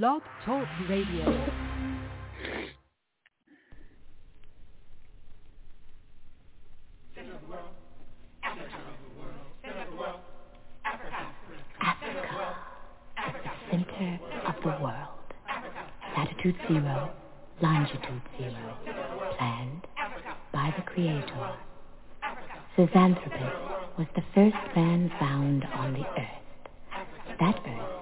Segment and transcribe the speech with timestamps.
[0.00, 1.22] Blog Talk Radio.
[13.18, 14.94] Africa, center of the world.
[16.16, 17.10] Latitude zero,
[17.60, 18.76] longitude zero.
[19.36, 19.86] Planned
[20.54, 21.52] by the Creator.
[22.78, 27.38] Zinjanthropus was the first man found on the earth.
[27.38, 28.01] That earth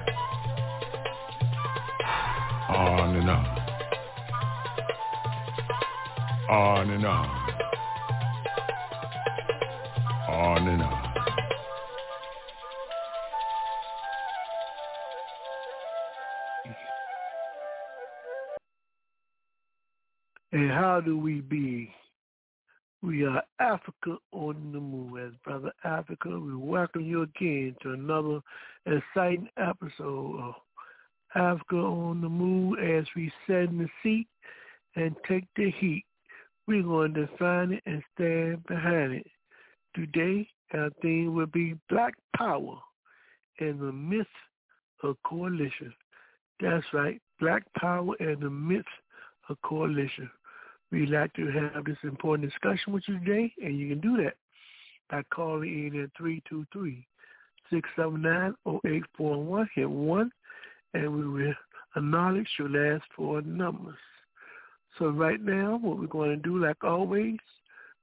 [6.81, 7.29] On and on.
[10.29, 11.13] On and on.
[20.53, 21.93] And how do we be?
[23.03, 25.19] We are Africa on the move.
[25.23, 28.39] As Brother Africa, we welcome you again to another
[28.87, 30.55] exciting episode of
[31.35, 34.25] Africa on the move as we set in the seat
[34.95, 36.05] and take the heat.
[36.71, 39.27] We're going to define it and stand behind it.
[39.93, 42.77] Today, our theme will be Black Power
[43.59, 44.31] in the midst
[45.03, 45.93] of Coalition.
[46.61, 48.87] That's right, Black Power in the midst
[49.49, 50.31] of Coalition.
[50.93, 54.35] We'd like to have this important discussion with you today, and you can do that
[55.09, 56.11] by calling in at
[57.73, 60.31] 323-679-0841, hit 1,
[60.93, 61.53] and we will
[61.97, 63.97] acknowledge your last four numbers.
[64.99, 67.37] So right now, what we're going to do, like always,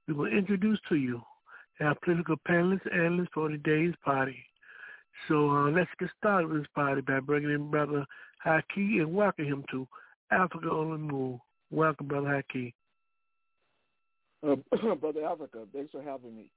[0.07, 1.21] we will introduce to you
[1.81, 4.37] our political panelists analysts for today's party.
[5.27, 8.05] So uh, let's get started with this party by bringing in Brother
[8.45, 9.87] Haki and welcome him to
[10.31, 11.39] Africa on the Move.
[11.71, 12.73] Welcome, Brother Haki.
[14.47, 16.49] Uh, Brother Africa, thanks for having me.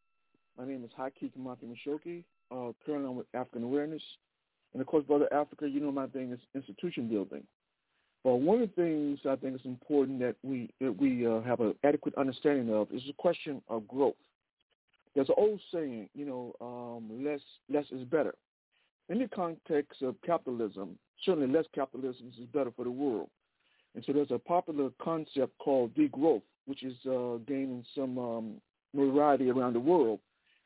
[0.58, 2.24] My name is Haki Kamaki Mishoki.
[2.50, 4.02] Uh, currently I'm with African Awareness.
[4.72, 7.42] And of course, Brother Africa, you know my thing is institution building.
[8.24, 11.60] But one of the things I think is important that we that we uh, have
[11.60, 14.14] an adequate understanding of is the question of growth.
[15.14, 18.34] There's an old saying, you know, um, less less is better.
[19.08, 23.28] In the context of capitalism, certainly less capitalism is better for the world.
[23.94, 28.54] And so there's a popular concept called degrowth, which is uh, gaining some um,
[28.94, 30.20] notoriety around the world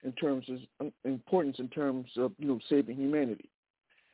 [0.04, 3.48] in terms of um, importance in terms of you know saving humanity.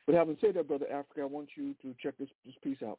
[0.06, 2.98] But having said that, brother Africa, I want you to check this this piece out.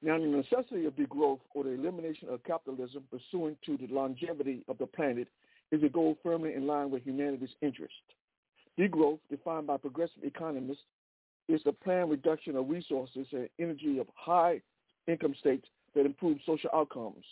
[0.00, 4.78] Now, the necessity of degrowth or the elimination of capitalism pursuant to the longevity of
[4.78, 5.26] the planet
[5.72, 7.94] is a goal firmly in line with humanity's interest.
[8.78, 10.84] Degrowth, defined by progressive economists,
[11.48, 14.60] is the planned reduction of resources and energy of high
[15.08, 17.24] income states that improve social outcomes.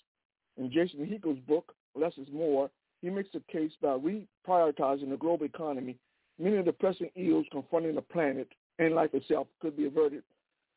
[0.56, 2.68] In Jason Hickel's book, Less is More,
[3.00, 5.96] he makes a case by reprioritizing the global economy.
[6.38, 8.48] Many of the pressing ills confronting the planet
[8.78, 10.22] and life itself could be averted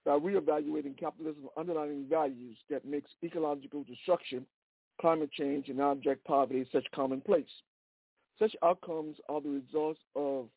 [0.09, 4.43] by reevaluating capitalism's underlying values that makes ecological destruction,
[4.99, 7.45] climate change, and abject poverty such commonplace.
[8.39, 10.47] Such outcomes are the results of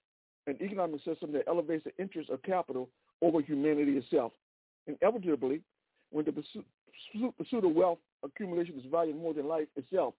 [0.46, 2.88] an economic system that elevates the interest of capital
[3.20, 4.32] over humanity itself.
[4.86, 5.60] Inevitably,
[6.12, 6.64] when the pursuit,
[7.36, 10.14] pursuit of wealth accumulation is valued more than life itself,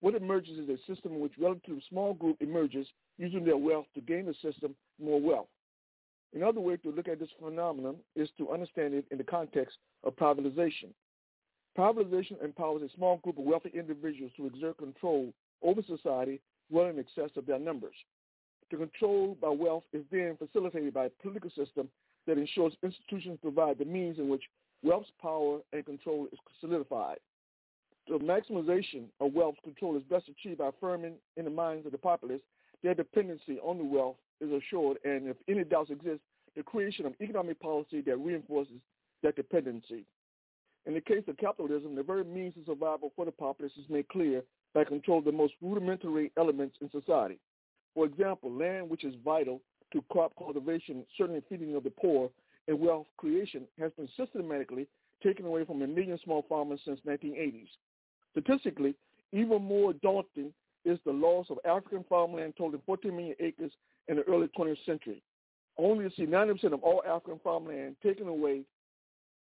[0.00, 2.86] what emerges is a system in which relatively small group emerges
[3.18, 5.48] using their wealth to gain the system more wealth.
[6.34, 10.16] Another way to look at this phenomenon is to understand it in the context of
[10.16, 10.88] privatization.
[11.78, 16.40] Privatization empowers a small group of wealthy individuals to exert control over society
[16.70, 17.94] well in excess of their numbers.
[18.70, 21.88] The control by wealth is then facilitated by a political system
[22.26, 24.42] that ensures institutions provide the means in which
[24.82, 27.18] wealth's power and control is solidified.
[28.08, 31.98] The maximization of wealth control is best achieved by affirming in the minds of the
[31.98, 32.40] populace
[32.82, 36.20] their dependency on the wealth is assured, and if any doubts exist,
[36.56, 38.80] the creation of economic policy that reinforces
[39.22, 40.04] that dependency.
[40.86, 44.08] In the case of capitalism, the very means of survival for the populace is made
[44.08, 47.38] clear by control of the most rudimentary elements in society.
[47.94, 49.60] For example, land, which is vital
[49.92, 52.30] to crop cultivation, certainly feeding of the poor,
[52.68, 54.86] and wealth creation, has been systematically
[55.22, 57.68] taken away from a million small farmers since 1980s.
[58.32, 58.94] Statistically,
[59.32, 60.52] even more daunting
[60.84, 63.72] is the loss of African farmland totaling 14 million acres
[64.08, 65.22] in the early 20th century.
[65.78, 68.62] Only to see 90% of all African farmland taken away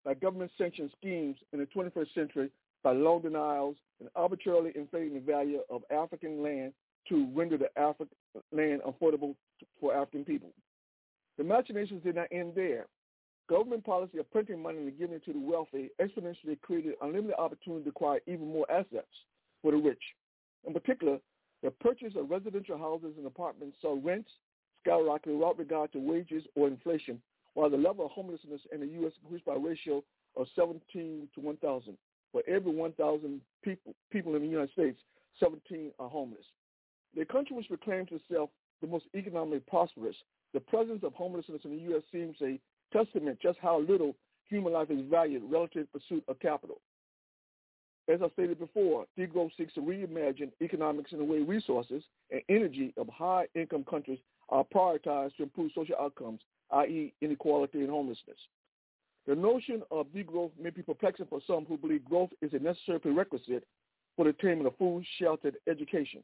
[0.05, 2.51] by government-sanctioned schemes in the 21st century
[2.83, 6.73] by loan denials and arbitrarily inflating the value of African land
[7.09, 8.17] to render the African
[8.53, 9.35] land affordable
[9.81, 10.51] for African people.
[11.37, 12.87] The machinations did not end there.
[13.49, 17.85] Government policy of printing money and giving it to the wealthy exponentially created unlimited opportunity
[17.85, 19.09] to acquire even more assets
[19.61, 20.03] for the rich.
[20.67, 21.19] In particular,
[21.63, 24.31] the purchase of residential houses and apartments saw rents
[24.83, 27.21] skyrocket without regard to wages or inflation,
[27.55, 29.13] while the level of homelessness in the U.S.
[29.23, 30.03] increased by a ratio
[30.37, 31.97] of 17 to 1,000.
[32.33, 35.01] For every 1,000 people, people in the United States,
[35.41, 36.45] 17 are homeless.
[37.17, 40.17] The country which proclaims itself the most economically prosperous,
[40.55, 42.03] the presence of homelessness in the U.S.
[42.13, 42.59] seems a
[42.93, 44.15] testament just how little
[44.49, 46.81] human life is valued relative to pursuit of capital.
[48.09, 52.93] As I stated before, degrowth seeks to reimagine economics in the way resources and energy
[52.97, 54.19] of high-income countries
[54.51, 56.41] are prioritized to improve social outcomes,
[56.73, 57.15] i.e.
[57.21, 58.37] inequality and homelessness.
[59.27, 62.99] The notion of degrowth may be perplexing for some who believe growth is a necessary
[62.99, 63.67] prerequisite
[64.17, 66.23] for the attainment of food, shelter, education.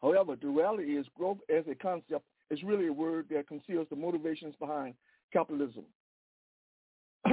[0.00, 3.96] However, the reality is growth as a concept is really a word that conceals the
[3.96, 4.94] motivations behind
[5.32, 5.84] capitalism.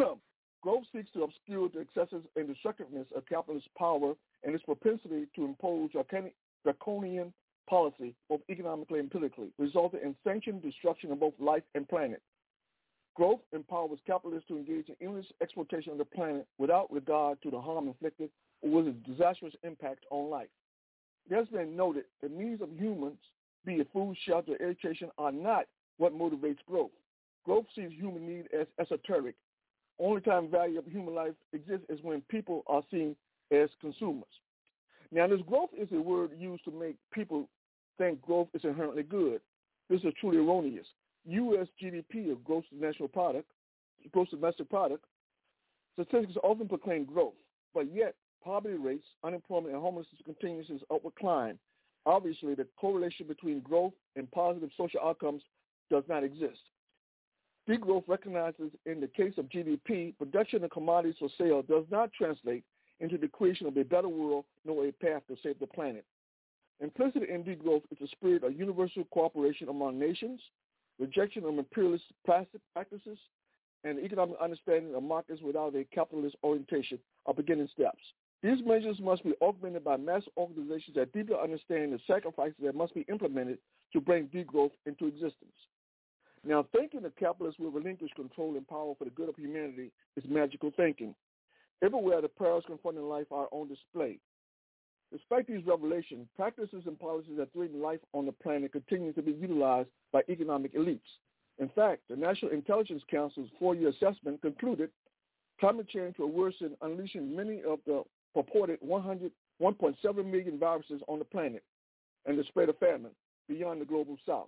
[0.61, 5.45] growth seeks to obscure the excesses and destructiveness of capitalist power and its propensity to
[5.45, 5.89] impose
[6.63, 7.33] draconian
[7.69, 12.21] policy, both economically and politically, resulted in sanctioned destruction of both life and planet.
[13.15, 17.59] Growth empowers capitalists to engage in endless exploitation of the planet without regard to the
[17.59, 18.29] harm inflicted
[18.61, 20.47] or with its disastrous impact on life.
[21.29, 23.17] It has been noted the needs of humans,
[23.65, 25.65] be it food, shelter, education, are not
[25.97, 26.91] what motivates growth.
[27.45, 29.35] Growth sees human need as esoteric.
[29.99, 33.15] Only time value of human life exists is when people are seen
[33.51, 34.23] as consumers.
[35.11, 37.49] Now, this growth is a word used to make people
[37.99, 39.41] think growth is inherently good.
[39.89, 40.87] This is truly erroneous.
[41.25, 41.67] U.S.
[41.81, 43.51] GDP, or gross national product,
[44.11, 45.03] gross domestic product,
[45.93, 47.33] statistics often proclaim growth,
[47.73, 51.59] but yet poverty rates, unemployment, and homelessness continues its upward climb.
[52.05, 55.43] Obviously, the correlation between growth and positive social outcomes
[55.91, 56.59] does not exist.
[57.69, 62.63] Degrowth recognizes in the case of GDP, production of commodities for sale does not translate
[62.99, 66.05] into the creation of a better world nor a path to save the planet.
[66.81, 70.39] Implicit in degrowth is the spirit of universal cooperation among nations,
[70.97, 73.17] rejection of imperialist practices,
[73.83, 78.01] and economic understanding of markets without a capitalist orientation are beginning steps.
[78.41, 82.93] These measures must be augmented by mass organizations that deeply understand the sacrifices that must
[82.93, 83.57] be implemented
[83.91, 85.55] to bring degrowth into existence.
[86.45, 90.23] Now, thinking that capitalists will relinquish control and power for the good of humanity is
[90.29, 91.13] magical thinking.
[91.83, 94.19] Everywhere the perils confronting life are on display.
[95.11, 99.31] Despite these revelations, practices and policies that threaten life on the planet continue to be
[99.31, 100.99] utilized by economic elites.
[101.57, 104.91] In fact, the National Intelligence Council's four-year assessment concluded
[105.59, 111.25] climate change will worsen, unleashing many of the purported 100, 1.7 million viruses on the
[111.25, 111.63] planet
[112.25, 113.11] and the spread of famine
[113.47, 114.47] beyond the global south.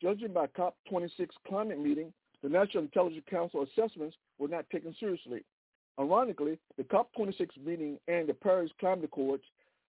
[0.00, 2.12] Judging by COP26 climate meeting,
[2.42, 5.42] the National Intelligence Council assessments were not taken seriously.
[5.98, 9.42] Ironically, the COP26 meeting and the Paris Climate Accords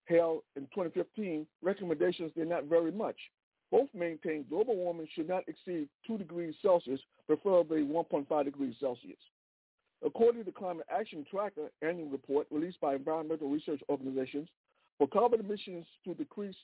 [0.08, 3.18] held in 2015, recommendations did not vary much.
[3.72, 9.18] Both maintain global warming should not exceed 2 degrees Celsius, preferably 1.5 degrees Celsius.
[10.06, 14.48] According to the Climate Action Tracker annual report released by environmental research organizations,
[14.98, 16.56] for carbon emissions to decrease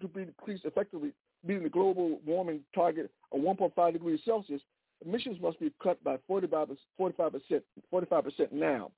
[0.00, 1.12] to be decreased effectively,
[1.44, 4.62] meeting the global warming target of 1.5 degrees Celsius,
[5.04, 8.90] emissions must be cut by 45 percent 45 percent now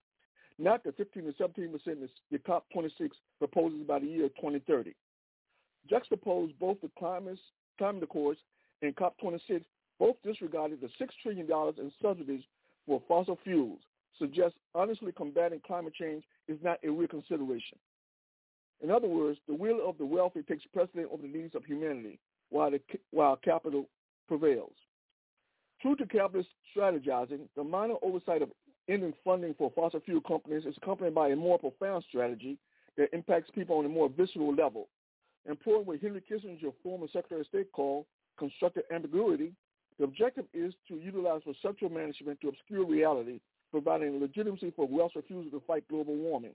[0.60, 4.94] not the 15 to 17 percent the COP26 proposes by the year 2030.
[5.90, 7.38] Juxtapose both the climate,
[7.78, 8.38] climate accords
[8.82, 9.64] and COP26,
[9.98, 11.46] both disregarded the $6 trillion
[11.78, 12.42] in subsidies
[12.86, 13.80] for fossil fuels,
[14.18, 17.78] suggests honestly combating climate change is not a real consideration.
[18.82, 22.18] In other words, the will of the wealthy takes precedent over the needs of humanity
[22.48, 23.88] while, the, while capital
[24.26, 24.72] prevails.
[25.82, 28.50] True to capitalist strategizing, the minor oversight of
[28.90, 32.58] ending funding for fossil fuel companies is accompanied by a more profound strategy
[32.96, 34.88] that impacts people on a more visceral level.
[35.48, 38.04] Employing what Henry Kissinger, former Secretary of State, called
[38.38, 39.52] constructive ambiguity,
[39.98, 45.50] the objective is to utilize perceptual management to obscure reality, providing legitimacy for wealth's refusal
[45.50, 46.54] to fight global warming.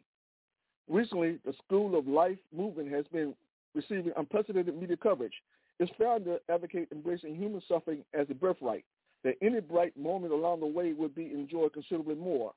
[0.88, 3.34] Recently, the School of Life movement has been
[3.74, 5.34] receiving unprecedented media coverage.
[5.80, 8.86] Its founder advocate embracing human suffering as a birthright,
[9.26, 12.54] that any bright moment along the way would be enjoyed considerably more.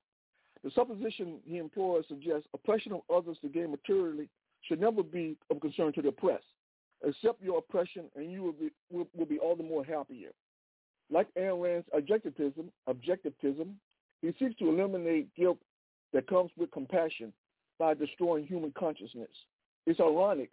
[0.63, 4.29] The supposition he employs suggests oppression of others to gain materially
[4.63, 6.45] should never be of concern to the oppressed.
[7.07, 10.29] Accept your oppression and you will be, will, will be all the more happier.
[11.11, 13.73] Like Ayn Rand's objectivism, objectivism,
[14.21, 15.59] he seeks to eliminate guilt
[16.13, 17.33] that comes with compassion
[17.79, 19.31] by destroying human consciousness.
[19.87, 20.51] It's ironic.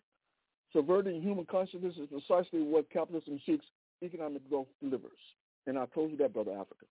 [0.72, 3.66] Subverting human consciousness is precisely what capitalism seeks
[4.02, 5.12] economic growth delivers.
[5.68, 6.86] And I'll close with that, Brother Africa.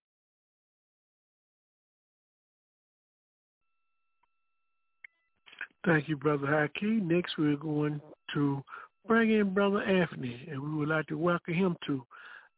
[5.87, 7.03] Thank you, Brother Haki.
[7.03, 8.01] Next, we're going
[8.33, 8.63] to
[9.07, 12.03] bring in Brother Anthony, and we would like to welcome him to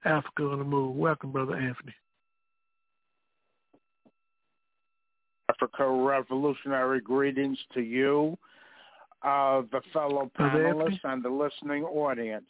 [0.04, 0.94] Africa on the Move.
[0.94, 1.94] Welcome, Brother Anthony.
[5.50, 5.88] Africa.
[5.88, 8.38] Revolutionary greetings to you,
[9.22, 12.44] uh, the fellow panelists, and the listening audience.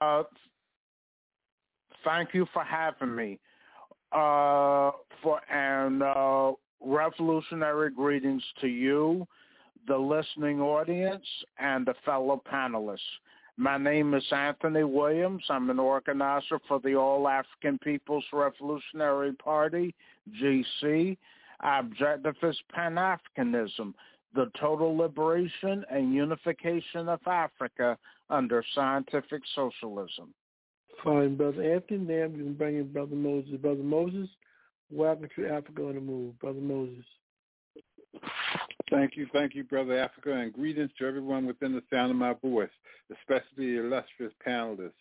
[0.00, 0.24] Uh,
[2.04, 3.38] thank you for having me.
[4.12, 4.90] Uh,
[5.22, 6.52] for and uh,
[6.84, 9.26] revolutionary greetings to you,
[9.86, 11.24] the listening audience,
[11.58, 12.98] and the fellow panelists.
[13.56, 15.44] My name is Anthony Williams.
[15.48, 19.94] I'm an organizer for the All African People's Revolutionary Party,
[20.42, 21.16] GC.
[21.60, 23.94] Objective is Pan-Africanism,
[24.34, 27.96] the total liberation and unification of Africa
[28.30, 30.34] under scientific socialism.
[31.04, 31.98] Fine, Brother Anthony.
[31.98, 33.56] Now we can bring in Brother Moses.
[33.60, 34.28] Brother Moses,
[34.90, 36.38] welcome to Africa on the Move.
[36.38, 37.04] Brother Moses.
[38.88, 42.34] Thank you, thank you, Brother Africa, and greetings to everyone within the sound of my
[42.34, 42.70] voice,
[43.10, 44.92] especially the illustrious panelists.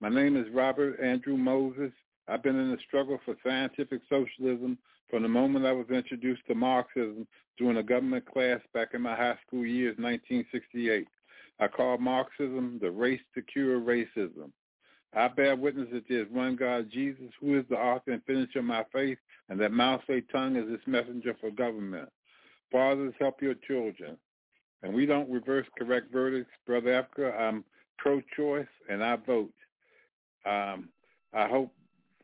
[0.00, 1.92] My name is Robert Andrew Moses.
[2.26, 4.76] I've been in the struggle for scientific socialism
[5.08, 9.14] from the moment I was introduced to Marxism during a government class back in my
[9.14, 11.06] high school years, 1968.
[11.60, 14.50] I call Marxism the race to cure racism.
[15.16, 18.58] I bear witness that there is one God, Jesus, who is the author and finisher
[18.58, 19.18] of my faith,
[19.48, 20.00] and that Mao
[20.32, 22.08] tongue is his messenger for government.
[22.72, 24.16] Fathers, help your children.
[24.82, 26.50] And we don't reverse correct verdicts.
[26.66, 27.64] Brother Africa, I'm
[27.98, 29.52] pro-choice, and I vote.
[30.44, 30.88] Um,
[31.32, 31.72] I hope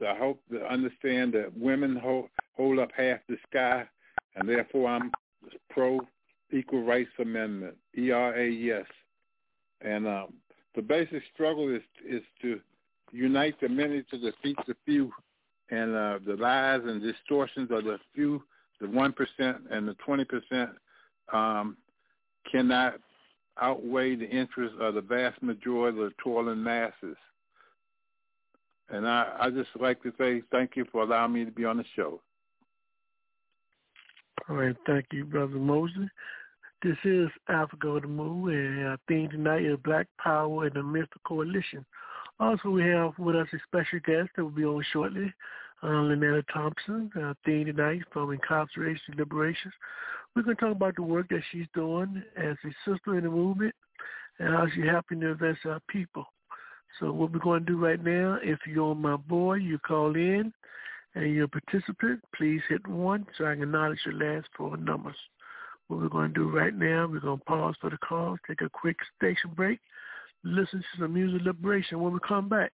[0.07, 3.85] I hope to understand that women hold, hold up half the sky,
[4.35, 5.11] and therefore I'm
[5.69, 6.01] pro
[6.53, 8.87] Equal Rights Amendment, ERA yes.
[9.83, 10.35] And um,
[10.75, 12.61] the basic struggle is is to
[13.13, 15.13] unite the many to defeat the few,
[15.71, 18.43] and uh, the lies and distortions of the few,
[18.81, 20.71] the one percent and the twenty percent,
[21.33, 21.77] um,
[22.51, 22.95] cannot
[23.61, 27.17] outweigh the interests of the vast majority of the toiling masses.
[28.89, 31.77] And I, I just like to say thank you for allowing me to be on
[31.77, 32.21] the show.
[34.49, 36.09] All right, thank you, Brother Moses.
[36.83, 40.83] This is Africa the Move, and our theme tonight is Black Power in the
[41.15, 41.85] of Coalition.
[42.41, 45.31] Also, we have with us a special guest that will be on shortly,
[45.83, 49.75] uh, Lynetta Thompson, our theme tonight from Incarceration to Liberations.
[50.35, 53.31] We're going to talk about the work that she's doing as a sister in the
[53.31, 53.75] movement
[54.39, 56.25] and how she's helping to advance our people.
[56.99, 60.51] So what we're going to do right now, if you're my board, you call in
[61.15, 65.17] and you're a participant, please hit one so I can acknowledge your last four numbers.
[65.89, 68.63] What we're going to do right now, we're going to pause for the calls, take
[68.63, 69.79] a quick station break,
[70.45, 72.01] listen to some music liberation.
[72.01, 72.73] When we come back,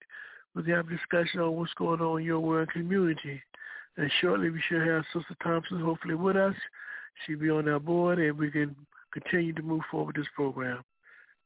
[0.53, 3.41] we'll have a discussion on what's going on in your world community.
[3.97, 6.55] And shortly we should have Sister Thompson hopefully with us.
[7.25, 8.75] She'll be on our board and we can
[9.13, 10.83] continue to move forward this program.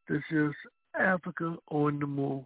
[0.08, 0.53] This is
[0.97, 2.45] Africa on the Move.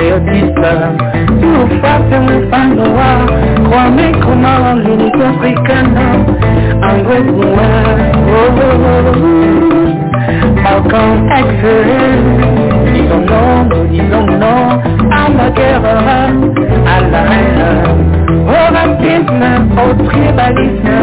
[0.09, 0.71] yodisa.
[1.41, 3.09] Tuufate mfano wa
[3.77, 6.15] wamekoma walini afrikana
[6.81, 7.69] angwekuma
[10.63, 12.23] Balkan excellent,
[12.93, 14.79] disons non, nous disons non
[15.11, 15.81] à la guerre,
[16.85, 17.63] à la haine,
[18.45, 19.43] au racisme,
[19.77, 20.99] au tribalisme,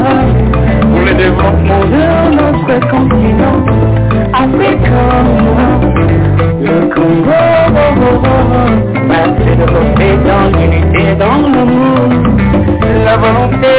[0.92, 1.86] pour les développements.
[1.90, 4.05] De notre continent.
[4.32, 5.24] Africain,
[6.60, 7.42] le Congo,
[9.08, 12.08] ma plus de beauté dans l'unité, dans l'amour,
[13.04, 13.74] la volonté,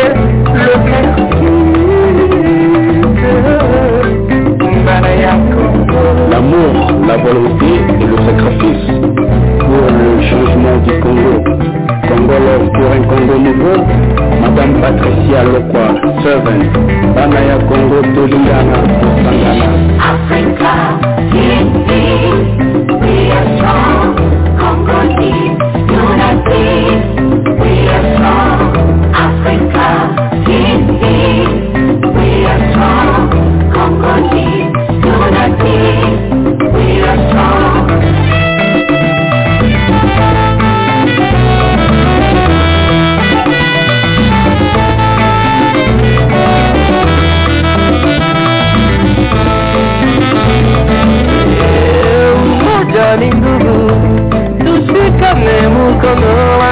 [0.54, 1.48] le vertige,
[6.32, 6.74] l'amour,
[7.08, 8.88] la volonté et le sacrifice
[9.60, 13.74] pour le changement du Congo kongolo turin kongo mobo
[14.42, 15.86] madame patricia lokwa
[16.24, 16.62] serven
[17.16, 19.68] bana ya kongo tolingana tosangana
[20.12, 20.74] africa
[23.02, 24.16] we are strong
[24.60, 25.58] congo deep,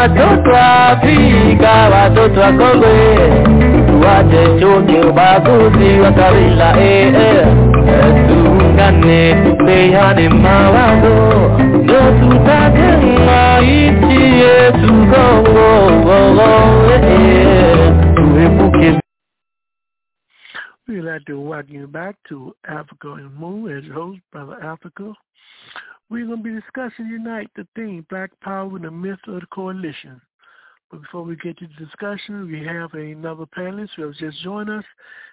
[0.05, 2.51] watoto Afrika, watoto wa
[3.87, 7.47] tuache chuki, ubaguzi wa kabila, eh, eh,
[8.27, 16.43] tuungane, tupeane mawazo, ndio tutajenga nchi yetu Kongo,
[16.93, 18.99] eh, tuepuke
[20.87, 25.13] We'd like to welcome you back to Africa and Moon as host, Brother Africa.
[26.07, 29.47] We're going to be discussing tonight the theme, Black Power and the Myth of the
[29.51, 30.21] Coalition.
[30.91, 34.69] But before we get to the discussion, we have another panelist who has just joined
[34.69, 34.83] us,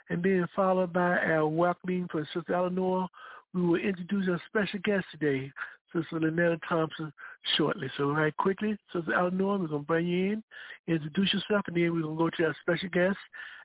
[0.09, 3.07] and then followed by our welcoming for Sister Eleanor.
[3.53, 5.53] We will introduce our special guest today,
[5.93, 7.13] Sister Lynetta Thompson,
[7.59, 7.91] shortly.
[7.99, 10.43] So right quickly, Sister Eleanor, we're going to bring you in,
[10.87, 13.19] introduce yourself, and then we're going to go to our special guest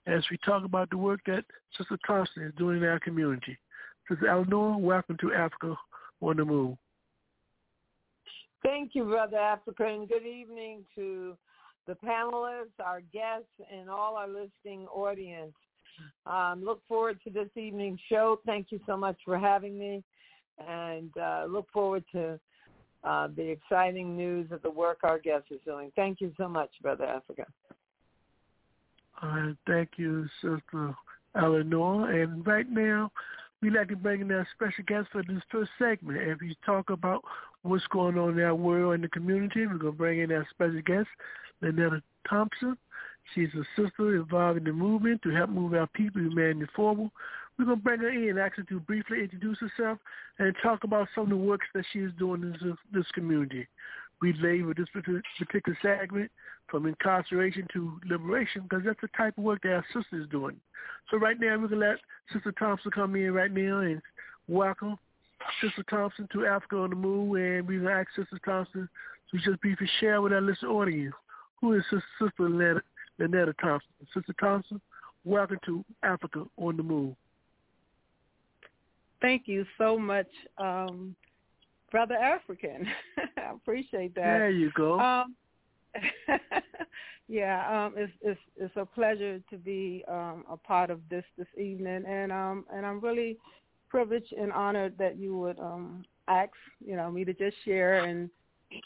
[0.08, 1.46] as we talk about the work that
[1.78, 3.58] Sister Thompson is doing in our community.
[4.10, 5.74] Sister Eleanor, welcome to Africa
[6.22, 6.76] on the Move.
[8.64, 11.38] Thank you, Brother Africa, and good evening to
[11.88, 15.54] the panelists, our guests, and all our listening audience.
[16.26, 18.40] Um, look forward to this evening's show.
[18.46, 20.04] Thank you so much for having me,
[20.68, 22.40] and uh, look forward to
[23.04, 25.92] uh, the exciting news of the work our guest is doing.
[25.96, 27.46] Thank you so much, Brother Africa.
[29.22, 30.96] All right, thank you, Sister
[31.36, 32.12] Eleanor.
[32.12, 33.12] And right now,
[33.62, 36.20] we'd like to bring in our special guest for this first segment.
[36.22, 37.24] If you talk about
[37.68, 40.48] what's going on in our world and the community, we're going to bring in our
[40.50, 41.08] special guest,
[41.62, 42.78] Lynetta Thompson.
[43.36, 47.10] She's a sister involved in the movement to help move our people, humanity forward.
[47.58, 49.98] We're going to bring her in, ask her to briefly introduce herself
[50.40, 53.68] and talk about some of the works that she is doing in this, this community.
[54.22, 56.32] We label this particular segment
[56.70, 60.60] from incarceration to liberation because that's the type of work that our sister is doing.
[61.12, 61.98] So right now we're going to let
[62.34, 64.02] Sister Thompson come in right now and
[64.48, 64.98] welcome
[65.62, 67.36] Sister Thompson to Africa on the Move.
[67.36, 68.90] And to ask Sister Thompson
[69.32, 71.16] to just briefly share with our listening audience
[71.60, 72.82] who is Sister, Sister Lynetta,
[73.20, 73.90] Lynetta Thompson.
[74.14, 74.82] Sister Thompson,
[75.26, 77.16] welcome to Africa on the Move.
[79.22, 81.16] Thank you so much, um,
[81.90, 82.88] Brother African.
[83.38, 84.38] I appreciate that.
[84.38, 85.00] There you go.
[85.00, 85.36] Um,
[87.28, 91.48] yeah, um, it's it's it's a pleasure to be um, a part of this this
[91.58, 93.38] evening, and um, and I'm really
[93.90, 98.30] privileged and honored that you would um, ask you know me to just share, and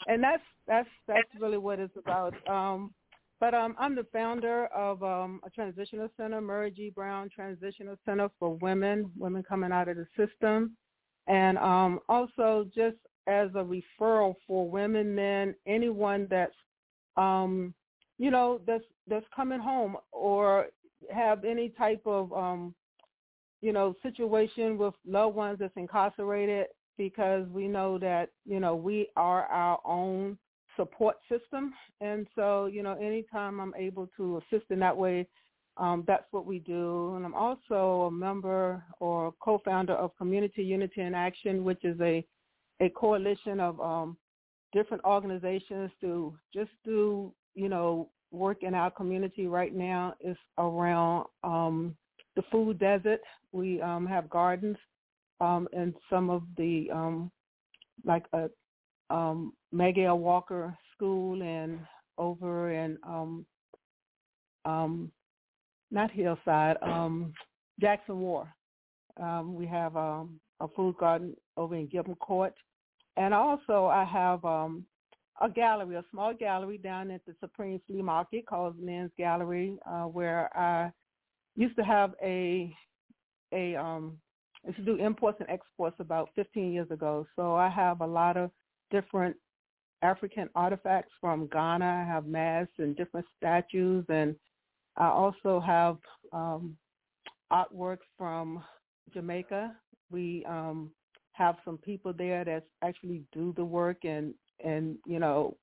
[0.06, 2.34] and that's that's that's really what it's about.
[2.48, 2.92] Um,
[3.40, 6.90] but um, I'm the founder of um, a transitional center, Murray G.
[6.90, 10.76] Brown Transitional Center for Women, women coming out of the system,
[11.26, 16.54] and um, also just as a referral for women, men, anyone that's
[17.16, 17.74] um,
[18.18, 20.66] you know, that's that's coming home or
[21.12, 22.74] have any type of um,
[23.62, 26.66] you know, situation with loved ones that's incarcerated
[26.98, 30.36] because we know that, you know, we are our own
[30.76, 31.72] support system.
[32.00, 35.26] And so, you know, anytime I'm able to assist in that way,
[35.78, 37.14] um, that's what we do.
[37.14, 42.26] And I'm also a member or co-founder of Community Unity in Action, which is a,
[42.80, 44.16] a coalition of um,
[44.72, 51.26] different organizations to just do, you know, work in our community right now is around
[51.44, 51.94] um,
[52.36, 53.20] the food desert.
[53.52, 54.76] We um, have gardens
[55.40, 57.30] um, and some of the, um,
[58.04, 58.48] like a
[59.10, 61.80] um, Walker School and
[62.18, 63.46] over in, um,
[64.64, 65.10] um,
[65.90, 67.34] not Hillside, um,
[67.80, 68.48] Jackson Ward.
[69.20, 72.54] Um, we have um, a food garden over in Gilpin Court
[73.16, 74.84] and also I have um,
[75.40, 80.04] a gallery, a small gallery down at the Supreme Flea Market called Lynn's Gallery, uh,
[80.04, 80.90] where I
[81.56, 82.74] used to have a
[83.52, 84.18] a um
[84.64, 87.26] used to do imports and exports about 15 years ago.
[87.36, 88.50] So I have a lot of
[88.90, 89.36] different
[90.02, 92.04] African artifacts from Ghana.
[92.06, 94.34] I have masks and different statues, and
[94.96, 95.98] I also have
[96.32, 96.76] um,
[97.52, 98.62] artwork from
[99.12, 99.74] Jamaica.
[100.10, 100.90] We um,
[101.32, 104.34] have some people there that actually do the work and
[104.64, 105.56] and you know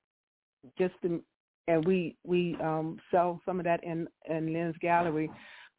[0.78, 1.22] just to,
[1.68, 5.30] and we we um sell some of that in in Lynn's Gallery,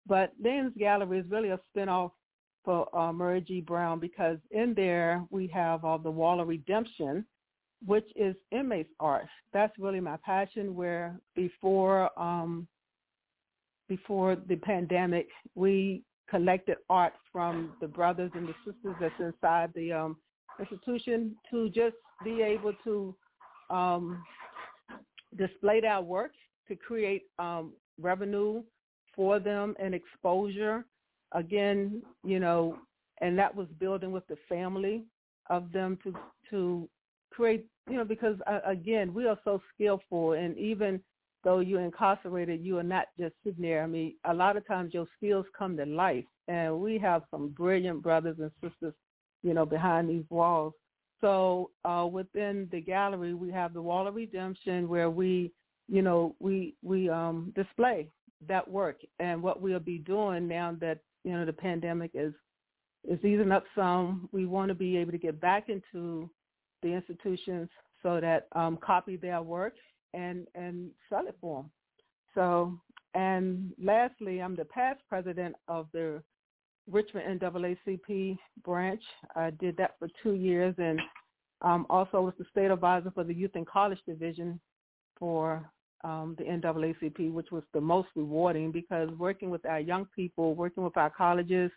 [0.06, 2.12] but Lynn's Gallery is really a spinoff
[2.64, 3.60] for uh, Murray G.
[3.60, 7.24] Brown because in there we have uh, the Wall of Redemption,
[7.84, 9.26] which is inmates art.
[9.52, 10.74] That's really my passion.
[10.74, 12.66] Where before um
[13.88, 19.92] before the pandemic, we collected art from the brothers and the sisters that's inside the
[19.92, 20.16] um,
[20.60, 23.14] institution to just be able to
[23.68, 24.22] um,
[25.36, 26.30] display our work
[26.68, 28.62] to create um, revenue
[29.20, 30.82] for them and exposure.
[31.32, 32.78] Again, you know,
[33.20, 35.04] and that was building with the family
[35.50, 36.14] of them to
[36.48, 36.88] to
[37.30, 41.02] create you know, because uh, again, we are so skillful, and even
[41.44, 43.82] though you're incarcerated, you are not just sitting there.
[43.82, 47.48] I mean, a lot of times your skills come to life, and we have some
[47.48, 48.94] brilliant brothers and sisters,
[49.42, 50.72] you know, behind these walls.
[51.20, 55.52] So uh, within the gallery, we have the Wall of Redemption, where we,
[55.88, 58.08] you know, we we um, display
[58.48, 62.32] that work and what we'll be doing now that you know the pandemic is
[63.08, 64.28] is easing up some.
[64.32, 66.30] We want to be able to get back into
[66.82, 67.68] the institutions
[68.02, 69.74] so that um, copy their work
[70.14, 71.70] and and sell it for them.
[72.34, 72.78] So,
[73.14, 76.22] and lastly, I'm the past president of the
[76.90, 79.02] Richmond NAACP branch.
[79.36, 81.00] I did that for two years, and
[81.62, 84.60] um, also was the state advisor for the Youth and College Division
[85.18, 85.70] for
[86.04, 90.82] um, the NAACP, which was the most rewarding because working with our young people, working
[90.82, 91.70] with our colleges,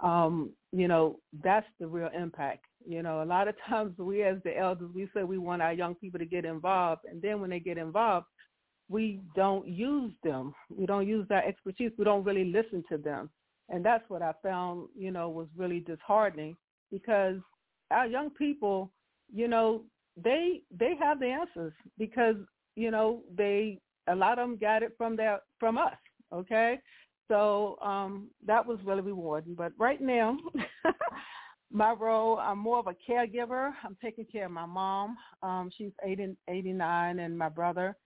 [0.00, 2.64] um, you know, that's the real impact.
[2.86, 5.72] You know, a lot of times we as the elders, we say we want our
[5.72, 7.02] young people to get involved.
[7.10, 8.26] And then when they get involved,
[8.88, 10.52] we don't use them.
[10.68, 11.92] We don't use that expertise.
[11.96, 13.30] We don't really listen to them.
[13.68, 16.56] And that's what I found, you know, was really disheartening
[16.90, 17.36] because
[17.92, 18.90] our young people,
[19.32, 19.82] you know,
[20.16, 22.34] they they have the answers because,
[22.76, 25.94] you know, they a lot of them got it from their from us,
[26.32, 26.78] okay?
[27.28, 29.54] So um, that was really rewarding.
[29.54, 30.36] But right now,
[31.70, 33.70] my role, I'm more of a caregiver.
[33.84, 35.16] I'm taking care of my mom.
[35.42, 37.96] Um, she's 80, 89, and my brother.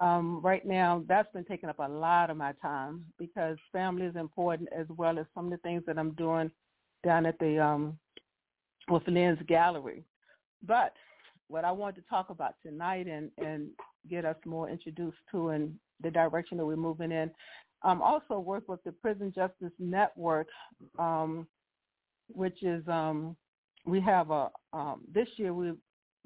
[0.00, 4.16] Um, right now, that's been taking up a lot of my time because family is
[4.16, 6.50] important as well as some of the things that I'm doing
[7.04, 7.98] down at the um,
[8.88, 10.04] with Lynn's Gallery.
[10.66, 10.92] But
[11.46, 13.68] what I want to talk about tonight and, and
[14.08, 17.30] get us more introduced to and the direction that we're moving in
[17.84, 20.48] um, also work with the Prison Justice Network,
[20.98, 21.46] um,
[22.28, 23.36] which is um,
[23.84, 25.72] we have a um, this year we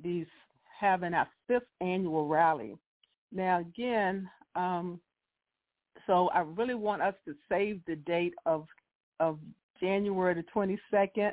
[0.03, 0.27] be
[0.79, 2.77] having our fifth annual rally.
[3.33, 5.01] Now again, um,
[6.07, 8.67] so I really want us to save the date of
[9.19, 9.39] of
[9.81, 11.33] January the 22nd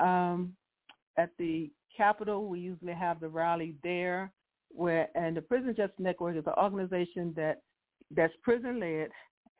[0.00, 0.54] um,
[1.18, 2.48] at the Capitol.
[2.48, 4.32] We usually have the rally there,
[4.74, 7.62] where and the Prison Justice Network is an organization that
[8.14, 9.08] that's prison led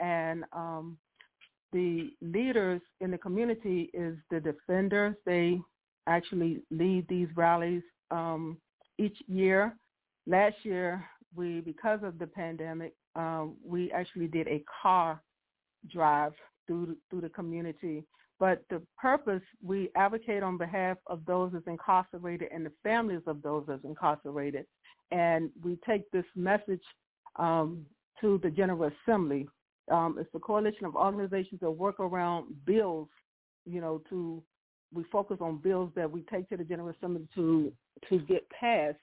[0.00, 0.98] and um,
[1.72, 5.14] the leaders in the community is the defenders.
[5.24, 5.60] They
[6.06, 8.58] actually lead these rallies um,
[8.98, 9.74] each year.
[10.26, 15.22] Last year, we because of the pandemic, um, we actually did a car
[15.90, 16.32] drive
[16.66, 18.04] through through the community.
[18.38, 23.40] But the purpose, we advocate on behalf of those that's incarcerated and the families of
[23.40, 24.66] those that's incarcerated,
[25.12, 26.82] and we take this message
[27.36, 27.84] um,
[28.20, 29.46] to the General Assembly
[29.90, 33.08] um, it's a coalition of organizations that work around bills,
[33.66, 34.42] you know, to
[34.94, 37.72] we focus on bills that we take to the General Assembly to
[38.08, 38.98] to get passed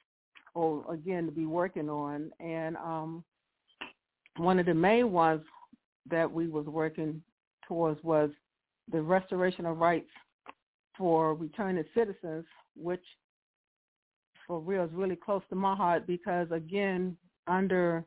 [0.53, 2.31] or again to be working on.
[2.39, 3.23] And um,
[4.37, 5.41] one of the main ones
[6.09, 7.21] that we was working
[7.67, 8.29] towards was
[8.91, 10.09] the restoration of rights
[10.97, 12.45] for returning citizens,
[12.75, 13.03] which
[14.49, 17.15] for real is really close to my heart because again,
[17.47, 18.03] under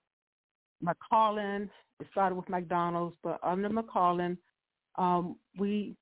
[0.83, 4.37] McClellan it started with McDonnell's, but under McClellan,
[4.96, 5.94] um, we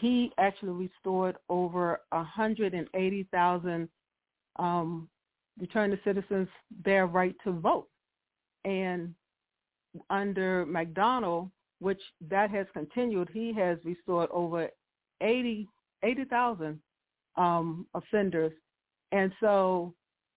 [0.00, 3.88] he actually restored over 180,000
[4.56, 5.08] um,
[5.58, 6.48] returned citizens
[6.84, 7.86] their right to vote.
[8.64, 9.14] And
[10.10, 14.68] under McDonald, which that has continued, he has restored over
[15.22, 15.68] 80
[16.02, 16.80] 80,000
[17.36, 18.52] um, offenders.
[19.12, 19.94] And so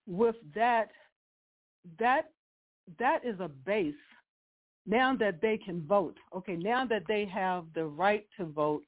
[0.08, 0.90] with that,
[2.00, 2.32] that
[3.00, 3.94] that is a base
[4.86, 8.84] now that they can vote, okay, now that they have the right to vote,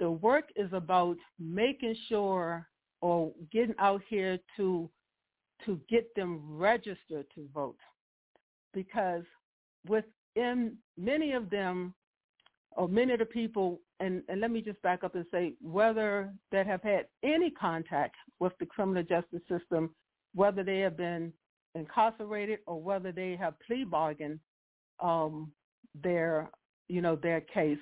[0.00, 2.66] the work is about making sure
[3.00, 4.88] or getting out here to
[5.66, 7.78] to get them registered to vote.
[8.72, 9.24] Because
[9.88, 11.94] within many of them
[12.76, 16.32] or many of the people and, and let me just back up and say whether
[16.52, 19.90] that have had any contact with the criminal justice system,
[20.34, 21.32] whether they have been
[21.74, 24.40] incarcerated or whether they have plea bargained
[25.00, 25.52] um,
[26.02, 26.50] their
[26.88, 27.78] you know their case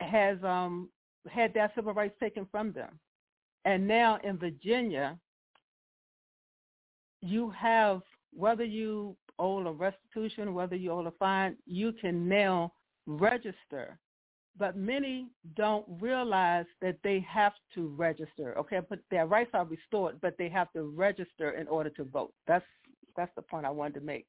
[0.00, 0.88] has um,
[1.28, 2.98] had their civil rights taken from them,
[3.64, 5.18] and now in Virginia,
[7.20, 8.02] you have
[8.34, 12.72] whether you owe a restitution, whether you owe a fine, you can now
[13.06, 13.98] register.
[14.58, 18.56] But many don't realize that they have to register.
[18.58, 22.32] Okay, but their rights are restored, but they have to register in order to vote.
[22.46, 22.64] That's
[23.16, 24.26] that's the point I wanted to make.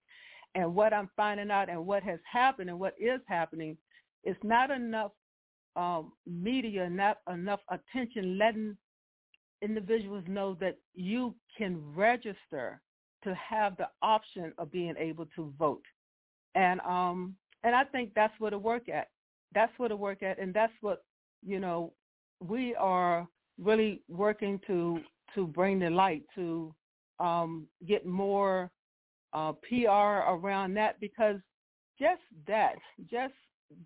[0.56, 3.78] And what I'm finding out and what has happened and what is happening
[4.24, 5.12] is not enough
[5.76, 8.78] um, media, not enough attention letting
[9.62, 12.82] individuals know that you can register
[13.24, 15.84] to have the option of being able to vote.
[16.56, 19.08] And um and I think that's where to work at.
[19.54, 21.04] That's where to work at and that's what,
[21.46, 21.94] you know,
[22.40, 23.28] we are
[23.60, 25.00] really working to
[25.36, 26.74] to bring the light to
[27.20, 28.70] um get more
[29.34, 31.38] uh PR around that because
[32.00, 32.76] just that,
[33.10, 33.34] just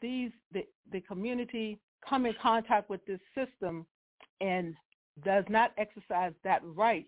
[0.02, 3.86] these the the community come in contact with this system
[4.42, 4.76] and
[5.24, 7.06] does not exercise that right,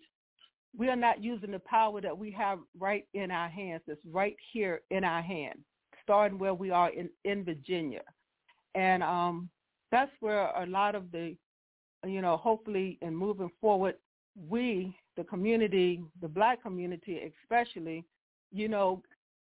[0.78, 3.82] we are not using the power that we have right in our hands.
[3.88, 5.60] It's right here in our hand,
[6.04, 8.02] starting where we are in, in Virginia.
[8.76, 9.50] And um,
[9.92, 11.36] that's where a lot of the,
[12.06, 13.96] you know, hopefully in moving forward,
[14.50, 18.06] we, the community, the black community especially,
[18.52, 19.02] you know,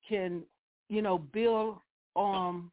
[0.08, 0.44] can,
[0.90, 1.78] you know, build
[2.16, 2.72] on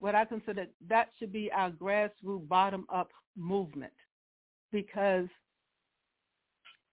[0.00, 3.92] what I consider that should be our grassroots bottom-up movement
[4.70, 5.26] because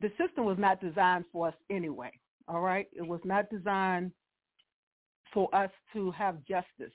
[0.02, 2.12] the system was not designed for us anyway.
[2.48, 4.12] All right, it was not designed
[5.34, 6.94] for us to have justice,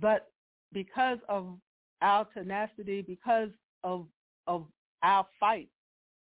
[0.00, 0.31] but
[0.72, 1.56] because of
[2.00, 3.50] our tenacity, because
[3.84, 4.06] of
[4.46, 4.66] of
[5.02, 5.68] our fight,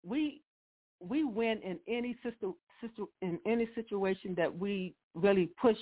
[0.07, 0.43] we
[1.01, 5.77] we win in any system, system in any situation that we really push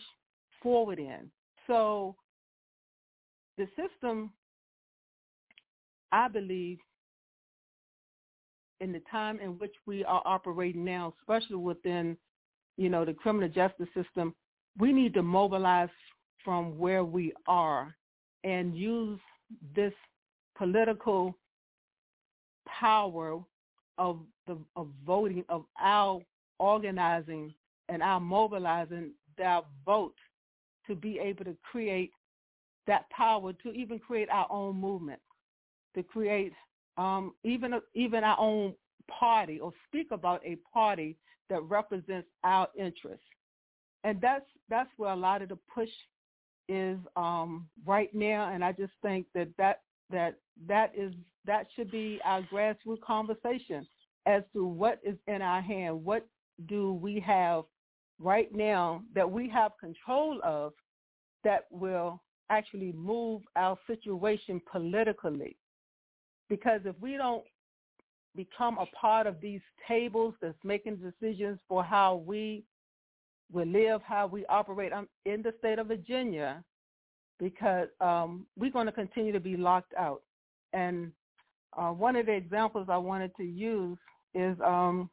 [0.63, 1.31] forward in.
[1.67, 2.17] So
[3.59, 4.33] the system,
[6.11, 6.79] I believe,
[8.81, 12.17] in the time in which we are operating now, especially within,
[12.77, 14.35] you know, the criminal justice system,
[14.79, 15.89] we need to mobilize
[16.45, 17.95] from where we are
[18.45, 19.19] and use
[19.75, 19.93] this
[20.57, 21.37] political
[22.67, 23.41] power
[23.99, 26.21] of the of voting of our
[26.59, 27.55] organizing
[27.89, 29.11] and our mobilizing
[29.45, 30.15] our vote
[30.87, 32.11] to be able to create
[32.87, 35.21] that power to even create our own movement,
[35.95, 36.53] to create
[36.97, 38.75] um, even even our own
[39.09, 41.17] party or speak about a party
[41.49, 43.25] that represents our interests.
[44.05, 45.89] And that's that's where a lot of the push
[46.69, 48.53] is um, right now.
[48.53, 50.37] And I just think that that that
[50.69, 51.13] that is
[51.47, 53.87] that should be our grassroots conversation
[54.27, 56.05] as to what is in our hand.
[56.05, 56.27] What
[56.67, 57.65] do we have
[58.19, 60.73] right now that we have control of
[61.45, 65.57] that will actually move our situation politically?
[66.49, 67.45] Because if we don't
[68.37, 72.65] become a part of these tables that's making decisions for how we
[73.53, 76.63] will live, how we operate I'm in the state of Virginia,
[77.39, 80.23] because um, we're going to continue to be locked out.
[80.73, 81.13] And
[81.77, 83.99] uh, one of the examples I wanted to use
[84.35, 85.11] is um,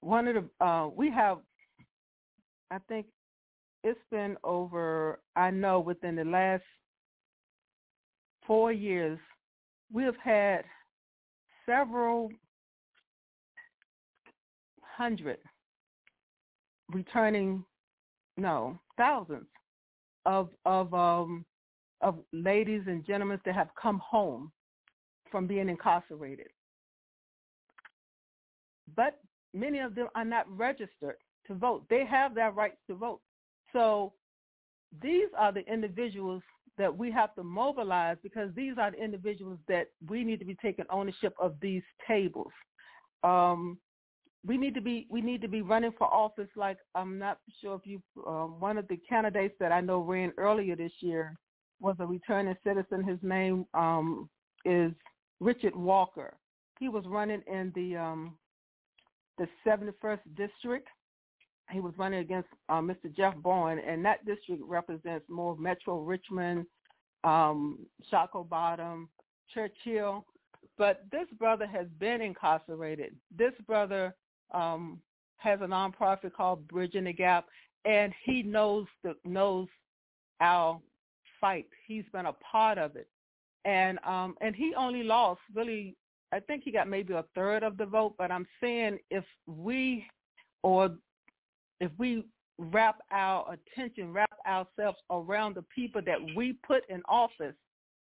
[0.00, 1.38] one of the, uh, we have,
[2.70, 3.06] I think
[3.82, 6.62] it's been over, I know within the last
[8.46, 9.18] four years,
[9.92, 10.64] we have had
[11.66, 12.30] several
[14.96, 15.38] hundred
[16.92, 17.64] returning,
[18.36, 19.46] no, thousands
[20.26, 21.44] of of um,
[22.00, 24.52] of ladies and gentlemen that have come home
[25.30, 26.48] from being incarcerated.
[28.96, 29.20] But
[29.54, 31.16] many of them are not registered
[31.46, 31.84] to vote.
[31.88, 33.20] They have their rights to vote.
[33.72, 34.12] So
[35.02, 36.42] these are the individuals
[36.78, 40.56] that we have to mobilize because these are the individuals that we need to be
[40.62, 42.52] taking ownership of these tables.
[43.22, 43.78] Um,
[44.46, 47.74] we need to be we need to be running for office like I'm not sure
[47.74, 51.36] if you um, one of the candidates that I know ran earlier this year
[51.80, 53.04] was a returning citizen.
[53.04, 54.28] His name um,
[54.64, 54.92] is
[55.40, 56.34] Richard Walker.
[56.78, 58.36] He was running in the um,
[59.38, 60.88] the 71st district
[61.70, 63.14] he was running against uh, Mr.
[63.14, 66.66] Jeff Bourne, and that district represents more Metro Richmond,
[67.24, 67.78] um,
[68.12, 69.08] Shockoe Bottom,
[69.52, 70.24] Church Hill.
[70.78, 73.14] But this brother has been incarcerated.
[73.36, 74.14] This brother
[74.52, 75.00] um,
[75.38, 77.46] has a nonprofit called Bridging the Gap,
[77.84, 79.68] and he knows the knows
[80.40, 80.80] our
[81.40, 81.66] fight.
[81.86, 83.08] He's been a part of it,
[83.64, 85.96] and um, and he only lost really.
[86.32, 90.06] I think he got maybe a third of the vote, but I'm saying if we
[90.62, 90.90] or
[91.80, 92.24] if we
[92.58, 97.54] wrap our attention, wrap ourselves around the people that we put in office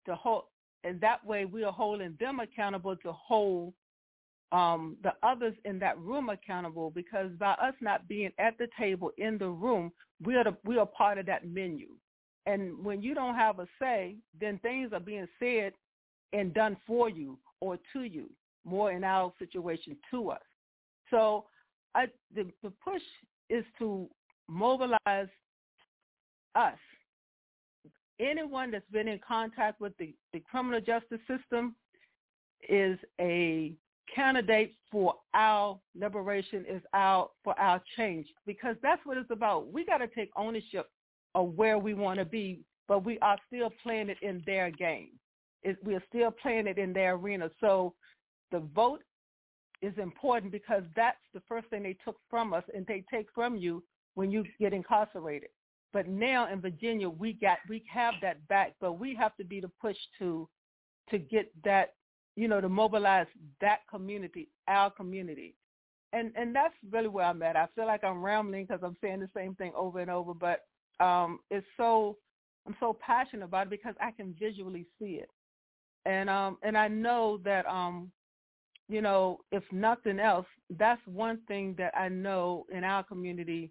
[0.06, 0.44] to hold,
[0.82, 3.74] and that way we are holding them accountable to hold
[4.52, 9.10] um, the others in that room accountable because by us not being at the table
[9.18, 9.92] in the room,
[10.24, 11.88] we are the, we are part of that menu.
[12.46, 15.72] And when you don't have a say, then things are being said
[16.32, 18.28] and done for you or to you,
[18.64, 20.40] more in our situation to us.
[21.10, 21.44] So
[21.94, 23.02] I, the, the push
[23.48, 24.08] is to
[24.48, 25.28] mobilize
[26.54, 26.78] us.
[28.18, 31.74] Anyone that's been in contact with the, the criminal justice system,
[32.68, 33.72] is a
[34.14, 39.72] candidate for our liberation, is our for our change, because that's what it's about.
[39.72, 40.88] We got to take ownership
[41.34, 45.10] of where we want to be, but we are still playing it in their game.
[45.62, 47.50] It, we are still playing it in their arena.
[47.60, 47.94] So
[48.50, 49.02] the vote
[49.82, 53.56] is important because that's the first thing they took from us, and they take from
[53.56, 53.82] you
[54.14, 55.50] when you get incarcerated.
[55.92, 59.60] But now in Virginia, we got we have that back, but we have to be
[59.60, 60.48] the push to
[61.10, 61.94] to get that,
[62.36, 63.26] you know, to mobilize
[63.60, 65.54] that community, our community.
[66.12, 67.56] And and that's really where I'm at.
[67.56, 70.64] I feel like I'm rambling because I'm saying the same thing over and over, but
[71.04, 72.16] um, it's so
[72.66, 75.30] I'm so passionate about it because I can visually see it,
[76.06, 78.10] and um, and I know that um,
[78.88, 83.70] you know, if nothing else, that's one thing that I know in our community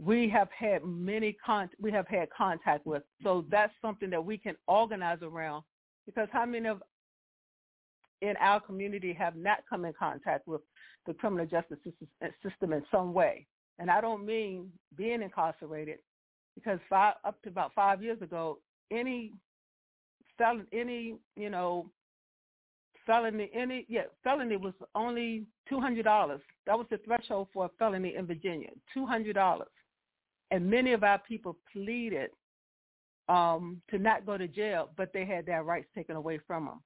[0.00, 3.02] we have had many con we have had contact with.
[3.22, 5.64] So that's something that we can organize around
[6.06, 6.82] because how many of
[8.22, 10.60] in our community have not come in contact with
[11.06, 11.78] the criminal justice
[12.42, 13.46] system in some way?
[13.78, 15.98] And I don't mean being incarcerated
[16.54, 18.58] because five, up to about five years ago,
[18.90, 19.32] any
[20.36, 21.90] felon, any you know
[23.06, 26.40] felony, any yeah felony was only two hundred dollars.
[26.66, 29.68] That was the threshold for a felony in Virginia, two hundred dollars.
[30.50, 32.30] And many of our people pleaded
[33.28, 36.80] um, to not go to jail, but they had their rights taken away from them.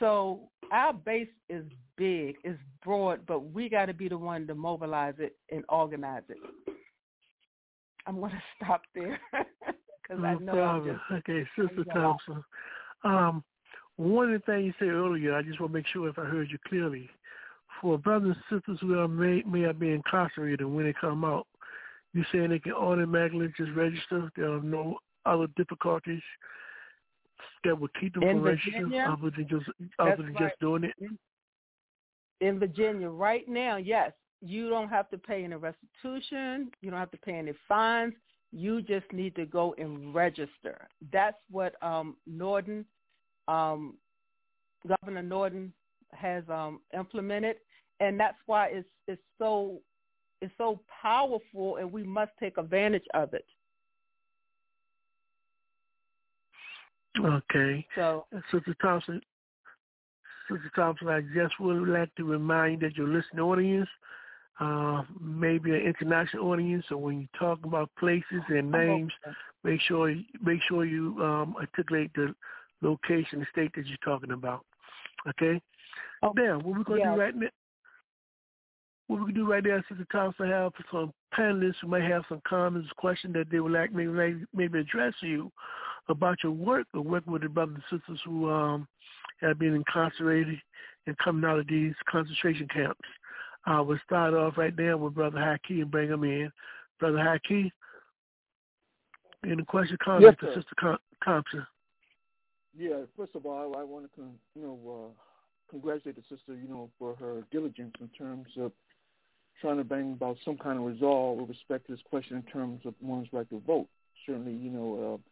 [0.00, 1.64] So our base is
[1.96, 6.22] big, is broad, but we got to be the one to mobilize it and organize
[6.28, 6.38] it.
[8.06, 10.52] I'm going to stop there because no I know.
[10.52, 11.00] problem.
[11.12, 12.44] Okay, Sister Thompson.
[13.04, 13.44] Um,
[13.96, 16.24] one of the things you said earlier, I just want to make sure if I
[16.24, 17.08] heard you clearly.
[17.80, 21.46] For brothers and sisters who are may, may have been incarcerated when they come out,
[22.12, 24.30] you saying they can automatically just register?
[24.36, 26.22] There are no other difficulties
[27.64, 29.16] that would keep them In from registering Virginia?
[29.16, 29.66] other than just
[29.98, 30.48] other than right.
[30.48, 30.94] just doing it?
[32.40, 36.70] in Virginia right now, yes, you don't have to pay any restitution.
[36.82, 38.14] You don't have to pay any fines.
[38.52, 40.86] You just need to go and register.
[41.12, 42.84] That's what um, Northam,
[43.48, 43.94] um,
[44.86, 45.72] Governor Northam,
[46.12, 47.56] has um, implemented,
[48.00, 49.80] and that's why it's it's so
[50.40, 53.46] it's so powerful, and we must take advantage of it.
[57.18, 57.86] Okay.
[57.94, 59.20] So, Sister Thompson,
[60.50, 63.88] Sister Thompson, I just would like to remind that your listening audience,
[64.60, 69.12] uh, maybe an international audience, so when you talk about places and names,
[69.62, 72.34] make sure make sure you um, articulate the
[72.82, 74.64] location, the state that you're talking about.
[75.28, 75.60] Okay.
[76.22, 76.42] okay.
[76.42, 77.14] Now, what we're gonna yeah.
[77.14, 77.48] do right now.
[79.06, 82.40] What we can do right now, Sister Thompson, have some panelists who may have some
[82.48, 85.52] comments, questions that they would like maybe maybe address to you
[86.08, 88.86] about your work or working with the brothers and sisters who um,
[89.40, 90.58] have been incarcerated
[91.06, 93.00] and coming out of these concentration camps.
[93.66, 96.50] Uh, we'll start off right now with Brother Haki and bring him in.
[97.00, 97.70] Brother Haki,
[99.50, 100.60] any question, comment Yes, to.
[100.60, 101.66] Sister Com- Thompson?
[102.76, 104.78] Yeah, first of all, I, I want to, con- you know,
[105.08, 105.22] uh,
[105.70, 108.72] congratulate the sister, you know, for her diligence in terms of
[109.60, 112.80] trying to bring about some kind of resolve with respect to this question in terms
[112.84, 113.86] of one's right to vote.
[114.26, 115.30] Certainly, you know, uh,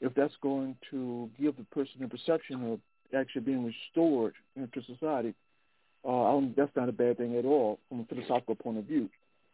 [0.00, 2.80] if that's going to give the person the perception of
[3.14, 5.34] actually being restored into society,
[6.04, 9.08] uh, I that's not a bad thing at all from a philosophical point of view.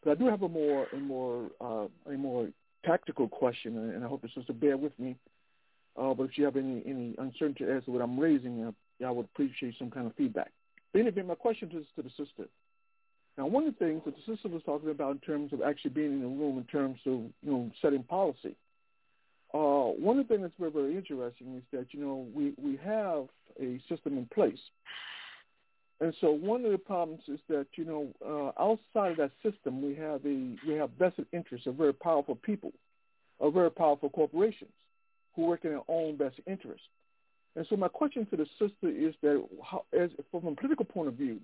[0.05, 2.49] But I do have a more, a more, uh, a more
[2.85, 5.17] tactical question, and I hope the sister bear with me.
[5.97, 9.11] Uh, but if you have any, any uncertainty as to what I'm raising, uh, I
[9.11, 10.53] would appreciate some kind of feedback.
[10.93, 12.49] But anyway, my question is to the sister.
[13.37, 15.91] Now, one of the things that the sister was talking about in terms of actually
[15.91, 18.55] being in the room in terms of, you know, setting policy,
[19.55, 22.79] uh, one of the things that's very, very interesting is that, you know, we, we
[22.85, 23.27] have
[23.61, 24.59] a system in place.
[26.01, 29.81] And so one of the problems is that, you know, uh, outside of that system,
[29.81, 32.73] we have a we have vested interests of very powerful people,
[33.41, 34.73] of very powerful corporations
[35.35, 36.83] who work in their own best interest.
[37.55, 41.09] And so my question to the sister is that, how, as from a political point
[41.09, 41.41] of view,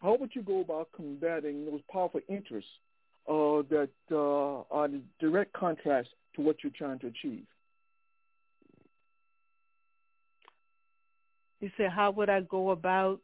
[0.00, 2.70] how would you go about combating those powerful interests
[3.28, 7.46] uh, that uh, are in direct contrast to what you're trying to achieve?
[11.62, 13.20] you said, how would I go about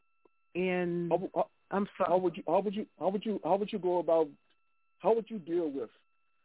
[0.54, 1.08] in?
[1.10, 2.10] How, how, I'm sorry.
[2.10, 4.28] How would you how would you how would you how would you go about
[5.00, 5.90] how would you deal with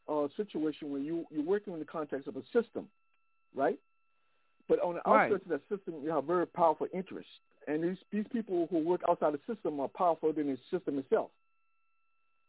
[0.09, 2.87] a situation where you you're working in the context of a system,
[3.55, 3.79] right?
[4.67, 5.31] But on the Right.
[5.31, 7.31] of that system, you have very powerful interests,
[7.67, 11.29] and these these people who work outside the system are powerful than the system itself.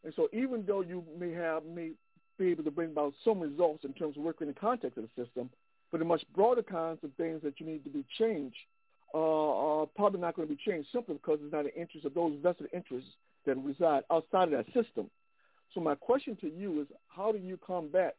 [0.03, 1.91] And so, even though you may have may
[2.37, 5.03] be able to bring about some results in terms of working in the context of
[5.03, 5.49] the system,
[5.91, 8.57] but the much broader kinds of things that you need to be changed
[9.13, 12.05] uh, are probably not going to be changed simply because it's not in the interest
[12.05, 13.09] of those vested interests
[13.45, 15.09] that reside outside of that system.
[15.73, 18.15] So my question to you is, how do you combat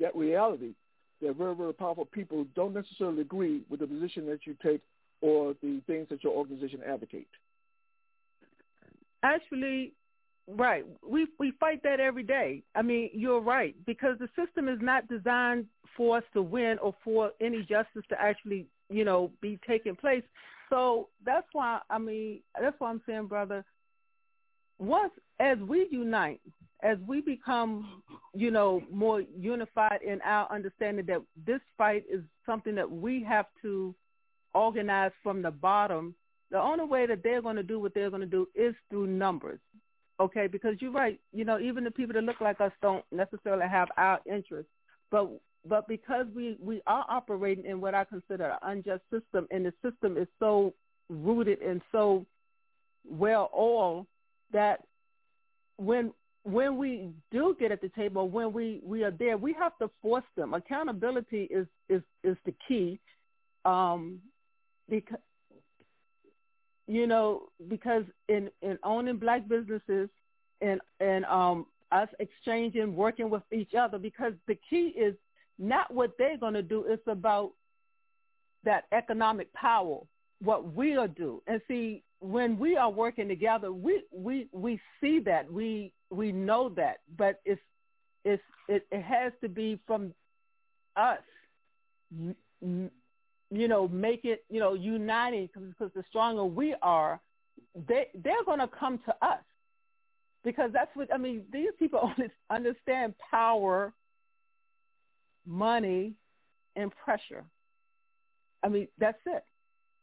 [0.00, 0.74] that reality
[1.22, 4.80] that very, very powerful people don't necessarily agree with the position that you take
[5.20, 7.28] or the things that your organization advocate?
[9.22, 9.92] Actually,
[10.48, 10.84] right.
[11.06, 12.62] We we fight that every day.
[12.74, 15.66] I mean, you're right because the system is not designed
[15.96, 20.22] for us to win or for any justice to actually, you know, be taking place.
[20.70, 23.64] So that's why I mean, that's why I'm saying, brother,
[24.78, 26.40] once as we unite,
[26.82, 28.02] as we become,
[28.34, 33.46] you know, more unified in our understanding that this fight is something that we have
[33.62, 33.94] to
[34.52, 36.14] organize from the bottom,
[36.50, 39.06] the only way that they're going to do what they're going to do is through
[39.06, 39.58] numbers.
[40.20, 41.18] Okay, because you're right.
[41.32, 44.70] You know, even the people that look like us don't necessarily have our interests,
[45.10, 45.28] but
[45.68, 49.72] but because we we are operating in what I consider an unjust system, and the
[49.82, 50.72] system is so
[51.08, 52.24] rooted and so
[53.08, 54.06] well oiled
[54.52, 54.84] that
[55.76, 56.12] when
[56.44, 59.90] when we do get at the table, when we, we are there, we have to
[60.02, 60.54] force them.
[60.54, 63.00] Accountability is is, is the key,
[63.64, 64.20] um,
[64.88, 65.18] because
[66.86, 70.08] you know because in, in owning black businesses
[70.60, 75.14] and and um, us exchanging, working with each other, because the key is
[75.58, 76.84] not what they're going to do.
[76.88, 77.52] It's about
[78.64, 80.00] that economic power,
[80.42, 85.50] what we'll do, and see when we are working together, we we we see that
[85.52, 87.60] we we know that, but it's
[88.24, 90.14] it's it, it has to be from
[90.96, 91.18] us.
[93.50, 97.20] You know, make it you know uniting because the stronger we are,
[97.88, 99.42] they they're going to come to us
[100.44, 101.44] because that's what I mean.
[101.52, 103.92] These people only understand power,
[105.46, 106.14] money,
[106.76, 107.44] and pressure.
[108.62, 109.44] I mean, that's it.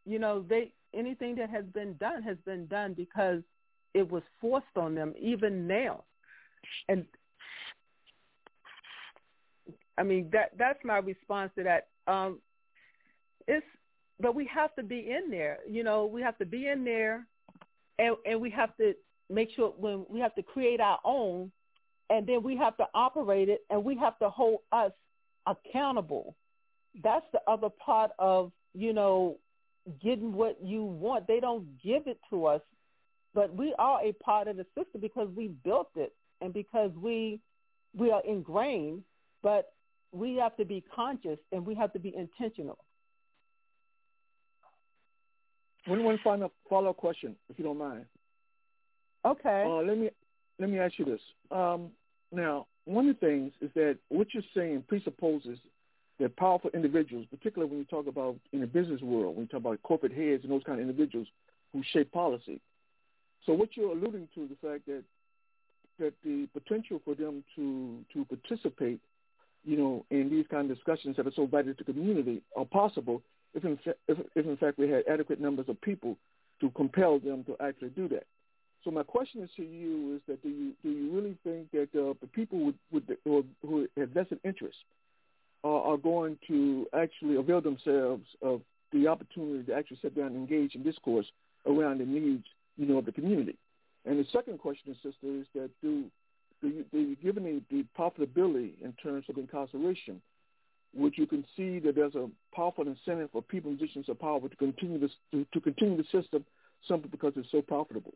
[0.06, 3.42] You know, they anything that has been done has been done because
[3.94, 6.04] it was forced on them even now
[6.90, 7.06] and
[9.98, 12.40] i mean that that's my response to that um
[13.48, 13.66] it's
[14.20, 17.26] but we have to be in there you know we have to be in there
[18.00, 18.94] and and we have to
[19.30, 21.52] make sure when we have to create our own
[22.10, 24.92] and then we have to operate it and we have to hold us
[25.48, 26.36] accountable
[27.04, 29.38] that's the other part of you know
[30.04, 32.62] getting what you want they don't give it to us
[33.34, 37.40] but we are a part of the system because we built it and because we
[37.96, 39.04] we are ingrained,
[39.44, 39.74] but
[40.12, 42.78] we have to be conscious and we have to be intentional.
[45.86, 48.06] One one final follow up question, if you don't mind.
[49.26, 49.64] Okay.
[49.66, 50.10] Uh, let me
[50.60, 51.22] let me ask you this.
[51.50, 51.90] Um,
[52.32, 55.58] now, one of the things is that what you're saying presupposes
[56.20, 59.62] that powerful individuals, particularly when you talk about in the business world, when you talk
[59.62, 61.28] about corporate heads and those kind of individuals
[61.74, 62.62] who shape policy,
[63.46, 65.04] so what you're alluding to is the fact that
[66.00, 69.00] that the potential for them to to participate,
[69.64, 72.66] you know, in these kind of discussions that are so vital to the community are
[72.66, 73.22] possible
[73.54, 73.78] if in,
[74.08, 76.18] if, in fact we had adequate numbers of people
[76.60, 78.26] to compel them to actually do that.
[78.84, 81.90] So my question is to you is that do you do you really think that
[82.00, 84.78] uh, the people the, who, who have vested interest
[85.64, 90.36] uh, are going to actually avail themselves of the opportunity to actually sit down and
[90.36, 91.28] engage in discourse
[91.66, 92.46] around the needs
[92.78, 93.56] you know, of the community.
[94.06, 96.06] And the second question, sister, is that do,
[96.62, 100.22] do you, do you given the, the profitability in terms of incarceration,
[100.94, 104.48] would you can see that there's a powerful incentive for people in positions of power
[104.48, 106.44] to continue this to, to continue the system
[106.88, 108.14] simply because it's so profitable?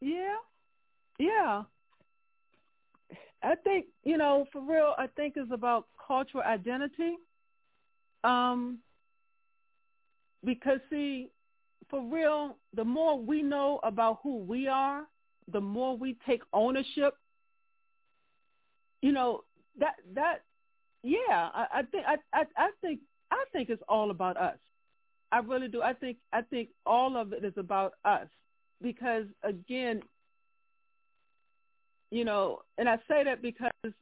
[0.00, 0.36] Yeah,
[1.18, 1.62] yeah.
[3.42, 4.94] I think you know, for real.
[4.98, 7.16] I think it's about cultural identity.
[8.24, 8.78] Um,
[10.44, 11.28] because see,
[11.90, 15.06] for real, the more we know about who we are,
[15.52, 17.14] the more we take ownership.
[19.02, 19.44] You know
[19.78, 20.38] that that
[21.02, 24.58] yeah, I, I think I, I I think I think it's all about us.
[25.32, 25.82] I really do.
[25.82, 28.28] I think I think all of it is about us
[28.82, 30.02] because again,
[32.10, 33.92] you know, and I say that because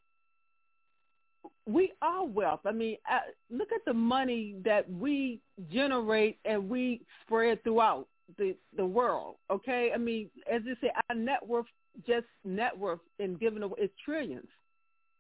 [1.66, 2.60] we are wealth.
[2.66, 3.20] I mean, uh,
[3.50, 5.40] look at the money that we
[5.72, 8.06] generate and we spread throughout
[8.38, 9.36] the the world.
[9.50, 11.66] Okay, I mean, as you say, our net worth,
[12.06, 14.48] just net worth, and giving away is trillions.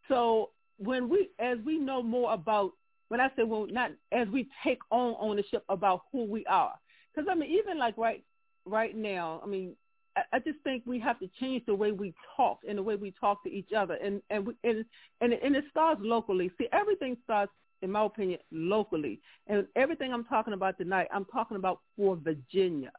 [0.08, 2.72] So when we, as we know more about,
[3.08, 6.74] when I say well, not as we take on ownership about who we are,
[7.14, 8.24] because I mean, even like right
[8.66, 9.76] right now, I mean,
[10.16, 12.96] I I just think we have to change the way we talk and the way
[12.96, 14.84] we talk to each other, and and we, and
[15.20, 16.50] and and it starts locally.
[16.58, 17.52] See, everything starts
[17.84, 19.20] in my opinion, locally.
[19.46, 22.92] And everything I'm talking about tonight, I'm talking about for Virginia.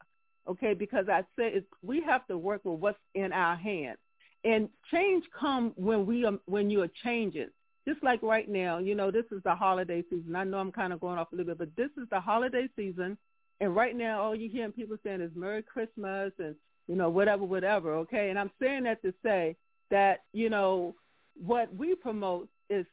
[0.48, 3.98] Okay, because I said we have to work with what's in our hands.
[4.46, 7.48] And change come when we are, when you are changing.
[7.86, 10.36] Just like right now, you know, this is the holiday season.
[10.36, 12.68] I know I'm kind of going off a little bit, but this is the holiday
[12.76, 13.18] season.
[13.60, 16.54] And right now, all you're hearing people saying is Merry Christmas and,
[16.86, 18.30] you know, whatever, whatever, okay?
[18.30, 19.56] And I'm saying that to say
[19.90, 20.94] that, you know,
[21.34, 22.86] what we promote is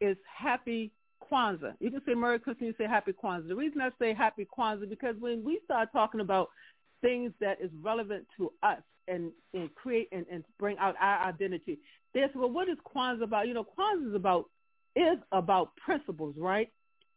[0.00, 0.90] is happy
[1.30, 1.74] Kwanzaa.
[1.80, 3.48] You can say Merry Christmas, you say Happy Kwanzaa.
[3.48, 6.50] The reason I say Happy Kwanzaa because when we start talking about
[7.00, 11.78] things that is relevant to us and, and create and, and bring out our identity,
[12.14, 13.48] there's well, what is Kwanzaa about?
[13.48, 14.46] You know, Kwanzaa is about
[14.94, 16.70] is about principles, right?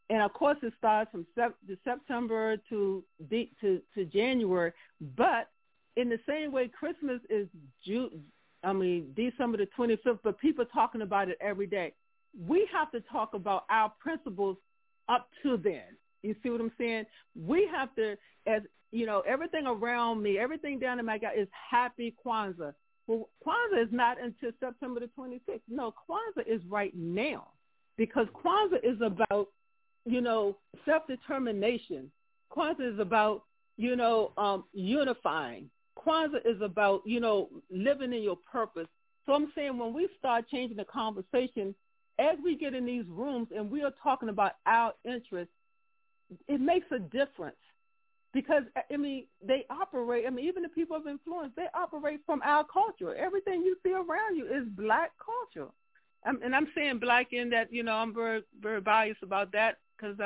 [0.09, 4.71] And of course, it starts from sep- September to, de- to to January.
[5.17, 5.49] But
[5.97, 7.47] in the same way, Christmas is
[7.85, 8.23] June.
[8.63, 10.19] I mean, December the 25th.
[10.23, 11.93] But people talking about it every day
[12.47, 14.57] we have to talk about our principles
[15.07, 15.97] up to then.
[16.23, 17.05] You see what I'm saying?
[17.35, 18.17] We have to,
[18.47, 18.61] as
[18.91, 22.73] you know, everything around me, everything down in my gut is happy Kwanzaa.
[23.07, 25.61] Well, Kwanzaa is not until September the 26th.
[25.69, 27.47] No, Kwanzaa is right now
[27.97, 29.49] because Kwanzaa is about,
[30.05, 32.11] you know, self-determination.
[32.55, 33.43] Kwanzaa is about,
[33.77, 35.69] you know, um, unifying.
[35.97, 38.87] Kwanzaa is about, you know, living in your purpose.
[39.25, 41.75] So I'm saying when we start changing the conversation
[42.19, 45.53] as we get in these rooms and we are talking about our interests,
[46.47, 47.55] it makes a difference
[48.35, 50.25] because I mean they operate.
[50.27, 53.15] I mean even the people of influence they operate from our culture.
[53.15, 55.71] Everything you see around you is black culture,
[56.27, 59.77] um, and I'm saying black in that you know I'm very very biased about that
[59.97, 60.17] because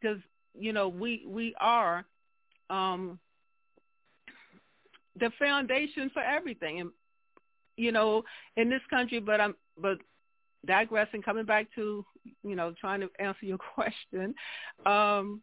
[0.00, 0.18] because
[0.58, 2.06] you know we we are
[2.70, 3.18] um,
[5.20, 6.90] the foundation for everything and
[7.76, 8.24] you know
[8.56, 9.98] in this country but I'm but
[10.66, 12.04] digressing, coming back to,
[12.42, 14.34] you know, trying to answer your question,
[14.86, 15.40] um,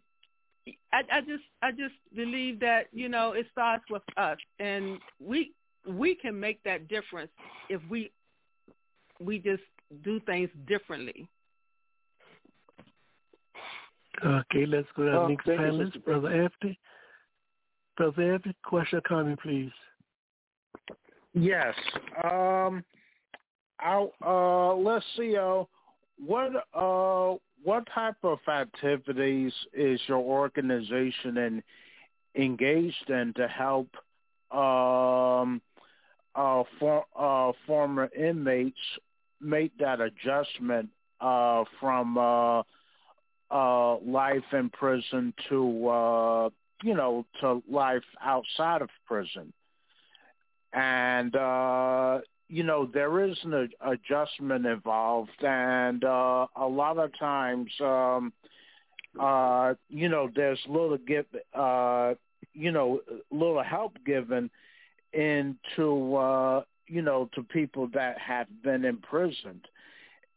[0.91, 5.51] I, I just I just believe that you know it starts with us, and we
[5.87, 7.31] we can make that difference
[7.69, 8.11] if we
[9.19, 9.63] we just
[10.03, 11.27] do things differently.
[14.23, 16.79] Okay, let's go to our Oh, next panelist, Sister Brother Anthony.
[17.97, 19.71] Brother Anthony, question or comment, please.
[21.33, 21.75] Yes.
[22.23, 22.83] Um,
[23.79, 25.35] I, uh, let's see.
[25.35, 25.63] Uh,
[26.17, 27.35] what uh,
[27.65, 31.63] what type of activities is your organization in,
[32.35, 33.87] engaged in to help
[34.51, 35.61] um,
[36.35, 38.77] uh, for, uh, former inmates
[39.41, 40.89] make that adjustment
[41.19, 42.61] uh, from uh,
[43.49, 46.49] uh, life in prison to uh,
[46.83, 49.51] you know to life outside of prison?
[50.71, 51.35] And
[52.47, 58.31] you know there is an adjustment involved and uh a lot of times um
[59.19, 62.13] uh you know there's little give uh
[62.53, 64.49] you know little help given
[65.13, 69.67] into uh you know to people that have been imprisoned.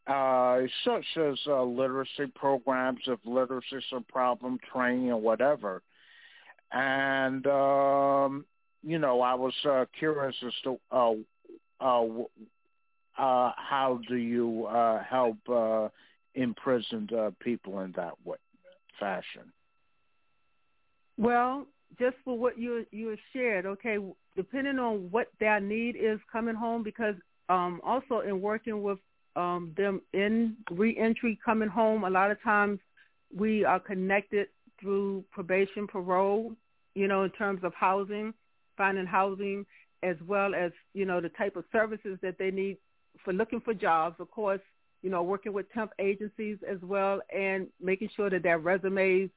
[0.07, 5.83] Uh such as uh, literacy programs if literacy is a problem training or whatever.
[6.71, 8.45] And um
[8.81, 11.11] you know i was uh, curious as to uh
[11.79, 12.03] uh,
[13.17, 15.89] uh, how do you uh, help uh,
[16.35, 18.37] imprisoned uh, people in that way,
[18.99, 19.51] fashion?
[21.17, 21.65] Well,
[21.99, 23.97] just for what you you shared, okay,
[24.35, 27.15] depending on what their need is coming home, because
[27.49, 28.99] um, also in working with
[29.35, 32.79] um, them in reentry coming home, a lot of times
[33.35, 34.47] we are connected
[34.79, 36.53] through probation, parole,
[36.95, 38.33] you know, in terms of housing,
[38.77, 39.65] finding housing,
[40.03, 42.77] as well as you know the type of services that they need
[43.23, 44.15] for looking for jobs.
[44.19, 44.61] Of course,
[45.01, 49.29] you know working with temp agencies as well, and making sure that their resumes,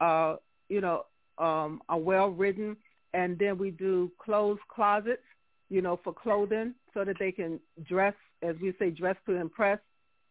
[0.00, 0.36] uh,
[0.68, 1.04] you know,
[1.38, 2.76] um, are well written.
[3.14, 5.22] And then we do clothes closets,
[5.70, 9.78] you know, for clothing, so that they can dress, as we say, dress to impress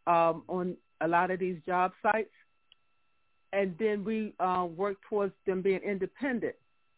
[0.07, 2.29] um, on a lot of these job sites.
[3.53, 6.55] And then we uh, work towards them being independent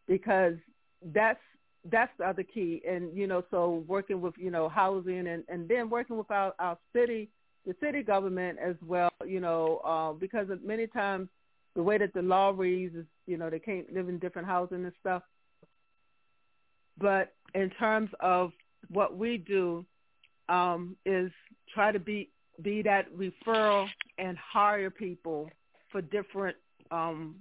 [0.07, 0.55] because
[1.13, 1.39] that's
[1.91, 2.81] that's the other key.
[2.87, 6.53] And, you know, so working with, you know, housing and, and then working with our,
[6.59, 7.29] our city,
[7.65, 11.29] the city government as well, you know, uh, because many times
[11.75, 14.83] the way that the law reads is, you know, they can't live in different housing
[14.83, 15.23] and stuff.
[16.97, 18.51] But in terms of
[18.89, 19.85] what we do
[20.49, 21.31] um, is
[21.73, 22.29] try to be
[22.63, 25.47] be that referral and hire people
[25.91, 26.57] for different
[26.89, 27.35] um,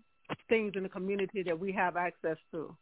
[0.48, 2.76] things in the community that we have access to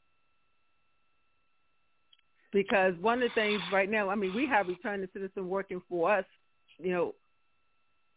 [2.55, 6.11] because one of the things right now, I mean, we have returning citizen working for
[6.11, 6.24] us,
[6.78, 7.14] you know,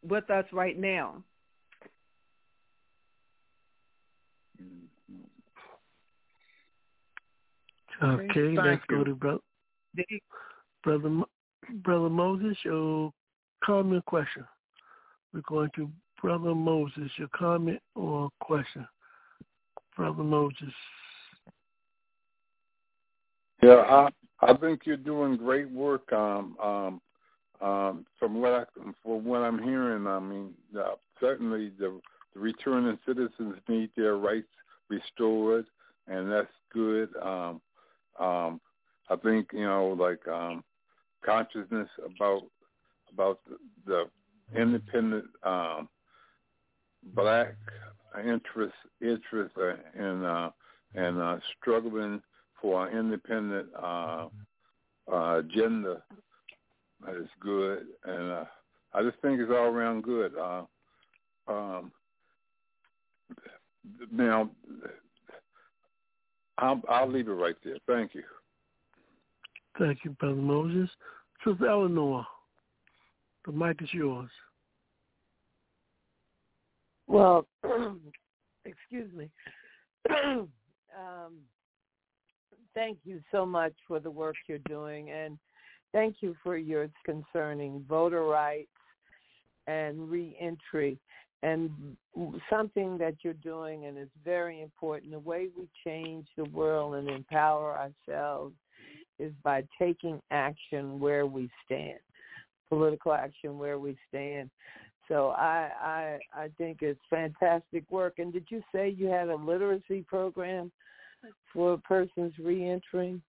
[0.07, 1.23] with us right now.
[8.01, 9.39] Okay, let's go to brother,
[10.83, 11.09] brother,
[11.83, 12.55] brother Moses.
[12.63, 13.11] Your
[13.65, 14.45] comment, question.
[15.33, 15.89] We're going to
[16.21, 17.09] brother Moses.
[17.17, 18.87] Your comment or question,
[19.95, 20.73] brother Moses.
[23.63, 24.09] Yeah, I,
[24.41, 26.11] I think you're doing great work.
[26.13, 27.01] Um, um,
[27.59, 28.63] um, from what I
[29.03, 31.99] from what I'm hearing, I mean, uh, certainly the,
[32.33, 34.47] the returning citizens need their rights
[34.89, 35.65] restored,
[36.07, 37.09] and that's good.
[37.21, 37.61] Um,
[38.19, 38.61] um,
[39.09, 40.63] I think you know, like um,
[41.25, 42.43] consciousness about
[43.11, 43.57] about the,
[44.53, 45.89] the independent um,
[47.15, 47.55] black
[48.19, 49.55] interest interest
[49.97, 50.51] in uh,
[50.95, 52.21] and uh, struggling
[52.61, 54.27] for an independent uh,
[55.11, 56.03] uh, agenda
[57.09, 58.45] is good, and uh,
[58.93, 60.33] I just think it's all around good.
[60.35, 60.63] Uh,
[61.47, 61.91] um,
[64.11, 64.49] now,
[66.57, 67.77] I'll, I'll leave it right there.
[67.87, 68.23] Thank you.
[69.79, 70.89] Thank you, brother Moses.
[71.45, 72.25] Sister Eleanor,
[73.45, 74.29] the mic is yours.
[77.07, 77.47] Well,
[78.65, 79.29] excuse me.
[80.09, 80.49] um,
[82.77, 85.39] thank you so much for the work you're doing, and
[85.93, 88.69] thank you for yours concerning voter rights
[89.65, 90.99] and reentry.
[91.41, 91.71] And
[92.51, 97.09] something that you're doing, and it's very important, the way we change the world and
[97.09, 97.75] empower
[98.07, 98.53] ourselves
[99.17, 101.99] is by taking action where we stand,
[102.69, 104.51] political action where we stand.
[105.07, 108.19] So I I I think it's fantastic work.
[108.19, 110.71] And did you say you had a literacy program
[111.53, 113.21] for persons reentering?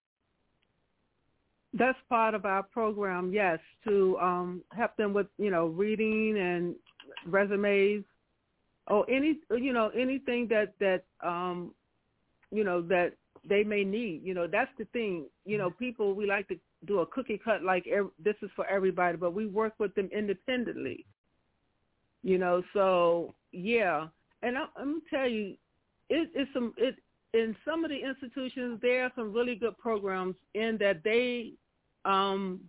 [1.74, 6.74] That's part of our program, yes, to um, help them with you know reading and
[7.26, 8.04] resumes,
[8.86, 11.72] or any you know anything that that um,
[12.50, 13.12] you know that
[13.46, 14.22] they may need.
[14.24, 15.26] You know that's the thing.
[15.44, 18.66] You know people we like to do a cookie cut like ev- this is for
[18.66, 21.04] everybody, but we work with them independently.
[22.22, 24.08] You know, so yeah,
[24.42, 25.54] and I, I'm gonna tell you,
[26.08, 26.96] it, it's some it
[27.34, 31.52] in some of the institutions there are some really good programs in that they
[32.04, 32.60] um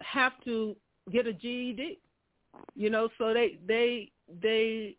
[0.00, 0.74] have to
[1.10, 1.98] get a GED.
[2.74, 4.10] You know, so they they
[4.42, 4.96] they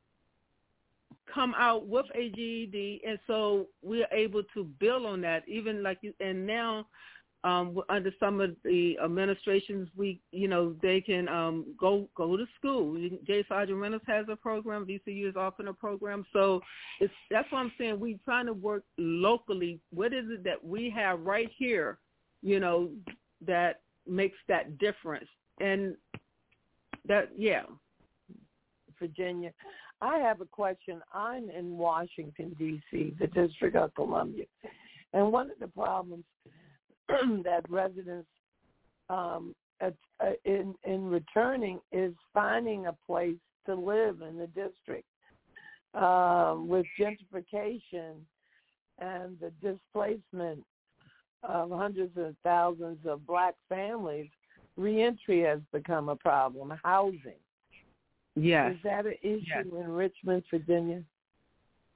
[1.34, 5.48] come out with a GED, and so we're able to build on that.
[5.48, 6.88] Even like you, and now
[7.44, 12.46] um, under some of the administrations, we you know they can um, go go to
[12.58, 12.96] school.
[13.26, 13.44] J.
[13.50, 14.86] Sargeant Reynolds has a program.
[14.86, 16.26] VCU is offering a program.
[16.34, 16.62] So
[17.00, 18.00] it's that's what I'm saying.
[18.00, 19.80] We're trying to work locally.
[19.92, 21.98] What is it that we have right here?
[22.44, 22.90] You know
[23.48, 25.30] that makes that difference.
[25.60, 25.96] And
[27.08, 27.64] that yeah,
[29.00, 29.52] Virginia.
[30.04, 31.02] I have a question.
[31.14, 34.46] I'm in Washington D.C., the District of Columbia,
[35.14, 36.24] and one of the problems
[37.44, 38.28] that residents
[39.10, 39.54] um,
[39.84, 39.90] uh,
[40.46, 45.06] in in returning is finding a place to live in the district.
[45.94, 48.16] Um, with gentrification
[49.00, 50.64] and the displacement
[51.44, 54.30] of hundreds of thousands of black families,
[54.78, 56.74] reentry has become a problem.
[56.84, 57.42] Housing.
[58.36, 59.66] yes, Is that an issue Yes.
[59.66, 61.04] in Richmond, Virginia?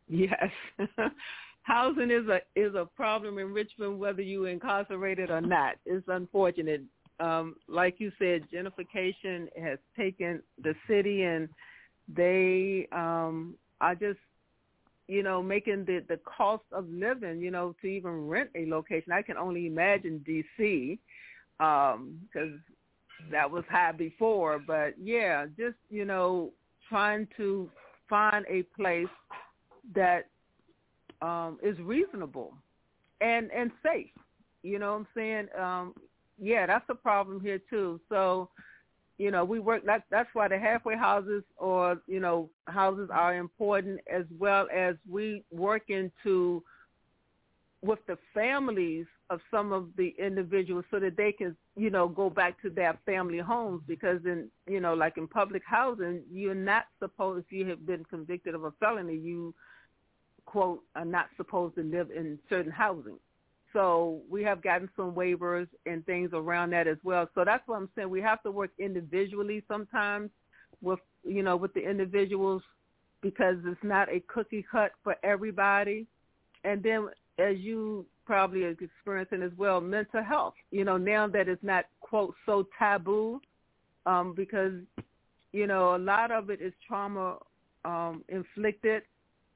[0.10, 0.52] yes.
[1.66, 5.78] Housing is a is a problem in Richmond, whether you're incarcerated or not.
[5.88, 6.84] It's unfortunate.
[7.20, 11.50] Um, like you said, gentrification has taken the city, and
[12.08, 14.20] they um, are just,
[15.08, 19.12] you know, making the the cost of living, you know, to even rent a location.
[19.12, 21.00] I can only imagine D.C.
[21.58, 22.60] because
[23.32, 24.60] that was high before.
[24.60, 26.52] But yeah, just you know,
[26.90, 27.72] trying to
[28.08, 29.08] find a place
[29.96, 30.28] that
[31.22, 32.54] um, is reasonable
[33.22, 34.12] and and safe.
[34.64, 35.48] You know what I'm saying?
[35.60, 35.94] Um,
[36.40, 38.00] yeah, that's a problem here too.
[38.10, 38.50] So,
[39.18, 39.86] you know, we work.
[39.86, 44.96] That, that's why the halfway houses or you know houses are important, as well as
[45.10, 46.64] we work into
[47.82, 52.30] with the families of some of the individuals so that they can you know go
[52.30, 56.86] back to their family homes because in you know like in public housing you're not
[57.00, 59.54] supposed if you have been convicted of a felony you
[60.56, 63.20] quote are not supposed to live in certain housing.
[63.74, 67.28] So we have gotten some waivers and things around that as well.
[67.36, 68.10] So that's what i'm saying.
[68.10, 70.30] We have to work individually sometimes
[70.82, 72.62] with you know with the individuals
[73.22, 76.08] because it's not a cookie cut for everybody.
[76.64, 80.54] And then as you probably are experiencing as well, mental health.
[80.72, 83.42] You know, now that it's not quote so taboo,
[84.06, 84.76] um, because
[85.52, 87.40] you know a lot of it is trauma
[87.84, 89.04] um, inflicted,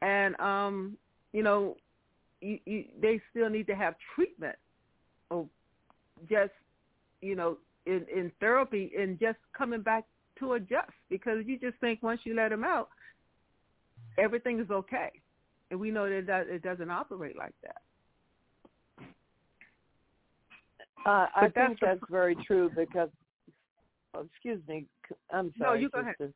[0.02, 0.98] and um,
[1.34, 1.76] you know,
[2.42, 4.56] you, you, they still need to have treatment.
[5.30, 5.46] or
[6.30, 6.52] just
[7.22, 10.06] you know in in therapy and just coming back
[10.38, 12.90] to adjust because you just think once you let them out,
[14.18, 15.12] everything is okay,
[15.72, 17.82] and we know that it, does, it doesn't operate like that.
[21.06, 23.10] Uh, I But think that's very true because,
[24.14, 24.86] oh, excuse me,
[25.32, 25.78] I'm sorry.
[25.78, 26.34] No, you go ahead.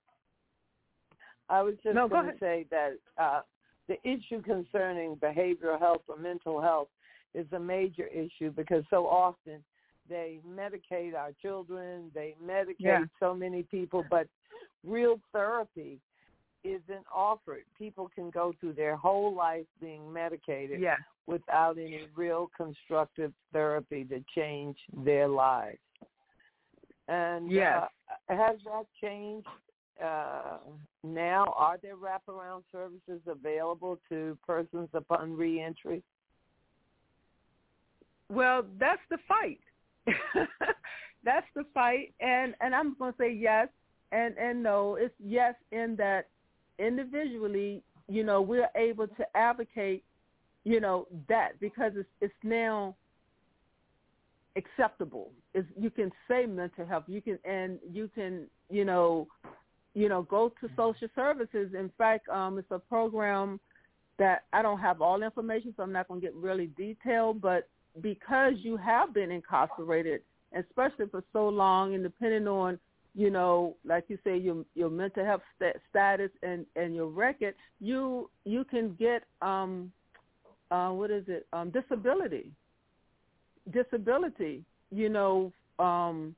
[1.50, 3.42] I was just No, going to say that uh,
[3.88, 6.88] the issue concerning behavioral health or mental health
[7.34, 9.64] is a major issue because so often
[10.10, 13.06] they medicate our children, they medicate Yeah.
[13.20, 14.28] so many people, but
[14.84, 16.00] real therapy
[16.64, 17.64] isn't offered.
[17.78, 20.98] People can go through their whole life being medicated Yeah.
[21.26, 25.80] without any real constructive therapy to change their lives.
[27.08, 27.90] And Yes.
[28.10, 29.48] uh, has that changed
[30.04, 30.58] uh,
[31.04, 31.54] now?
[31.56, 36.04] Are there wraparound services available to persons upon reentry?
[38.30, 39.60] Well, that's the fight.
[41.24, 43.68] that's the fight, and and I'm going to say yes
[44.12, 44.96] and and no.
[44.96, 46.28] It's yes in that
[46.80, 50.04] individually, you know, we're able to advocate,
[50.64, 52.96] you know, that because it's it's now
[54.56, 55.32] acceptable.
[55.54, 59.28] Is you can say mental health, you can and you can, you know,
[59.94, 61.74] you know, go to social services.
[61.78, 63.60] In fact, um, it's a program
[64.18, 67.42] that I don't have all the information, so I'm not going to get really detailed,
[67.42, 67.70] but
[68.02, 70.22] because you have been incarcerated,
[70.58, 72.80] especially for so long, and depending on
[73.16, 77.54] you know, like you say, your your mental health st- status and and your record,
[77.80, 79.92] you you can get um,
[80.72, 81.46] uh, what is it?
[81.54, 82.52] Um, disability.
[83.72, 84.64] Disability.
[84.90, 86.36] You know, um,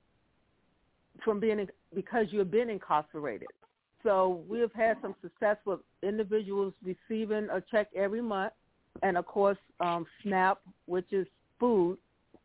[1.23, 3.47] from being in, because you've been incarcerated.
[4.03, 8.53] So we have had some success with individuals receiving a check every month,
[9.01, 11.25] and of course um, SNAP, which is
[11.59, 11.97] food,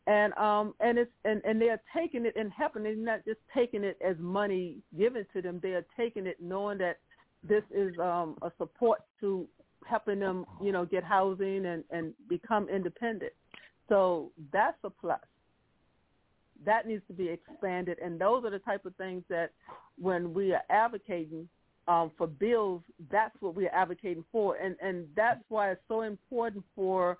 [0.07, 2.84] and um and it's and and they're taking it and helping.
[2.84, 5.61] They're not just taking it as money given to them.
[5.62, 6.98] They are taking it knowing that
[7.46, 9.46] this is um a support to
[9.86, 13.32] helping them, you know, get housing and and become independent.
[13.88, 15.20] So that's a plus.
[16.64, 19.52] That needs to be expanded, and those are the type of things that
[19.98, 21.48] when we are advocating
[21.88, 26.02] um, for bills, that's what we are advocating for, and and that's why it's so
[26.02, 27.18] important for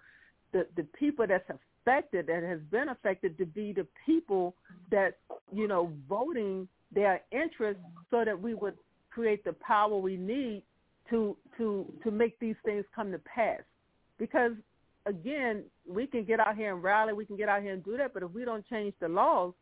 [0.53, 4.55] the the people that's affected that has been affected to be the people
[4.91, 5.18] that
[5.53, 8.74] you know voting their interests so that we would
[9.11, 10.62] create the power we need
[11.09, 13.61] to to to make these things come to pass.
[14.18, 14.53] Because
[15.07, 17.96] again we can get out here and rally we can get out here and do
[17.96, 19.53] that but if we don't change the laws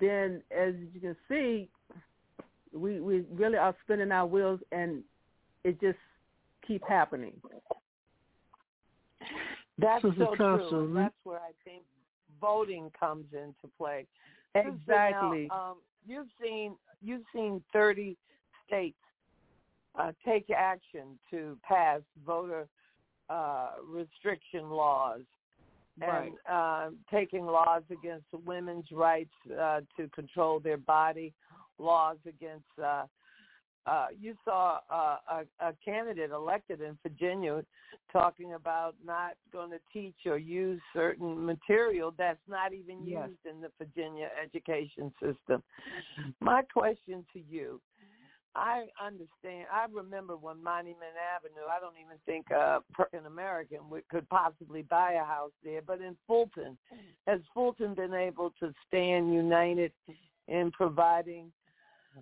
[0.00, 1.68] then as you can see
[2.72, 5.02] we we really are spinning our wheels and
[5.64, 5.98] it just
[6.66, 7.32] keep happening
[9.78, 10.92] That's Sister so Thompson, true.
[10.94, 11.82] That's where I think
[12.40, 14.06] voting comes into play.
[14.54, 15.48] Exactly.
[15.48, 15.76] Now, um,
[16.06, 18.16] you've seen you've seen 30
[18.66, 18.96] states
[19.98, 22.68] uh, take action to pass voter
[23.30, 25.22] uh, restriction laws
[26.02, 31.32] and uh, taking laws against women's rights uh, to control their body,
[31.78, 32.64] laws against.
[32.82, 33.04] Uh,
[33.86, 37.64] uh, you saw uh, a, a candidate elected in Virginia
[38.12, 43.28] talking about not going to teach or use certain material that's not even Yes.
[43.28, 45.62] used in the Virginia education system.
[46.40, 47.80] My question to you,
[48.54, 49.66] I understand.
[49.72, 51.66] I remember when Monument Avenue.
[51.70, 52.80] I don't even think a
[53.12, 53.80] an American
[54.10, 55.82] could possibly buy a house there.
[55.82, 56.76] But in Fulton,
[57.26, 59.92] has Fulton been able to stand united
[60.48, 61.52] in providing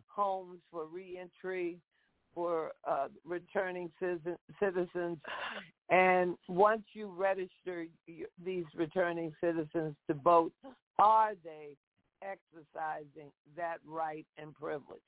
[0.06, 1.78] homes for reentry
[2.34, 3.90] for uh, returning
[4.60, 5.16] citizens?
[5.88, 7.86] And once you register
[8.44, 10.52] these returning citizens to vote,
[10.98, 11.76] are they
[12.22, 15.00] exercising that right and privilege?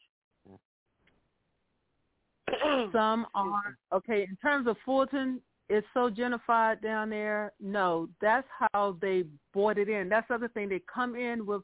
[2.92, 4.26] Some are okay.
[4.28, 7.52] In terms of Fulton, it's so gentrified down there.
[7.60, 9.24] No, that's how they
[9.54, 10.08] bought it in.
[10.08, 10.68] That's the other thing.
[10.68, 11.62] They come in with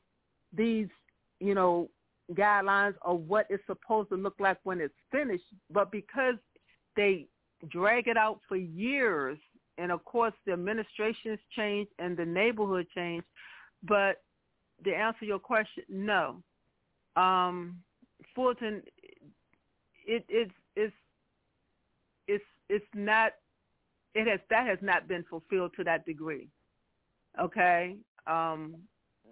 [0.56, 0.88] these,
[1.40, 1.90] you know,
[2.32, 5.44] guidelines of what it's supposed to look like when it's finished.
[5.70, 6.36] But because
[6.94, 7.26] they
[7.68, 9.38] drag it out for years,
[9.78, 13.26] and of course the administration's changed and the neighborhood changed.
[13.82, 14.22] But
[14.84, 16.42] to answer your question, no.
[17.16, 17.78] Um,
[18.34, 18.82] Fulton,
[20.06, 20.94] it it's it's
[22.28, 23.32] it's it's not
[24.14, 26.48] it has that has not been fulfilled to that degree.
[27.40, 27.96] Okay,
[28.26, 28.76] um,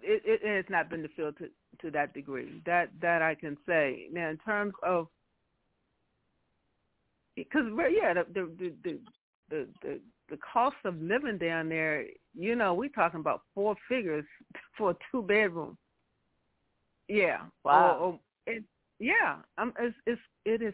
[0.01, 1.49] it, it has not been fulfilled to
[1.81, 2.61] to that degree.
[2.65, 4.07] That that I can say.
[4.11, 5.07] Now, in terms of
[7.35, 8.99] because yeah, the the the the,
[9.49, 14.25] the, the the cost of living down there, you know, we're talking about four figures
[14.77, 15.77] for a two bedroom.
[17.07, 17.41] Yeah.
[17.63, 17.97] Wow.
[17.99, 18.63] Or, or it,
[18.99, 19.37] yeah.
[19.57, 20.73] Um, it's, it's it is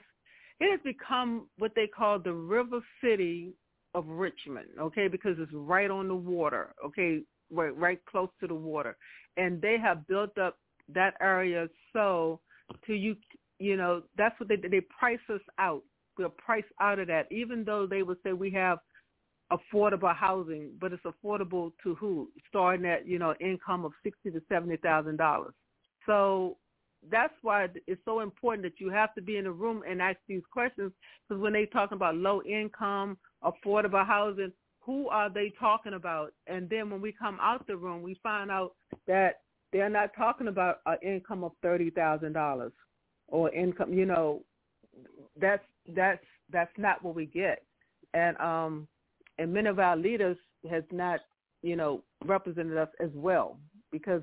[0.61, 3.53] it has become what they call the river city
[3.95, 4.67] of Richmond.
[4.79, 6.73] Okay, because it's right on the water.
[6.85, 8.95] Okay, right right close to the water,
[9.37, 10.57] and they have built up
[10.93, 12.39] that area so
[12.85, 13.15] to you
[13.59, 15.83] you know that's what they they price us out.
[16.17, 18.79] We're priced out of that, even though they would say we have
[19.51, 22.29] affordable housing, but it's affordable to who?
[22.49, 25.53] Starting at you know income of sixty to seventy thousand dollars.
[26.05, 26.57] So
[27.09, 30.17] that's why it's so important that you have to be in the room and ask
[30.27, 30.91] these questions
[31.27, 36.33] because when they talking about low income, affordable housing, who are they talking about?
[36.47, 38.73] And then when we come out the room, we find out
[39.07, 39.41] that
[39.71, 42.73] they're not talking about an income of thirty thousand dollars
[43.27, 43.93] or income.
[43.93, 44.43] You know,
[45.39, 45.63] that's
[45.95, 47.63] that's that's not what we get.
[48.13, 48.87] And um,
[49.37, 50.37] and many of our leaders
[50.69, 51.21] has not,
[51.61, 53.57] you know, represented us as well
[53.91, 54.21] because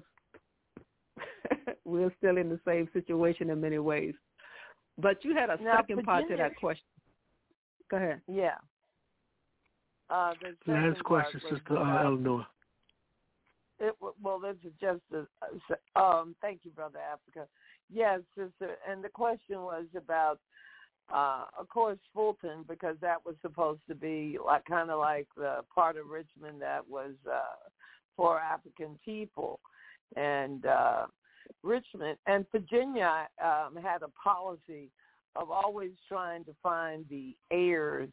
[1.89, 4.14] we're still in the same situation in many ways.
[4.99, 6.84] But you had a Now, second part to that question.
[7.91, 8.20] Go ahead.
[8.26, 8.57] Yeah.
[10.11, 10.34] Uh,
[10.66, 12.47] the Last question, Sister uh, Eleanor.
[13.80, 17.47] It, well, this is just a, um, thank you, Brother Africa.
[17.93, 20.41] Yes, sister, and the question was about,
[21.14, 25.61] uh, of course, Fulton, because that was supposed to be like kind of like the
[25.72, 27.70] part of Richmond that was uh,
[28.16, 29.61] for African people,
[30.16, 31.07] and uh,
[31.62, 34.90] Richmond and Virginia um, had a policy
[35.36, 38.11] of always trying to find the heirs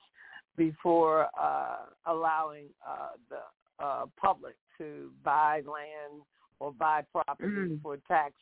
[0.57, 6.21] before uh, allowing uh, the uh, public to buy land
[6.59, 7.81] or buy property Mhm.
[7.81, 8.33] for tax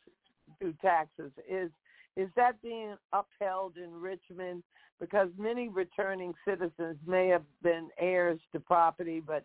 [0.60, 1.32] through taxes.
[1.48, 1.72] Is
[2.16, 4.64] is that being upheld in Richmond?
[5.00, 9.44] Because many returning citizens may have been heirs to property, but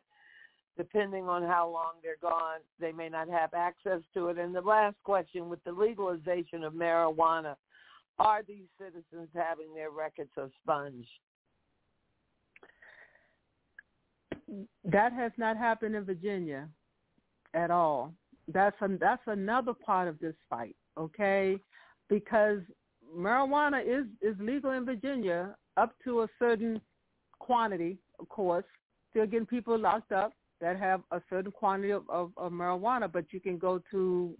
[0.79, 4.39] depending on how long they're gone, they may not have access to it.
[4.39, 7.57] And the last question, with the legalization of marijuana,
[8.19, 11.09] are these citizens having their records expunged?
[14.85, 16.69] That has not happened in Virginia
[17.55, 18.15] at all.
[18.47, 21.59] That's a, that's another part of this fight, okay?
[22.09, 22.61] Because
[23.15, 26.81] marijuana is is legal in Virginia up to a certain
[27.41, 28.65] quantity, of course.
[29.11, 33.27] Still getting people locked up that have a certain quantity of, of, of marijuana, but
[33.31, 34.35] you can go to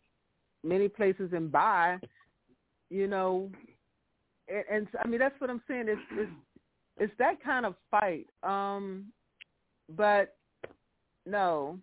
[0.65, 1.97] many places and buy,
[2.91, 3.51] you know,
[4.49, 5.87] and, and I mean that's what I'm saying.
[5.89, 6.31] It's it's
[6.99, 8.27] it's that kind of fight.
[8.43, 9.07] Um,
[9.97, 10.37] but
[11.27, 11.79] no,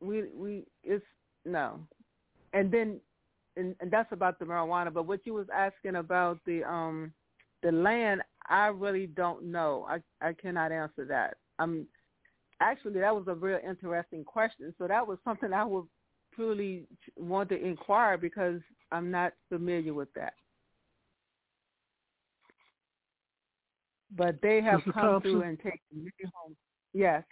[0.00, 1.04] we we it's
[1.44, 1.80] no,
[2.52, 3.00] and then
[3.56, 4.92] and, and that's about the marijuana.
[4.92, 7.12] But what you was asking about the um
[7.62, 9.86] the land, I really don't know.
[9.88, 11.36] I I cannot answer that.
[11.58, 11.86] I'm
[12.60, 14.74] actually that was a real interesting question.
[14.78, 15.86] So that was something I would
[16.34, 16.86] truly
[17.16, 18.60] want to inquire because
[18.92, 20.34] I'm not familiar with that.
[24.16, 26.56] But they have Sister come through and taken me home.
[26.94, 27.24] Yes.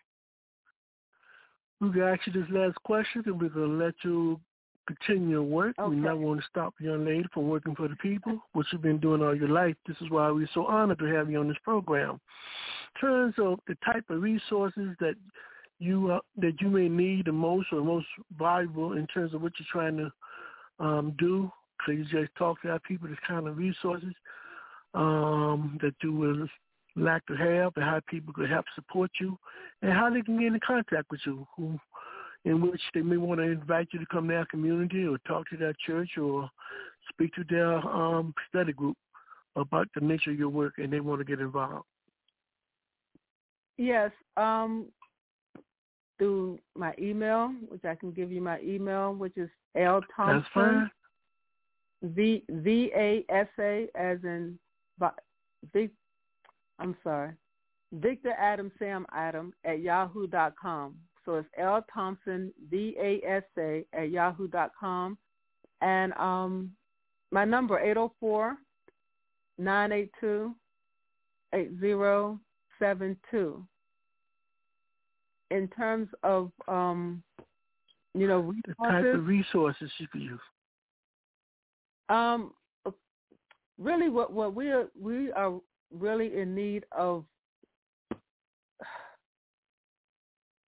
[1.81, 4.41] We ask you this last question, and we're going to let you
[4.87, 5.77] continue your work.
[5.79, 8.99] We never want to stop young lady from working for the people, which you've been
[8.99, 9.77] doing all your life.
[9.87, 12.21] This is why we're so honored to have you on this program.
[12.95, 15.15] In terms of the type of resources that
[15.81, 18.07] you uh, that you may need the most or most
[18.39, 20.13] valuable in terms of what you're trying to
[20.85, 24.15] um, do, because you just talk to our people, this kind of resources
[24.95, 26.47] um, that you will
[26.97, 29.37] lack to have, and how people could help support you,
[29.83, 31.79] and how they can get in contact with you, who,
[32.45, 35.49] in which they may want to invite you to come to our community or talk
[35.51, 36.51] to their church or
[37.11, 38.97] speak to their um, study group
[39.57, 41.87] about the nature of your work, and they want to get involved.
[43.79, 44.11] Yes.
[44.37, 44.87] Um,
[46.19, 50.49] through my email, which I can give you my email, which is L Thompson That's
[50.55, 50.91] fine.
[52.03, 54.59] V V A S A as in
[54.99, 55.11] Vi-
[55.73, 55.91] Vic.
[56.79, 57.33] I'm sorry,
[57.93, 60.97] Victor Adam Sam Adam at yahoo dot com.
[61.25, 65.17] So it's L Thompson V A S A at yahoo dot com,
[65.81, 66.71] and um,
[67.31, 68.57] my number eight zero four
[69.59, 70.55] nine eight two
[71.55, 72.39] eight zero
[72.79, 73.65] seven two.
[75.51, 77.23] In terms of um,
[78.15, 80.41] you know The type of resources you could use.
[82.09, 82.53] um,
[83.79, 85.61] really, what what we are we are
[85.97, 87.25] really in need of,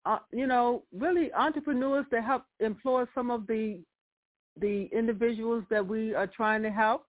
[0.06, 3.81] uh, you know, really entrepreneurs to help employ some of the
[4.60, 7.06] the individuals that we are trying to help.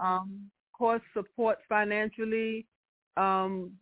[0.00, 2.66] Um, of course, support financially.
[3.16, 3.72] Um,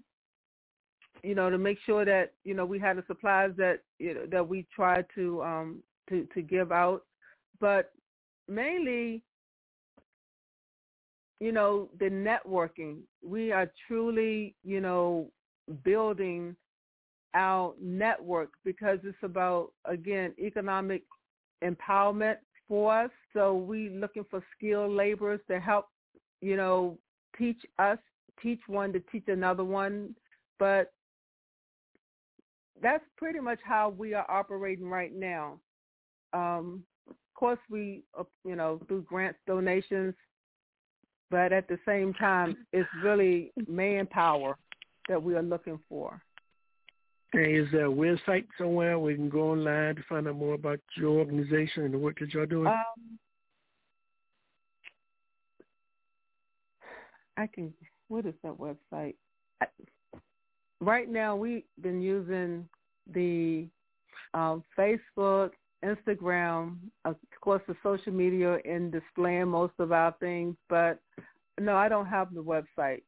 [1.22, 4.26] you know, to make sure that you know we had the supplies that you know
[4.30, 7.02] that we try to um to to give out,
[7.60, 7.92] but
[8.48, 9.22] mainly,
[11.40, 12.98] you know, the networking.
[13.22, 15.30] We are truly, you know,
[15.84, 16.56] building
[17.34, 21.02] our network because it's about again economic
[21.62, 22.36] empowerment
[22.68, 23.10] for us.
[23.32, 25.86] So we looking for skilled laborers to help,
[26.40, 26.98] you know,
[27.38, 27.98] teach us,
[28.42, 30.14] teach one to teach another one.
[30.58, 30.92] But
[32.82, 35.58] that's pretty much how we are operating right now.
[36.32, 40.14] Um, of course, we, uh, you know, through grants, donations,
[41.30, 44.56] but at the same time, it's really manpower
[45.08, 46.20] that we are looking for.
[47.34, 51.18] Is there a website somewhere we can go online to find out more about your
[51.18, 52.66] organization and the work that you're doing?
[52.66, 53.18] Um,
[57.38, 57.72] I can.
[58.08, 59.14] What is that website?
[59.62, 59.66] I,
[60.80, 62.68] right now, we've been using
[63.14, 63.66] the
[64.34, 65.52] um, Facebook,
[65.82, 66.76] Instagram,
[67.06, 70.54] of course, the social media, in displaying most of our things.
[70.68, 71.00] But
[71.58, 73.02] no, I don't have the website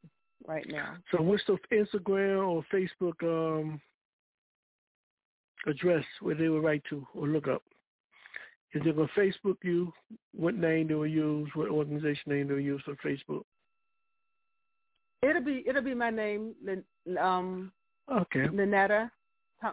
[0.47, 0.97] right now.
[1.11, 3.81] So, what's the Instagram or Facebook um,
[5.67, 7.63] address where they will write to or look up?
[8.75, 9.93] Is it going to Facebook you?
[10.35, 11.49] What name do we use?
[11.55, 13.43] What organization name do we use for Facebook?
[15.23, 16.55] It'll be it'll be my name,
[17.19, 17.73] um,
[18.13, 19.11] okay, Lynetta.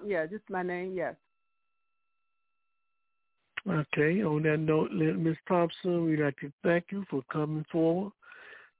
[0.05, 0.93] Yeah, just my name.
[0.95, 1.15] Yes.
[3.69, 4.23] Okay.
[4.23, 5.35] On that note, Ms.
[5.47, 8.11] Thompson, we'd like to thank you for coming forward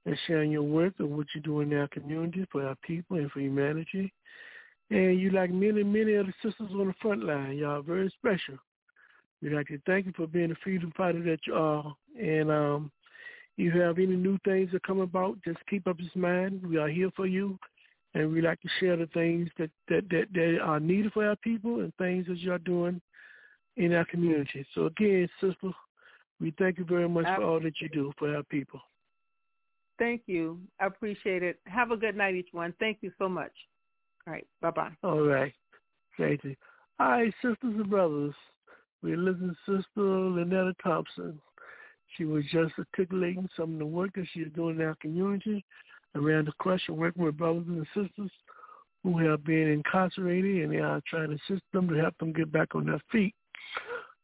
[0.06, 3.30] and sharing your work and what you do in our community for our people and
[3.30, 4.12] for humanity.
[4.92, 7.56] And you like many, many of the sisters on the front line.
[7.56, 8.58] Y'all are very special.
[9.40, 11.96] We'd like to thank you for being the freedom fighter that you are.
[12.20, 12.92] And um,
[13.56, 16.62] if you have any new things that come about, just keep up this mind.
[16.66, 17.58] We are here for you.
[18.12, 21.36] And we like to share the things that, that, that, that are needed for our
[21.36, 23.00] people and things that you're doing
[23.78, 24.66] in our community.
[24.74, 25.70] So again, sister,
[26.38, 28.80] we thank you very much for all that you do for our people.
[29.98, 30.58] Thank you.
[30.78, 31.60] I appreciate it.
[31.64, 32.74] Have a good night, each one.
[32.78, 33.52] Thank you so much.
[34.26, 34.46] All right.
[34.60, 34.90] Bye-bye.
[35.02, 35.52] All right.
[36.18, 36.54] Thank you.
[37.00, 38.34] All right, sisters and brothers.
[39.02, 41.40] We're listening to Sister Lynetta Thompson.
[42.16, 45.64] She was just articulating some of the work that she's doing in our community
[46.14, 48.30] around the question, working with brothers and sisters
[49.02, 52.52] who have been incarcerated and they are trying to assist them to help them get
[52.52, 53.34] back on their feet.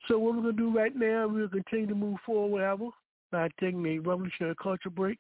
[0.07, 2.91] So what we're going to do right now, we'll continue to move forward, however,
[3.33, 5.19] by taking a revolutionary culture break.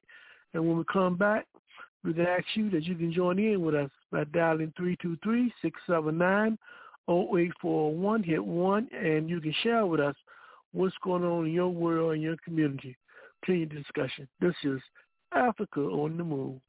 [0.54, 1.46] And when we come back,
[2.04, 4.72] we can ask you that you can join in with us by dialing
[5.88, 10.14] 323-679-0841, hit 1, and you can share with us
[10.72, 12.96] what's going on in your world and your community.
[13.44, 14.28] Continue the discussion.
[14.40, 14.80] This is
[15.34, 16.60] Africa on the Move.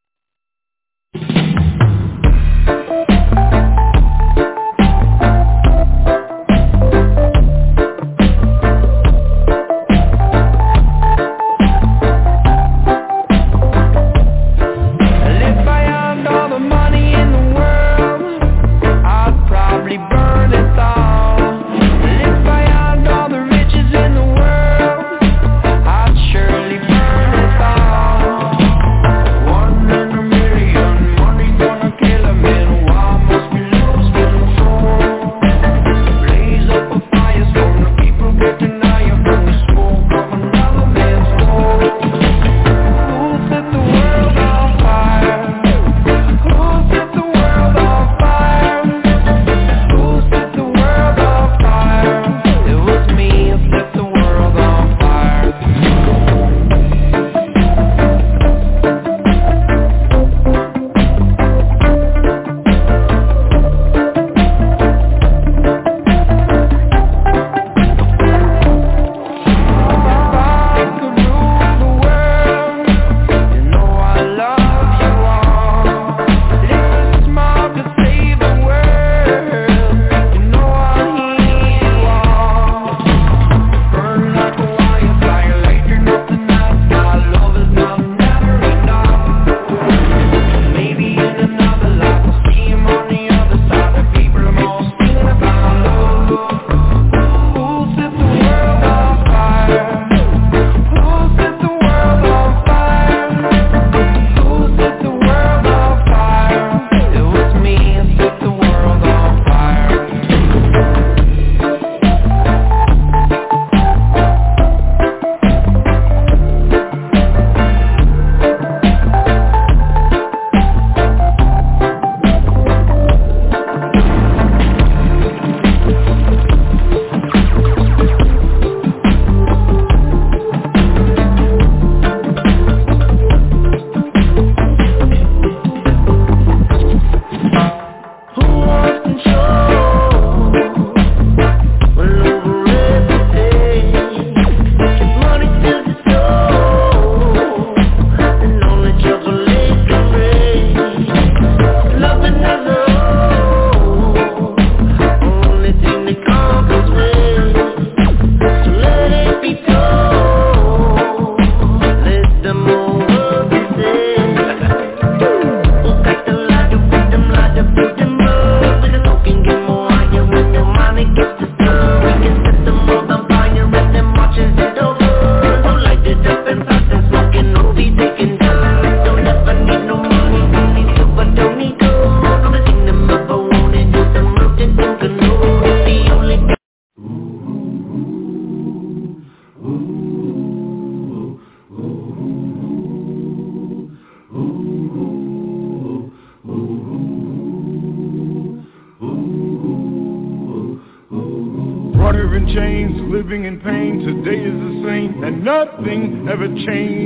[206.30, 206.98] Ever change?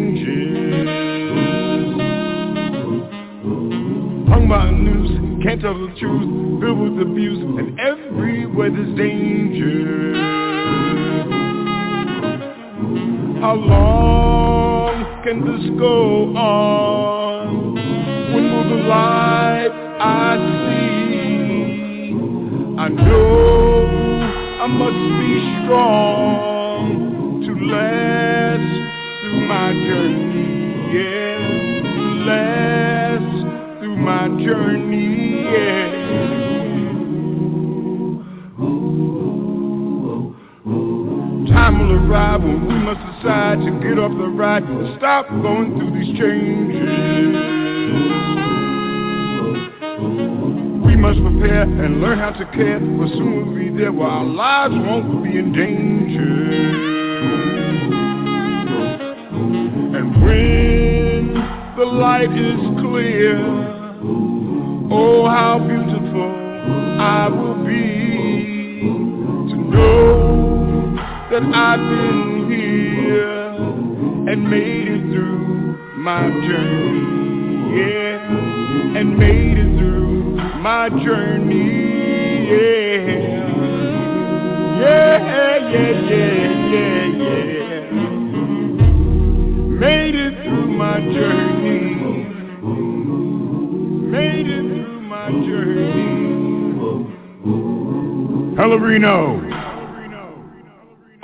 [71.84, 72.13] Amen.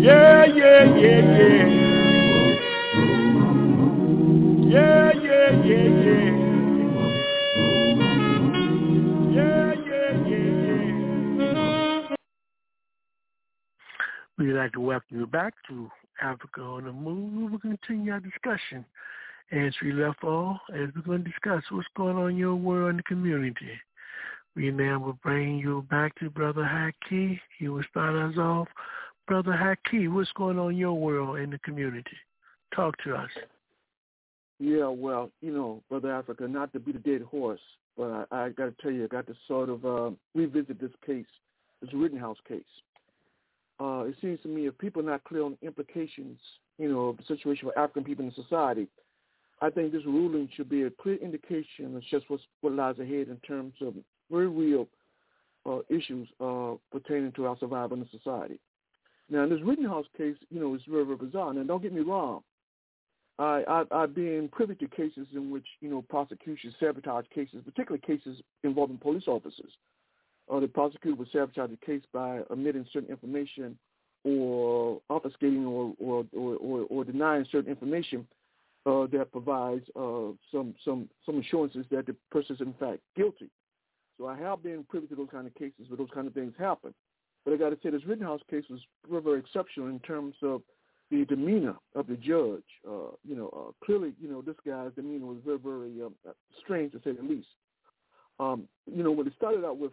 [0.00, 1.72] yeah, yeah, yeah, yeah,
[4.68, 6.30] yeah, yeah, yeah, yeah.
[9.30, 10.48] Yeah, yeah, yeah,
[11.38, 12.16] yeah.
[14.38, 15.90] We'd like to welcome you back to
[16.22, 17.50] Africa on the Move.
[17.50, 18.84] We'll continue our discussion
[19.52, 22.90] as we left off, as we're going to discuss what's going on in your world
[22.90, 23.78] and the community.
[24.56, 27.38] We now will bring you back to Brother Haki.
[27.58, 28.68] He will start us off.
[29.30, 32.16] Brother Haki, what's going on in your world in the community?
[32.74, 33.30] Talk to us.
[34.58, 37.60] Yeah, well, you know, Brother Africa, not to be the dead horse,
[37.96, 40.90] but I, I got to tell you, I got to sort of uh, revisit this
[41.06, 41.26] case,
[41.80, 42.64] this Rittenhouse case.
[43.78, 46.40] Uh, it seems to me if people are not clear on the implications,
[46.76, 48.88] you know, of the situation for African people in society,
[49.62, 53.28] I think this ruling should be a clear indication of just what's, what lies ahead
[53.28, 53.94] in terms of
[54.28, 54.88] very real
[55.64, 58.58] uh, issues uh, pertaining to our survival in society.
[59.30, 61.54] Now, in this Rittenhouse case, you know, it's very, very bizarre.
[61.54, 62.42] Now, don't get me wrong.
[63.38, 68.02] I, I, I've been privy to cases in which, you know, prosecutions sabotage cases, particularly
[68.06, 69.72] cases involving police officers.
[70.50, 73.78] Uh, the prosecutor would sabotage the case by omitting certain information
[74.24, 78.26] or obfuscating or, or, or, or, or denying certain information
[78.84, 83.48] uh, that provides uh, some, some, some assurances that the person is in fact guilty.
[84.18, 86.52] So I have been privy to those kind of cases where those kind of things
[86.58, 86.92] happen.
[87.44, 90.62] But I got to say, this Rittenhouse case was very, very exceptional in terms of
[91.10, 92.62] the demeanor of the judge.
[92.86, 96.14] Uh, you know, uh, clearly, you know, this guy's demeanor was very, very um,
[96.62, 97.48] strange to say the least.
[98.38, 99.92] Um, you know, when it started out with,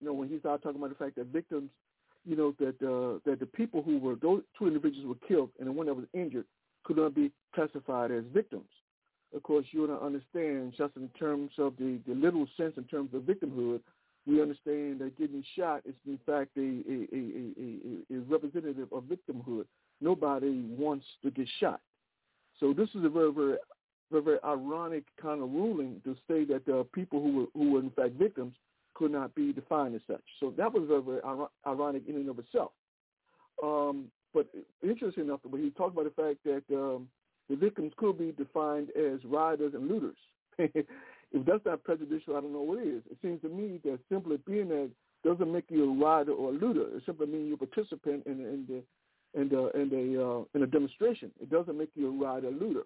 [0.00, 1.70] you know, when he started talking about the fact that victims,
[2.26, 5.66] you know, that uh, that the people who were those two individuals were killed and
[5.66, 6.44] the one that was injured
[6.84, 8.68] could not be classified as victims.
[9.34, 13.14] Of course, you to understand just in terms of the, the literal sense in terms
[13.14, 13.80] of victimhood,
[14.26, 19.64] we understand that getting shot is in fact a, a, a, a, representative of victimhood.
[20.00, 21.80] Nobody wants to get shot.
[22.58, 23.56] So this is a very, very,
[24.10, 27.80] very, very ironic kind of ruling to say that uh, people who were who were
[27.80, 28.54] in fact victims
[28.94, 30.22] could not be defined as such.
[30.40, 31.20] So that was very, very
[31.66, 32.72] ironic in and of itself.
[33.62, 34.46] Um, but
[34.82, 37.08] interesting enough, when he talked about the fact that um,
[37.48, 40.16] the victims could be defined as rioters and looters.
[41.32, 43.02] if that's not prejudicial, I don't know what is.
[43.10, 44.88] It seems to me that simply being there
[45.24, 46.96] doesn't make you a rider or a looter.
[46.96, 48.82] It simply means you're a participant in, in the
[49.40, 51.30] in the in the uh, in a demonstration.
[51.40, 52.82] It doesn't make you a rider or looter.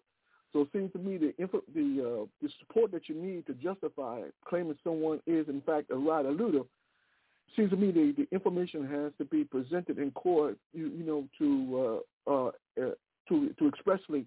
[0.53, 3.55] So it seems to me the info, the uh, the support that you need to
[3.55, 6.65] justify claiming someone is in fact a rider or looter
[7.57, 10.59] seems to me the, the information has to be presented in court.
[10.73, 12.49] You you know to uh, uh,
[12.81, 12.91] uh,
[13.29, 14.27] to to expressly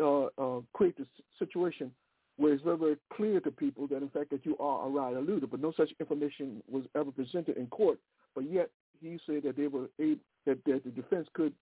[0.00, 1.06] uh, uh, create the
[1.38, 1.90] situation
[2.36, 5.46] where it's very, clear to people that in fact that you are a rider looter,
[5.46, 7.98] but no such information was ever presented in court.
[8.34, 8.70] But yet
[9.00, 11.52] he said that they were able, that, that the defense could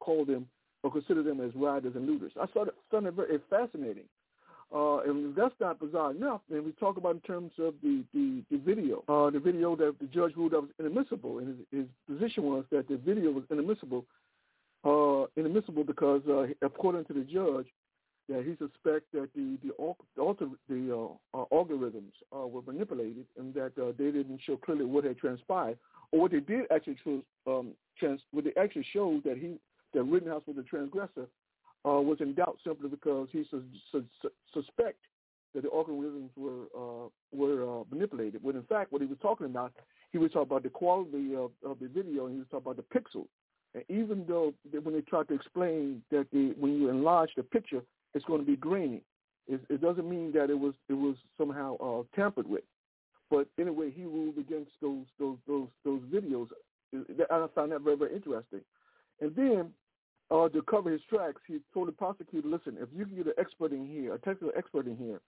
[0.00, 0.46] call them
[0.82, 2.32] or consider them as riders and looters.
[2.40, 4.04] I thought it sounded very fascinating.
[4.74, 6.42] Uh, and that's not bizarre enough.
[6.52, 9.96] And we talk about in terms of the the, the video, uh, the video that
[9.98, 13.44] the judge ruled that was inadmissible, and his, his position was that the video was
[13.50, 14.04] inadmissible,
[14.84, 17.66] uh, inadmissible because uh, according to the judge,
[18.28, 19.72] that he suspects that the the,
[20.18, 20.94] alter, the
[21.34, 25.18] uh, uh, algorithms uh, were manipulated and that uh, they didn't show clearly what had
[25.18, 25.78] transpired,
[26.12, 26.96] or what they did actually
[27.46, 29.58] um, trans, what they actually showed that he
[29.94, 31.26] that Rittenhouse was a transgressor
[31.86, 34.98] uh, was in doubt simply because he su- su- su- suspect
[35.54, 38.42] that the algorithms were uh, were manipulated.
[38.42, 39.72] When in fact, what he was talking about,
[40.12, 42.76] he was talking about the quality of, of the video, and he was talking about
[42.76, 43.28] the pixels.
[43.74, 47.42] And even though they, when they tried to explain that the, when you enlarge the
[47.42, 47.82] picture,
[48.14, 49.02] it's going to be grainy.
[49.46, 52.64] It, it doesn't mean that it was it was somehow uh, tampered with.
[53.30, 56.48] But anyway, he ruled against those those those those videos.
[56.94, 58.60] I found that very very interesting.
[59.20, 59.70] And then
[60.30, 63.32] uh, to cover his tracks, he told the prosecutor, "Listen, if you can get an
[63.38, 65.20] expert in here, a technical expert in here,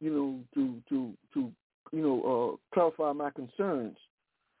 [0.00, 1.52] you know, to to to
[1.92, 2.22] you know
[2.52, 3.96] uh, clarify my concerns,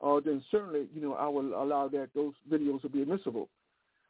[0.02, 3.48] uh, then certainly you know I will allow that those videos will be admissible."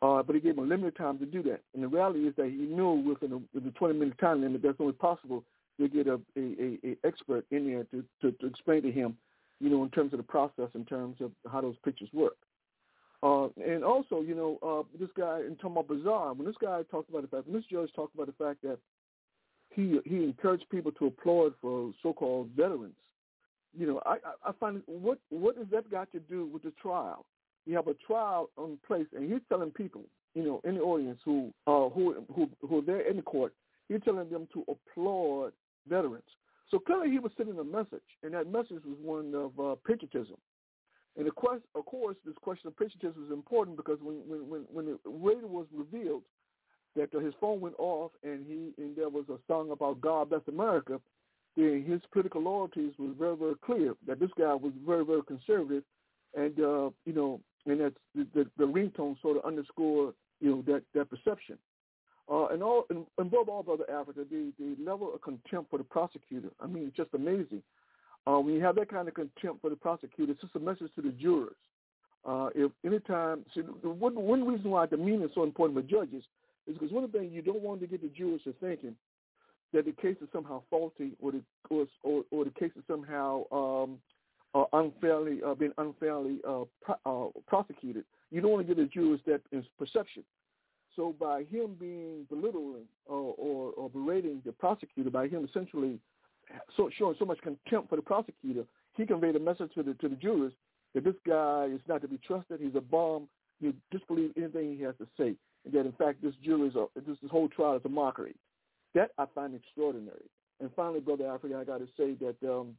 [0.01, 1.61] Uh, but he gave him a limited time to do that.
[1.75, 4.63] And the reality is that he knew within the, within the 20 minute time limit
[4.63, 5.43] that's only possible
[5.81, 9.17] to get a, a, a, a expert in there to, to, to explain to him,
[9.61, 12.37] you know, in terms of the process, in terms of how those pictures work.
[13.23, 17.11] Uh, and also, you know, uh, this guy in about bizarre, when this guy talked
[17.11, 18.79] about the fact, when this judge talked about the fact that
[19.71, 22.95] he he encouraged people to applaud for so-called veterans,
[23.77, 27.27] you know, I I find what what has that got to do with the trial?
[27.69, 30.03] You have a trial on place, and he's telling people,
[30.35, 33.53] you know, in the audience who uh, who who who are there in the court,
[33.89, 35.53] he's telling them to applaud
[35.87, 36.23] veterans.
[36.71, 40.37] So clearly, he was sending a message, and that message was one of uh, patriotism.
[41.19, 44.61] And of course, of course, this question of patriotism is important because when when when,
[44.73, 46.23] when the radio was revealed
[46.97, 50.43] that his phone went off and he and there was a song about God bless
[50.49, 51.01] America,
[51.55, 55.83] then his political loyalties was very very clear that this guy was very very conservative,
[56.35, 60.63] and uh, you know and that's the, the, the ringtone sort of underscore you know
[60.67, 61.59] that that perception.
[62.31, 65.79] Uh, and all, and, and above all, brother Africa, the the level of contempt for
[65.79, 66.49] the prosecutor.
[66.61, 67.63] I mean, it's just amazing.
[68.27, 70.91] Uh, when you have that kind of contempt for the prosecutor, it's just a message
[70.97, 71.57] to the jurors.
[72.27, 76.25] Uh, if anytime, see, one, one reason why demeanor is so important with judges
[76.67, 78.95] is because one of the things you don't want to get the jurors to thinking
[79.73, 83.45] that the case is somehow faulty or the or or, or the case is somehow
[83.53, 83.99] um,
[84.55, 88.05] uh, unfairly uh, been unfairly uh, pro- uh, prosecuted.
[88.31, 89.41] You don't want to give the jurors that
[89.79, 90.25] perception.
[90.97, 95.99] So by him being belittling or, or, or berating the prosecutor, by him essentially
[96.77, 98.65] so, showing so much contempt for the prosecutor,
[98.97, 100.53] he conveyed a message to the to the jurors
[100.95, 102.61] that this guy is not to be trusted.
[102.61, 103.29] He's a bomb.
[103.61, 105.35] You disbelieve anything he has to say,
[105.65, 108.35] and that in fact this jury is a, this, this whole trial is a mockery.
[108.95, 110.25] That I find extraordinary.
[110.61, 112.75] And finally, brother Africa, I got to say that um,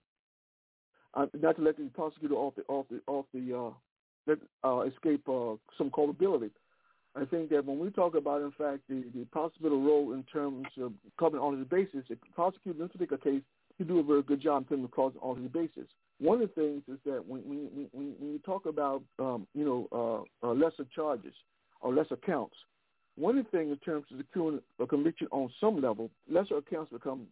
[1.16, 3.72] I, not to let the prosecutor off the off the off the uh,
[4.28, 6.52] let, uh, escape uh, some culpability.
[7.16, 10.68] I think that when we talk about, in fact, the, the possible role in terms
[10.80, 13.42] of covering on the basis, the prosecutor in this particular case,
[13.78, 15.90] he do a very good job in terms of covering on the basis.
[16.20, 19.66] One of the things is that when when when, when you talk about um, you
[19.66, 21.34] know uh, uh, lesser charges
[21.82, 22.56] or lesser counts,
[23.16, 26.92] one of the things in terms of securing a conviction on some level, lesser accounts
[26.92, 27.26] become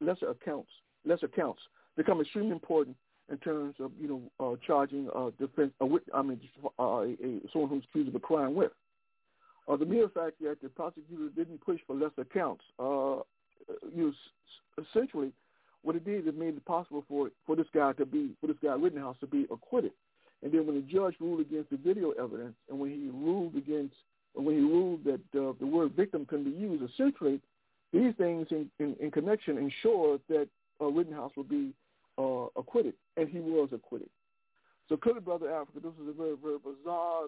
[0.00, 0.70] lesser accounts
[1.04, 1.60] lesser counts
[1.96, 2.96] become extremely important
[3.30, 5.72] in terms of you know uh, charging uh, defense.
[5.80, 6.40] Uh, with, I mean,
[6.78, 8.72] uh, a, a, someone who's accused of a crime with.
[9.66, 13.16] Uh, the mere fact that the prosecutor didn't push for lesser counts, uh,
[13.94, 14.12] you know,
[14.78, 15.32] essentially
[15.82, 18.56] what it did, is made it possible for for this guy to be for this
[18.62, 19.92] guy Rittenhouse to be acquitted.
[20.42, 23.94] And then when the judge ruled against the video evidence, and when he ruled against,
[24.34, 27.40] when he ruled that uh, the word victim can be used, essentially
[27.94, 30.48] these things in, in, in connection ensure that
[30.80, 31.72] uh, Rittenhouse will be
[32.64, 34.10] acquitted, and he was acquitted.
[34.88, 37.24] So clearly, Brother Africa, this was a very, very bizarre,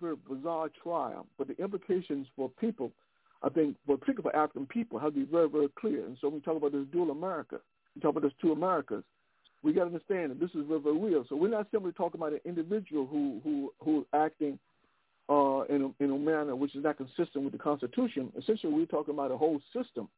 [0.00, 2.92] very bizarre trial, but the implications for people
[3.42, 6.04] I think, but particularly for African people, have to be very, very clear.
[6.04, 7.58] And so when we talk about this dual America,
[7.94, 9.02] we talk about this two Americas,
[9.62, 11.24] we got to understand that this is very, very real.
[11.28, 14.58] So we're not simply talking about an individual who who who acting
[15.28, 18.32] uh, in a, in a manner which is not consistent with the Constitution.
[18.38, 20.08] Essentially, we're talking about a whole system.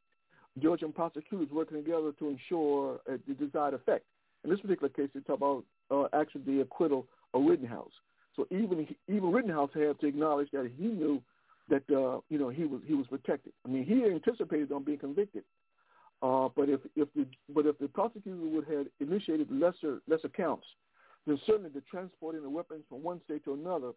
[0.58, 4.04] Judge and prosecutors working together to ensure uh, the desired effect.
[4.44, 7.92] In this particular case, they talk about uh, actually the acquittal of Rittenhouse.
[8.34, 11.22] So even even Rittenhouse had to acknowledge that he knew
[11.68, 13.52] that uh, you know he was he was protected.
[13.64, 15.44] I mean, he anticipated on being convicted.
[16.22, 20.66] Uh, but if if the but if the prosecutor would have initiated lesser lesser counts,
[21.26, 23.92] then certainly the transporting the weapons from one state to another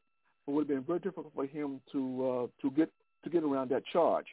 [0.47, 2.91] would have been very difficult for him to uh, to get
[3.23, 4.27] to get around that charge,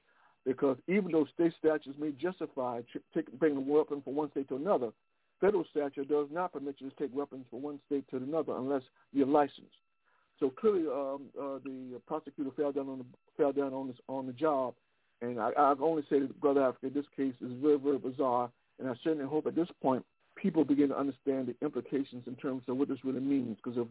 [0.44, 2.80] because even though state statutes may justify
[3.14, 4.90] take, bringing a weapon from one state to another,
[5.42, 8.82] federal statute does not permit you to take weapons from one state to another unless
[9.12, 9.76] you're licensed.
[10.40, 13.04] So clearly, um, uh, the prosecutor fell down on the
[13.36, 14.74] fell down on this on the job,
[15.20, 18.94] and I, I only that Brother Africa, this case is very very bizarre, and I
[19.04, 20.04] certainly hope at this point
[20.36, 23.58] people begin to understand the implications in terms of what this really means.
[23.62, 23.86] Because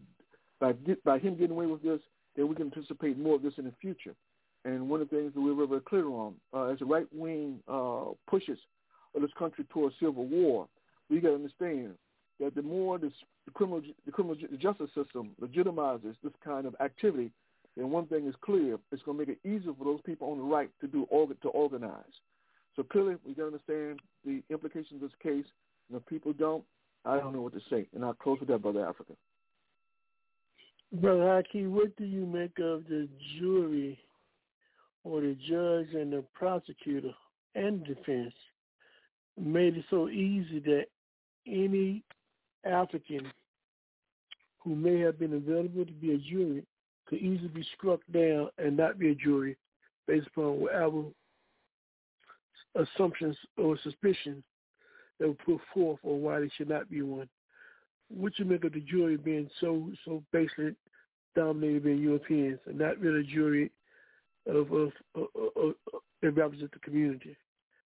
[0.59, 0.73] by
[1.05, 2.01] by him getting away with this,
[2.35, 4.15] then we can anticipate more of this in the future.
[4.63, 7.07] And one of the things that we're very, very clear on, uh, as the right
[7.11, 8.59] wing uh, pushes
[9.19, 10.67] this country towards civil war,
[11.11, 11.93] we got to understand
[12.39, 13.11] that the more this,
[13.45, 17.29] the criminal the criminal justice system legitimizes this kind of activity,
[17.77, 20.37] then one thing is clear: it's going to make it easier for those people on
[20.37, 21.05] the right to do
[21.43, 21.93] to organize.
[22.75, 25.45] So clearly, we got to understand the implications of this case.
[25.89, 26.63] And if people don't,
[27.03, 27.87] I don't know what to say.
[27.93, 29.13] And I'll close with that, Brother Africa.
[30.93, 33.99] Brother Haki, what do you make of the jury
[35.03, 37.11] or the judge and the prosecutor
[37.55, 38.33] and defense
[39.37, 40.85] made it so easy that
[41.47, 42.03] any
[42.65, 43.31] African
[44.59, 46.63] who may have been available to be a jury
[47.07, 49.57] could easily be struck down and not be a jury
[50.07, 51.03] based upon whatever
[52.75, 54.43] assumptions or suspicions
[55.19, 57.27] that were put forth on why they should not be one.
[58.09, 60.75] What you make of the jury being so so basically
[61.35, 63.71] dominated by Europeans and not really a jury
[64.47, 65.73] of of, of, of, of
[66.21, 67.35] that represents the community?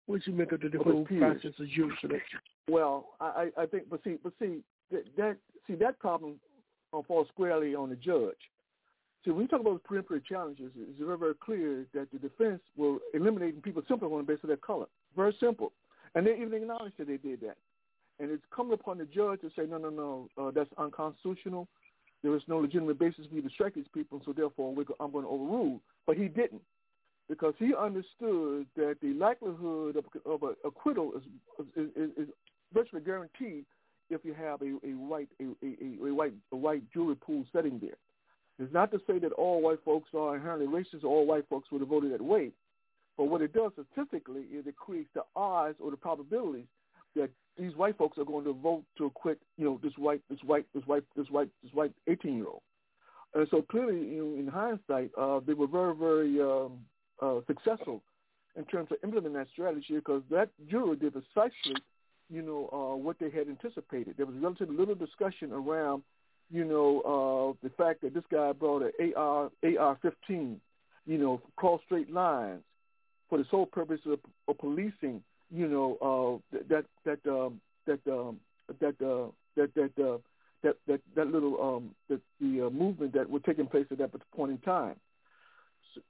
[0.05, 2.39] What you make of the, the whole process of jury selection?
[2.69, 4.60] Well, I, I think, but see, but see
[4.91, 5.38] that, that
[5.68, 6.35] see that problem
[7.07, 8.38] falls squarely on the judge.
[9.26, 12.99] See, when you talk about peremptory challenges, it's very, very clear that the defense will
[13.14, 14.85] eliminating people simply on the basis of their color.
[15.15, 15.72] Very simple,
[16.15, 17.57] and they even acknowledge that they did that.
[18.19, 21.68] And it's coming upon the judge to say, no, no, no, uh, that's unconstitutional.
[22.22, 25.26] There is no legitimate basis for you to strike these people, so therefore I'm going
[25.26, 25.81] to overrule.
[26.06, 26.61] But he didn't
[27.27, 32.27] because he understood that the likelihood of, of acquittal is, is, is
[32.73, 33.65] virtually guaranteed
[34.09, 37.79] if you have a, a white a, a, a white a white jury pool setting
[37.79, 37.97] there.
[38.59, 41.71] It's not to say that all white folks are inherently racist or all white folks
[41.71, 42.51] would have voted that way,
[43.17, 46.65] But what it does statistically is it creates the odds or the probabilities
[47.15, 50.39] that these white folks are going to vote to acquit, you know, this white, this
[50.43, 52.61] white, this white, this white, this white 18 year old.
[53.35, 56.79] And so clearly, you know, in hindsight, uh, they were very, very um,
[57.21, 58.01] uh, successful
[58.55, 61.75] in terms of implementing that strategy because that jury did precisely,
[62.29, 64.15] you know, uh, what they had anticipated.
[64.17, 66.03] There was relatively little discussion around,
[66.51, 70.57] you know, uh, the fact that this guy brought an AR AR-15,
[71.05, 72.61] you know, cross straight lines
[73.29, 78.39] for the sole purpose of, of policing, you know, uh, that that um, that um,
[78.79, 80.17] that uh, that that uh,
[80.63, 84.11] that that that little um, the, the uh, movement that was taking place at that
[84.31, 84.95] point in time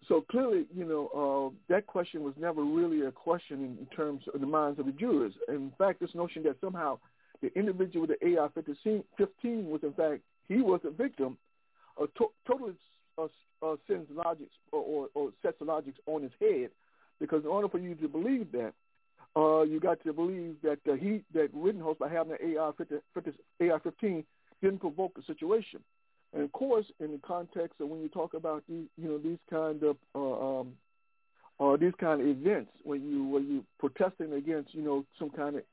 [0.07, 4.39] so clearly, you know, uh, that question was never really a question in, terms of
[4.39, 5.33] the minds of the jurors.
[5.47, 6.99] In fact, this notion that somehow
[7.41, 11.37] the individual with the AR-15 was, in fact, he was a victim,
[12.01, 12.73] uh, to- totally
[13.17, 13.27] uh,
[13.61, 16.69] uh, sends logic or, or, or sets the logic on his head,
[17.19, 18.73] because in order for you to believe that,
[19.35, 23.01] uh, you got to believe that uh, he that Rittenhouse by having AR-15
[23.61, 24.23] AR-15
[24.61, 25.79] didn't provoke the situation.
[26.33, 29.37] And of course, in the context of when you talk about these, you know, these
[29.49, 30.73] kind of uh, um,
[31.59, 35.57] uh, these kind of events, when you when you protesting against, you know, some kind
[35.57, 35.63] of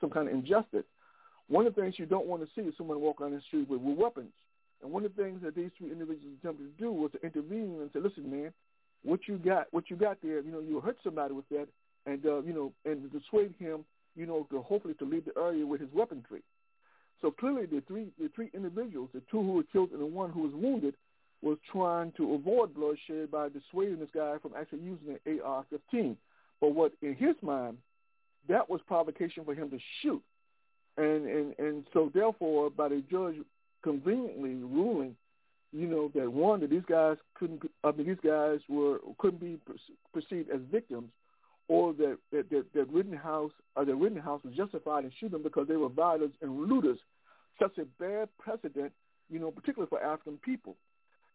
[0.00, 0.84] some kind of injustice,
[1.48, 3.68] one of the things you don't want to see is someone walk on the street
[3.68, 4.32] with, with weapons.
[4.82, 7.78] And one of the things that these three individuals attempted to do was to intervene
[7.80, 8.52] and say, "Listen, man,
[9.04, 11.68] what you got, what you got there, you know, you hurt somebody with that,
[12.06, 13.84] and uh, you know, and dissuade him,
[14.16, 16.42] you know, to hopefully to leave the area with his weaponry."
[17.22, 20.30] So clearly, the three the three individuals, the two who were killed and the one
[20.30, 20.94] who was wounded,
[21.42, 26.16] was trying to avoid bloodshed by dissuading this guy from actually using an AR-15.
[26.60, 27.78] But what in his mind,
[28.48, 30.22] that was provocation for him to shoot,
[30.96, 33.36] and and and so therefore, by the judge
[33.82, 35.16] conveniently ruling,
[35.72, 39.58] you know that one that these guys couldn't, I mean these guys were couldn't be
[40.12, 41.10] perceived as victims,
[41.70, 45.68] or that that that, that Rittenhouse or that Rittenhouse was justified in shooting them because
[45.68, 46.98] they were violents and looters,
[47.62, 48.92] such a bad precedent,
[49.30, 50.74] you know, particularly for African people.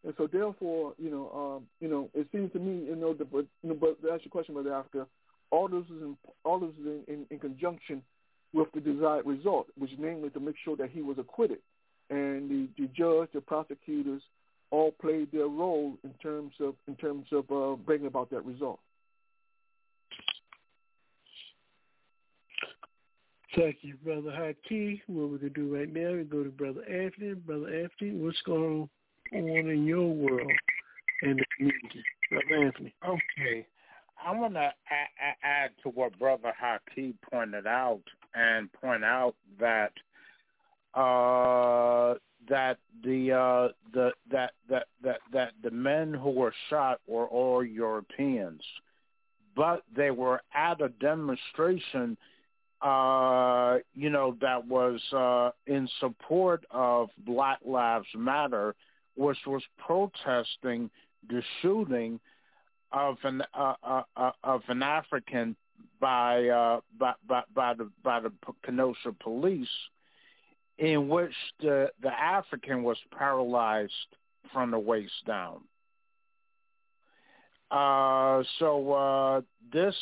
[0.04, 3.24] And so, therefore, you know, um, you know, it seems to me, you know, the,
[3.24, 5.08] but, you know, but to ask your question about Africa,
[5.52, 8.04] all this is in, all this is in, in, in conjunction
[8.54, 11.60] with the desired result, which namely to make sure that he was acquitted,
[12.10, 14.22] and the, the judge, the prosecutors,
[14.70, 18.80] all played their role in terms of in terms of uh, bringing about that result.
[23.56, 25.02] Thank you, Brother Haki.
[25.08, 27.36] What we're going to do right now, we go to Brother Anthony.
[27.36, 28.90] Brother Anthony, what's going
[29.34, 30.52] on in your world
[31.22, 32.04] and the community?
[32.30, 32.94] Brother Anthony.
[33.08, 33.66] Okay.
[34.26, 34.72] I want to
[35.44, 38.02] add to what Brother Haki pointed out
[38.34, 39.94] and point out that
[40.94, 42.16] uh,
[42.50, 47.64] that the uh, the that that that that the men who were shot were all
[47.64, 48.62] Europeans,
[49.56, 52.18] but they were at a demonstration
[52.86, 58.76] uh, you know, that was uh, in support of Black Lives Matter,
[59.16, 60.92] which was protesting
[61.28, 62.20] the shooting
[62.92, 65.56] of an uh, uh, uh, of an African
[66.00, 68.32] by, by by by the by the
[68.64, 69.68] Kenosha police,
[70.78, 73.94] in which the the African was paralyzed
[74.54, 75.62] from the waist down.
[77.72, 79.44] So
[79.74, 79.96] this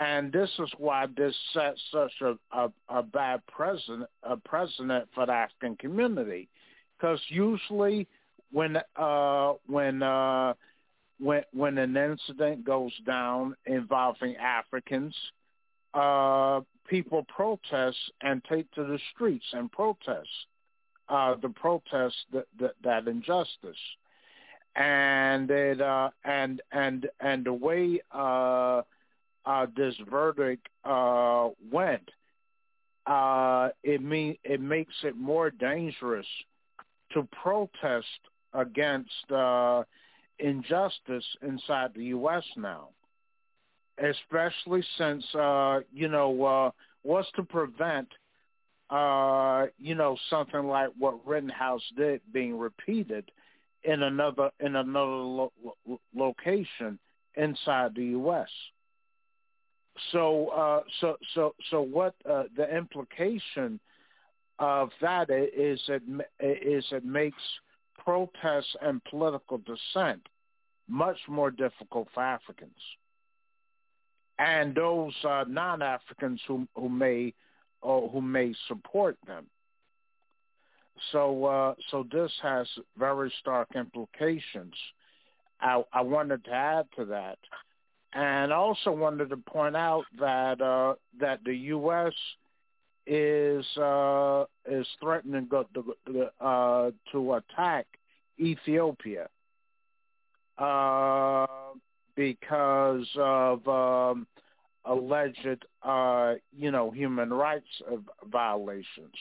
[0.00, 5.26] and this is why this sets such a, a, a bad precedent, a precedent for
[5.26, 6.48] the African community,
[6.96, 8.08] because usually
[8.50, 10.54] when uh, when uh,
[11.18, 15.14] when when an incident goes down involving Africans,
[15.94, 20.28] uh, people protest and take to the streets and protest
[21.08, 23.76] uh, the protest that, that, that injustice,
[24.74, 28.00] and it uh, and and and the way.
[28.10, 28.82] Uh,
[29.44, 32.08] uh, this verdict uh, went,
[33.06, 36.26] uh, it mean it makes it more dangerous
[37.12, 38.06] to protest
[38.54, 39.82] against uh,
[40.38, 42.44] injustice inside the U.S.
[42.56, 42.88] now,
[43.98, 46.70] especially since uh, you know uh,
[47.02, 48.08] what's to prevent
[48.90, 53.30] uh, you know something like what Rittenhouse did being repeated
[53.84, 55.52] in another in another lo-
[56.14, 56.98] location
[57.34, 58.48] inside the U.S.
[60.10, 63.78] So, uh, so, so, so, what uh, the implication
[64.58, 66.02] of that is it
[66.40, 67.42] is it makes
[68.02, 70.26] protests and political dissent
[70.88, 72.72] much more difficult for Africans
[74.38, 77.32] and those uh, non-Africans who who may
[77.82, 79.46] who may support them.
[81.10, 82.66] So, uh, so this has
[82.96, 84.74] very stark implications.
[85.60, 87.38] I, I wanted to add to that
[88.14, 92.12] and also wanted to point out that uh, that the U.S.
[93.06, 97.86] is uh, is threatening to, uh, to attack
[98.38, 99.28] Ethiopia
[100.58, 101.46] uh,
[102.14, 104.26] because of um,
[104.84, 107.80] alleged, uh, you know, human rights
[108.30, 109.14] violations,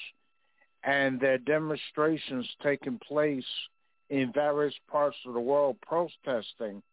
[0.84, 3.46] and there are demonstrations taking place
[4.10, 6.84] in various parts of the world protesting,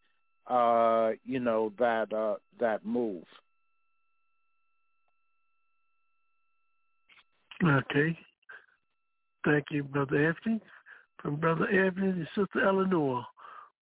[0.48, 3.24] uh, you know, that uh, that move.
[7.62, 8.18] Okay.
[9.44, 10.60] Thank you, Brother Anthony.
[11.20, 13.24] From Brother Anthony to Sister Eleanor.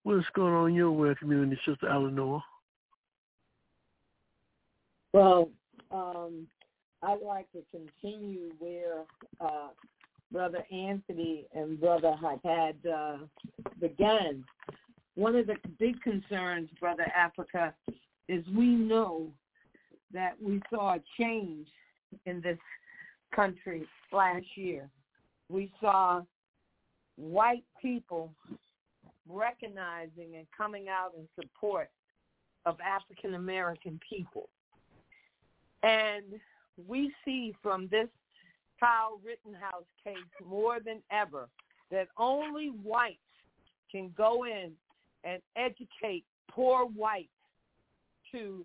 [0.02, 2.42] What's going on in your world community, Sister Eleanor?
[5.12, 5.50] Well,
[5.90, 6.46] um,
[7.02, 9.02] I'd like to continue where
[9.40, 9.68] uh,
[10.32, 12.14] Brother Anthony and Brother
[12.44, 13.18] had uh,
[13.80, 14.44] begun.
[15.16, 17.74] One of the big concerns, Brother Africa,
[18.28, 19.28] is we know
[20.12, 21.66] that we saw a change
[22.26, 22.58] in this
[23.34, 24.88] country last year.
[25.48, 26.22] We saw
[27.16, 28.32] white people
[29.28, 31.88] recognizing and coming out in support
[32.66, 34.48] of African American people.
[35.82, 36.24] And
[36.86, 38.08] we see from this
[38.78, 40.16] Kyle Rittenhouse case
[40.46, 41.48] more than ever
[41.90, 43.16] that only whites
[43.90, 44.72] can go in
[45.26, 47.28] and educate poor whites
[48.32, 48.64] to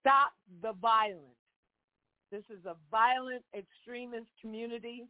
[0.00, 0.32] stop
[0.62, 1.20] the violence.
[2.32, 5.04] This is a violent extremist community.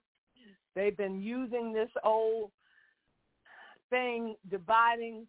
[0.75, 2.51] They've been using this old
[3.89, 5.27] thing dividing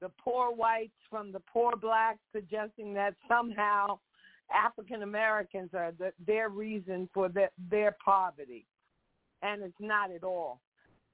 [0.00, 3.98] the poor whites from the poor blacks, suggesting that somehow
[4.54, 8.64] African Americans are the, their reason for the, their poverty.
[9.42, 10.60] And it's not at all.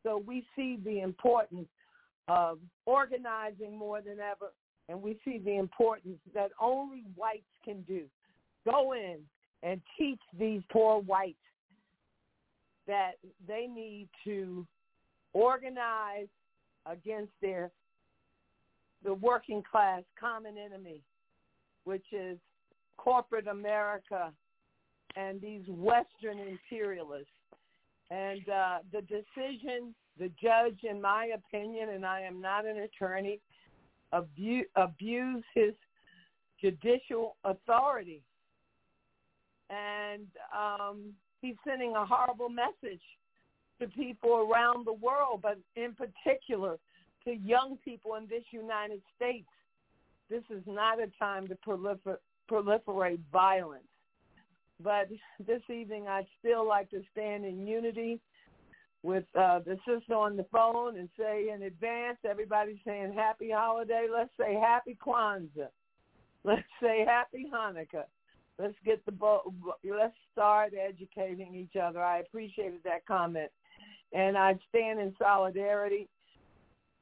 [0.02, 1.68] So we see the importance
[2.28, 4.52] of organizing more than ever,
[4.88, 8.04] and we see the importance that only whites can do.
[8.64, 9.18] Go in
[9.62, 11.36] and teach these poor whites
[12.86, 13.12] that
[13.46, 14.66] they need to
[15.32, 16.28] organize
[16.86, 17.70] against their
[19.04, 21.02] the working class common enemy,
[21.84, 22.38] which is
[22.96, 24.32] corporate America
[25.16, 27.28] and these Western imperialists.
[28.10, 33.40] And uh, the decision, the judge, in my opinion, and I am not an attorney,
[34.12, 35.74] abu- abused his
[36.60, 38.22] judicial authority.
[39.70, 40.26] And
[40.56, 43.02] um, he's sending a horrible message
[43.80, 46.78] to people around the world, but in particular
[47.24, 49.48] to young people in this United States.
[50.30, 52.18] This is not a time to prolifer-
[52.50, 53.84] proliferate violence.
[54.82, 55.08] But
[55.44, 58.20] this evening, I'd still like to stand in unity
[59.04, 64.06] with uh, the sister on the phone and say in advance, everybody's saying happy holiday.
[64.10, 65.68] Let's say happy Kwanzaa.
[66.44, 68.04] Let's say happy Hanukkah.
[68.58, 69.52] Let's get the bo-
[69.84, 72.02] let's start educating each other.
[72.02, 73.50] I appreciated that comment,
[74.12, 76.08] and I stand in solidarity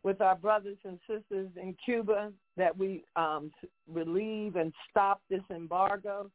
[0.03, 3.53] with our brothers and sisters in Cuba that we um,
[3.87, 6.31] relieve and stop this embargo.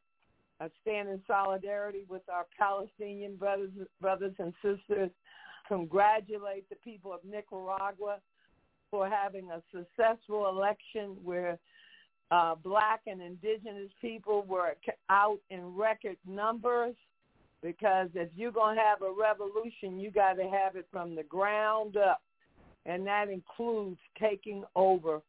[0.60, 3.70] I stand in solidarity with our Palestinian brothers,
[4.00, 5.10] brothers and sisters.
[5.68, 8.18] Congratulate the people of Nicaragua
[8.90, 11.58] for having a successful election where
[12.30, 14.74] uh, black and indigenous people were
[15.10, 16.94] out in record numbers
[17.62, 21.22] because if you're going to have a revolution, you got to have it from the
[21.24, 22.22] ground up.
[22.86, 25.20] And that includes taking over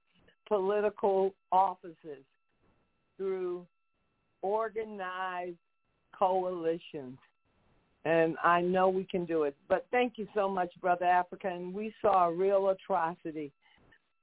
[0.48, 2.24] political offices
[3.18, 3.66] through
[4.42, 5.58] organized
[6.18, 7.18] coalitions.
[8.06, 9.56] And I know we can do it.
[9.68, 11.48] But thank you so much, Brother Africa.
[11.48, 13.52] And we saw a real atrocity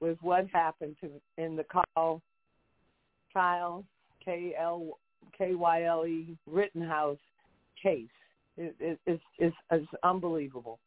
[0.00, 2.22] with what happened to in the Kyle,
[3.32, 3.84] Kyle
[4.24, 4.98] K L
[5.36, 7.18] K Y L E Rittenhouse
[7.82, 8.06] case.
[8.56, 10.78] It, it, it's, it's it's unbelievable,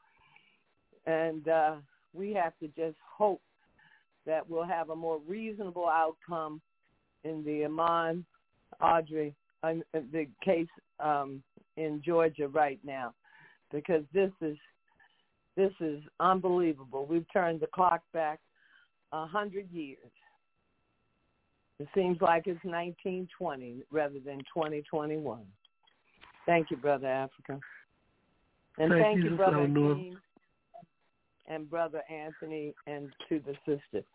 [1.06, 1.76] and uh,
[2.14, 3.42] we have to just hope
[4.26, 6.62] that we'll have a more reasonable outcome
[7.24, 8.24] in the Ahmaud
[8.80, 10.68] Arbery uh, the case
[11.00, 11.44] um,
[11.80, 13.14] in Georgia right now,
[13.72, 14.58] because this is
[15.56, 17.06] this is unbelievable.
[17.06, 18.40] We've turned the clock back
[19.12, 19.98] a hundred years.
[21.80, 25.42] It seems like it's 1920 rather than 2021.
[26.46, 27.60] Thank you, Brother Africa.
[28.78, 30.18] And thank, thank you, you, Brother Eleanor.
[31.48, 34.06] And Brother Anthony and to the sister.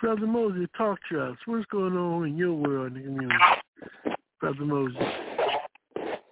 [0.00, 1.36] Brother Moses, talk to us.
[1.46, 4.15] What's going on in your world in the community?
[4.40, 5.02] Brother Moses.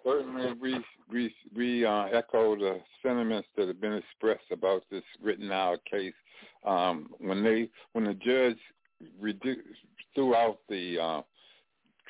[0.04, 5.78] Certainly, we we we uh, echo the sentiments that have been expressed about this Rittenhouse
[5.90, 6.12] case.
[6.64, 8.58] Um, when they when the judge
[9.22, 9.62] redu-
[10.14, 11.22] throughout the uh,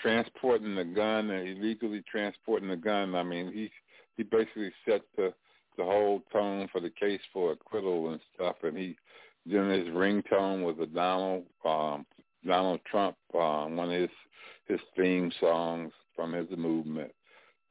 [0.01, 3.15] transporting the gun and illegally transporting the gun.
[3.15, 3.71] I mean, he
[4.17, 5.33] he basically set the
[5.77, 8.57] the whole tone for the case for acquittal and stuff.
[8.63, 8.97] And he
[9.47, 12.07] then his ringtone was a Donald um,
[12.47, 14.11] Donald Trump, uh, one of his
[14.67, 17.13] his theme songs from his movement,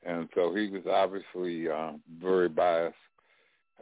[0.05, 2.95] and so he was obviously uh, very biased.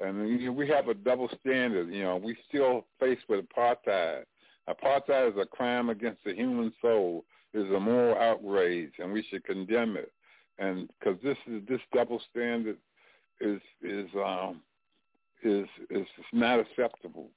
[0.01, 1.93] And you know, we have a double standard.
[1.93, 4.23] You know, we still faced with apartheid.
[4.69, 7.25] Apartheid is a crime against the human soul.
[7.53, 10.11] It is a moral outrage, and we should condemn it.
[10.59, 12.77] And because this is this double standard
[13.39, 14.61] is is um,
[15.43, 17.29] is is not acceptable.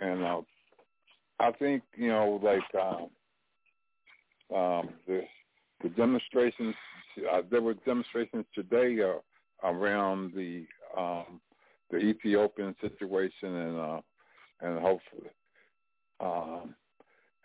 [0.00, 0.42] And uh,
[1.40, 3.08] I think you know, like um,
[4.54, 5.22] um, the
[5.82, 6.74] the demonstrations.
[7.32, 10.66] Uh, there were demonstrations today uh, around the
[10.96, 11.40] um,
[11.90, 14.00] the Ethiopian situation, and uh,
[14.60, 15.30] and hopefully,
[16.20, 16.74] um,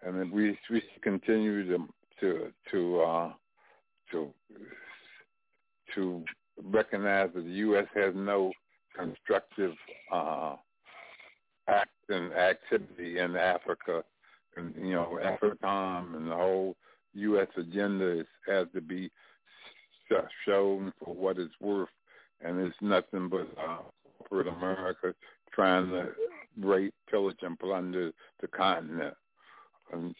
[0.03, 1.88] and then we we continue to
[2.19, 3.31] to to uh,
[4.11, 4.34] to
[5.95, 6.23] to
[6.63, 7.85] recognize that the U.S.
[7.95, 8.51] has no
[8.97, 9.73] constructive
[10.11, 10.55] uh,
[11.67, 14.03] act and activity in Africa,
[14.57, 16.76] and you know, AFRICOM and the whole
[17.14, 17.48] U.S.
[17.57, 19.11] agenda is, has to be
[20.45, 21.90] shown for what it's worth,
[22.41, 23.80] and it's nothing but uh,
[24.18, 25.14] corporate America
[25.53, 26.10] trying to
[26.60, 28.11] rape, pillage, and plunder
[28.41, 29.14] the continent.
[29.91, 30.15] And,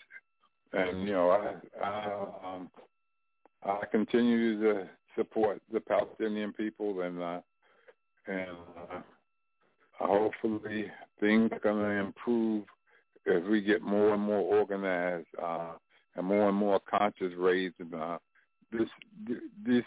[0.74, 2.70] and you know, I I, um,
[3.64, 7.40] I continue to support the Palestinian people, and uh,
[8.28, 8.58] and
[8.92, 9.00] uh,
[9.94, 12.64] hopefully things are going to improve
[13.28, 15.72] as we get more and more organized uh,
[16.20, 17.76] and more and more conscious raised.
[17.80, 18.18] And uh,
[18.72, 18.90] this,
[19.66, 19.84] this,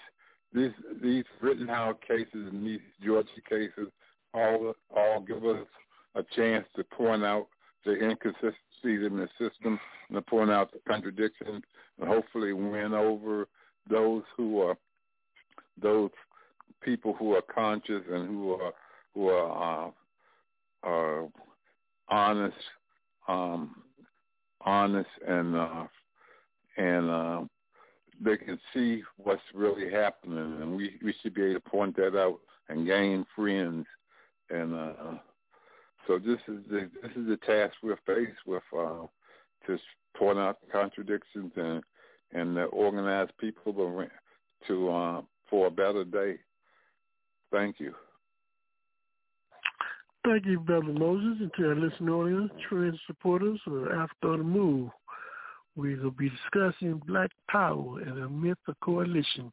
[0.52, 0.72] this,
[1.02, 3.88] these Rittenhouse cases and these Georgia cases
[4.34, 5.66] all all give us
[6.14, 7.48] a chance to point out
[7.84, 9.78] the inconsistencies in the system
[10.08, 11.62] and to point out the contradictions
[12.00, 13.46] and hopefully win over
[13.90, 14.76] those who are
[15.80, 16.10] those
[16.82, 18.72] people who are conscious and who are
[19.14, 19.90] who are uh,
[20.82, 21.28] are
[22.08, 22.56] honest,
[23.28, 23.76] um,
[24.60, 25.84] honest, and uh,
[26.76, 27.40] and uh,
[28.20, 32.18] they can see what's really happening, and we we should be able to point that
[32.18, 33.86] out and gain friends,
[34.50, 35.14] and uh,
[36.06, 39.06] so this is the this is the task we're faced with uh,
[39.66, 39.78] to
[40.16, 41.82] point out contradictions and
[42.32, 44.06] and uh, organize people to
[44.66, 46.38] to uh, for a better day.
[47.50, 47.94] Thank you.
[50.24, 54.90] Thank you, Brother Moses, and to our listening audience, trans supporters on the Move.
[55.74, 59.50] We will be discussing Black Power and the myth of coalition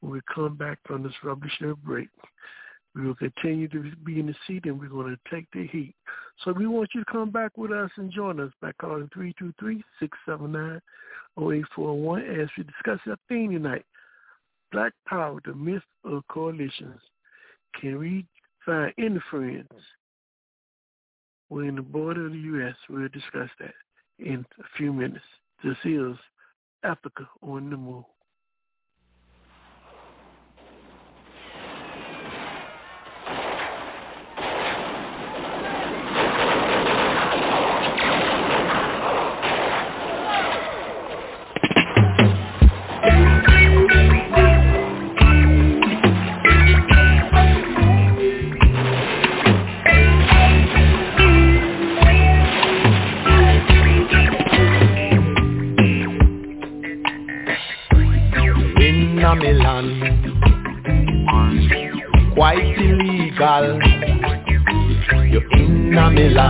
[0.00, 2.08] when we come back from this revolutionary break.
[2.94, 5.94] We will continue to be in the seat and we're going to take the heat.
[6.44, 9.08] So we want you to come back with us and join us by calling
[10.28, 13.84] 323-679-0841 as we discuss our theme tonight,
[14.72, 17.00] Black Power, the myth of coalitions.
[17.80, 18.26] Can we
[18.66, 18.92] find
[19.30, 19.72] friends
[21.48, 22.74] within the border of the U.S.?
[22.90, 23.74] We'll discuss that
[24.18, 25.24] in a few minutes.
[25.64, 26.16] This is
[26.82, 28.04] Africa on the Move.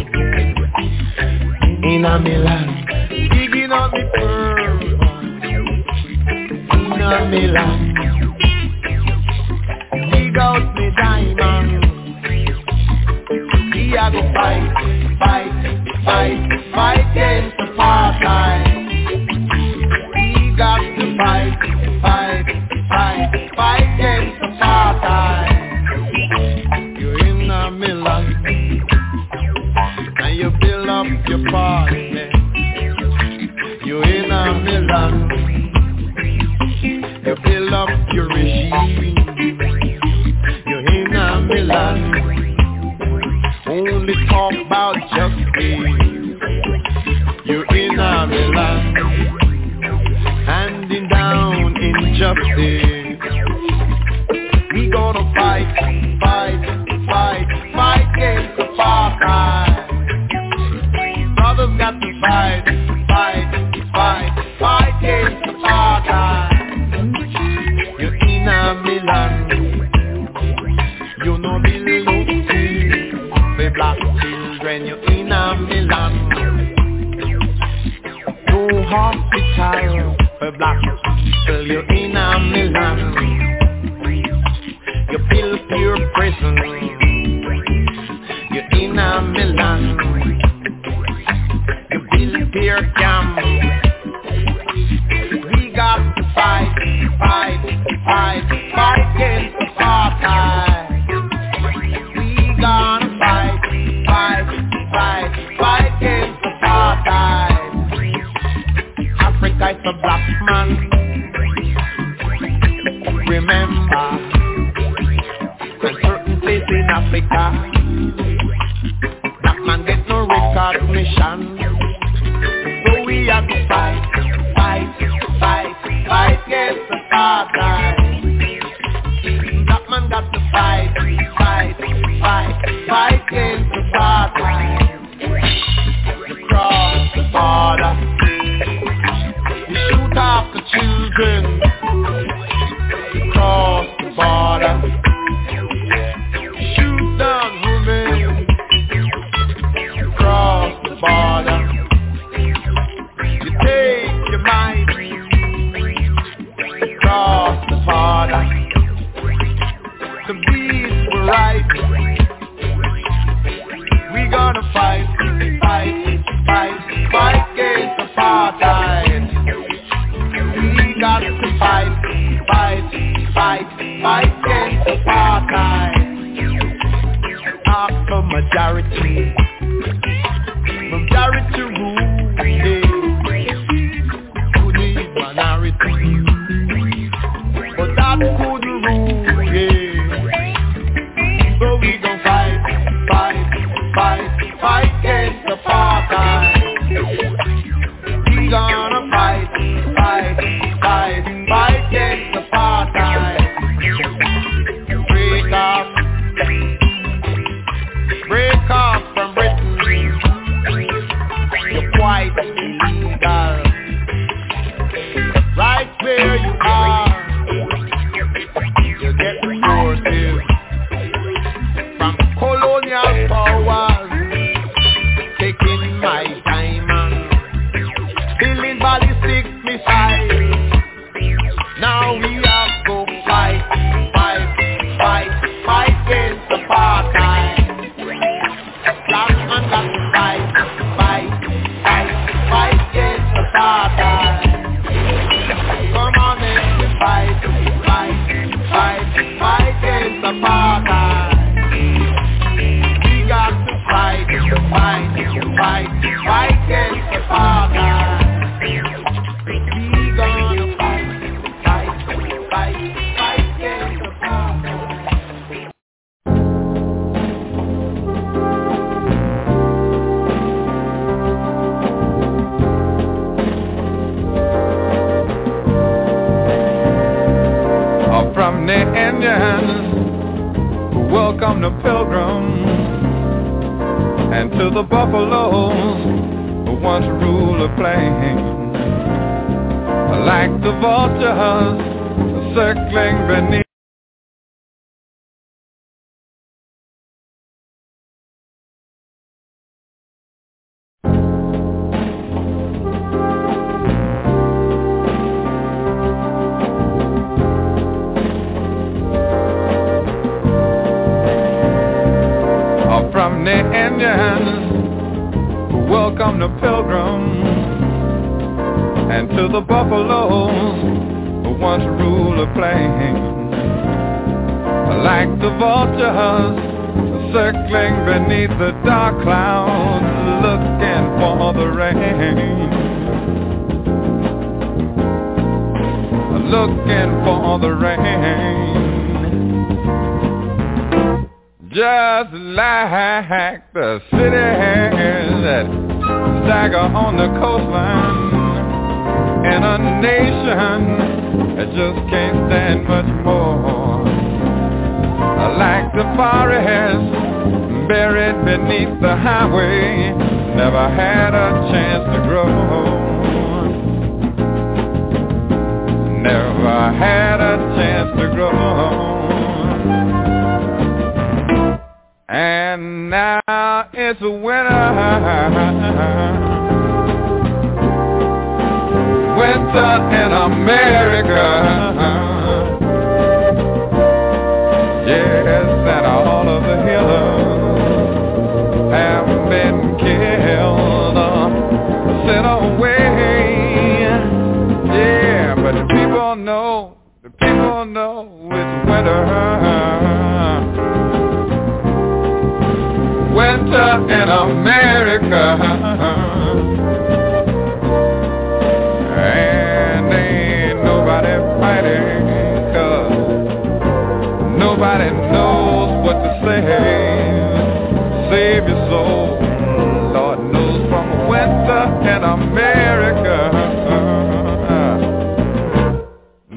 [1.84, 2.84] in a Milan.
[3.30, 4.82] Digging out me pearl
[6.72, 7.78] in a Milan.
[7.78, 7.85] Dig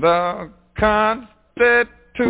[0.10, 0.50] The
[0.80, 2.26] Constitution,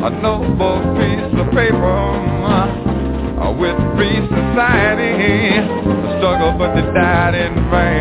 [0.00, 2.00] a noble piece of paper
[2.48, 5.60] uh, with free society.
[5.60, 8.00] The struggle, but they died in vain.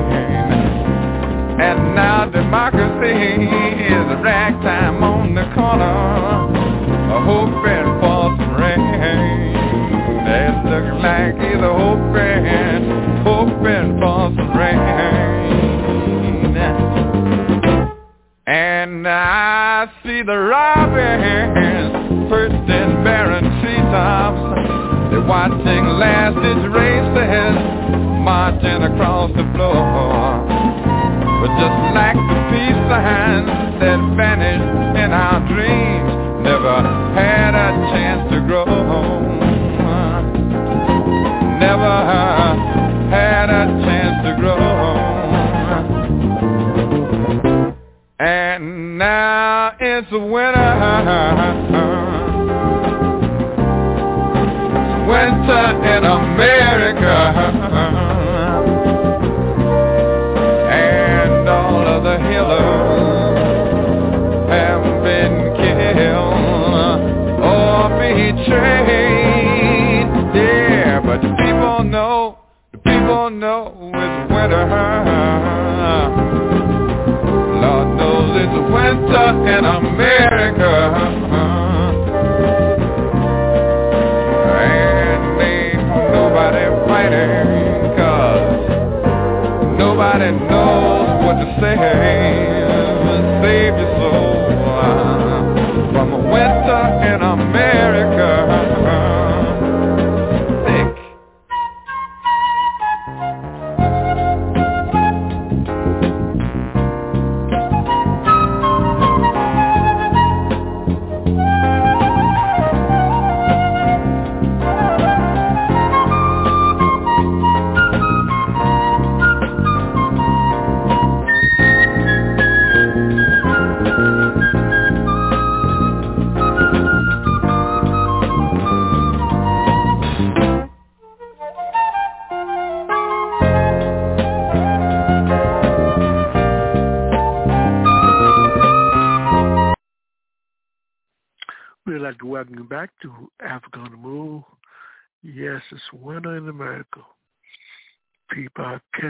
[1.59, 3.51] And now democracy
[3.83, 6.47] is a ragtime on the corner,
[7.27, 9.59] hoping for some rain.
[10.23, 12.76] It's looking like he's hoping, hoping
[18.87, 27.55] And I see the robins perched in barren treetops they're watching last ditch races
[28.23, 30.39] marching across the floor.
[31.19, 33.51] But just like the peace signs
[33.83, 34.71] that vanished
[35.03, 36.79] in our dreams, never
[37.11, 38.63] had a chance to grow.
[41.59, 42.36] Never
[49.07, 50.67] now it's winter
[55.07, 57.17] winter in America.
[60.69, 63.39] And all of the healers
[64.49, 67.01] have been killed
[67.51, 69.37] or betrayed.
[70.35, 72.39] Yeah, but the people know,
[72.73, 75.66] the people know it's winter.
[78.87, 80.73] Winter in America.
[89.77, 91.75] nobody knows what to say.
[93.41, 93.96] Save your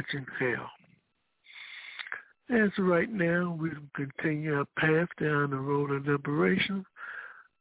[0.08, 0.70] catching hell.
[2.50, 6.86] As right now, we continue our path down the road of liberation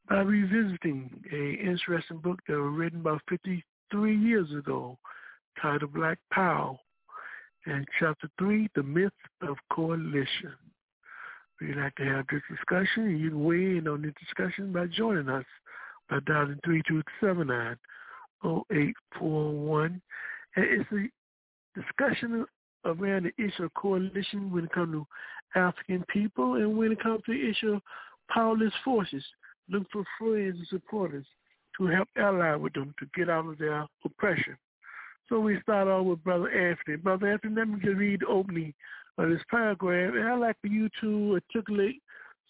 [0.08, 4.96] by revisiting a interesting book that was written about 53 years ago
[5.60, 6.78] titled Black Power.
[7.66, 9.12] And chapter 3, The Myth
[9.42, 10.54] of Coalition.
[11.60, 14.86] We'd like to have this discussion, and you can weigh in on this discussion by
[14.86, 15.44] joining us
[16.08, 17.76] by dialing 3279
[18.44, 20.00] 0841.
[20.54, 21.08] And it's a
[21.76, 22.46] discussion
[22.84, 25.06] around the issue of coalition when it comes to
[25.58, 27.82] African people and when it comes to the issue of
[28.30, 29.24] powerless forces.
[29.68, 31.26] Look for friends and supporters
[31.78, 34.56] to help ally with them to get out of their oppression.
[35.28, 36.96] So we start off with Brother Anthony.
[36.96, 38.72] Brother Anthony, let me just read the opening
[39.18, 42.00] of this paragraph, and I'd like for you to articulate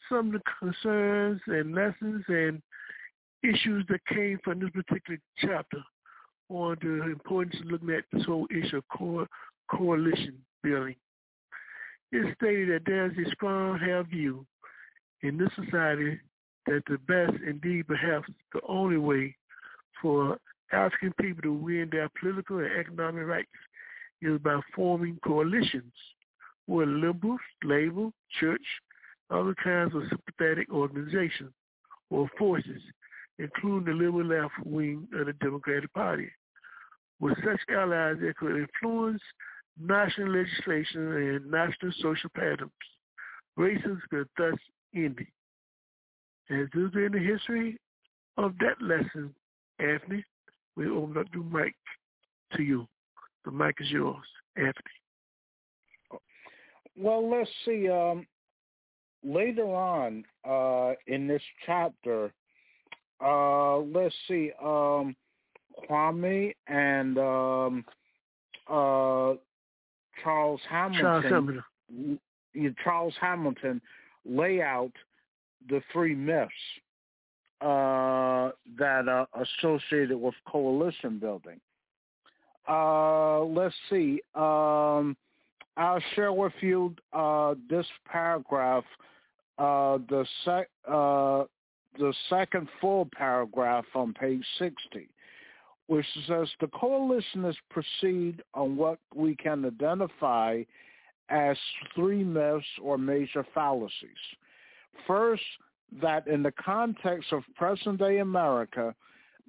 [0.09, 2.61] some of the concerns and lessons and
[3.43, 5.79] issues that came from this particular chapter
[6.49, 9.27] on the importance of looking at this whole issue of co-
[9.71, 10.97] coalition building.
[12.13, 14.47] It stated that there is a strong held view
[15.23, 16.21] in this society
[16.67, 19.35] that the best, indeed perhaps the only way
[20.01, 20.39] for
[20.73, 23.49] African people to win their political and economic rights
[24.23, 25.93] is by forming coalitions
[26.67, 28.11] with liberals, labor,
[28.41, 28.65] church,
[29.31, 31.53] other kinds of sympathetic organizations
[32.11, 32.83] or forces,
[33.39, 36.29] including the liberal left wing of the Democratic Party.
[37.21, 39.23] With such allies, they could influence
[39.81, 42.71] national legislation and national social patterns.
[43.59, 44.55] Racism could thus
[44.95, 45.19] end.
[46.49, 47.79] And due to the history
[48.37, 49.35] of that lesson,
[49.79, 50.25] Anthony,
[50.77, 51.75] we open up the mic
[52.55, 52.87] to you.
[53.45, 54.27] The mic is yours,
[54.57, 54.75] Anthony.
[56.97, 57.89] Well, let's see.
[57.89, 58.27] Um,
[59.23, 62.33] later on uh, in this chapter,
[63.25, 64.53] uh, let's see.
[64.63, 65.17] Um,
[65.89, 67.85] Kwame and um,
[68.69, 69.35] uh,
[70.23, 71.01] Charles Hamilton.
[71.01, 72.21] Charles Hamilton.
[72.83, 73.81] Charles Hamilton
[74.25, 74.93] lay out
[75.69, 76.53] the three myths
[77.61, 81.61] uh, that are associated with coalition building.
[82.69, 84.21] Uh, let's see.
[84.35, 85.17] Um,
[85.77, 88.85] I'll share with you uh, this paragraph,
[89.59, 91.45] uh, the sec- uh,
[91.99, 95.09] the second full paragraph on page 60,
[95.87, 100.63] which says the coalitionists proceed on what we can identify
[101.29, 101.57] as
[101.95, 103.93] three myths or major fallacies.
[105.07, 105.43] First,
[106.01, 108.95] that in the context of present-day America,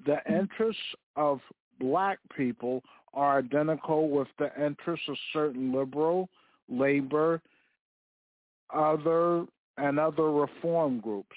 [0.05, 0.81] the interests
[1.15, 1.39] of
[1.79, 2.83] black people
[3.13, 6.29] are identical with the interests of certain liberal,
[6.69, 7.41] labor,
[8.73, 9.45] other,
[9.77, 11.35] and other reform groups.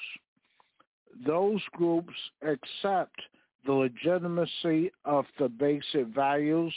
[1.27, 3.20] Those groups accept
[3.66, 6.74] the legitimacy of the basic values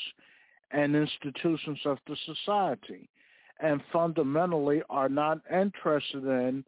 [0.71, 3.09] and institutions of the society
[3.59, 6.65] and fundamentally are not interested in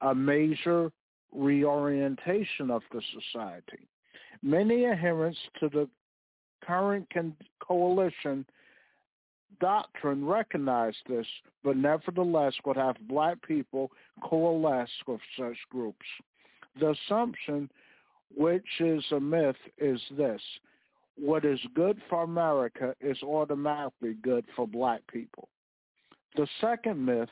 [0.00, 0.90] a major
[1.32, 3.88] reorientation of the society.
[4.42, 5.88] Many adherents to the
[6.64, 7.06] current
[7.60, 8.44] coalition
[9.60, 11.26] doctrine recognize this,
[11.62, 13.90] but nevertheless would have black people
[14.22, 16.06] coalesce with such groups.
[16.78, 17.70] The assumption,
[18.34, 20.40] which is a myth, is this.
[21.16, 25.48] What is good for America is automatically good for black people.
[26.36, 27.28] The second myth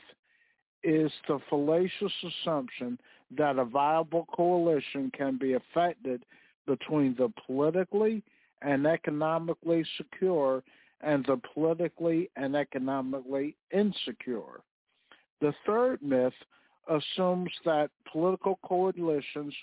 [0.83, 2.99] is the fallacious assumption
[3.37, 6.23] that a viable coalition can be effected
[6.67, 8.23] between the politically
[8.61, 10.63] and economically secure
[11.01, 14.61] and the politically and economically insecure.
[15.39, 16.33] The third myth
[16.89, 19.53] assumes that political coalitions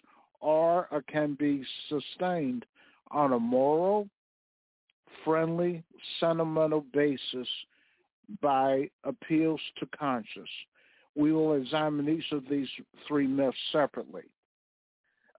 [0.40, 2.65] are or can be sustained
[3.11, 4.09] on a moral,
[5.24, 5.82] friendly,
[6.20, 7.49] sentimental basis
[8.40, 10.49] by appeals to conscience.
[11.15, 12.69] We will examine each of these
[13.07, 14.24] three myths separately.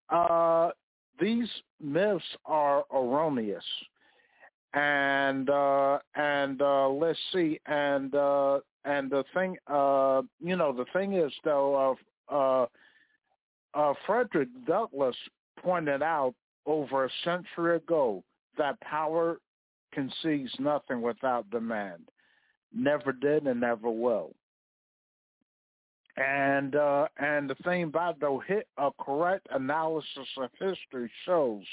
[0.10, 0.72] Uh,
[1.22, 1.48] these
[1.82, 3.64] myths are erroneous,
[4.74, 10.86] and uh, and uh, let's see, and uh, and the thing, uh, you know, the
[10.94, 11.96] thing is though,
[12.32, 12.66] uh,
[13.74, 15.16] uh, Frederick Douglass
[15.62, 16.34] pointed out
[16.66, 18.24] over a century ago
[18.58, 19.40] that power
[19.94, 22.10] concedes nothing without demand
[22.74, 24.32] never did and never will.
[26.18, 31.64] And uh, and the thing about though, hit a correct analysis of history shows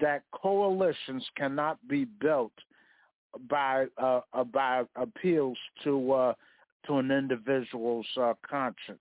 [0.00, 2.52] that coalitions cannot be built
[3.48, 4.20] by uh,
[4.52, 6.34] by appeals to uh,
[6.86, 8.98] to an individual's uh, conscience.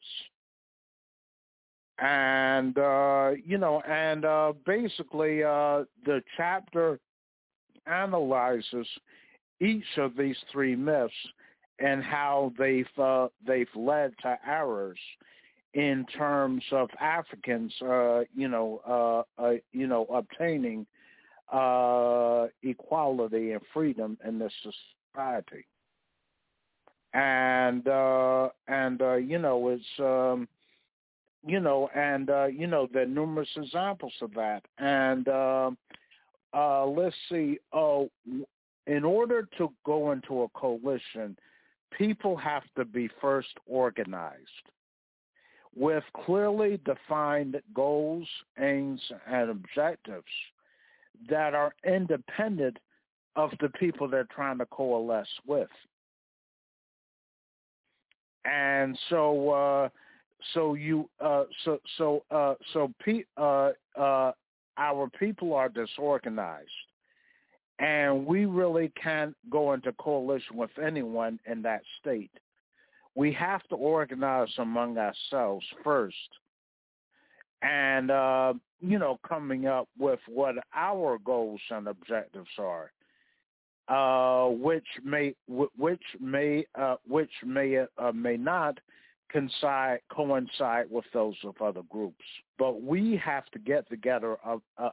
[1.99, 6.99] And uh, you know, and uh, basically, uh, the chapter
[7.87, 8.87] analyzes
[9.59, 11.13] each of these three myths
[11.79, 12.85] and how they've
[13.45, 14.99] they've led to errors
[15.73, 17.73] in terms of Africans,
[18.35, 19.25] you know,
[19.73, 20.85] you know, obtaining
[21.51, 25.65] uh, equality and freedom in this society.
[27.13, 30.47] And uh, and uh, you know, it's um,
[31.45, 34.63] you know, and uh, you know, there are numerous examples of that.
[34.77, 35.71] And uh,
[36.53, 37.59] uh, let's see.
[37.73, 38.09] Oh,
[38.85, 41.37] in order to go into a coalition,
[41.97, 44.37] people have to be first organized
[45.75, 48.27] with clearly defined goals,
[48.59, 50.25] aims, and objectives
[51.29, 52.77] that are independent
[53.35, 55.69] of the people they're trying to coalesce with.
[58.45, 59.89] And so, uh,
[60.53, 64.31] so you, uh, so so uh, so pe- uh, uh,
[64.77, 66.69] our people are disorganized
[67.79, 72.31] and we really can't go into coalition with anyone in that state.
[73.15, 76.15] We have to organize among ourselves first.
[77.61, 82.91] And uh, you know coming up with what our goals and objectives are,
[83.87, 88.77] uh, which may which may uh, which may uh, may not
[89.31, 92.23] coincide coincide with those of other groups.
[92.57, 94.89] But we have to get together uh, uh,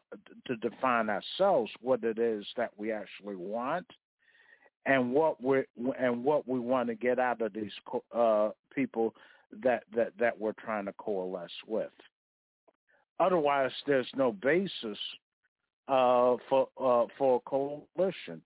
[0.47, 3.87] to define ourselves what it is that we actually want,
[4.87, 5.65] and what we
[5.99, 7.73] and what we want to get out of these
[8.75, 9.15] people
[9.63, 11.93] that that that we're trying to coalesce with.
[13.21, 14.99] Otherwise, there's no basis
[15.89, 18.41] uh, for uh, for a coalition.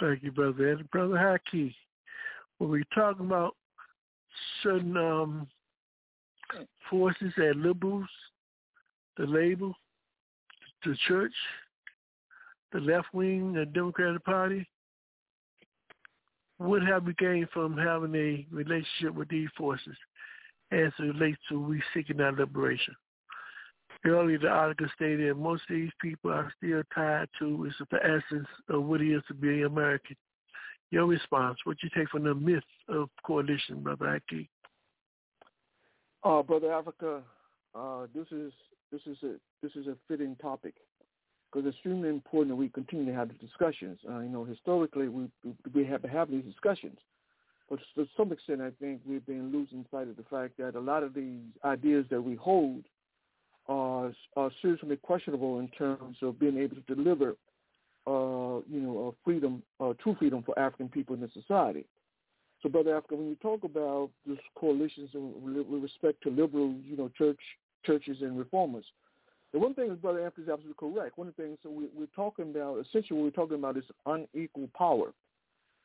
[0.00, 0.72] Thank you, brother.
[0.72, 1.74] And brother Haki,
[2.58, 3.54] when we talk about
[4.62, 5.46] certain um,
[6.88, 8.08] forces and liberals,
[9.18, 9.74] the label,
[10.84, 11.34] the church,
[12.72, 14.66] the left wing, the Democratic Party,
[16.60, 19.96] what have we gained from having a relationship with these forces
[20.70, 22.94] as it relates to we seeking our liberation?
[24.04, 28.46] Earlier, the article stated most of these people are still tied to is the essence
[28.68, 30.16] of what it is to be an American.
[30.90, 34.48] Your response, what you take from the myth of coalition, Brother Haki?
[36.22, 37.22] Uh, Brother Africa,
[37.74, 38.52] uh, this is
[38.92, 40.74] this is a this is a fitting topic
[41.50, 43.98] because it's extremely important that we continue to have the discussions.
[44.08, 45.28] Uh, you know, historically we
[45.74, 46.98] we have to have these discussions,
[47.68, 50.80] but to some extent, I think we've been losing sight of the fact that a
[50.80, 52.84] lot of these ideas that we hold
[53.68, 57.36] are, are seriously questionable in terms of being able to deliver,
[58.06, 61.86] uh, you know, freedom, uh, true freedom for African people in the society.
[62.62, 67.08] So, Brother Africa, when you talk about this coalitions with respect to liberal, you know,
[67.16, 67.38] church
[67.86, 68.84] churches and reformers,
[69.52, 71.18] the one thing is, Brother Anthony is absolutely correct.
[71.18, 73.84] One of the things so we, we're talking about, essentially what we're talking about is
[74.06, 75.12] unequal power.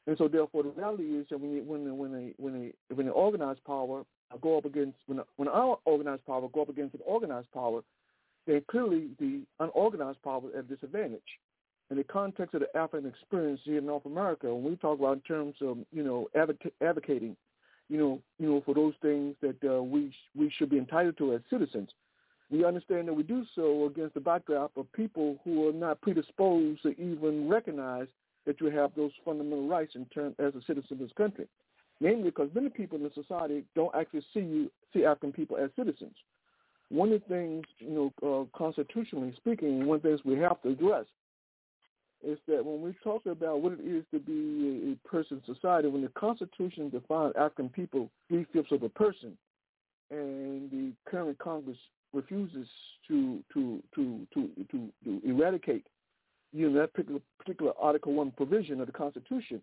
[0.08, 3.64] And so therefore the reality is that when you, when when when when an organized
[3.66, 4.04] power
[4.42, 7.82] go up against when when our organized power go up against an organized power,
[8.46, 11.22] then clearly the unorganized power is at a disadvantage.
[11.90, 15.14] In the context of the African experience here in North America, when we talk about
[15.14, 17.36] in terms of you know advocating,
[17.90, 21.34] you know you know for those things that uh, we we should be entitled to
[21.34, 21.90] as citizens,
[22.52, 26.84] we understand that we do so against the backdrop of people who are not predisposed
[26.84, 28.08] to even recognize
[28.46, 31.48] that you have those fundamental rights in term as a citizen of this country.
[32.02, 35.70] Namely, because many people in the society don't actually see you see African people as
[35.76, 36.16] citizens.
[36.90, 40.62] One of the things, you know, uh, constitutionally speaking, one of the things we have
[40.64, 41.06] to address
[42.24, 45.88] is that when we talk about what it is to be a, person in society,
[45.88, 49.38] when the Constitution defines African people three fifths of a person,
[50.12, 51.78] and the current Congress
[52.16, 52.68] refuses
[53.08, 55.86] to to to to to, to eradicate
[56.52, 59.62] you know that particular particular Article One provision of the Constitution.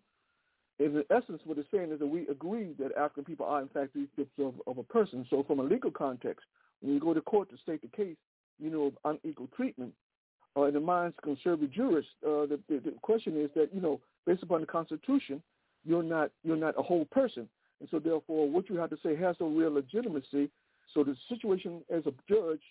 [0.79, 3.67] In the essence, what it's saying is that we agree that African people are in
[3.69, 5.25] fact three fifths of, of a person.
[5.29, 6.45] So, from a legal context,
[6.81, 8.17] when you go to court to state the case,
[8.59, 8.93] you know, of
[9.23, 9.93] unequal treatment,
[10.57, 13.81] uh, in the minds of conservative jurists, uh, the, the, the question is that you
[13.81, 15.41] know, based upon the Constitution,
[15.85, 17.47] you're not you're not a whole person,
[17.79, 20.49] and so therefore, what you have to say has no real legitimacy.
[20.93, 22.61] So, the situation as a judge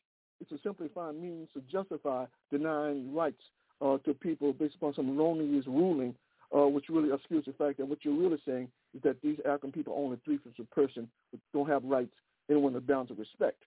[0.41, 3.43] is to simply find means to justify denying rights
[3.81, 6.15] uh, to people based upon some erroneous ruling,
[6.55, 9.73] uh, which really obscures the fact that what you're really saying is that these African
[9.73, 11.09] people only three-fifths of a person,
[11.53, 12.15] don't have rights,
[12.51, 13.63] anyone is bound to respect.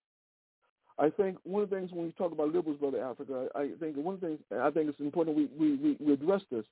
[0.97, 3.97] I think one of the things when we talk about liberals, brother Africa, I think
[3.97, 6.65] one of the things I think it's important we, we, we address this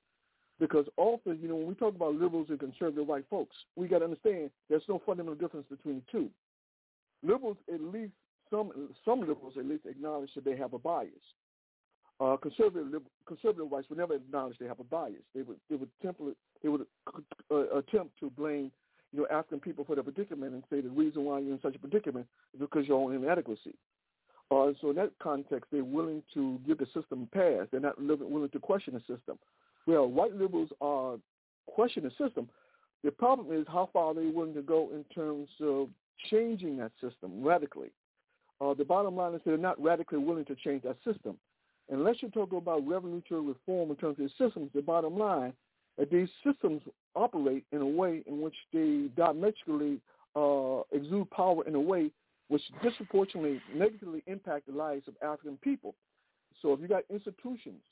[0.58, 3.98] because often, you know, when we talk about liberals and conservative white folks, we got
[3.98, 6.30] to understand there's no fundamental difference between the two.
[7.22, 8.12] Liberals, at least
[8.50, 11.10] some some liberals, at least acknowledge that they have a bias.
[12.20, 15.22] Uh, conservative conservative whites would never acknowledge they have a bias.
[15.34, 16.86] They would they would simply they would
[17.50, 18.70] uh, attempt to blame
[19.12, 21.74] you know African people for their predicament and say the reason why you're in such
[21.74, 23.74] a predicament is because your own inadequacy.
[24.50, 27.66] Uh, so in that context, they're willing to give the system a pass.
[27.70, 29.38] They're not willing to question the system.
[29.86, 31.16] Well, white liberals are
[31.66, 32.48] questioning the system.
[33.02, 35.88] The problem is how far are they willing to go in terms of
[36.30, 37.90] changing that system radically.
[38.60, 41.36] Uh, the bottom line is they're not radically willing to change that system
[41.90, 45.52] unless you talk about revolutionary reform in terms of systems, the bottom line
[45.98, 46.82] that these systems
[47.14, 50.00] operate in a way in which they diametrically
[50.34, 52.10] uh, exude power in a way
[52.48, 55.94] which disproportionately negatively impact the lives of African people.
[56.60, 57.82] So if you got institutions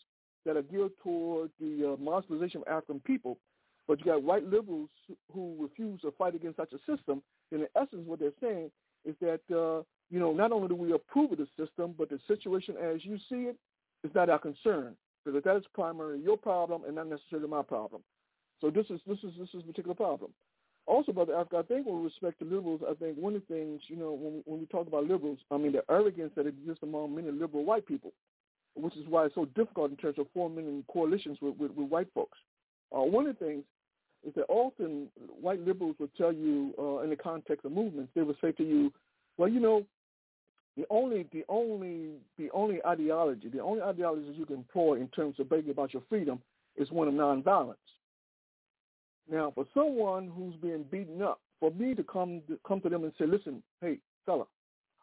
[0.45, 3.39] that are geared toward the uh, marginalization of African people,
[3.87, 4.91] but you got white liberals
[5.33, 8.71] who refuse to fight against such a system, then in essence what they're saying
[9.05, 12.19] is that, uh, you know, not only do we approve of the system, but the
[12.27, 13.51] situation as you see
[14.05, 18.03] it's not our concern because that is primarily your problem and not necessarily my problem.
[18.61, 20.33] So this is this is this is a particular problem.
[20.87, 23.83] Also, Brother Africa, I think with respect to liberals, I think one of the things,
[23.87, 26.83] you know, when we, when we talk about liberals, I mean, the arrogance that exists
[26.83, 28.13] among many liberal white people,
[28.75, 32.09] which is why it's so difficult in terms of forming coalitions with, with, with white
[32.13, 32.37] folks.
[32.93, 33.65] Uh, one of the things
[34.27, 35.09] is that often
[35.41, 38.63] white liberals will tell you uh, in the context of movements, they will say to
[38.65, 38.93] you,
[39.37, 39.85] well, you know,
[40.77, 45.09] the only the only the only ideology, the only ideology that you can employ in
[45.09, 46.41] terms of begging about your freedom
[46.77, 47.75] is one of nonviolence.
[49.31, 53.05] Now, for someone who's being beaten up, for me to come to come to them
[53.05, 54.47] and say, "Listen, hey, fella,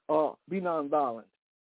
[0.09, 1.25] uh, be nonviolent."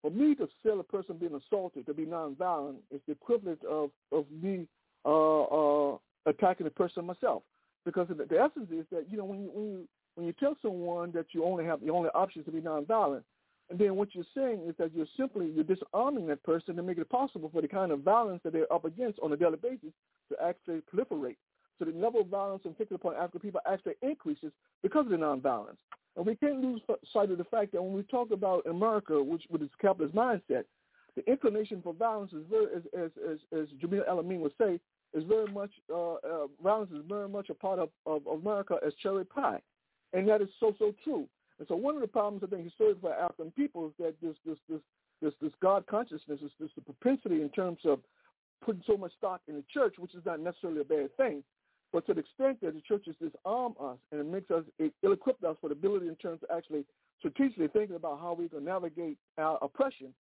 [0.02, 3.90] For me to tell a person being assaulted to be nonviolent is the equivalent of
[4.12, 4.68] of me
[5.06, 7.42] uh, uh, attacking the person myself,
[7.84, 10.56] because the, the essence is that you know when you when you when you tell
[10.60, 13.22] someone that you only have the only option is to be nonviolent,
[13.70, 16.98] and then what you're saying is that you're simply you're disarming that person to make
[16.98, 19.92] it possible for the kind of violence that they're up against on a daily basis
[20.30, 21.36] to actually proliferate.
[21.78, 25.76] So the level of violence inflicted upon African people actually increases because of the nonviolence.
[26.16, 26.80] And we can't lose
[27.12, 30.64] sight of the fact that when we talk about America, which with its capitalist mindset,
[31.16, 34.78] the inclination for violence is very, as as as, as Jamil Al-Amin would say,
[35.14, 38.93] is very much uh, uh, violence is very much a part of, of America as
[39.02, 39.60] cherry pie,
[40.12, 41.26] and that is so so true.
[41.59, 44.36] And so one of the problems I think historically for African people is that this
[44.44, 44.80] this this
[45.22, 48.01] this this God consciousness is this propensity in terms of
[48.64, 51.43] putting so much stock in the church, which is not necessarily a bad thing,
[51.93, 55.44] but to the extent that the churches disarm us and it makes us it ill-equipped
[55.44, 56.84] us for the ability in terms of actually
[57.18, 60.12] strategically thinking about how we can navigate our oppression.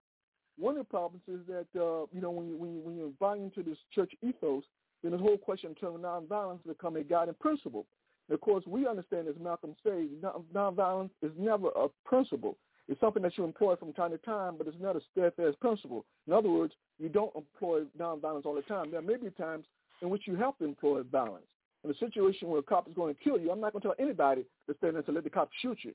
[0.58, 3.14] One of the problems is that uh, you know when you when you when you
[3.20, 4.64] buy into this church ethos,
[5.04, 7.86] then the whole question of nonviolence become a guiding principle.
[8.28, 10.08] And of course, we understand, as Malcolm says,
[10.54, 12.58] nonviolence is never a principle.
[12.88, 16.06] It's something that you employ from time to time, but it's not a steadfast principle.
[16.28, 18.92] In other words, you don't employ nonviolence all the time.
[18.92, 19.66] There may be times
[20.02, 21.46] in which you have to employ violence.
[21.84, 23.88] In a situation where a cop is going to kill you, I'm not going to
[23.90, 25.94] tell anybody to stand there to let the cop shoot you.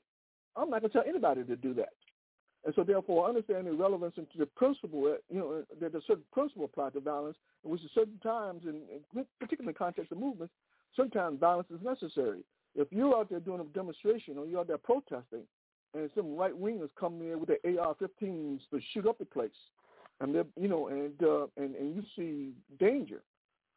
[0.55, 1.89] I'm not going to tell anybody to do that.
[2.63, 6.65] And so therefore, understanding the relevance into the principle, you know, there's a certain principle
[6.65, 8.81] applied to violence, which at certain times, in,
[9.15, 10.53] in particular in the context of movements,
[10.95, 12.41] sometimes violence is necessary.
[12.75, 15.43] If you're out there doing a demonstration or you're out there protesting,
[15.93, 19.49] and some right wingers come in with their AR-15s to shoot up the place,
[20.19, 23.21] and they you know, and uh, and and you see danger,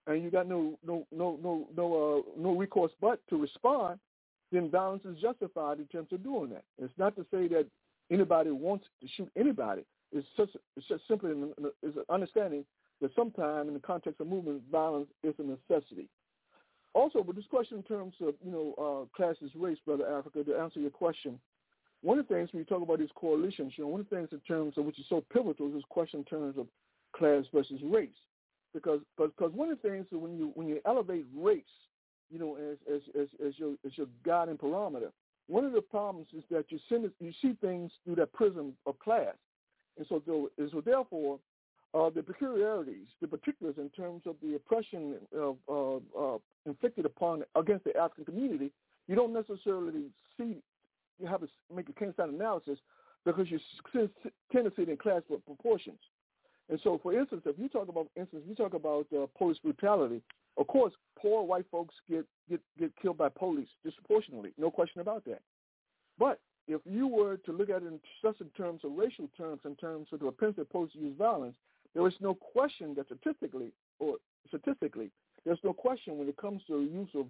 [0.06, 3.98] and you got no no no no no uh, no recourse but to respond,
[4.52, 6.65] then violence is justified in terms of doing that.
[6.81, 7.66] It's not to say that
[8.15, 9.82] anybody wants to shoot anybody.
[10.12, 12.65] It's just it's just simply an, it's an understanding
[13.01, 16.09] that sometimes in the context of movement, violence is a necessity.
[16.95, 20.57] Also, with this question in terms of you know uh, classes, race, brother Africa, to
[20.57, 21.39] answer your question,
[22.03, 24.16] one of the things when you talk about these coalitions, you know, one of the
[24.16, 26.69] things in terms of which is so pivotal is this question in terms of
[27.16, 28.09] class versus race,
[28.73, 31.65] because because one of the things that when you when you elevate race,
[32.31, 35.11] you know, as as as, as your as your guiding parameter,
[35.47, 38.99] one of the problems is that you send you see things through that prism of
[38.99, 39.35] class,
[39.99, 41.39] and so so therefore
[41.95, 47.85] uh, the peculiarities, the particulars in terms of the oppression uh, uh, inflicted upon against
[47.85, 48.73] the African community,
[49.07, 50.57] you don't necessarily see.
[51.21, 52.79] You have to make a Keynesstein analysis
[53.25, 53.61] because you
[54.53, 55.99] tend to see it in class proportions.
[56.69, 60.23] And so, for instance, if you talk about, instance, you talk about uh, police brutality.
[60.57, 65.25] Of course, poor white folks get, get get killed by police disproportionately, no question about
[65.25, 65.41] that.
[66.19, 69.61] But if you were to look at it in just in terms of racial terms,
[69.65, 71.55] in terms of the propensity of police to use violence,
[71.95, 74.17] there is no question that statistically, or
[74.49, 75.11] statistically,
[75.45, 77.27] there's no question when it comes to the use of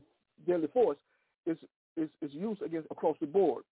[0.46, 0.98] deadly force
[1.46, 1.58] is
[1.96, 3.64] is, is used against across the board.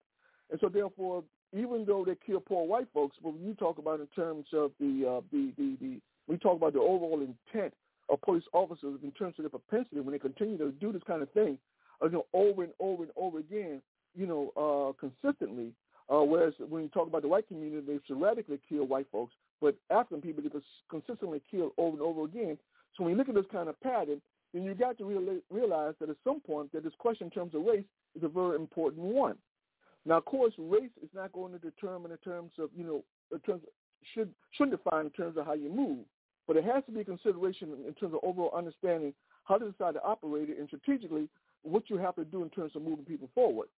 [0.51, 4.07] And so therefore, even though they kill poor white folks, when you talk about in
[4.09, 7.75] terms of the uh, the, the the we talk about the overall intent
[8.09, 11.23] of police officers in terms of their propensity when they continue to do this kind
[11.23, 11.59] of thing,
[12.03, 13.81] uh, you know, over and over and over again,
[14.15, 15.73] you know, uh, consistently.
[16.13, 19.77] Uh, whereas when you talk about the white community, they sporadically kill white folks but
[19.91, 20.53] African people get
[20.91, 22.59] consistently killed over and over again.
[22.97, 24.21] So when you look at this kind of pattern,
[24.53, 27.55] then you got to really realize that at some point that this question in terms
[27.55, 27.85] of race
[28.15, 29.37] is a very important one.
[30.05, 33.39] Now, of course, race is not going to determine in terms of you know in
[33.41, 33.69] terms of,
[34.13, 36.05] should should define in terms of how you move,
[36.47, 39.15] but it has to be a consideration in terms of overall understanding
[39.45, 41.29] how to decide to operate it and strategically
[41.63, 43.69] what you have to do in terms of moving people forward.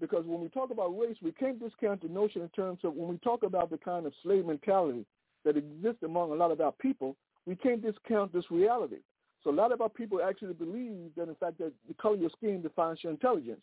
[0.00, 3.08] Because when we talk about race, we can't discount the notion in terms of when
[3.08, 5.04] we talk about the kind of slave mentality
[5.44, 8.98] that exists among a lot of our people, we can't discount this reality.
[9.42, 12.20] So a lot of our people actually believe that, in fact, that the color of
[12.22, 13.60] your skin defines your intelligence.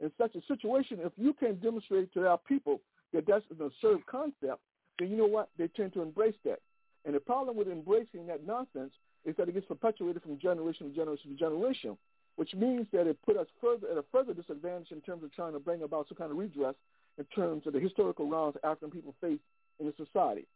[0.00, 2.80] In such a situation, if you can demonstrate to our people
[3.12, 4.60] that that's an absurd concept,
[4.98, 5.48] then you know what?
[5.56, 6.60] They tend to embrace that.
[7.04, 8.92] And the problem with embracing that nonsense
[9.24, 11.96] is that it gets perpetuated from generation to generation to generation.
[12.36, 15.52] which means that it put us further at a further disadvantage in terms of trying
[15.52, 16.74] to bring about some kind of redress
[17.18, 19.38] in terms of the historical wrongs African people face
[19.78, 20.46] in the society.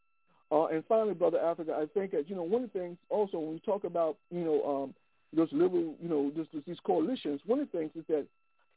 [0.50, 3.38] Uh, and finally, Brother Africa, I think that, you know, one of the things also
[3.38, 4.94] when we talk about, you know, um,
[5.32, 8.26] those liberal, you know, just, these coalitions, one of the things is that,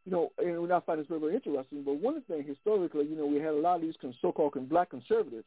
[0.06, 2.48] you know, and we're not finding this very, very interesting, but one of the things
[2.48, 5.46] historically, you know, we had a lot of these so-called black conservatives,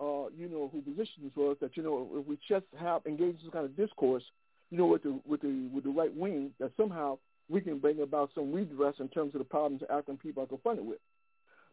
[0.00, 3.44] uh, you know, who positions was that, you know, if we just have engaged in
[3.44, 4.22] some kind of discourse,
[4.70, 7.18] you know, with the with the with the right wing, that somehow
[7.48, 10.46] we can bring about some redress in terms of the problems that African people are
[10.46, 10.98] confronted with.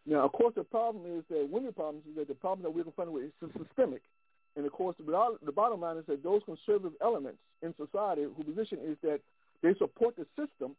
[0.06, 2.64] Now, of course, the problem is that one of the problems is that the problem
[2.64, 4.02] that we're confronted with is systemic.
[4.56, 8.46] And of course, the, the bottom line is that those conservative elements in society whose
[8.46, 9.20] position is that
[9.62, 10.76] they support the system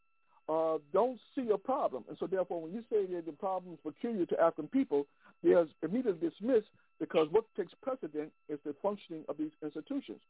[0.49, 2.05] uh, don't see a problem.
[2.09, 5.07] And so therefore, when you say that the problem is peculiar to African people,
[5.43, 6.69] they are immediately dismissed
[7.01, 10.21] because what takes precedent is the functioning of these institutions.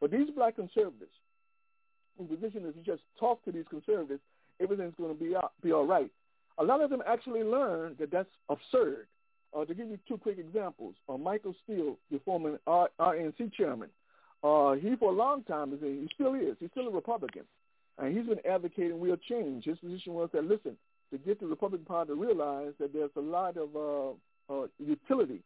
[0.00, 1.10] But these black conservatives,
[2.18, 4.20] whose position is you just talk to these conservatives,
[4.60, 6.10] everything's going to be, out, be all right.
[6.58, 9.06] A lot of them actually learn that that's absurd.
[9.56, 13.88] Uh, to give you two quick examples, uh, Michael Steele, the former RNC chairman,
[14.42, 17.42] uh, he for a long time is a, he still is, he's still a Republican,
[17.98, 19.64] and he's been advocating real change.
[19.64, 20.76] His position was that listen,
[21.12, 25.40] to get the Republican Party to realize that there's a lot of uh, uh, utility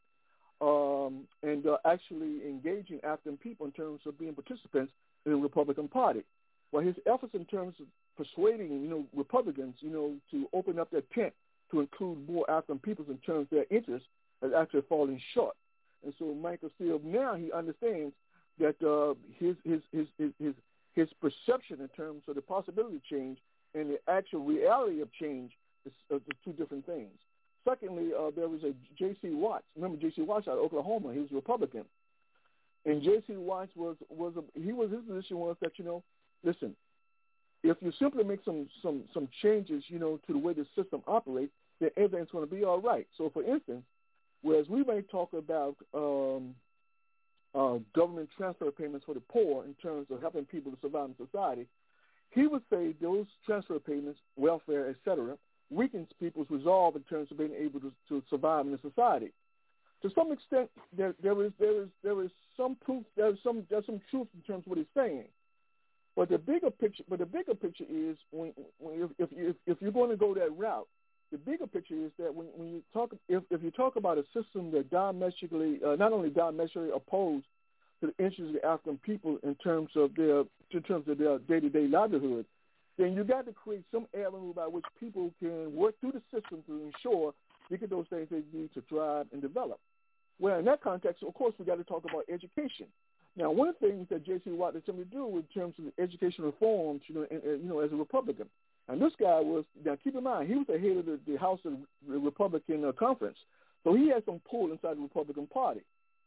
[0.60, 4.92] um, and uh, actually engaging African people in terms of being participants
[5.26, 6.24] in the Republican Party.
[6.72, 10.90] Well, his efforts in terms of persuading, you know, Republicans, you know, to open up
[10.90, 11.32] their tent
[11.70, 14.08] to include more African peoples in terms of their interests
[14.42, 15.54] has actually fallen short.
[16.04, 18.14] And so Michael Steele now he understands
[18.58, 20.54] that uh, his, his, his, his, his,
[20.98, 23.38] his perception in terms of the possibility of change
[23.74, 25.52] and the actual reality of change
[25.86, 27.12] is uh, two different things.
[27.64, 29.30] Secondly, uh, there was a J.C.
[29.30, 29.64] Watts.
[29.76, 30.22] Remember J.C.
[30.22, 31.12] Watts out of Oklahoma?
[31.12, 31.84] He was a Republican,
[32.84, 33.36] and J.C.
[33.36, 36.02] Watts was was a, he was his position was that you know,
[36.42, 36.74] listen,
[37.62, 41.02] if you simply make some some some changes, you know, to the way the system
[41.06, 43.06] operates, then everything's going to be all right.
[43.16, 43.84] So, for instance,
[44.42, 46.54] whereas we may talk about um,
[47.54, 51.26] uh, government transfer payments for the poor in terms of helping people to survive in
[51.26, 51.66] society,
[52.30, 55.36] he would say those transfer payments, welfare, etc.,
[55.70, 59.32] weakens people's resolve in terms of being able to, to survive in society.
[60.02, 63.86] To some extent, there, there is there is there is some proof there's some there's
[63.86, 65.24] some truth in terms of what he's saying.
[66.14, 69.92] But the bigger picture, but the bigger picture is when, when if, if, if you're
[69.92, 70.88] going to go that route,
[71.30, 74.24] the bigger picture is that when, when you talk, if, if you talk about a
[74.34, 77.44] system that diametrically, uh, not only diametrically opposed
[78.00, 80.40] to the interests of the African people in terms of their,
[80.70, 82.46] in terms of their day-to-day livelihood,
[82.96, 86.62] then you got to create some avenue by which people can work through the system
[86.66, 87.32] to ensure
[87.70, 89.78] they get those things they need to thrive and develop.
[90.40, 92.86] Well, in that context, of course, we got to talk about education.
[93.36, 94.50] Now, one of the things that J.C.
[94.50, 97.80] Watt attempted to do in terms of education reforms, you know, and, and, you know,
[97.80, 98.46] as a Republican,
[98.88, 101.36] and this guy was now keep in mind he was the head of the, the
[101.38, 101.74] House of
[102.08, 103.38] the Republican uh, Conference,
[103.84, 105.80] so he had some pull inside the Republican Party.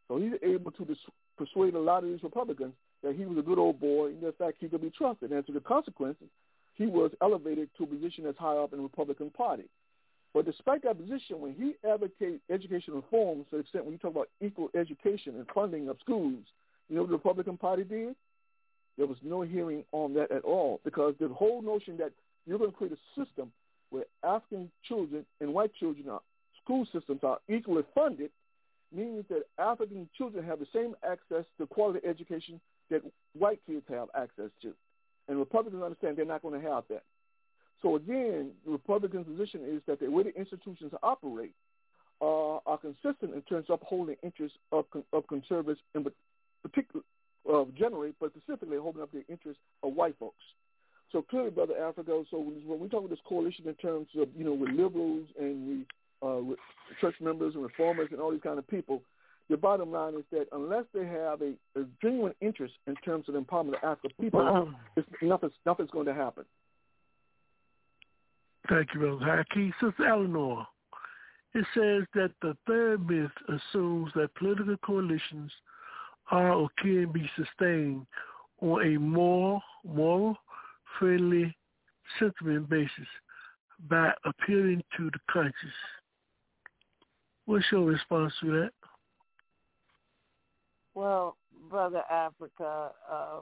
[0.08, 0.98] So he's able to dis-
[1.38, 2.74] persuade a lot of these Republicans
[3.04, 5.32] that he was a good old boy, and in fact he could be trusted.
[5.32, 6.18] And as a consequence,
[6.76, 9.66] he was elevated to a position as high up in the Republican Party.
[10.34, 14.12] But despite that position, when he advocated education reforms to the extent when you talk
[14.12, 16.44] about equal education and funding of schools,
[16.90, 18.16] you know what the Republican Party did?
[18.98, 22.12] There was no hearing on that at all because the whole notion that
[22.46, 23.52] you're going to create a system
[23.90, 26.22] where African children and white children are,
[26.64, 28.32] school systems are equally funded
[28.92, 32.60] meaning that African children have the same access to quality education
[32.90, 33.02] that
[33.34, 34.74] white kids have access to.
[35.28, 37.04] And Republicans understand they're not going to have that.
[37.82, 41.54] So again, the Republican position is that the way the institutions operate
[42.22, 46.06] uh, are consistent in terms of upholding interests of, of conservatives in
[46.62, 47.04] particular,
[47.52, 50.44] uh, generally, but specifically holding up the interests of white folks.
[51.12, 54.46] So clearly, Brother Africa, so when we talk about this coalition in terms of, you
[54.46, 55.86] know, with liberals and
[56.22, 56.42] the uh,
[57.02, 59.02] church members and reformers and all these kind of people,
[59.50, 63.34] the bottom line is that unless they have a, a genuine interest in terms of
[63.34, 64.70] the empowerment of African people, wow.
[65.22, 66.46] nothing's, nothing's going to happen.
[68.70, 69.74] Thank you, Brother Haki.
[69.82, 70.66] Sister Eleanor,
[71.54, 75.52] it says that the third myth assumes that political coalitions–
[76.32, 78.06] are or can be sustained
[78.62, 80.38] on a more moral,
[81.00, 81.56] friendly
[82.20, 83.08] sentiment basis
[83.90, 85.56] by appealing to the conscience.
[87.46, 88.72] What's your response to that?
[90.94, 91.38] Well,
[91.70, 93.40] Brother Africa, uh,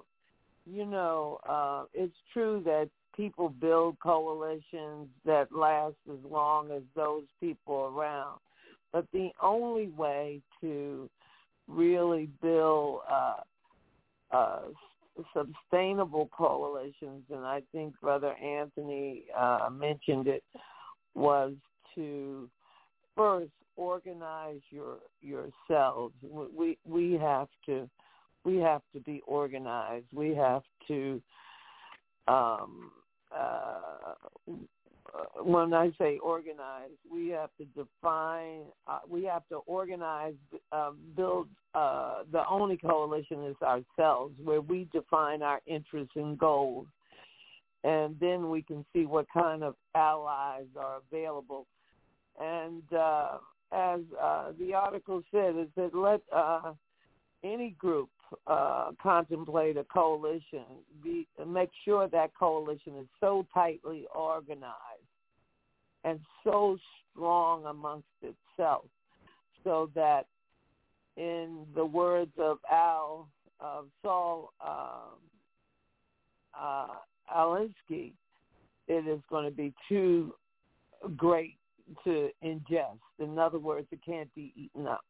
[0.65, 7.23] you know, uh, it's true that people build coalitions that last as long as those
[7.39, 8.39] people around.
[8.93, 11.09] But the only way to
[11.67, 13.35] really build uh,
[14.31, 14.59] uh,
[15.33, 20.43] sustainable coalitions, and I think Brother Anthony uh, mentioned it,
[21.15, 21.53] was
[21.95, 22.49] to
[23.15, 26.13] first organize your yourselves.
[26.23, 27.89] We we have to
[28.45, 30.07] we have to be organized.
[30.13, 31.21] We have to
[32.27, 32.91] um,
[33.35, 34.15] uh,
[35.43, 38.61] when I say organize, we have to define.
[38.87, 40.35] Uh, we have to organize,
[40.71, 41.47] uh, build.
[41.75, 46.87] Uh, the only coalition is ourselves, where we define our interests and goals,
[47.83, 51.67] and then we can see what kind of allies are available.
[52.39, 53.37] And uh,
[53.71, 56.73] as uh, the article said, is that let uh,
[57.43, 58.09] any group
[58.47, 60.65] uh, contemplate a coalition,
[61.03, 64.98] be, make sure that coalition is so tightly organized
[66.03, 66.77] and so
[67.11, 68.85] strong amongst itself
[69.63, 70.25] so that
[71.17, 73.27] in the words of Al
[73.59, 75.19] of Saul um,
[76.57, 76.87] uh,
[77.35, 78.13] Alinsky,
[78.87, 80.33] it is going to be too
[81.17, 81.57] great
[82.05, 82.99] to ingest.
[83.19, 85.03] In other words, it can't be eaten up.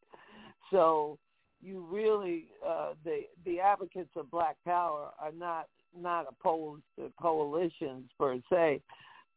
[0.71, 1.19] So
[1.61, 8.09] you really uh, the the advocates of Black Power are not not opposed to coalitions
[8.17, 8.81] per se,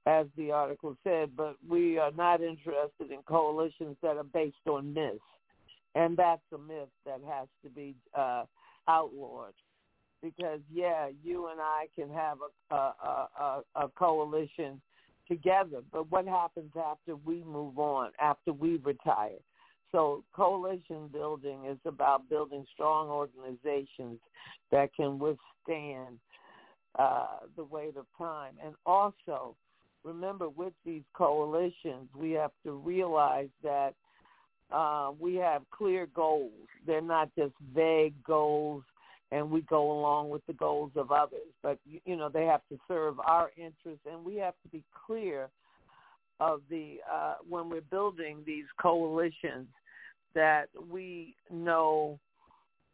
[0.07, 4.93] as the article said, but we are not interested in coalitions that are based on
[4.93, 5.21] myths,
[5.95, 8.45] and that's a myth that has to be uh,
[8.89, 9.55] outlawed.
[10.23, 12.39] Because yeah, you and I can have
[12.71, 14.81] a a, a, a coalition
[15.29, 19.39] together, but what happens after we move on, after we retire?
[19.93, 24.19] So coalition building is about building strong organizations
[24.71, 26.19] that can withstand
[26.99, 28.55] uh, the weight of time.
[28.65, 29.55] And also,
[30.05, 33.95] remember with these coalitions, we have to realize that
[34.73, 36.51] uh, we have clear goals.
[36.87, 38.83] They're not just vague goals
[39.31, 41.41] and we go along with the goals of others.
[41.63, 45.49] But, you know, they have to serve our interests and we have to be clear
[46.41, 49.69] of the, uh, when we're building these coalitions,
[50.35, 52.19] that we know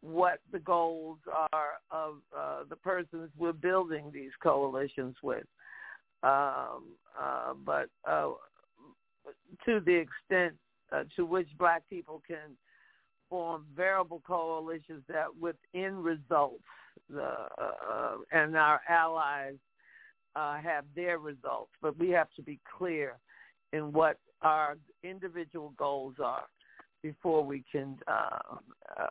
[0.01, 1.17] what the goals
[1.53, 5.43] are of uh, the persons we're building these coalitions with.
[6.21, 8.31] Um, uh, but uh,
[9.65, 10.55] to the extent
[10.91, 12.57] uh, to which black people can
[13.29, 16.63] form variable coalitions that within results
[17.09, 19.55] the, uh, and our allies
[20.35, 23.17] uh, have their results, but we have to be clear
[23.73, 26.45] in what our individual goals are
[27.01, 28.55] before we can, uh,
[28.99, 29.05] uh,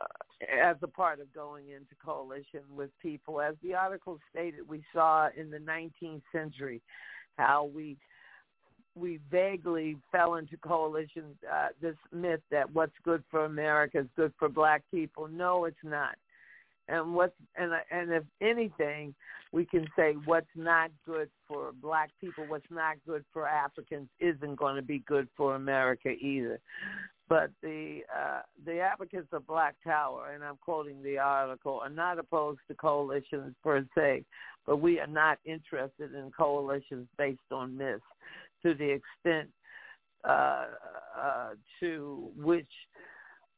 [0.63, 3.41] as a part of going into coalition with people.
[3.41, 6.81] As the article stated, we saw in the 19th century
[7.37, 7.97] how we
[8.95, 14.33] we vaguely fell into coalition uh, this myth that what's good for America is good
[14.37, 15.27] for black people.
[15.27, 16.15] No, it's not.
[16.87, 19.13] And what's and and if anything,
[19.51, 24.55] we can say what's not good for black people, what's not good for Africans isn't
[24.55, 26.59] going to be good for America either.
[27.29, 32.17] But the uh, the advocates of Black Power, and I'm quoting the article, are not
[32.17, 34.25] opposed to coalitions per se,
[34.65, 38.01] but we are not interested in coalitions based on myths
[38.63, 39.49] to the extent
[40.27, 40.65] uh,
[41.17, 41.49] uh,
[41.79, 42.67] to which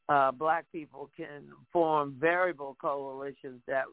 [0.08, 3.84] uh, black people can form variable coalitions that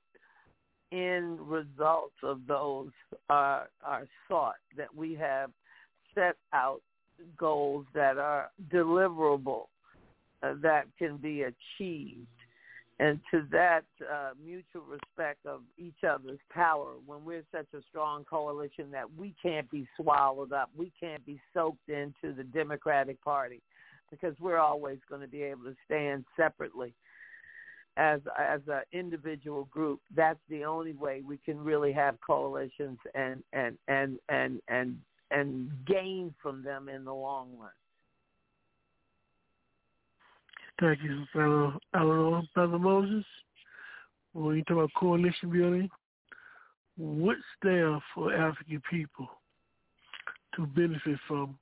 [0.92, 2.90] in results of those
[3.30, 5.52] are are sought that we have
[6.14, 6.82] set out
[7.38, 9.68] goals that are deliverable,
[10.44, 12.28] uh, that can be achieved.
[13.02, 18.26] And to that uh, mutual respect of each other's power, when we're such a strong
[18.26, 23.62] coalition that we can't be swallowed up, we can't be soaked into the Democratic Party,
[24.12, 26.94] because we're always going to be able to stand separately
[27.96, 30.00] as as an individual group.
[30.16, 34.98] That's the only way we can really have coalitions and and and and and
[35.32, 37.70] and gain from them in the long run.
[40.80, 43.26] Thank you, fellow Eleanor, Brother Moses.
[44.34, 45.90] When you talk about coalition building,
[46.96, 49.28] what's there for African people
[50.56, 51.58] to benefit from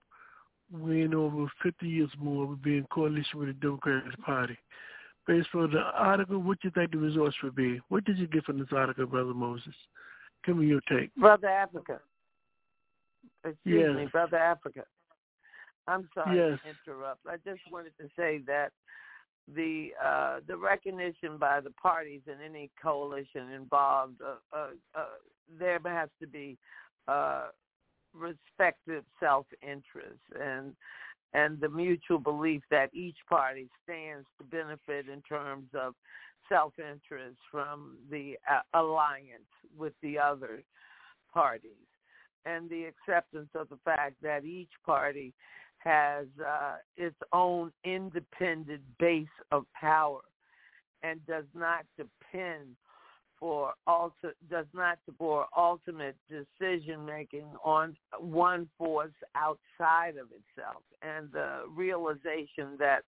[0.72, 4.58] when over 50 years more we be in coalition with the Democratic Party?
[5.26, 7.82] Based on the article, what do you think the results would be?
[7.90, 9.74] What did you get from this article, Brother Moses?
[10.46, 11.14] Give me your take.
[11.16, 12.00] Brother Africa.
[13.50, 13.96] Excuse yes.
[13.96, 14.84] me, Brother Africa.
[15.88, 16.60] I'm sorry yes.
[16.64, 17.26] to interrupt.
[17.26, 18.72] I just wanted to say that
[19.54, 25.06] the uh, the recognition by the parties in any coalition involved, uh, uh, uh,
[25.58, 26.58] there has to be
[27.08, 27.48] uh,
[28.14, 30.74] respective self-interest, and
[31.34, 35.94] and the mutual belief that each party stands to benefit in terms of
[36.50, 40.64] self-interest from the uh, alliance with the other
[41.34, 41.72] parties
[42.48, 45.34] and the acceptance of the fact that each party
[45.80, 50.22] has uh, its own independent base of power
[51.04, 52.76] and does not depend
[53.40, 60.82] for ulti- does not for ultimate decision making on one force outside of itself.
[61.02, 63.04] And the realization that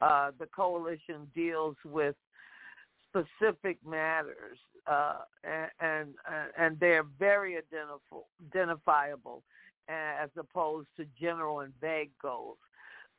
[0.00, 2.14] uh, the coalition deals with
[3.10, 6.14] specific matters uh, and, and
[6.58, 9.42] and they're very identifiable
[9.88, 12.58] as opposed to general and vague goals.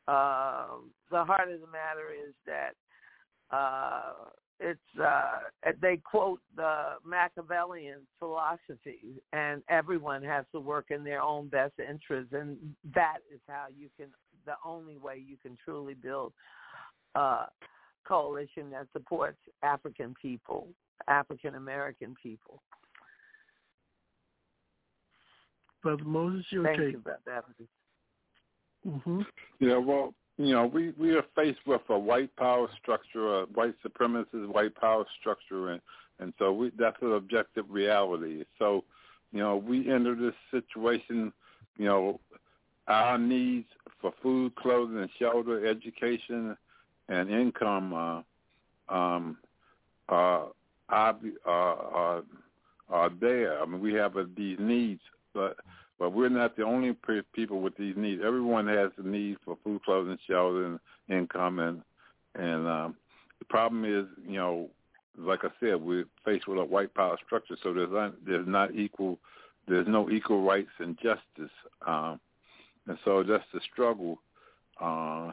[0.07, 0.65] Uh,
[1.11, 2.73] the heart of the matter is that
[3.55, 4.13] uh,
[4.59, 11.47] it's uh, they quote the Machiavellian philosophy, and everyone has to work in their own
[11.47, 12.57] best interest, and
[12.93, 14.07] that is how you can.
[14.45, 16.33] The only way you can truly build
[17.15, 17.45] a
[18.07, 20.67] coalition that supports African people,
[21.07, 22.61] African American people.
[25.81, 26.91] Brother Moses, your Thank take.
[26.93, 27.43] you, Brother
[28.87, 29.21] Mm-hmm.
[29.59, 33.75] Yeah, well, you know, we we are faced with a white power structure, a white
[33.85, 35.81] supremacist white power structure, and
[36.19, 38.45] and so we that's an objective reality.
[38.57, 38.85] So,
[39.33, 41.33] you know, we enter this situation,
[41.77, 42.19] you know,
[42.87, 43.67] our needs
[44.01, 46.55] for food, clothing, and shelter, education,
[47.09, 49.37] and income, uh, um,
[50.07, 50.45] uh,
[50.89, 51.15] are,
[51.45, 52.23] are,
[52.89, 53.61] are there.
[53.61, 55.01] I mean, we have uh, these needs,
[55.33, 55.57] but
[55.99, 58.21] but we're not the only pe- people with these needs.
[58.25, 60.79] Everyone has the need for food, clothing, shelter, and
[61.09, 61.81] income, and
[62.35, 62.95] and um,
[63.39, 64.69] the problem is, you know,
[65.17, 68.75] like I said, we're faced with a white power structure, so there's not, there's not
[68.75, 69.19] equal,
[69.67, 71.51] there's no equal rights and justice,
[71.85, 72.19] um,
[72.87, 74.19] and so that's the struggle.
[74.79, 75.31] Uh,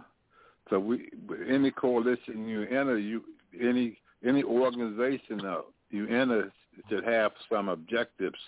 [0.69, 1.11] so we,
[1.49, 3.23] any coalition you enter, you
[3.61, 6.53] any any organization uh, you enter
[6.89, 8.39] should have some objectives,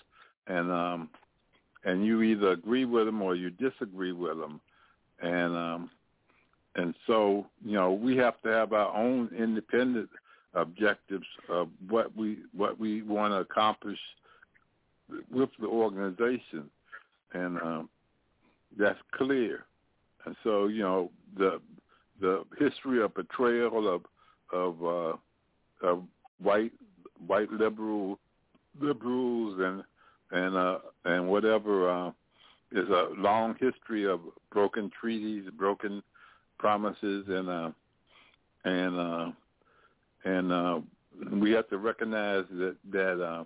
[0.47, 1.09] and um,
[1.85, 4.59] and you either agree with them or you disagree with them,
[5.21, 5.89] and um,
[6.75, 10.09] and so you know we have to have our own independent
[10.53, 13.99] objectives of what we what we want to accomplish
[15.31, 16.69] with the organization,
[17.33, 17.89] and um,
[18.77, 19.65] that's clear.
[20.25, 21.61] And so you know the
[22.19, 24.01] the history of betrayal of
[24.51, 26.03] of, uh, of
[26.41, 26.71] white
[27.27, 28.17] white liberal
[28.79, 29.83] liberals and
[30.31, 32.11] and uh, and whatever uh,
[32.71, 34.19] is a long history of
[34.51, 36.03] broken treaties, broken
[36.57, 37.71] promises, and uh,
[38.65, 39.31] and uh,
[40.25, 40.79] and uh,
[41.31, 43.43] we have to recognize that that uh,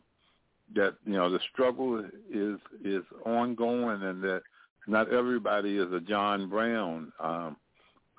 [0.76, 4.42] that you know the struggle is is ongoing, and that
[4.88, 7.56] not everybody is a John Brown, um,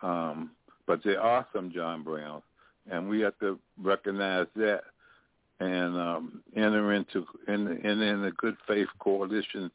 [0.05, 0.51] um,
[0.87, 2.43] but there are some John Browns,
[2.91, 4.83] and we have to recognize that
[5.61, 9.71] and um, enter into in, in a good faith coalition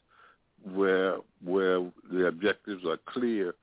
[0.73, 3.55] where where the objectives are clear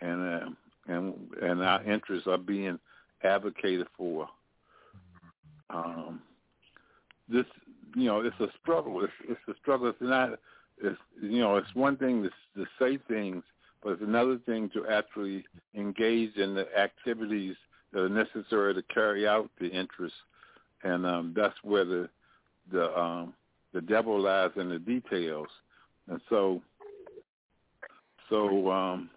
[0.00, 0.48] and uh,
[0.86, 2.78] and and our interests are being
[3.22, 4.28] advocated for.
[5.70, 6.22] Um,
[7.28, 7.46] this
[7.94, 9.02] you know it's a struggle.
[9.04, 9.88] It's, it's a struggle.
[9.88, 10.38] It's not.
[10.82, 12.30] It's you know it's one thing to,
[12.60, 13.42] to say things,
[13.86, 15.44] but it's another thing to actually
[15.76, 17.54] engage in the activities
[17.92, 20.18] that are necessary to carry out the interests
[20.82, 22.08] and um, that's where the
[22.72, 23.32] the um,
[23.72, 25.46] the devil lies in the details.
[26.08, 26.60] And so,
[28.28, 29.08] so um,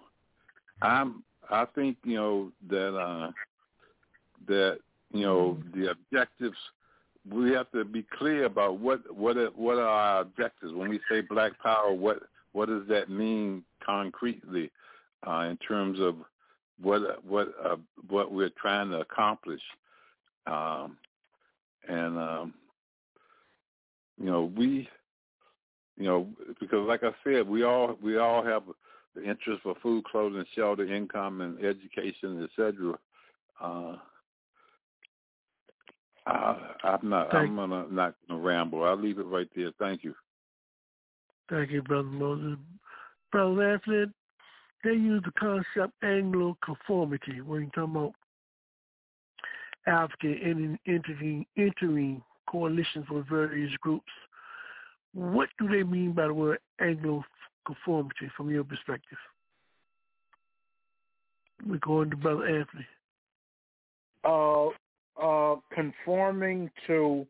[0.84, 3.32] I'm I think you know that uh,
[4.48, 4.80] that
[5.12, 6.58] you know the objectives.
[7.30, 11.00] We have to be clear about what what are, what are our objectives when we
[11.10, 11.92] say Black Power.
[11.92, 12.20] What
[12.54, 14.72] what does that mean concretely
[15.28, 16.18] uh, in terms of
[16.82, 17.78] what what uh,
[18.08, 19.62] what we're trying to accomplish?
[20.48, 20.98] Um,
[21.88, 22.54] and um,
[24.18, 24.90] you know we,
[25.98, 28.64] you know, because like I said, we all we all have
[29.16, 32.98] the interest for food, clothing, shelter, income, and education, etc.
[33.62, 33.96] Uh,
[36.26, 37.32] I, I'm not.
[37.32, 38.84] Thank I'm gonna not gonna ramble.
[38.84, 39.72] I'll leave it right there.
[39.80, 40.16] Thank you.
[41.50, 42.60] Thank you, Brother Moses.
[43.32, 44.14] Brother Lanford,
[44.84, 48.14] they use the concept Anglo conformity when you talk about
[49.88, 54.12] African entering, entering coalitions with various groups.
[55.14, 57.24] What do they mean by the word Anglo
[57.66, 59.18] conformity from your perspective?
[61.68, 62.88] We're going to Brother Anthony.
[64.24, 64.68] Uh,
[65.22, 67.26] uh, conforming to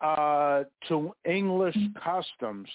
[0.00, 2.68] uh, to English customs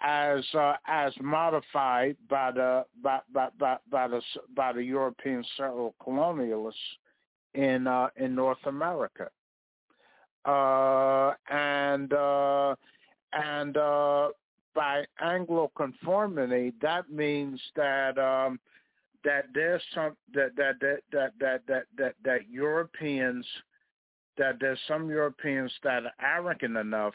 [0.00, 4.20] as uh, as modified by the by by by, by the
[4.54, 6.74] by the European settler colonialists
[7.54, 9.28] in uh, in North America,
[10.44, 12.74] uh, and uh,
[13.32, 14.28] and uh,
[14.74, 18.60] by Anglo conformity, that means that um,
[19.24, 23.44] that there's some that that that that that that that, that Europeans
[24.36, 27.14] that there's some Europeans that are arrogant enough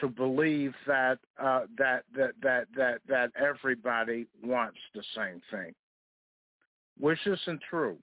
[0.00, 5.74] to believe that uh, that that that that that everybody wants the same thing,
[6.98, 7.98] which isn't true.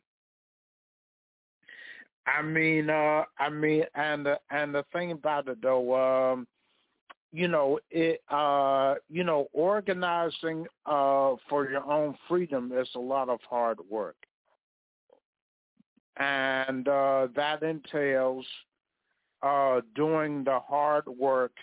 [2.28, 5.96] I mean, uh, I mean, and the, and the thing about it though,
[6.34, 6.48] um,
[7.32, 13.30] you know, it, uh, you know, organizing uh, for your own freedom is a lot
[13.30, 14.18] of hard work,
[16.18, 18.46] and uh, that entails
[19.42, 21.54] uh, doing the hard work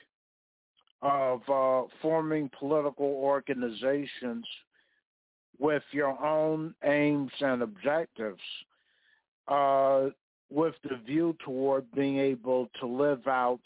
[1.05, 4.47] of uh, forming political organizations
[5.59, 8.41] with your own aims and objectives
[9.47, 10.07] uh,
[10.51, 13.61] with the view toward being able to live out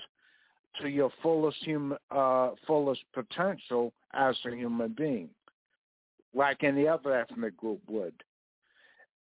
[0.81, 5.29] to your fullest human, uh, fullest potential as a human being,
[6.35, 8.15] like any other ethnic group would.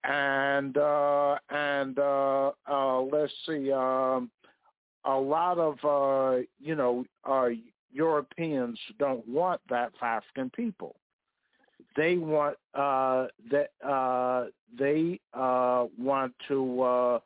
[0.03, 4.31] And uh, and uh, uh, let's see, um,
[5.05, 7.05] a lot of uh, you know
[7.91, 10.95] Europeans don't want that African people.
[11.95, 14.45] They want uh, that uh,
[14.77, 17.19] they uh, want to uh,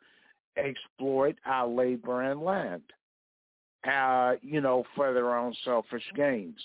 [0.58, 2.84] exploit our labor and land,
[3.90, 6.60] uh, you know, for their own selfish gains.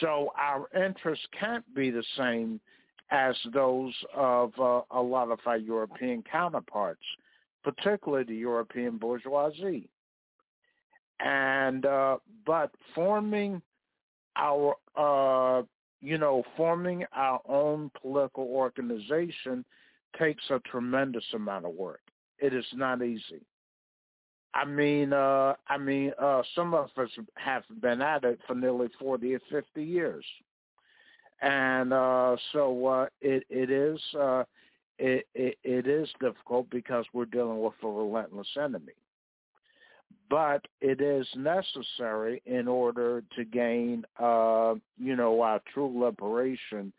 [0.00, 2.60] So our interests can't be the same
[3.10, 7.02] as those of uh, a lot of our European counterparts,
[7.62, 9.88] particularly the European bourgeoisie
[11.24, 13.60] and uh, but forming
[14.36, 15.62] our uh,
[16.00, 19.64] you know forming our own political organization
[20.18, 22.02] takes a tremendous amount of work.
[22.38, 23.40] It is not easy.
[24.54, 28.88] I mean, uh, I mean, uh, some of us have been at it for nearly
[29.00, 30.24] forty or fifty years,
[31.40, 34.44] and uh, so uh, it it is uh,
[34.98, 38.92] it, it it is difficult because we're dealing with a relentless enemy
[40.30, 46.92] but it is necessary in order to gain, uh, you know, our true liberation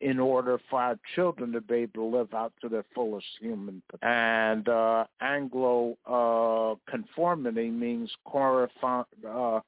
[0.00, 3.80] in order for our children to be able to live out to their fullest human
[3.88, 4.08] potential.
[4.08, 9.60] And uh, Anglo uh, conformity means, uh,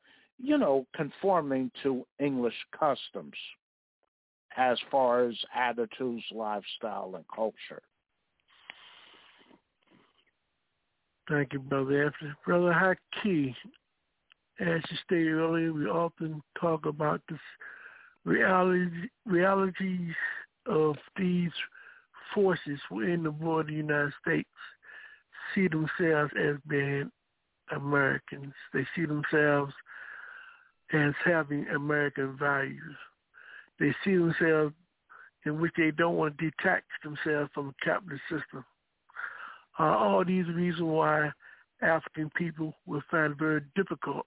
[0.42, 3.34] you know, conforming to English customs
[4.56, 7.82] as far as attitudes, lifestyle, and culture.
[11.28, 12.32] Thank you, Brother Anthony.
[12.44, 13.54] Brother Haki,
[14.60, 17.38] as you stated earlier, we often talk about this
[18.24, 20.14] reality, realities
[20.66, 21.50] of these
[22.34, 24.48] forces within the border of the United States
[25.54, 27.10] see themselves as being
[27.74, 28.52] Americans.
[28.72, 29.72] They see themselves
[30.92, 32.96] as having American values.
[33.80, 34.74] They see themselves
[35.46, 38.64] in which they don't want to detach themselves from the capitalist system
[39.78, 41.30] uh, all these reasons why
[41.82, 44.26] African people will find it very difficult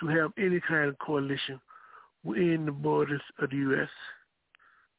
[0.00, 1.60] to have any kind of coalition
[2.24, 3.88] within the borders of the U.S.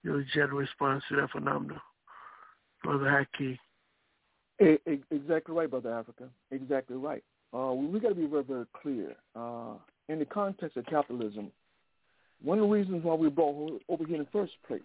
[0.03, 1.79] Your general response to that phenomenon,
[2.83, 3.57] Brother Haki.
[4.59, 6.29] Exactly right, Brother Africa.
[6.51, 7.23] Exactly right.
[7.53, 9.15] Uh, we got to be very, very clear.
[9.35, 9.75] Uh,
[10.09, 11.51] in the context of capitalism,
[12.41, 14.81] one of the reasons why we brought over here in the first place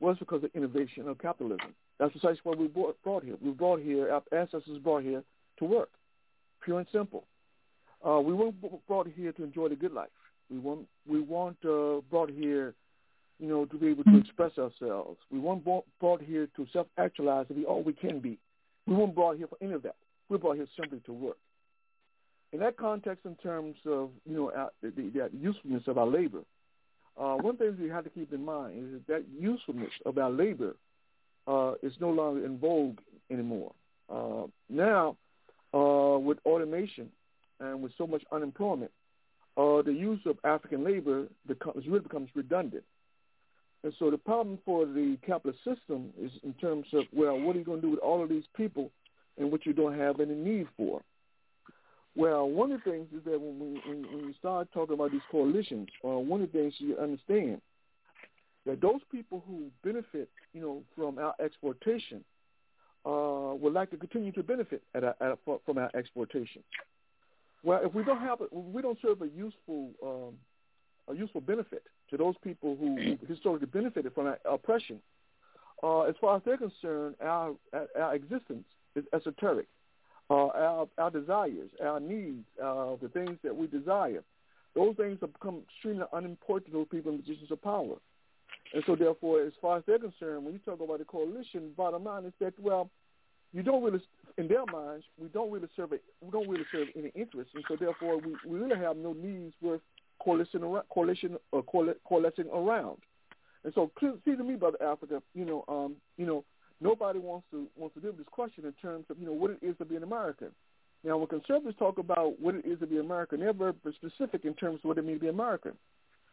[0.00, 1.74] was because of innovation of capitalism.
[1.98, 3.36] That's precisely why we brought, brought here.
[3.40, 5.22] We brought here, our ancestors brought here
[5.58, 5.90] to work,
[6.62, 7.24] pure and simple.
[8.06, 10.08] Uh, we weren't brought here to enjoy the good life.
[10.50, 12.74] We weren't, we weren't uh, brought here,
[13.40, 15.18] you know, to be able to express ourselves.
[15.30, 18.38] We weren't brought here to self-actualize and be all we can be.
[18.86, 19.96] We weren't brought here for any of that.
[20.28, 21.38] We were brought here simply to work.
[22.52, 26.06] In that context, in terms of, you know, uh, the, the, the usefulness of our
[26.06, 26.42] labor,
[27.18, 30.76] uh, one thing we have to keep in mind is that usefulness of our labor
[31.46, 32.98] uh, is no longer in vogue
[33.30, 33.72] anymore.
[34.08, 35.16] Uh, now,
[35.74, 37.08] uh, with automation
[37.60, 38.90] and with so much unemployment,
[39.56, 42.84] uh, the use of African labor becomes really becomes redundant.
[43.84, 47.58] And so the problem for the capitalist system is in terms of, well, what are
[47.58, 48.90] you going to do with all of these people
[49.38, 51.00] and what you don't have any need for?
[52.16, 55.20] Well, one of the things is that when, we, when, you start talking about these
[55.30, 57.60] coalitions, uh, one of the things you understand
[58.66, 62.22] that those people who benefit, you know, from our exportation
[63.06, 66.62] uh, would like to continue to benefit at a, at from our exportation.
[67.62, 70.34] Well, if we don't have, we don't serve a useful, um,
[71.08, 75.00] a useful benefit to those people who historically benefited from our oppression.
[75.82, 77.54] Uh, as far as they're concerned, our
[77.98, 78.64] our existence
[78.96, 79.68] is esoteric.
[80.28, 84.22] Uh, our our desires, our needs, uh, the things that we desire,
[84.74, 87.96] those things have become extremely unimportant to those people in positions of power.
[88.76, 92.04] And so, therefore, as far as they're concerned, when you talk about the coalition, bottom
[92.04, 92.90] line is that well,
[93.54, 94.02] you don't really,
[94.36, 97.64] in their minds, we don't really serve a, we don't really serve any interest, and
[97.68, 99.80] so therefore, we, we really have no needs worth
[100.22, 100.60] coalition
[100.92, 101.62] coalition or
[102.06, 102.98] coalescing around.
[103.64, 106.44] And so, see to me, brother Africa, you know, um, you know,
[106.82, 109.52] nobody wants to wants to deal with this question in terms of you know what
[109.52, 110.48] it is to be an American.
[111.02, 114.52] Now, when conservatives talk about what it is to be American, they're very specific in
[114.52, 115.72] terms of what it means to be American.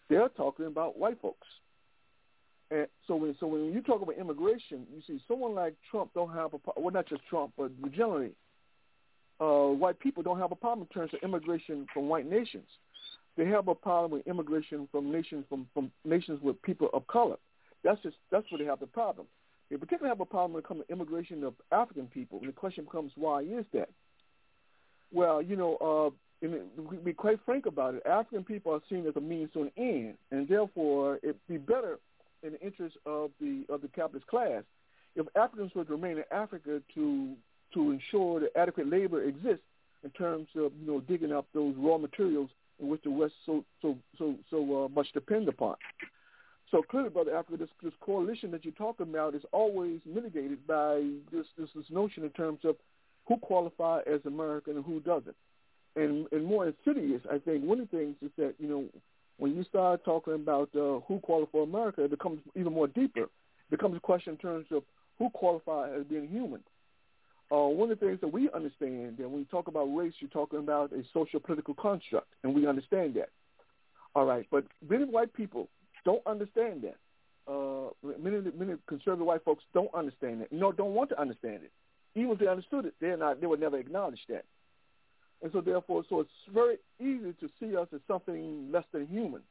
[0.10, 1.48] They're talking about white folks.
[2.74, 6.34] And so when so when you talk about immigration, you see someone like Trump don't
[6.34, 8.32] have a well not just Trump but generally,
[9.40, 12.66] uh, white people don't have a problem in terms of immigration from white nations.
[13.38, 17.38] They have a problem with immigration from nations from, from nations with people of color.
[17.84, 19.28] That's just that's where they have the problem.
[19.70, 22.40] They particularly have a problem when it comes to immigration of African people.
[22.40, 23.90] And the question becomes, why is that?
[25.12, 29.06] Well, you know, uh, and to be quite frank about it, African people are seen
[29.08, 32.00] as a means to an end, and therefore it'd be better
[32.44, 34.64] in the interest of the of the capitalist class
[35.16, 37.36] if Africans were to remain in Africa to
[37.74, 39.66] to ensure that adequate labor exists
[40.04, 42.50] in terms of you know digging up those raw materials
[42.80, 45.76] in which the West so so so so uh, much depend upon.
[46.72, 51.04] So clearly, brother Africa, this this coalition that you're talking about is always mitigated by
[51.32, 52.76] this this, this notion in terms of
[53.28, 55.36] who qualify as American and who doesn't.
[55.96, 58.86] And and more insidious, I think one of the things is that you know
[59.38, 63.24] when you start talking about uh, who qualifies for America, it becomes even more deeper.
[63.24, 64.84] It becomes a question in terms of
[65.18, 66.62] who qualifies as being human.
[67.52, 70.30] Uh, one of the things that we understand that when you talk about race, you're
[70.30, 73.30] talking about a social political construct, and we understand that.
[74.16, 75.70] All right, but many white people
[76.06, 76.96] don't understand that.
[77.52, 77.90] Uh,
[78.20, 80.52] many many conservative white folks don't understand it.
[80.52, 81.72] No, don't want to understand it.
[82.16, 83.42] Even if they understood it, they're not.
[83.42, 84.46] They would never acknowledge that.
[85.44, 89.42] And so therefore, so it's very easy to see us as something less than human.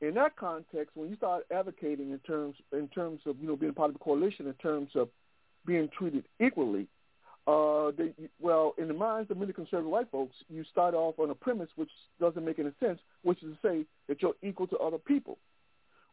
[0.00, 3.74] In that context, when you start advocating in terms in terms of you know being
[3.74, 5.08] part of the coalition, in terms of
[5.66, 6.86] being treated equally,
[7.48, 11.30] uh, they, well, in the minds of many conservative white folks, you start off on
[11.30, 11.90] a premise which
[12.20, 15.36] doesn't make any sense, which is to say that you're equal to other people.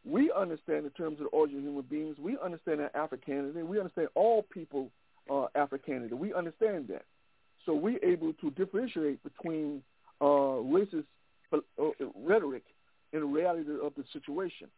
[0.04, 2.16] We understand in terms of the origin of human beings.
[2.18, 3.62] We understand that Africanity.
[3.62, 4.90] We understand all people
[5.30, 6.14] are Africanity.
[6.14, 7.04] We understand that.
[7.66, 9.82] So we're able to differentiate between
[10.20, 11.04] uh, racist
[11.52, 11.58] uh,
[12.14, 12.62] rhetoric
[13.12, 14.68] and the reality of the situation.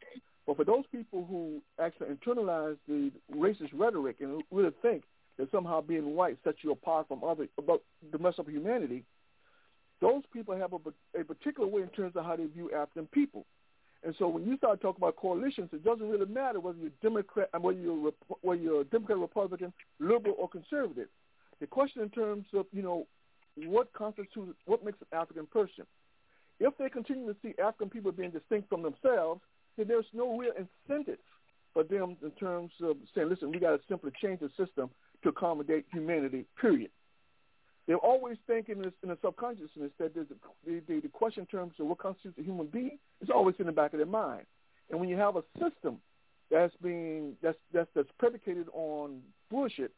[0.46, 5.04] But for those people who actually internalize the racist rhetoric and really think
[5.38, 9.04] that somehow being white sets you apart from other about the rest of humanity,
[10.00, 13.44] those people have a, a particular way in terms of how they view African people.
[14.04, 17.48] And so when you start talking about coalitions, it doesn't really matter whether you're Democrat,
[17.60, 21.08] whether you're whether you're Democrat, Republican, liberal, or conservative.
[21.60, 23.06] The question in terms of, you know,
[23.66, 25.84] what constitutes, what makes an African person.
[26.60, 29.40] If they continue to see African people being distinct from themselves,
[29.76, 31.18] then there's no real incentive
[31.72, 34.90] for them in terms of saying, listen, we got to simply change the system
[35.22, 36.90] to accommodate humanity, period.
[37.86, 41.46] They're always thinking in, in a subconsciousness that there's a, the, the, the question in
[41.46, 44.44] terms of what constitutes a human being is always in the back of their mind.
[44.90, 45.98] And when you have a system
[46.50, 49.20] that's being that's that's, that's predicated on
[49.50, 49.92] bullshit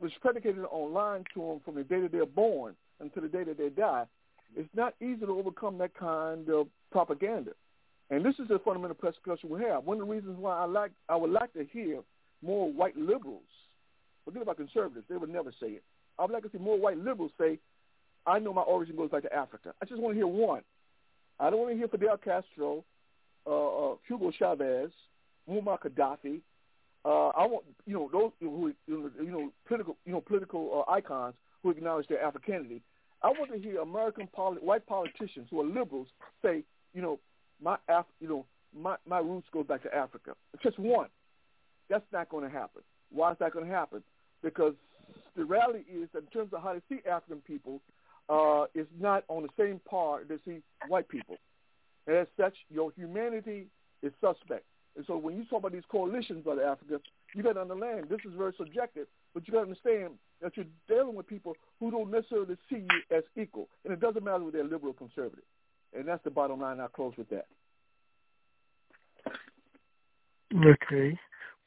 [0.00, 3.44] was predicated on lying to them from the day that they're born until the day
[3.44, 4.04] that they die,
[4.56, 7.52] it's not easy to overcome that kind of propaganda.
[8.10, 9.84] And this is a fundamental discussion we have.
[9.84, 12.00] One of the reasons why I like I would like to hear
[12.42, 13.42] more white liberals,
[14.24, 15.82] forget about conservatives, they would never say it.
[16.18, 17.58] I would like to see more white liberals say,
[18.26, 19.72] I know my origin goes back to Africa.
[19.80, 20.62] I just want to hear one.
[21.40, 22.84] I don't want to hear Fidel Castro,
[23.46, 23.50] uh,
[23.92, 24.90] uh, Hugo Chavez,
[25.48, 26.40] Muammar Gaddafi,
[27.04, 31.34] uh, I want you know those who you know political you know political uh, icons
[31.62, 32.82] who acknowledge their Africanity.
[33.22, 36.08] I want to hear American poli- white politicians who are liberals
[36.42, 37.20] say, you know,
[37.62, 40.32] my Af- you know my my roots go back to Africa.
[40.62, 41.08] Just one.
[41.88, 42.82] That's not going to happen.
[43.10, 44.02] Why is that going to happen?
[44.42, 44.74] Because
[45.36, 47.80] the reality is that in terms of how they see African people,
[48.28, 51.36] uh, is not on the same par they see white people.
[52.06, 53.66] And as such, your humanity
[54.02, 54.64] is suspect.
[54.96, 57.00] And so when you talk about these coalitions, brother Africa,
[57.34, 60.66] you got to understand this is very subjective, but you got to understand that you're
[60.86, 64.58] dealing with people who don't necessarily see you as equal, and it doesn't matter whether
[64.58, 65.44] they're liberal or conservative.
[65.96, 66.80] And that's the bottom line.
[66.80, 67.46] I'll close with that.
[70.54, 71.18] Okay.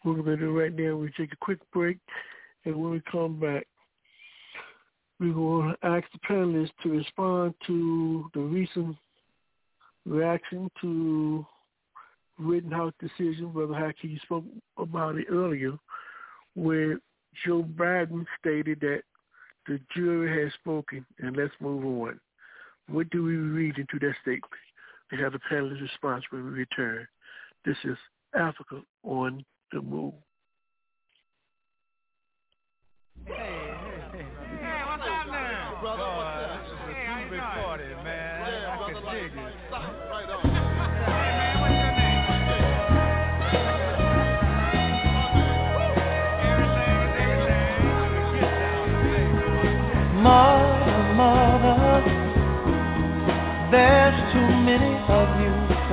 [0.04, 1.98] We're going to do right now, we take a quick break,
[2.66, 3.66] and when we come back,
[5.20, 8.96] we will ask the panelists to respond to the recent
[10.06, 11.46] reaction to
[12.38, 14.44] Rittenhouse decision, Brother Haki, you spoke
[14.78, 15.78] about it earlier,
[16.54, 17.00] where
[17.46, 19.02] Joe Biden stated that
[19.68, 22.20] the jury has spoken and let's move on.
[22.88, 24.52] What do we read into that statement?
[25.12, 27.08] We have the panelist response when we return.
[27.66, 27.98] This is
[28.36, 30.14] Africa on the move.
[33.26, 33.65] Hey,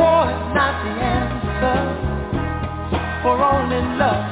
[0.00, 1.78] War is not the answer,
[3.22, 4.29] for only love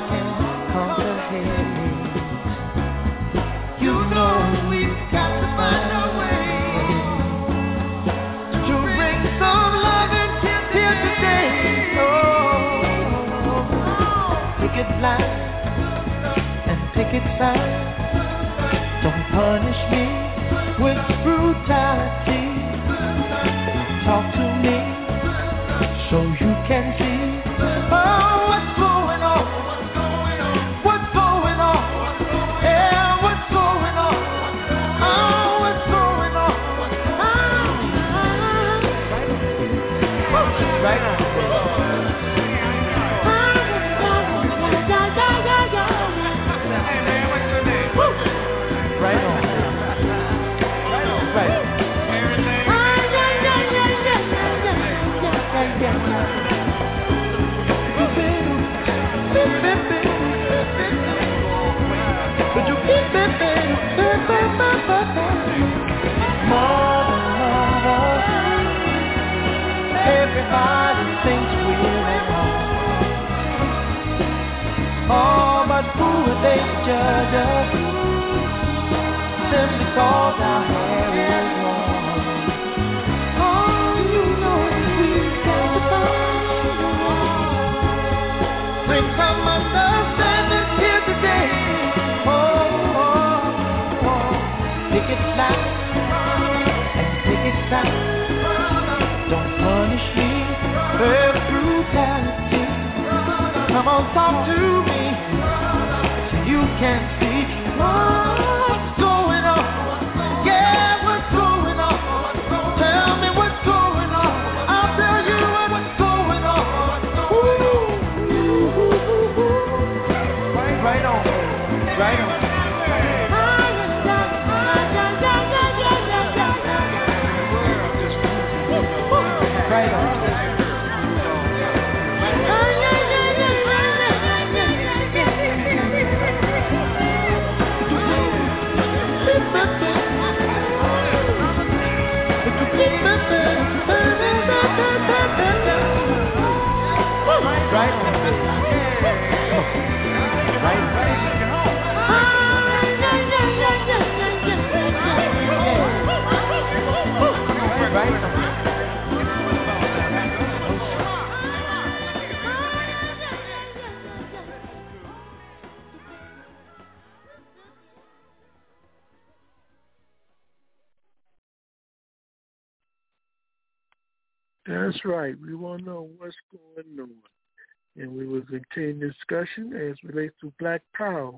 [179.38, 181.32] discussion as relates to Black Power,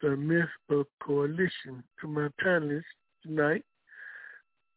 [0.00, 1.82] the myth of coalition.
[2.00, 2.82] To my panelists
[3.22, 3.64] tonight,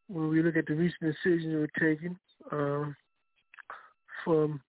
[0.08, 2.18] when we look at the recent decisions were taken
[2.52, 2.92] uh,
[4.24, 4.62] from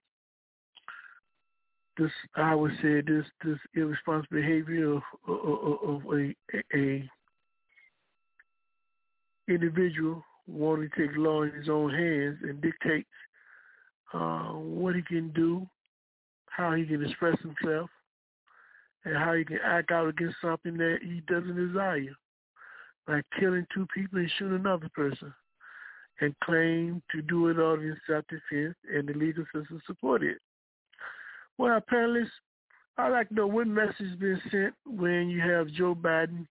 [1.99, 6.35] this, I would say this this irresponsible behavior of, of, of a,
[6.75, 7.11] a
[9.49, 13.07] individual wanting to take law in his own hands and dictate
[14.15, 15.67] uh, what he can do,
[16.57, 17.91] how he can express himself,
[19.05, 22.17] and how he can act out against something that he doesn't desire,
[23.07, 25.33] like killing two people and shooting another person.
[26.21, 30.39] and claimed to do it all in self-defense, and the legal system supported it.
[31.59, 32.31] Well, panelists,
[32.99, 36.47] I'd like to know what message has been sent when you have Joe Biden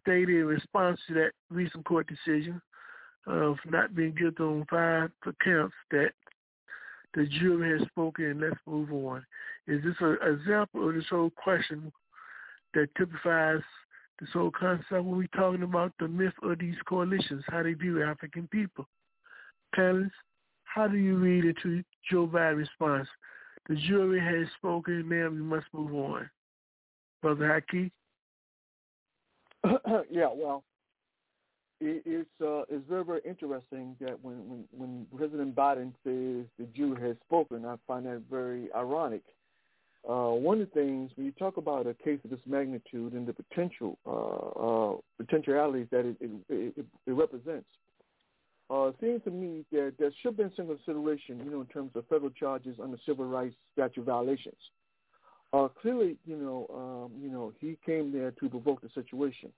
[0.00, 2.60] stated in response to that recent court decision
[3.26, 5.10] of not being guilty on five
[5.44, 6.10] counts that
[7.14, 9.24] the jury has spoken and let's move on.
[9.66, 11.92] Is this an example of this whole question
[12.74, 13.60] that typifies
[14.20, 18.02] this whole concept when we're talking about the myth of these coalitions, how they view
[18.02, 18.86] African people?
[19.76, 20.10] Panelists,
[20.64, 23.08] how do you read into Joe Biden's response?
[23.68, 26.30] The jury has spoken, now we must move on.
[27.22, 27.90] Brother Haki?
[30.10, 30.64] yeah, well,
[31.80, 36.66] it, it's uh, it's very very interesting that when, when when President Biden says the
[36.74, 39.22] Jew has spoken, I find that very ironic.
[40.08, 43.26] Uh, one of the things when you talk about a case of this magnitude and
[43.26, 47.66] the potential uh, uh, potentialities that it, it, it, it represents,
[48.70, 52.06] uh, seems to me that there should be some consideration, you know, in terms of
[52.08, 54.56] federal charges under civil rights statute violations.
[55.52, 59.50] Uh, clearly, you know, um, you know, he came there to provoke the situation.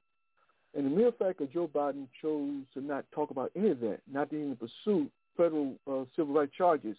[0.74, 4.00] And the mere fact that Joe Biden chose to not talk about any of that,
[4.10, 6.96] not even pursue federal uh, civil rights charges,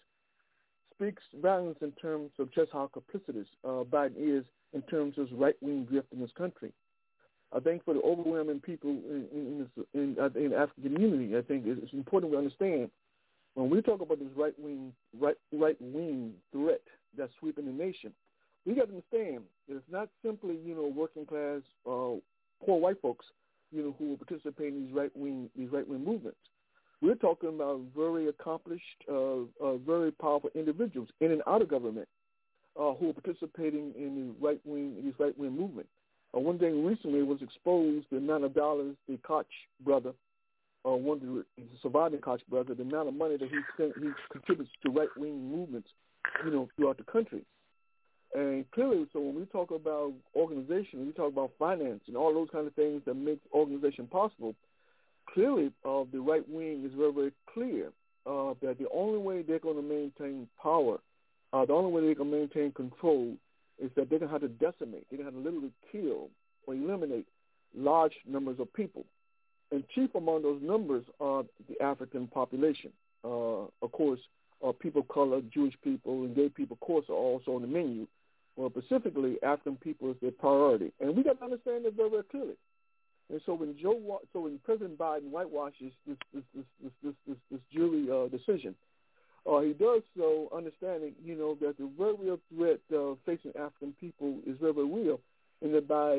[0.94, 5.38] speaks volumes in terms of just how complicitous uh, Biden is in terms of his
[5.38, 6.72] right-wing drift in this country.
[7.52, 11.64] I think for the overwhelming people in, in, in, in the African community, I think
[11.66, 12.90] it's important to understand
[13.54, 16.80] when we talk about this right-wing right right-wing threat
[17.16, 18.12] that's sweeping the nation,
[18.66, 22.18] we got to understand that it's not simply you know working class uh,
[22.64, 23.26] poor white folks
[23.72, 26.38] you know, who will participate in these right wing these right wing movements.
[27.00, 32.08] We're talking about very accomplished, uh, uh, very powerful individuals in and out of government
[32.78, 35.86] uh, who are participating in the right wing these right wing movement.
[36.34, 39.46] Uh, one thing recently was exposed the amount of dollars the Koch
[39.84, 40.12] brother,
[40.86, 41.44] uh, one of the,
[41.82, 45.50] surviving Koch brother, the amount of money that he sent, he contributes to right wing
[45.50, 45.88] movements,
[46.44, 47.42] you know, throughout the country.
[48.34, 52.48] And clearly, so when we talk about organization, we talk about finance and all those
[52.50, 54.56] kind of things that make organization possible,
[55.32, 57.92] clearly uh, the right wing is very, very clear
[58.26, 60.98] uh, that the only way they're going to maintain power,
[61.52, 63.34] uh, the only way they can maintain control
[63.78, 66.28] is that they're going to have to decimate, they're going to have to literally kill
[66.66, 67.26] or eliminate
[67.76, 69.04] large numbers of people.
[69.70, 72.92] And chief among those numbers are the African population.
[73.24, 74.20] Uh, of course,
[74.64, 77.68] uh, people of color, Jewish people, and gay people, of course, are also on the
[77.68, 78.06] menu
[78.56, 82.22] well, specifically African people is their priority, and we got to understand that very, very
[82.24, 82.56] clearly.
[83.30, 87.36] And so when Joe, so when President Biden whitewashes this this this this this, this,
[87.50, 88.74] this jury uh, decision,
[89.50, 93.94] uh, he does so understanding, you know, that the very real threat uh, facing African
[94.00, 95.20] people is very, very real,
[95.62, 96.14] and that by,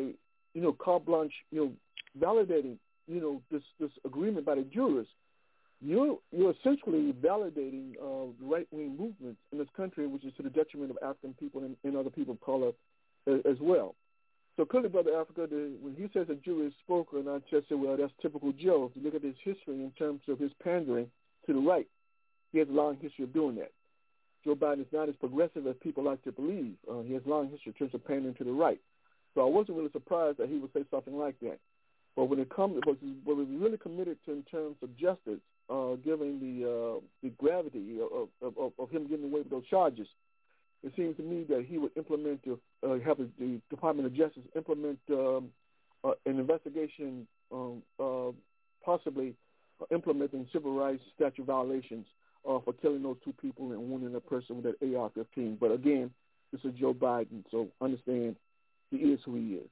[0.54, 1.72] you know, carte blanche, you know,
[2.20, 5.08] validating, you know, this this agreement by the jurors,
[5.86, 10.50] you're you're essentially validating uh, right wing movements in this country, which is to the
[10.50, 12.72] detriment of African people and, and other people of color
[13.28, 13.96] as, as well.
[14.58, 17.76] So clearly, Brother Africa, the, when he says a Jew is spoken, I just say,
[17.76, 18.90] well, that's typical Joe.
[18.90, 21.12] If you look at his history in terms of his pandering
[21.46, 21.88] to the right,
[22.52, 23.72] he has a long history of doing that.
[24.46, 26.76] Joe Biden is not as progressive as people like to believe.
[26.90, 28.80] Uh, he has a long history in terms of pandering to the right.
[29.34, 31.60] So I wasn't really surprised that he would say something like that.
[32.16, 36.40] But when it comes, what he's really committed to in terms of justice uh, given
[36.40, 40.08] the uh, the gravity of, of, of him getting away with those charges,
[40.84, 45.00] it seems to me that he would implement uh, have the Department of Justice implement
[45.10, 45.50] um,
[46.04, 48.32] uh, an investigation, um, uh,
[48.84, 49.34] possibly
[49.92, 52.06] implementing civil rights statute violations
[52.48, 55.60] uh, for killing those two people and wounding a person with that AR-15.
[55.60, 56.12] But again,
[56.52, 58.36] this is Joe Biden, so understand
[58.92, 59.70] he is who he is.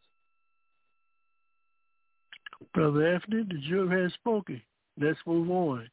[2.74, 4.62] Brother Anthony, the jury has spoken.
[5.00, 5.90] Let's move on.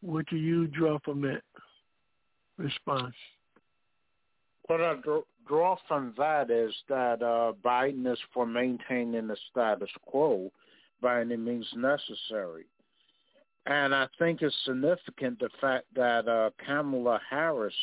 [0.00, 1.42] What do you draw from that
[2.56, 3.14] response?
[4.66, 4.94] What I
[5.46, 10.52] draw from that is that uh, Biden is for maintaining the status quo
[11.00, 12.66] by any means necessary.
[13.66, 17.74] And I think it's significant the fact that uh, Kamala Harris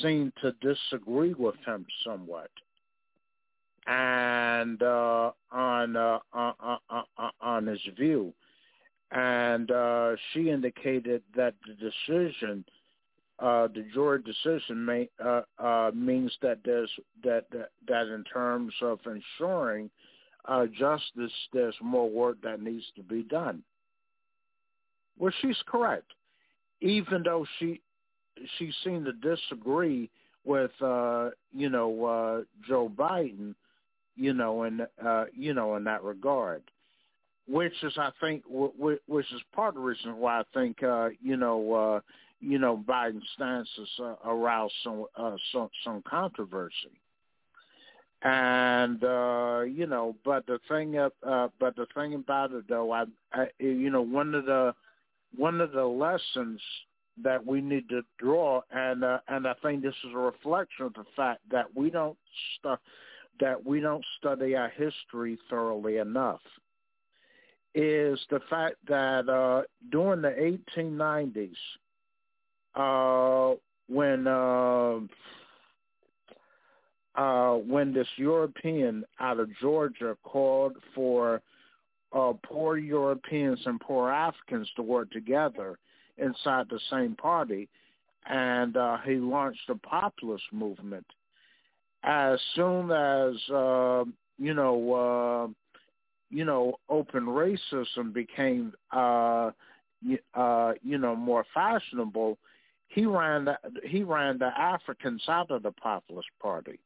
[0.00, 2.50] seemed to disagree with him somewhat
[3.86, 8.32] and uh, on, uh, on, on on his view
[9.12, 12.64] and uh, she indicated that the decision,
[13.38, 16.90] uh, the jury decision, may, uh, uh, means that there's
[17.22, 19.90] that, that that in terms of ensuring
[20.46, 23.62] uh, justice, there's more work that needs to be done.
[25.18, 26.12] Well, she's correct,
[26.80, 27.80] even though she
[28.58, 30.10] she seemed to disagree
[30.44, 33.54] with uh, you know uh, Joe Biden,
[34.16, 36.62] you know, in uh, you know in that regard.
[37.48, 41.36] Which is I think which is part of the reason why I think uh, you
[41.36, 42.00] know uh,
[42.40, 47.00] you know Biden's stances uh, aroused some uh, some some controversy.
[48.22, 51.10] And uh, you know, but the thing, uh,
[51.60, 54.74] but the thing about it, though, I, I, you know, one of the
[55.36, 56.60] one of the lessons
[57.22, 60.94] that we need to draw, and uh, and I think this is a reflection of
[60.94, 62.16] the fact that we don't
[62.58, 62.76] stu-
[63.40, 66.40] that we don't study our history thoroughly enough,
[67.76, 71.52] is the fact that uh, during the 1890s,
[72.74, 73.54] uh,
[73.88, 74.98] when uh,
[77.14, 81.42] uh, when this European out of Georgia called for
[82.14, 85.78] uh, poor Europeans and poor Africans to work together
[86.16, 87.68] inside the same party,
[88.26, 91.06] and uh, he launched a populist movement.
[92.02, 93.34] As soon as
[94.38, 95.54] you know,
[96.30, 99.50] you know, open racism became, uh,
[100.34, 102.38] uh, you know, more fashionable,
[102.88, 106.78] he ran the, he ran the Africans out of the populist party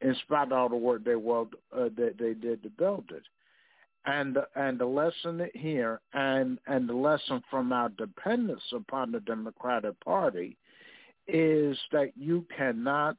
[0.00, 3.22] in spite of all the work they well uh, that they did to build it.
[4.04, 9.98] And and the lesson here and and the lesson from our dependence upon the Democratic
[10.04, 10.56] Party
[11.26, 13.16] is that you cannot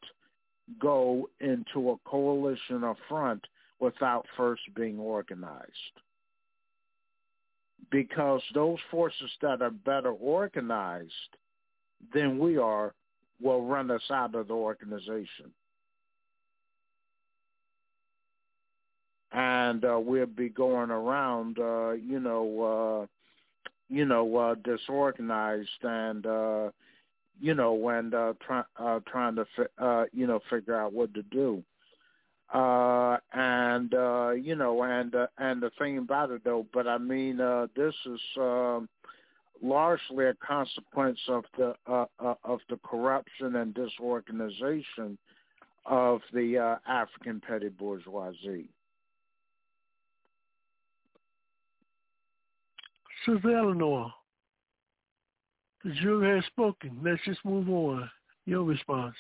[0.79, 3.43] go into a coalition or front
[3.80, 5.72] without first being organized.
[7.91, 11.11] Because those forces that are better organized
[12.14, 12.93] than we are
[13.41, 15.51] will run us out of the organization.
[19.31, 23.06] and uh, we'll be going around, uh, you know, uh,
[23.89, 26.69] you know, uh, disorganized and, uh,
[27.39, 31.14] you know, and uh, try, uh, trying to, fi- uh, you know, figure out what
[31.14, 31.64] to do.
[32.53, 36.98] Uh, and uh, you know, and uh, and the thing about it though, but I
[36.98, 38.80] mean, uh, this is uh,
[39.61, 45.17] largely a consequence of the uh, uh, of the corruption and disorganization
[45.85, 48.69] of the uh, African petty bourgeoisie.
[53.26, 54.09] Sister Eleanor,
[55.84, 56.98] the jury has spoken.
[57.03, 58.09] Let's just move on.
[58.45, 59.16] Your response.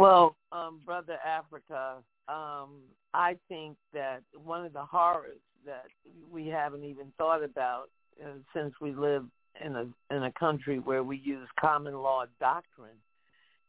[0.00, 1.96] Well, um, Brother Africa,
[2.26, 2.80] um,
[3.12, 5.84] I think that one of the horrors that
[6.32, 9.26] we haven't even thought about uh, since we live
[9.62, 12.96] in a in a country where we use common law doctrine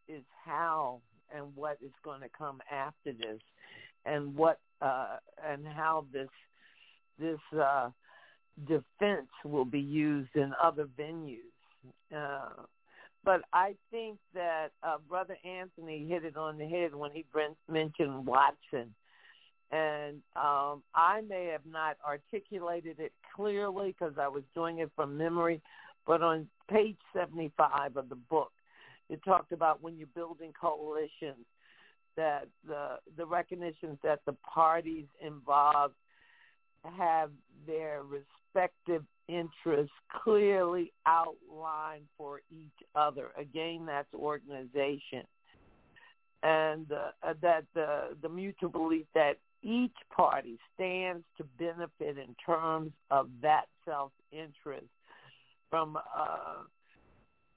[0.07, 1.01] is how
[1.35, 3.41] and what is going to come after this,
[4.05, 6.29] and what uh, and how this
[7.19, 7.89] this uh,
[8.69, 11.39] defense will be used in other venues.
[12.15, 12.63] Uh,
[13.23, 17.25] but I think that uh, Brother Anthony hit it on the head when he
[17.69, 18.93] mentioned Watson.
[19.71, 25.17] And um, I may have not articulated it clearly because I was doing it from
[25.17, 25.61] memory,
[26.05, 28.51] but on page 75 of the book,
[29.09, 31.45] it talked about when you're building coalitions,
[32.17, 35.93] that the the recognition that the parties involved
[36.97, 37.31] have
[37.67, 39.93] their respective interests
[40.23, 43.27] clearly outlined for each other.
[43.37, 45.23] Again, that's organization.
[46.43, 52.91] And uh, that the, the mutual belief that each party stands to benefit in terms
[53.11, 54.87] of that self-interest
[55.69, 56.63] from uh,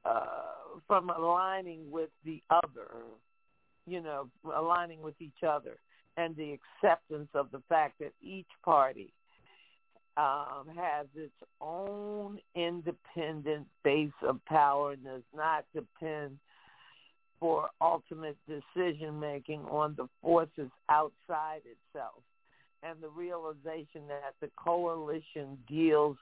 [0.05, 0.27] uh,
[0.87, 2.91] from aligning with the other,
[3.87, 5.79] you know, aligning with each other
[6.17, 9.13] and the acceptance of the fact that each party
[10.17, 16.39] um, has its own independent base of power and does not depend
[17.41, 22.23] for ultimate decision making on the forces outside itself.
[22.83, 26.17] And the realization that the coalition deals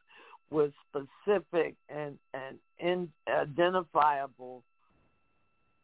[0.51, 4.63] with specific and, and in, identifiable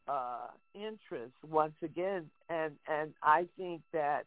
[0.08, 4.24] uh, interests once again, and and I think that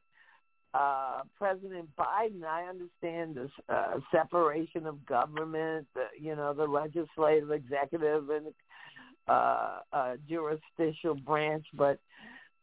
[0.74, 7.52] uh, President Biden, I understand this uh, separation of government, the, you know, the legislative,
[7.52, 8.48] executive, and
[9.28, 12.00] uh, uh, jurisdictional branch, but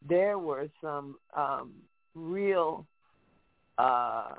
[0.07, 1.71] there were some um,
[2.15, 2.85] real
[3.77, 4.33] uh,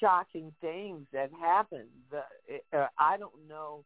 [0.00, 1.88] shocking things that happened.
[2.10, 2.22] The,
[2.76, 3.84] uh, I don't know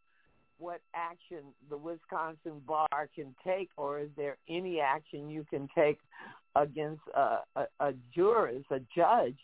[0.61, 1.39] what action
[1.71, 5.99] the Wisconsin bar can take, or is there any action you can take
[6.55, 9.39] against a, a, a jurist, a judge?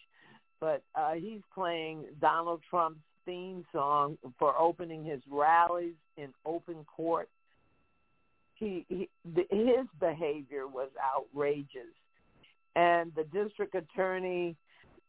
[0.60, 7.28] But uh, he's playing Donald Trump's theme song for opening his rallies in open court.
[8.54, 11.94] He, he the, his behavior was outrageous,
[12.74, 14.56] and the district attorney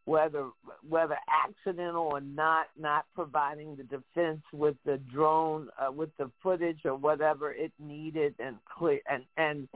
[0.07, 0.51] whether
[0.87, 6.79] whether accidental or not, not providing the defense with the drone, uh, with the footage
[6.85, 9.67] or whatever it needed, and clear and and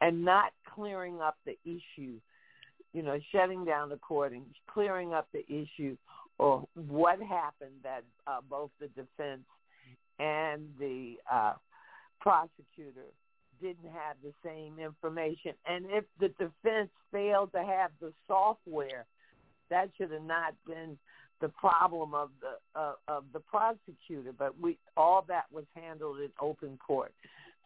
[0.00, 2.20] and not clearing up the issue,
[2.92, 5.96] you know, shutting down the courting, clearing up the issue,
[6.38, 9.42] or what happened that uh, both the defense
[10.20, 11.54] and the uh,
[12.20, 13.10] prosecutor
[13.60, 19.04] didn't have the same information, and if the defense failed to have the software
[19.70, 20.98] that should have not been
[21.40, 24.32] the problem of the uh, of the prosecutor.
[24.36, 27.12] But we all that was handled in open court.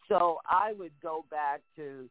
[0.07, 2.09] So I would go back to,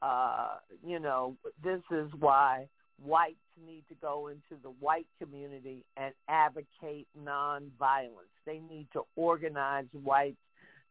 [0.00, 2.66] uh, you know, this is why
[3.04, 8.32] whites need to go into the white community and advocate nonviolence.
[8.46, 10.36] They need to organize whites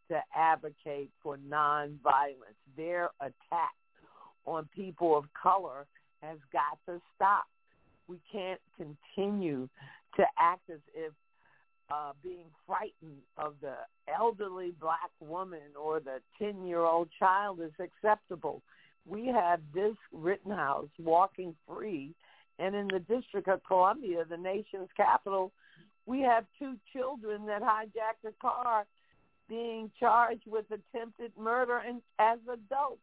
[0.10, 2.58] to advocate for nonviolence.
[2.78, 3.74] Their attack
[4.46, 5.86] on people of color
[6.22, 7.46] has got to stop
[8.08, 9.68] we can't continue
[10.16, 11.14] to act as if
[11.90, 13.76] uh, being frightened of the
[14.14, 18.62] elderly black woman or the 10 year old child is acceptable.
[19.06, 22.14] We have this Rittenhouse walking free,
[22.60, 25.54] and in the District of Columbia, the nation's capital,
[26.06, 28.86] we have two children that hijacked a car
[29.48, 33.00] being charged with attempted murder and as adults.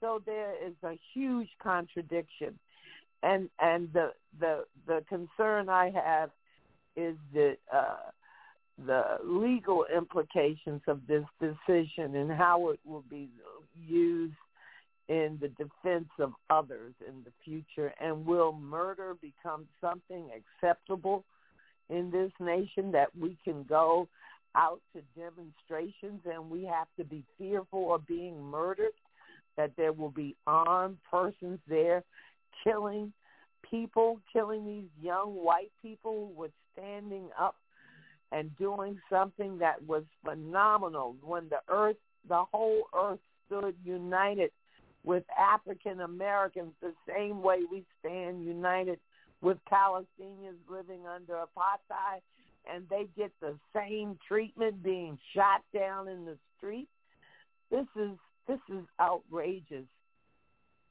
[0.00, 2.58] So there is a huge contradiction
[3.22, 6.30] and and the the the concern I have
[6.96, 8.10] is the uh,
[8.86, 13.28] the legal implications of this decision and how it will be
[13.86, 14.34] used
[15.08, 17.92] in the defense of others in the future.
[18.00, 20.30] And will murder become something
[20.62, 21.24] acceptable
[21.90, 24.08] in this nation that we can go
[24.56, 28.92] out to demonstrations and we have to be fearful of being murdered?
[29.56, 32.02] That there will be armed persons there
[32.62, 33.12] killing
[33.68, 37.56] people, killing these young white people who were standing up
[38.32, 41.96] and doing something that was phenomenal when the earth,
[42.28, 44.50] the whole earth stood united
[45.04, 48.98] with African Americans the same way we stand united
[49.42, 52.20] with Palestinians living under apartheid
[52.72, 56.88] and they get the same treatment being shot down in the street.
[57.70, 58.16] This is
[58.46, 59.86] this is outrageous.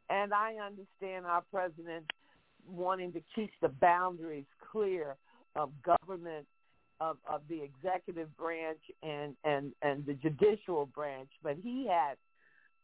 [0.09, 2.05] And I understand our president
[2.67, 5.15] wanting to keep the boundaries clear
[5.55, 6.45] of government
[6.99, 12.15] of, of the executive branch and, and, and the judicial branch, but he had,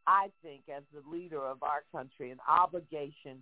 [0.07, 3.41] I think, as the leader of our country, an obligation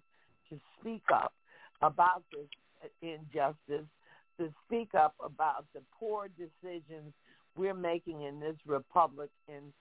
[0.50, 1.34] to speak up
[1.82, 3.88] about this injustice,
[4.40, 7.14] to speak up about the poor decisions
[7.56, 9.74] we're making in this republic in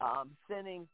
[0.00, 0.86] um, sending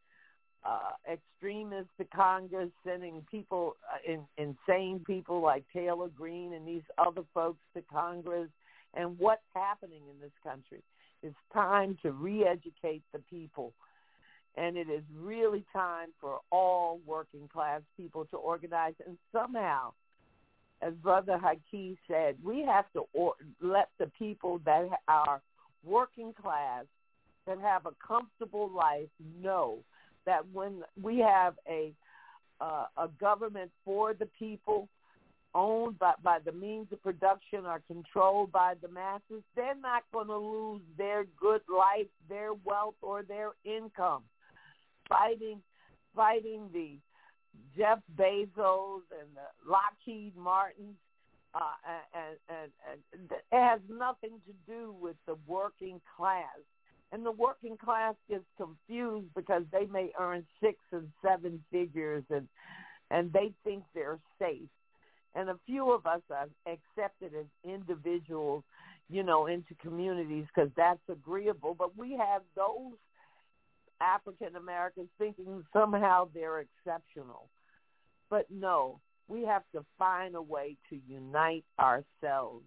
[0.65, 6.83] uh, extremists to Congress, sending people, uh, in, insane people like Taylor Greene and these
[6.99, 8.49] other folks to Congress,
[8.95, 10.83] and what's happening in this country.
[11.23, 13.73] It's time to re-educate the people.
[14.57, 18.95] And it is really time for all working class people to organize.
[19.07, 19.93] And somehow,
[20.83, 25.41] as Brother Haki said, we have to or- let the people that are
[25.85, 26.85] working class,
[27.47, 29.09] that have a comfortable life,
[29.41, 29.79] know
[30.27, 31.93] that when we have a
[32.61, 34.89] uh, a government for the people,
[35.55, 40.29] owned by, by the means of production or controlled by the masses, they're not going
[40.29, 44.23] to lose their good life, their wealth, or their income.
[45.09, 45.61] Fighting,
[46.15, 46.97] fighting the
[47.77, 50.97] Jeff Bezos and the Lockheed Martins,
[51.55, 51.61] uh,
[52.15, 56.47] and, and, and it has nothing to do with the working class
[57.13, 62.49] and the working class gets confused because they may earn six and seven figures and
[63.11, 64.71] and they think they're safe.
[65.35, 68.65] And a few of us are accepted as individuals
[69.11, 71.75] you know into communities because that's agreeable.
[71.79, 72.95] But we have those
[74.01, 77.49] african americans thinking somehow they're exceptional.
[78.31, 82.65] But no we have to find a way to unite ourselves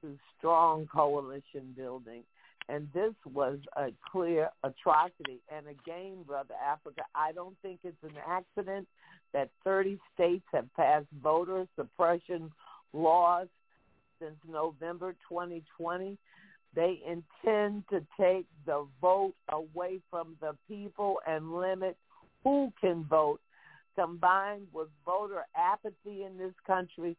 [0.00, 2.22] through strong coalition building
[2.70, 5.40] and this was a clear atrocity.
[5.54, 8.86] And again, Brother Africa, I don't think it's an accident
[9.32, 12.50] that 30 states have passed voter suppression
[12.92, 13.48] laws
[14.20, 16.16] since November 2020.
[16.74, 21.96] They intend to take the vote away from the people and limit
[22.44, 23.40] who can vote.
[23.96, 27.16] Combined with voter apathy in this country,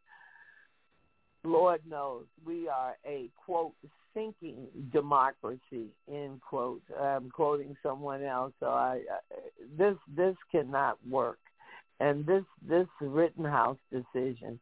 [1.44, 3.74] Lord knows we are a quote
[4.14, 6.82] sinking democracy end quote.
[7.00, 8.52] I'm quoting someone else.
[8.60, 9.36] So I, uh,
[9.76, 11.38] this this cannot work,
[12.00, 14.60] and this this Rittenhouse decision,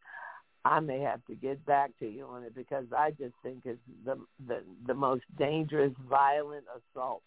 [0.64, 3.80] I may have to get back to you on it because I just think it's
[4.04, 7.22] the the the most dangerous, violent assault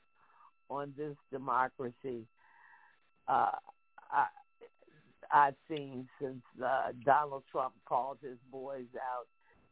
[0.69, 2.25] on this democracy
[3.27, 3.51] uh,
[4.11, 4.25] I,
[5.31, 9.27] I've seen since uh, Donald Trump called his boys out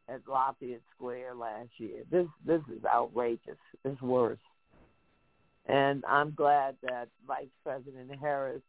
[0.09, 2.03] at Lafayette Square last year.
[2.11, 3.57] This this is outrageous.
[3.85, 4.39] It's worse.
[5.67, 8.61] And I'm glad that Vice President Harris,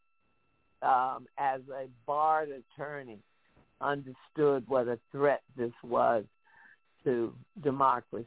[0.83, 3.19] um, as a barred attorney,
[3.81, 6.25] understood what a threat this was
[7.05, 8.27] to democracy.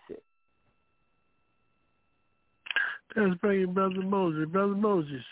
[3.15, 4.49] Let's bring in Brother Moses.
[4.51, 5.23] Brother Moses,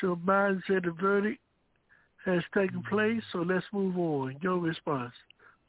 [0.00, 1.40] so Biden said the verdict
[2.24, 4.36] has taken place, so let's move on.
[4.42, 5.14] Your response.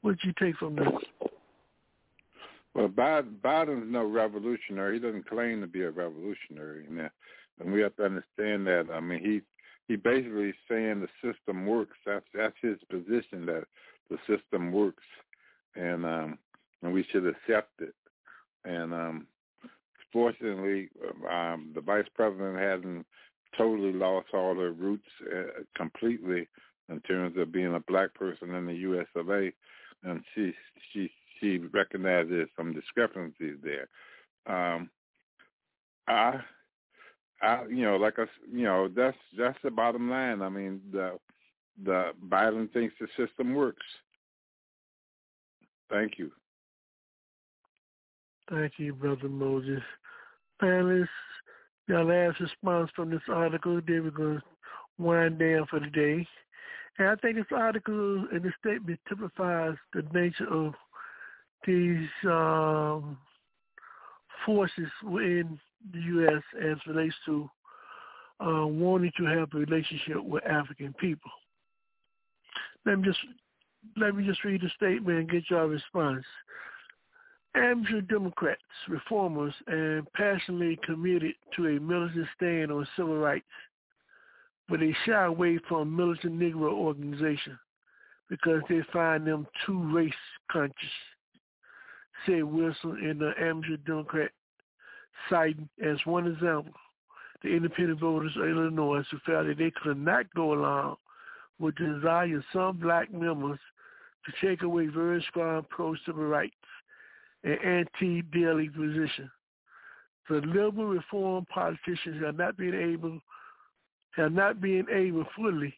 [0.01, 0.87] What did you take from this?
[2.73, 4.95] Well, Biden, Biden's no revolutionary.
[4.95, 7.09] He doesn't claim to be a revolutionary, and,
[7.59, 8.87] and we have to understand that.
[8.93, 9.41] I mean, he
[9.87, 11.97] he basically saying the system works.
[12.05, 13.63] That's that's his position that
[14.11, 15.03] the system works,
[15.75, 16.37] and um,
[16.83, 17.95] and we should accept it.
[18.63, 19.27] And um,
[20.13, 20.89] fortunately,
[21.31, 23.05] um, the vice president hasn't
[23.57, 26.47] totally lost all her roots uh, completely
[26.89, 29.07] in terms of being a black person in the U.S.
[29.15, 29.51] of A.
[30.03, 30.53] And she
[30.91, 33.87] she she recognizes some discrepancies there.
[34.45, 34.89] Um,
[36.07, 36.39] I
[37.41, 40.41] I you know like I you know that's that's the bottom line.
[40.41, 41.17] I mean the
[41.83, 43.85] the Biden thinks the system works.
[45.89, 46.31] Thank you.
[48.49, 49.81] Thank you, Brother Moses.
[50.61, 51.07] Panelists,
[51.87, 54.43] your last response from this article, then we're going to
[54.97, 56.27] wind down for the day.
[56.99, 60.73] And I think this article and this statement typifies the nature of
[61.65, 63.17] these um,
[64.45, 65.59] forces within
[65.93, 66.43] the U.S.
[66.63, 67.49] as relates to
[68.39, 71.31] uh, wanting to have a relationship with African people.
[72.85, 73.19] Let me just
[73.95, 76.25] let me just read the statement and get your response.
[77.55, 83.45] Amateur Democrats, reformers, and passionately committed to a militant stand on civil rights,
[84.69, 87.57] but they shy away from militant Negro organization
[88.29, 90.13] because they find them too race
[90.51, 90.75] conscious,
[92.25, 94.31] said Wilson in the Amateur Democrat,
[95.29, 96.73] citing as one example
[97.43, 100.95] the independent voters of Illinois who felt that they could not go along
[101.59, 103.59] with the desire of some black members
[104.25, 106.53] to take away very strong pro-civil rights
[107.43, 109.29] and anti-Daley position.
[110.29, 113.21] The liberal reform politicians have not been able
[114.17, 115.73] have not been able fully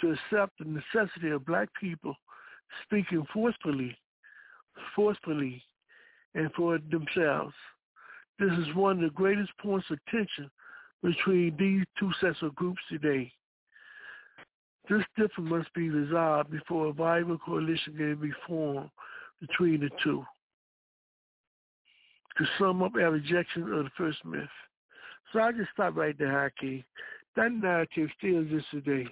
[0.00, 2.16] to accept the necessity of black people
[2.84, 3.96] speaking forcefully,
[4.96, 5.62] forcefully,
[6.34, 7.54] and for themselves.
[8.38, 10.50] This is one of the greatest points of tension
[11.02, 13.30] between these two sets of groups today.
[14.88, 18.90] This difference must be resolved before a viable coalition can be formed
[19.40, 20.24] between the two
[22.38, 24.48] to sum up our rejection of the first myth.
[25.32, 26.84] So I just stop right there, Haki.
[27.36, 29.06] That narrative still exists today.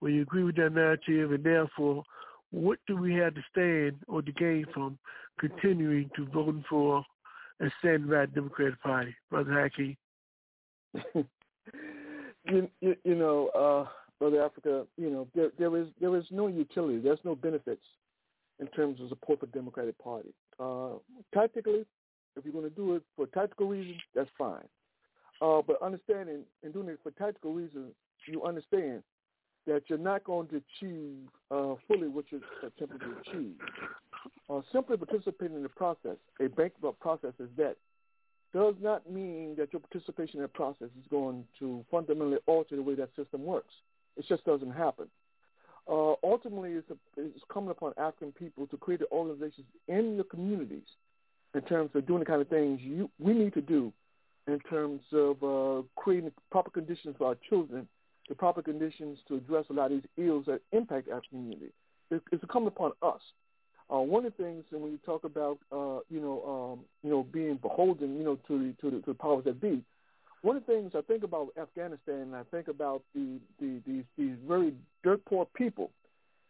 [0.00, 2.04] When you agree with that narrative, and therefore,
[2.50, 4.98] what do we have to stand or to gain from
[5.38, 7.04] continuing to vote for
[7.60, 9.96] and stand by the Democratic Party, Brother Haki?
[12.46, 13.88] you, you, you know, uh,
[14.18, 17.84] Brother Africa, you know, there, there is there is no utility, there's no benefits
[18.60, 20.30] in terms of support for the Democratic Party.
[20.58, 20.94] Uh,
[21.34, 21.84] tactically,
[22.36, 24.64] if you're going to do it for tactical reasons, that's fine.
[25.40, 27.92] Uh, but understanding and doing it for tactical reasons,
[28.26, 29.02] you understand
[29.66, 31.16] that you're not going to achieve
[31.50, 33.54] uh, fully what you're attempting to achieve.
[34.50, 37.76] Uh, simply participating in the process, a bankrupt process is that,
[38.54, 42.82] does not mean that your participation in the process is going to fundamentally alter the
[42.82, 43.74] way that system works.
[44.16, 45.06] It just doesn't happen.
[45.86, 50.86] Uh, ultimately, it's, a, it's coming upon African people to create organizations in the communities
[51.54, 53.92] in terms of doing the kind of things you, we need to do
[54.48, 57.86] in terms of uh, creating proper conditions for our children,
[58.28, 61.72] the proper conditions to address a lot of these ills that impact our community.
[62.10, 63.20] It, it's incumbent upon us.
[63.92, 67.10] Uh, one of the things, and when you talk about, uh, you know, um, you
[67.10, 69.82] know, being beholden, you know, to the, to the, to the powers that be,
[70.42, 74.04] one of the things I think about Afghanistan, and I think about the, the these
[74.16, 75.90] these very dirt poor people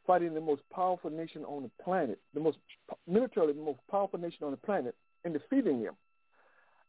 [0.06, 2.58] fighting the most powerful nation on the planet, the most
[3.06, 4.94] militarily the most powerful nation on the planet,
[5.24, 5.94] and defeating them.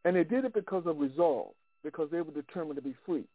[0.05, 1.53] And they did it because of resolve,
[1.83, 3.25] because they were determined to be free.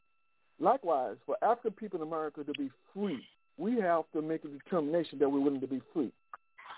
[0.60, 3.23] Likewise, for African people in America to be free,
[3.57, 6.10] we have to make a determination that we're willing to be free.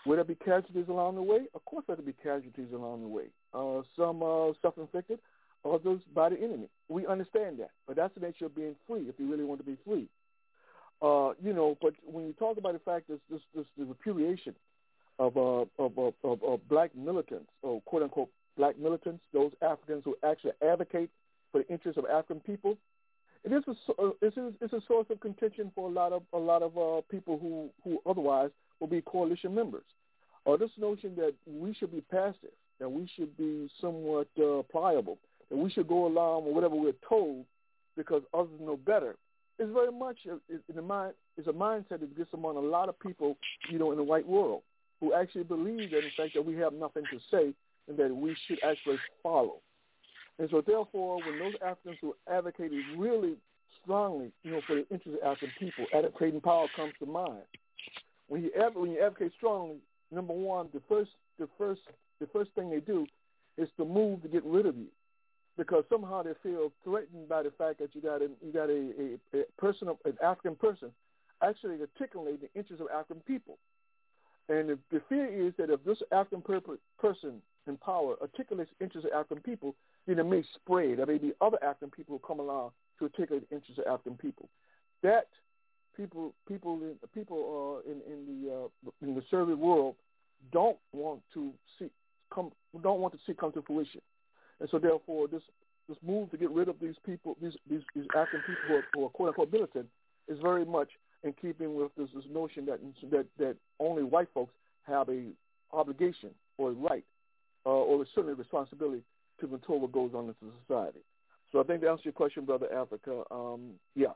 [0.04, 1.46] Will there be casualties along the way?
[1.54, 3.24] Of course there will be casualties along the way.
[3.52, 5.18] Uh, some uh, self-inflicted,
[5.64, 6.68] others by the enemy.
[6.88, 7.70] We understand that.
[7.86, 10.08] But that's the nature of being free if you really want to be free.
[11.02, 14.54] Uh, you know, but when you talk about the fact that this, this, the repudiation
[15.18, 20.02] of uh, of, of, of, of black militants or quote unquote black militants, those Africans
[20.04, 21.10] who actually advocate
[21.52, 22.76] for the interests of African people.
[23.44, 26.38] It is a, uh, is it's a source of contention for a lot of a
[26.38, 29.84] lot of uh, people who who otherwise will be coalition members.
[30.46, 35.18] Uh, this notion that we should be passive, that we should be somewhat uh, pliable,
[35.50, 37.44] that we should go along with whatever we're told
[37.96, 39.16] because others know better,
[39.58, 40.40] is very much in
[40.74, 43.36] the mind is a mindset that exists among a lot of people,
[43.70, 44.62] you know, in the white world
[45.00, 47.54] who actually believe that in fact that we have nothing to say
[47.88, 49.60] and that we should actually follow.
[50.38, 53.34] And so therefore, when those Africans who advocated really
[53.82, 57.42] strongly, you know, for the interests of African people, advocating power comes to mind.
[58.28, 59.76] When you when you advocate strongly,
[60.10, 61.80] number one, the first the first
[62.20, 63.06] the first thing they do
[63.56, 64.88] is to move to get rid of you,
[65.56, 68.92] because somehow they feel threatened by the fact that you got a you got a,
[69.34, 70.90] a, a person an African person
[71.42, 73.58] actually articulating the interests of African people.
[74.48, 79.08] And the, the fear is that if this African per- person in power articulates interests
[79.10, 79.74] of African people,
[80.06, 80.98] then it may spread.
[80.98, 84.48] There may be other African people who come along to articulate interests of African people.
[85.02, 85.28] That
[85.96, 86.80] people, people,
[87.14, 89.96] people uh, in in the uh, in the Soviet world
[90.52, 91.90] don't want to see
[92.32, 92.50] come
[92.82, 94.00] don't want to see come to fruition,
[94.60, 95.42] and so therefore this
[95.88, 98.84] this move to get rid of these people, these these, these African people who are,
[98.94, 99.86] who are quote unquote militant,
[100.28, 100.88] is very much
[101.24, 102.80] in keeping with this, this notion that
[103.10, 104.52] that that only white folks
[104.86, 105.26] have a
[105.72, 107.04] obligation or a right
[107.66, 109.02] uh, or certainly responsibility
[109.40, 110.34] to control what goes on in
[110.66, 111.00] society.
[111.52, 114.14] So I think to answer your question, brother Africa, um, yeah,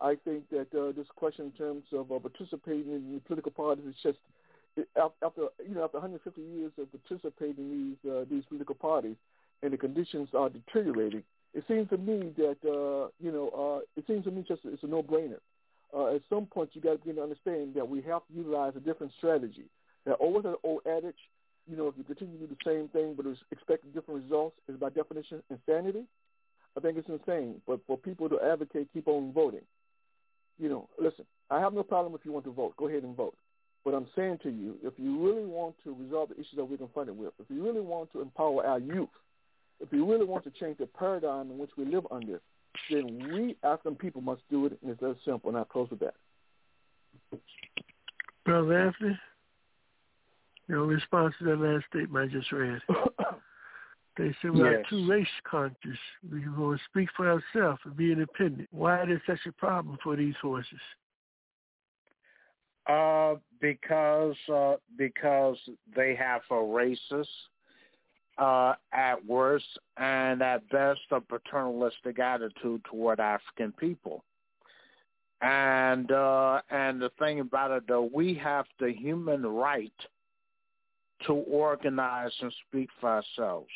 [0.00, 3.94] I think that uh, this question in terms of uh, participating in political parties is
[4.02, 4.18] just
[5.22, 9.16] after you know after 150 years of participating in these uh, these political parties
[9.62, 11.22] and the conditions are deteriorating.
[11.54, 13.48] It seems to me that uh, you know
[13.80, 15.38] uh, it seems to me just it's a no-brainer
[15.94, 18.72] uh, at some point you got to begin to understand that we have to utilize
[18.76, 19.66] a different strategy.
[20.04, 21.16] That always an old adage,
[21.68, 24.76] you know, if you continue to do the same thing but expect different results is
[24.76, 26.04] by definition insanity.
[26.76, 27.60] I think it's insane.
[27.66, 29.62] But for people to advocate, keep on voting.
[30.58, 32.76] You know, listen, I have no problem if you want to vote.
[32.76, 33.36] Go ahead and vote.
[33.84, 36.76] But I'm saying to you, if you really want to resolve the issues that we're
[36.76, 39.08] confronted with, if you really want to empower our youth,
[39.80, 42.40] if you really want to change the paradigm in which we live under,
[42.90, 45.50] then we African people must do it, and it's that simple.
[45.50, 46.14] And I close with that.
[48.44, 49.18] Brother Anthony,
[50.68, 52.80] your response to that last statement I just read.
[54.16, 54.86] they said we're yes.
[54.90, 55.98] too race conscious.
[56.30, 58.68] We will speak for ourselves and be independent.
[58.72, 60.80] Why is such a problem for these horses?
[62.86, 65.56] Uh, because uh, because
[65.94, 67.26] they have a racist
[68.38, 74.24] uh, at worst and at best a paternalistic attitude toward African people.
[75.42, 79.92] And uh, and the thing about it though, we have the human right
[81.26, 83.70] to organize and speak for ourselves,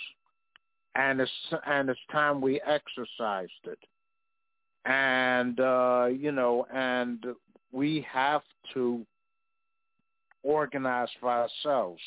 [0.95, 1.31] and it's
[1.67, 3.79] and it's time we exercised it.
[4.85, 7.25] And uh, you know, and
[7.73, 8.43] we have
[8.75, 9.05] to
[10.43, 12.01] organize for ourselves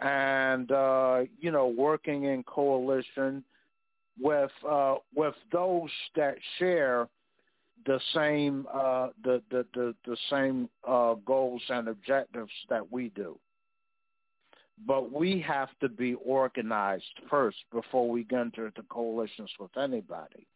[0.00, 3.42] and uh, you know working in coalition
[4.20, 7.08] with uh, with those that share
[7.86, 13.38] the same uh, the, the, the the same uh, goals and objectives that we do.
[14.86, 20.46] But we have to be organized first before we get into coalitions with anybody.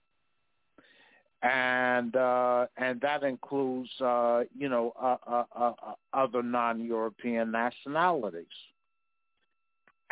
[1.42, 5.72] And uh, and that includes uh, you know uh, uh, uh,
[6.12, 8.46] other non-European nationalities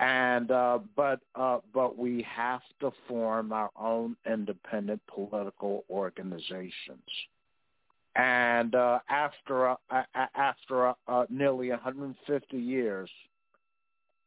[0.01, 6.73] and uh, but uh, but we have to form our own independent political organizations.
[8.17, 9.77] And uh, after uh,
[10.35, 13.11] after uh, nearly 150 years,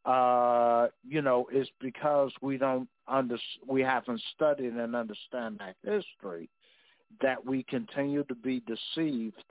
[0.06, 6.50] uh, you know, is because we don't under we haven't studied and understand that history
[7.22, 9.44] that we continue to be deceived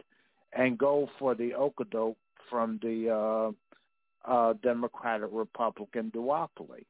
[0.52, 2.16] and go for the okadoke
[2.50, 6.84] from the uh, uh, Democratic Republican duopoly.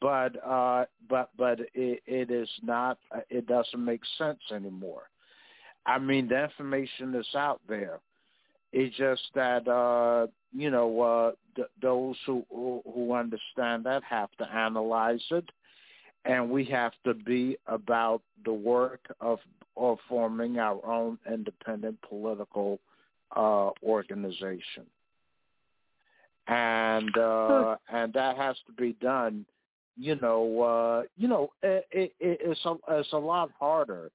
[0.00, 2.98] But uh, but but it, it is not.
[3.28, 5.10] It doesn't make sense anymore.
[5.84, 7.98] I mean, the information is out there.
[8.72, 14.50] It's just that uh, you know uh, th- those who who understand that have to
[14.50, 15.44] analyze it,
[16.24, 19.38] and we have to be about the work of
[19.76, 22.78] of forming our own independent political
[23.36, 24.86] uh, organization.
[26.48, 29.46] And uh and that has to be done
[29.96, 34.10] you know uh you know it, it it's a it's a lot harder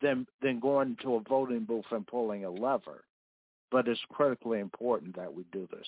[0.00, 3.04] than than going to a voting booth and pulling a lever
[3.70, 5.86] but it's critically important that we do this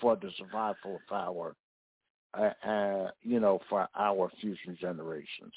[0.00, 1.54] for the survival of our,
[2.34, 5.52] uh, uh, you know, for our future generations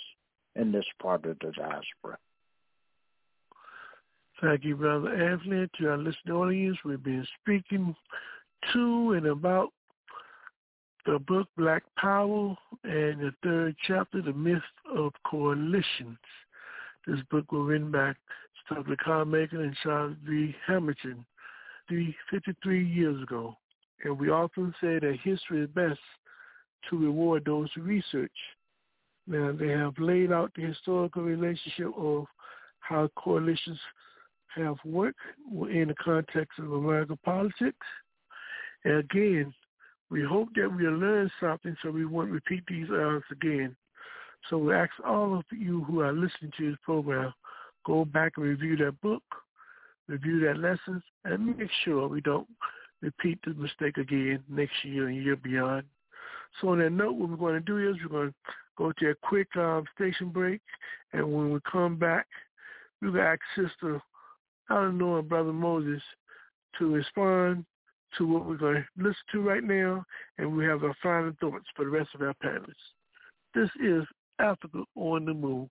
[0.55, 2.17] in this part of the diaspora.
[4.41, 5.67] Thank you, Brother Anthony.
[5.79, 7.95] To our listening audience, we've been speaking
[8.73, 9.69] to and about
[11.05, 14.61] the book Black Power and the third chapter, The Myth
[14.95, 16.17] of Coalitions.
[17.05, 18.13] This book was written by
[18.65, 20.55] Stokely Carmichael and Charles V.
[20.65, 21.25] Hamilton
[21.89, 23.55] 53 years ago.
[24.03, 25.99] And we often say that history is best
[26.89, 28.31] to reward those who research.
[29.27, 32.25] Now, they have laid out the historical relationship of
[32.79, 33.79] how coalitions
[34.55, 35.19] have worked
[35.51, 37.87] in the context of American politics.
[38.83, 39.53] And again,
[40.09, 43.75] we hope that we'll learn something so we won't repeat these errors again.
[44.49, 47.33] So we ask all of you who are listening to this program,
[47.85, 49.23] go back and review that book,
[50.07, 52.47] review that lesson, and make sure we don't
[53.01, 55.83] repeat the mistake again next year and year beyond.
[56.59, 58.35] So on that note, what we're going to do is we're going to
[58.77, 60.61] go to a quick um, station break,
[61.11, 62.27] and when we come back,
[63.01, 64.01] we're going to ask Sister
[64.69, 66.01] Eleanor and Brother Moses
[66.79, 67.65] to respond
[68.17, 70.05] to what we're going to listen to right now,
[70.37, 72.73] and we have our final thoughts for the rest of our panelists.
[73.55, 74.03] This is
[74.39, 75.69] Africa on the Move.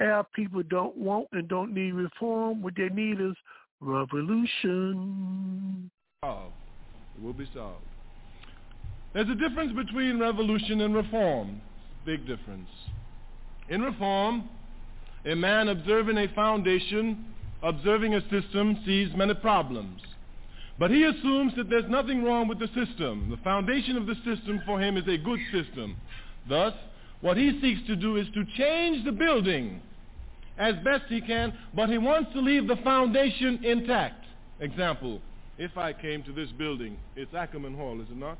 [0.00, 2.62] Our people don't want and don't need reform.
[2.62, 3.34] What they need is
[3.80, 5.90] revolution.
[6.24, 6.54] Solved.
[7.16, 7.84] It will be solved.
[9.12, 11.60] There's a difference between revolution and reform.
[12.06, 12.70] Big difference.
[13.68, 14.48] In reform,
[15.26, 17.26] a man observing a foundation,
[17.62, 20.00] observing a system, sees many problems.
[20.78, 23.28] But he assumes that there's nothing wrong with the system.
[23.30, 25.96] The foundation of the system for him is a good system.
[26.48, 26.72] Thus,
[27.20, 29.82] what he seeks to do is to change the building
[30.60, 34.26] as best he can, but he wants to leave the foundation intact.
[34.60, 35.20] Example,
[35.58, 38.38] if I came to this building, it's Ackerman Hall, is it not?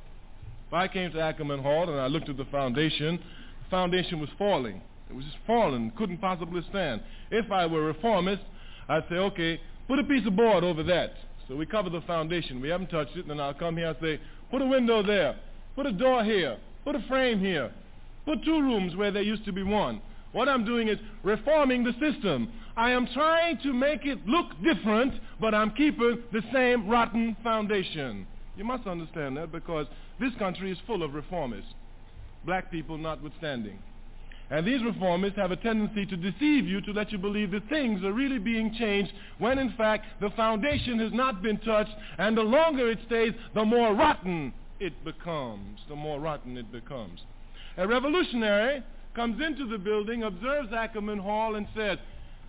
[0.69, 4.29] If I came to Ackerman Hall and I looked at the foundation, the foundation was
[4.39, 4.83] falling.
[5.09, 7.01] It was just falling, couldn't possibly stand.
[7.31, 8.43] If I were a reformist,
[8.89, 11.15] I'd say, okay, put a piece of board over that.
[11.49, 12.61] So we cover the foundation.
[12.61, 13.27] We haven't touched it.
[13.27, 15.37] Then I'll come here and say, put a window there.
[15.75, 16.59] Put a door here.
[16.85, 17.73] Put a frame here.
[18.25, 20.01] Put two rooms where there used to be one.
[20.33, 22.53] What I'm doing is reforming the system.
[22.77, 28.27] I am trying to make it look different, but I'm keeping the same rotten foundation.
[28.57, 29.87] You must understand that because
[30.21, 31.73] this country is full of reformists,
[32.45, 33.79] black people notwithstanding.
[34.51, 38.03] And these reformists have a tendency to deceive you to let you believe that things
[38.03, 42.43] are really being changed when in fact the foundation has not been touched and the
[42.43, 45.79] longer it stays, the more rotten it becomes.
[45.89, 47.21] The more rotten it becomes.
[47.77, 48.83] A revolutionary
[49.15, 51.99] comes into the building, observes Ackerman Hall and says,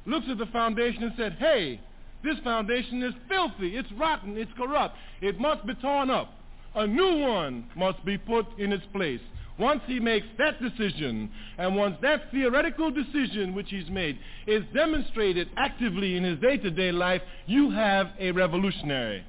[0.05, 1.79] looks at the foundation and said, hey,
[2.23, 4.95] this foundation is filthy, it's rotten, it's corrupt.
[5.21, 6.33] It must be torn up.
[6.75, 9.19] A new one must be put in its place.
[9.59, 14.17] Once he makes that decision, and once that theoretical decision which he's made
[14.47, 19.23] is demonstrated actively in his day-to-day life, you have a revolutionary.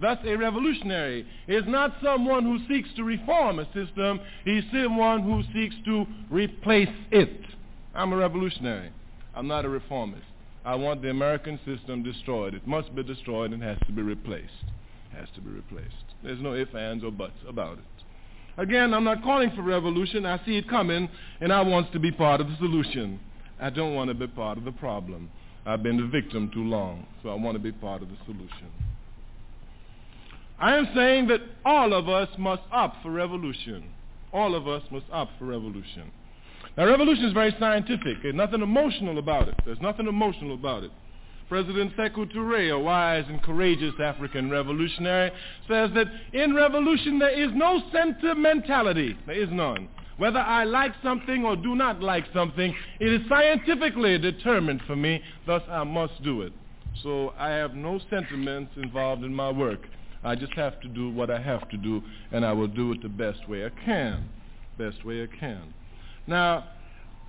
[0.00, 4.20] Thus, a revolutionary is not someone who seeks to reform a system.
[4.44, 7.40] He's someone who seeks to replace it.
[7.94, 8.90] I'm a revolutionary.
[9.34, 10.24] I'm not a reformist.
[10.64, 12.54] I want the American system destroyed.
[12.54, 14.64] It must be destroyed and has to be replaced.
[15.12, 15.94] Has to be replaced.
[16.22, 17.84] There's no ifs, ands, or buts about it.
[18.56, 20.26] Again, I'm not calling for revolution.
[20.26, 21.08] I see it coming,
[21.40, 23.20] and I want to be part of the solution.
[23.60, 25.30] I don't want to be part of the problem.
[25.66, 28.70] I've been the victim too long, so I want to be part of the solution.
[30.60, 33.84] I am saying that all of us must opt for revolution.
[34.32, 36.12] All of us must opt for revolution.
[36.76, 38.22] Now, revolution is very scientific.
[38.22, 39.54] There's nothing emotional about it.
[39.64, 40.90] There's nothing emotional about it.
[41.48, 45.32] President Sekou Touré, a wise and courageous African revolutionary,
[45.66, 49.16] says that in revolution there is no sentimentality.
[49.26, 49.88] There is none.
[50.18, 55.22] Whether I like something or do not like something, it is scientifically determined for me,
[55.46, 56.52] thus I must do it.
[57.02, 59.80] So I have no sentiments involved in my work.
[60.22, 63.02] I just have to do what I have to do, and I will do it
[63.02, 64.28] the best way I can.
[64.78, 65.74] Best way I can.
[66.26, 66.64] Now,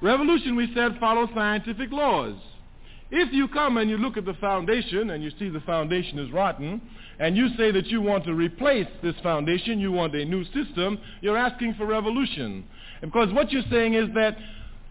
[0.01, 2.35] revolution, we said, follows scientific laws.
[3.09, 6.31] If you come and you look at the foundation and you see the foundation is
[6.31, 6.81] rotten,
[7.19, 10.97] and you say that you want to replace this foundation, you want a new system,
[11.21, 12.65] you're asking for revolution.
[13.01, 14.37] Because what you're saying is that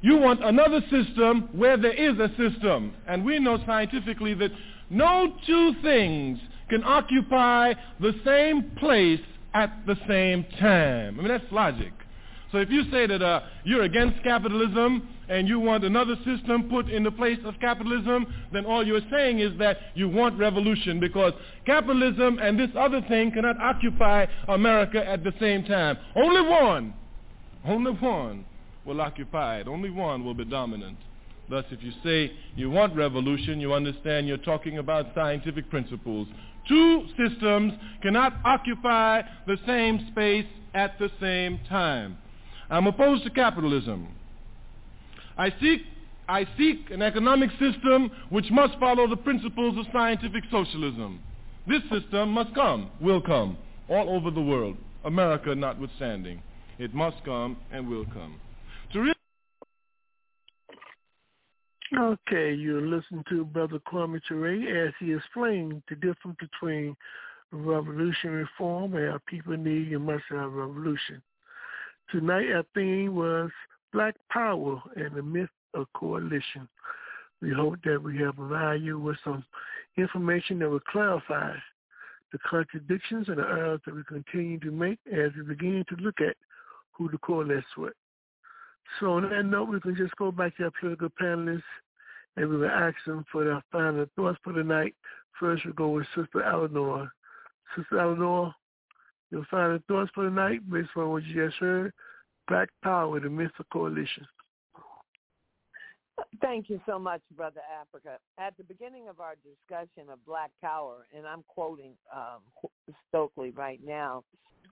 [0.02, 2.94] you want another system where there is a system.
[3.06, 4.50] And we know scientifically that
[4.90, 6.38] no two things
[6.70, 9.20] can occupy the same place
[9.52, 11.18] at the same time.
[11.18, 11.92] I mean, that's logic.
[12.52, 16.89] So if you say that uh, you're against capitalism and you want another system put
[16.90, 21.32] in the place of capitalism, then all you're saying is that you want revolution because
[21.65, 25.97] capitalism and this other thing cannot occupy America at the same time.
[26.16, 26.94] Only one,
[27.65, 28.44] only one
[28.84, 29.68] will occupy it.
[29.68, 30.97] Only one will be dominant.
[31.49, 36.28] Thus, if you say you want revolution, you understand you're talking about scientific principles.
[36.68, 37.72] Two systems
[38.02, 42.16] cannot occupy the same space at the same time.
[42.70, 44.08] I'm opposed to capitalism.
[45.36, 45.82] I seek,
[46.28, 51.20] I seek an economic system which must follow the principles of scientific socialism.
[51.66, 53.56] This system must come, will come,
[53.89, 56.42] all over the world, America notwithstanding.
[56.78, 58.40] It must come and will come.
[58.92, 59.12] To re-
[61.99, 66.97] Okay, you're listening to Brother Kwame Ture as he explained the difference between
[67.51, 71.20] revolution reform and our people need and must have revolution.
[72.12, 73.51] Tonight our theme was
[73.93, 76.69] Black Power and the Myth of Coalition.
[77.43, 79.44] We hope that we have provided you with some
[79.97, 81.57] information that will clarify
[82.31, 86.20] the contradictions and the errors that we continue to make as we begin to look
[86.20, 86.36] at
[86.93, 87.94] who to coalesce with.
[88.99, 91.62] So on that note, we can just go back to our political panelists
[92.36, 94.94] and we will ask them for their final thoughts for the night.
[95.39, 97.10] First, we'll go with Sister Eleanor.
[97.77, 98.55] Sister Eleanor,
[99.31, 101.93] your final thoughts for the night based on what you just heard.
[102.49, 104.27] Black Power, the Myth of Coalition.
[106.41, 108.19] Thank you so much, Brother Africa.
[108.39, 112.41] At the beginning of our discussion of Black Power, and I'm quoting um,
[113.09, 114.25] Stokely right now,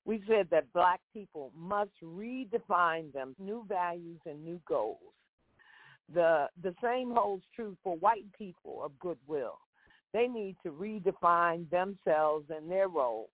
[0.04, 4.98] we said that black people must redefine them new values and new goals.
[6.14, 9.58] The the same holds true for white people of goodwill.
[10.14, 13.28] They need to redefine themselves and their role.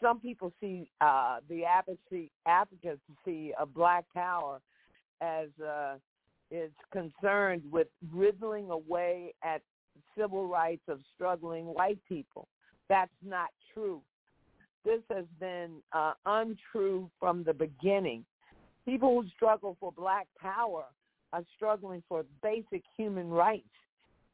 [0.00, 4.60] Some people see uh, the advocacy advocacy of Black Power
[5.20, 5.96] as uh,
[6.50, 9.62] is concerned with riddling away at
[10.16, 12.46] civil rights of struggling white people.
[12.88, 14.02] That's not true
[14.84, 18.24] this has been uh, untrue from the beginning.
[18.84, 20.84] People who struggle for black power
[21.32, 23.64] are struggling for basic human rights.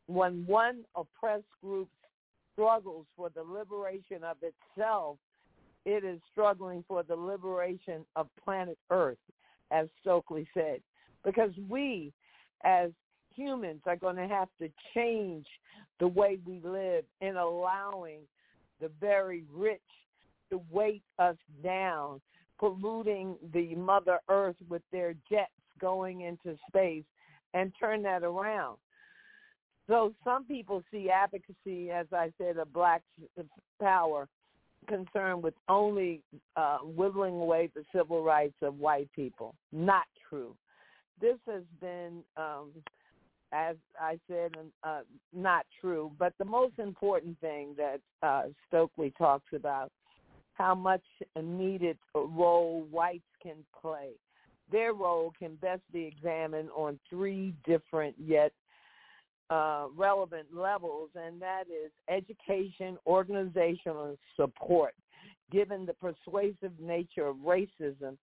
[0.06, 1.88] When one oppressed group
[2.52, 5.18] struggles for the liberation of itself,
[5.86, 9.18] it is struggling for the liberation of planet Earth,
[9.70, 10.80] as Stokely said.
[11.24, 12.12] Because we,
[12.64, 12.90] as
[13.34, 15.46] humans, are going to have to change
[16.00, 18.20] the way we live in allowing
[18.80, 19.80] the very rich
[20.50, 22.20] to weight us down,
[22.58, 27.04] polluting the Mother Earth with their jets going into space
[27.54, 28.76] and turn that around.
[29.88, 33.02] So some people see advocacy, as I said, of black
[33.80, 34.28] power
[34.88, 36.22] concerned with only
[36.56, 39.54] uh, whittling away the civil rights of white people.
[39.72, 40.54] Not true.
[41.20, 42.70] This has been, um,
[43.52, 44.52] as I said,
[44.84, 45.00] uh,
[45.34, 46.12] not true.
[46.18, 49.90] But the most important thing that uh, Stokely talks about
[50.60, 51.02] how much
[51.42, 54.10] needed role whites can play.
[54.70, 58.52] Their role can best be examined on three different yet
[59.48, 64.94] uh, relevant levels, and that is education, organizational support.
[65.50, 68.18] Given the persuasive nature of racism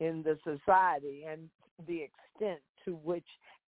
[0.00, 1.48] in the society and
[1.86, 3.26] the extent to which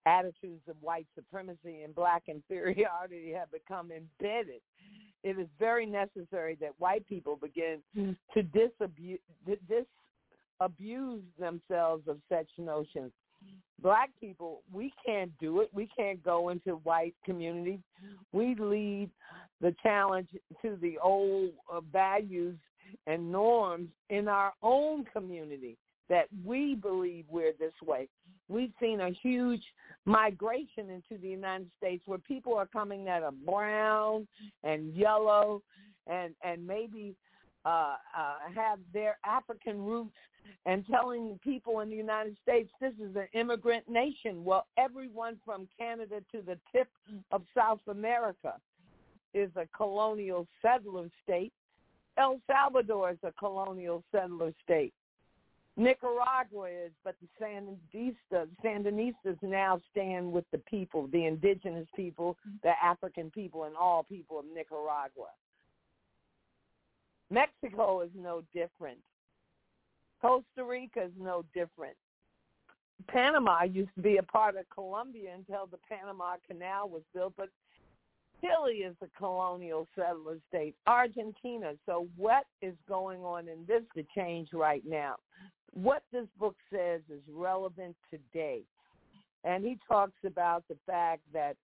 [0.06, 4.60] attitudes of white supremacy and black inferiority have become embedded
[5.24, 8.16] it is very necessary that white people begin mm.
[8.34, 9.20] to disabuse,
[9.68, 13.12] disabuse themselves of such notions.
[13.80, 15.70] Black people, we can't do it.
[15.72, 17.80] We can't go into white communities.
[18.32, 19.10] We lead
[19.60, 20.28] the challenge
[20.62, 22.56] to the old uh, values
[23.08, 25.76] and norms in our own community
[26.12, 28.06] that we believe we're this way.
[28.48, 29.62] We've seen a huge
[30.04, 34.28] migration into the United States where people are coming that are brown
[34.62, 35.62] and yellow
[36.06, 37.16] and and maybe
[37.64, 40.18] uh, uh, have their African roots
[40.66, 44.44] and telling people in the United States this is an immigrant nation.
[44.44, 46.88] Well, everyone from Canada to the tip
[47.30, 48.56] of South America
[49.32, 51.54] is a colonial settler state.
[52.18, 54.92] El Salvador is a colonial settler state.
[55.76, 62.72] Nicaragua is, but the Sandinista, Sandinistas now stand with the people, the indigenous people, the
[62.82, 65.28] African people, and all people of Nicaragua.
[67.30, 68.98] Mexico is no different.
[70.20, 71.96] Costa Rica is no different.
[73.08, 77.48] Panama used to be a part of Colombia until the Panama Canal was built, but
[78.42, 80.74] Chile is a colonial settler state.
[80.86, 81.74] Argentina.
[81.86, 85.16] So what is going on in this to change right now?
[85.72, 88.62] What this book says is relevant today.
[89.44, 91.56] And he talks about the fact that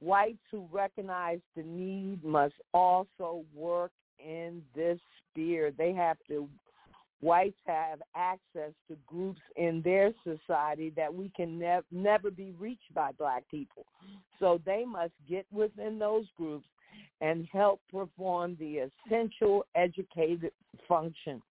[0.00, 4.98] whites who recognize the need must also work in this
[5.30, 5.72] sphere.
[5.76, 6.48] They have to
[7.20, 12.92] whites have access to groups in their society that we can nev- never be reached
[12.94, 13.84] by black people.
[14.38, 16.66] So they must get within those groups
[17.20, 20.52] and help perform the essential educated
[20.86, 21.42] function,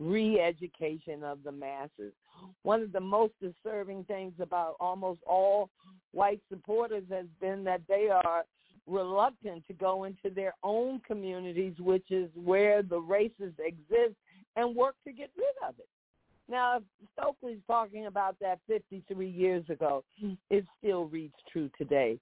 [0.00, 2.12] re-education of the masses.
[2.62, 5.68] One of the most disturbing things about almost all
[6.12, 8.44] white supporters has been that they are
[8.86, 14.16] reluctant to go into their own communities, which is where the races exist,
[14.56, 15.88] and work to get rid of it.
[16.48, 16.82] Now, if
[17.18, 20.04] Stokely's talking about that 53 years ago,
[20.50, 22.18] it still reads true today.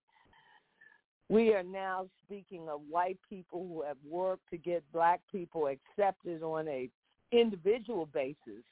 [1.28, 6.42] We are now speaking of white people who have worked to get black people accepted
[6.42, 6.90] on a
[7.32, 8.64] individual basis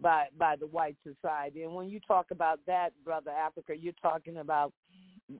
[0.00, 1.62] by by the white society.
[1.62, 4.72] And when you talk about that, brother Africa, you're talking about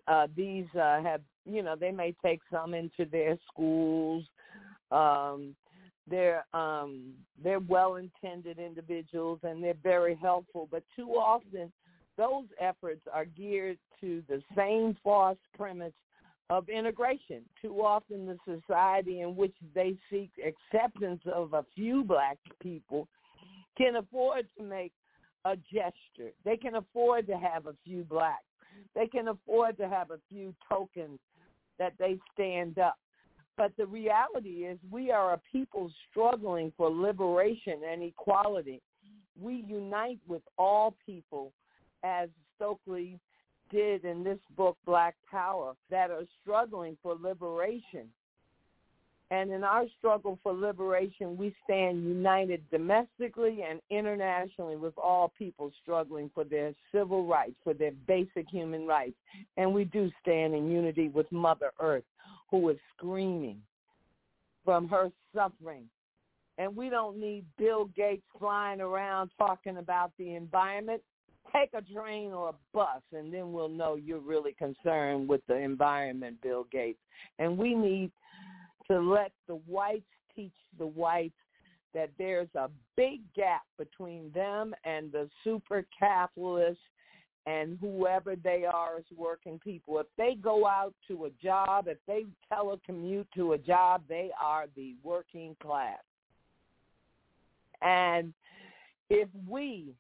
[0.07, 4.25] uh, these uh, have you know they may take some into their schools.
[4.93, 5.55] Um,
[6.11, 11.73] they're um, they're well intended individuals and they're very helpful, but too often
[12.19, 15.95] those efforts are geared to the same false premise
[16.51, 17.43] of integration.
[17.63, 23.09] Too often the society in which they seek acceptance of a few black people
[23.79, 24.93] can afford to make
[25.45, 26.33] a gesture.
[26.45, 28.45] They can afford to have a few blacks.
[28.95, 31.21] They can afford to have a few tokens
[31.79, 32.99] that they stand up.
[33.57, 38.81] But the reality is we are a people struggling for liberation and equality.
[39.41, 41.53] We unite with all people
[42.03, 43.19] as Stokely
[43.71, 48.09] did in this book, Black Power, that are struggling for liberation.
[49.33, 55.71] And in our struggle for liberation, we stand united domestically and internationally with all people
[55.83, 59.15] struggling for their civil rights, for their basic human rights.
[59.57, 62.03] And we do stand in unity with Mother Earth,
[62.51, 63.61] who is screaming
[64.65, 65.85] from her suffering.
[66.59, 71.03] And we don't need Bill Gates flying around talking about the environment.
[71.55, 75.57] Take a train or a bus, and then we'll know you're really concerned with the
[75.57, 76.99] environment, Bill Gates.
[77.39, 78.13] And we need
[78.91, 80.05] to let the whites
[80.37, 81.35] teach the whites
[81.95, 86.83] that there's a big gap between them and the super capitalists
[87.47, 89.99] and whoever they are as working people.
[89.99, 94.67] If they go out to a job, if they telecommute to a job, they are
[94.77, 95.99] the working class.
[97.83, 98.35] And
[99.09, 99.95] if we,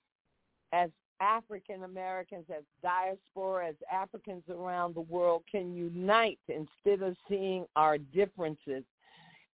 [0.73, 7.67] as African Americans, as diaspora, as Africans around the world, can unite instead of seeing
[7.77, 8.85] our differences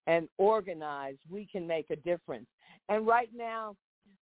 [0.07, 2.47] and organize, we can make a difference.
[2.89, 3.75] And right now,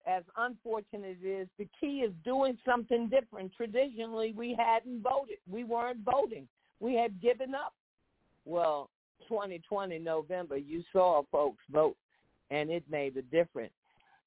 [0.05, 3.51] as unfortunate as it is, the key is doing something different.
[3.55, 5.37] Traditionally, we hadn't voted.
[5.49, 6.47] We weren't voting.
[6.79, 7.73] We had given up.
[8.45, 8.89] Well,
[9.27, 11.95] 2020 November, you saw folks vote,
[12.49, 13.73] and it made a difference.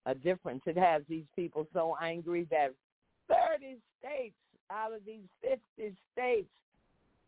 [0.06, 0.62] A difference.
[0.66, 2.72] It has these people so angry that
[3.28, 4.34] 30 states
[4.70, 6.48] out of these 50 states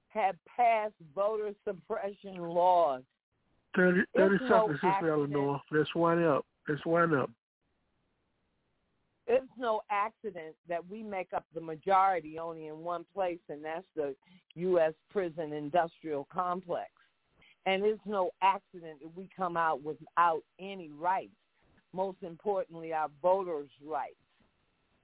[0.08, 3.02] have passed voter suppression laws.
[3.74, 5.12] 30, 30 It's no seconds, Sister.
[5.12, 5.60] Eleanor.
[5.70, 6.46] Let's wind up.
[6.68, 7.30] Let's wind up.
[9.26, 13.86] It's no accident that we make up the majority only in one place, and that's
[13.94, 14.14] the
[14.54, 14.92] U.S.
[15.10, 16.90] prison industrial complex.
[17.66, 21.32] And it's no accident that we come out without any rights.
[21.92, 24.14] Most importantly, our voters' rights,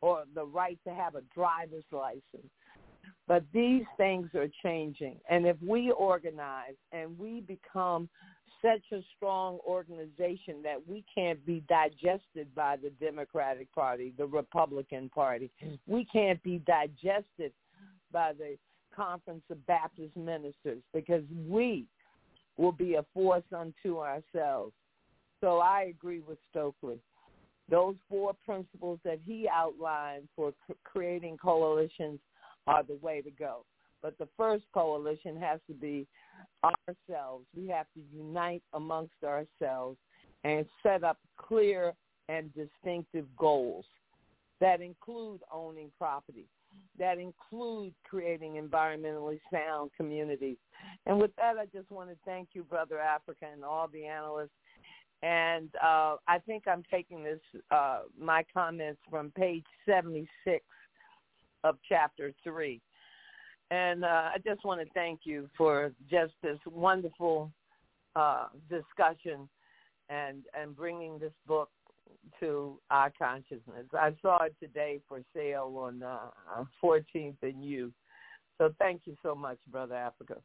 [0.01, 2.51] or the right to have a driver's license.
[3.27, 5.19] But these things are changing.
[5.29, 8.09] And if we organize and we become
[8.63, 15.09] such a strong organization that we can't be digested by the Democratic Party, the Republican
[15.09, 15.51] Party.
[15.87, 17.53] We can't be digested
[18.13, 18.57] by the
[18.95, 21.87] Conference of Baptist Ministers because we
[22.57, 24.73] will be a force unto ourselves.
[25.41, 27.01] So I agree with Stokely.
[27.69, 30.53] Those four principles that he outlined for
[30.85, 32.21] creating coalitions
[32.67, 33.65] are the way to go.
[34.03, 36.07] But the first coalition has to be
[36.65, 37.47] ourselves.
[37.57, 39.99] We have to unite amongst ourselves
[40.45, 41.95] and set up clear
[42.29, 43.85] and distinctive goals
[44.61, 46.47] that include owning property,
[46.99, 50.57] that include creating environmentally sound communities.
[51.07, 54.51] And with that, I just want to thank you, Brother Africa, and all the analysts.
[55.23, 57.41] And uh, I think I'm taking this
[57.71, 60.65] uh, my comments from page 76
[61.65, 62.81] of chapter three.
[63.73, 67.51] And uh, I just want to thank you for just this wonderful
[68.15, 69.49] uh, discussion
[70.11, 71.71] and and bringing this book
[72.41, 73.87] to our consciousness.
[73.95, 77.91] I saw it today for sale on uh, 14th and U.
[78.59, 80.37] So thank you so much, Brother Africa.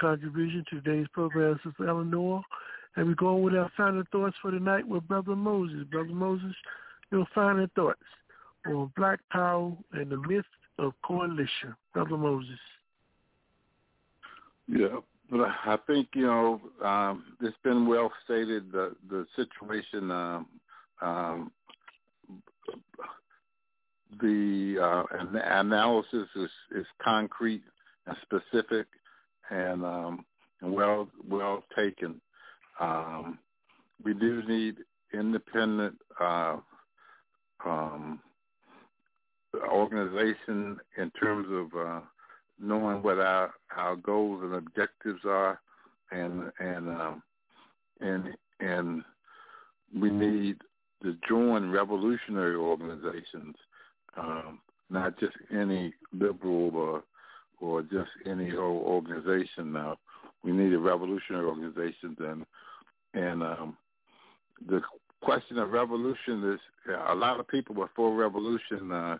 [0.00, 2.40] Contribution to today's program, Sister Eleanor.
[2.96, 5.84] And we're going with our final thoughts for the night with Brother Moses.
[5.90, 6.54] Brother Moses,
[7.12, 8.00] your final thoughts
[8.66, 10.46] on Black Power and the myth
[10.78, 11.74] of coalition.
[11.92, 12.58] Brother Moses.
[14.66, 20.10] Yeah, but I think you know um, it's been well stated the the situation.
[20.10, 20.46] Um,
[21.02, 21.52] um,
[24.20, 27.62] the uh, analysis is, is concrete
[28.06, 28.86] and specific
[29.50, 30.24] and um,
[30.60, 32.20] and well well taken.
[32.80, 33.38] Um,
[34.04, 34.76] we do need
[35.12, 36.56] independent uh,
[37.64, 38.20] um,
[39.70, 42.00] organization in terms of uh,
[42.60, 45.60] knowing what our our goals and objectives are,
[46.10, 47.22] and and um,
[48.00, 48.28] and
[48.60, 49.02] and
[49.98, 50.56] we need
[51.02, 53.56] to join revolutionary organizations,
[54.16, 54.60] um,
[54.90, 57.04] not just any liberal or
[57.60, 59.72] or just any old organization.
[59.72, 59.98] Now,
[60.42, 62.46] we need a revolutionary organization, and
[63.14, 63.76] and um,
[64.68, 64.80] the
[65.20, 66.60] question of revolution is
[67.08, 68.92] a lot of people before revolution.
[68.92, 69.18] Uh,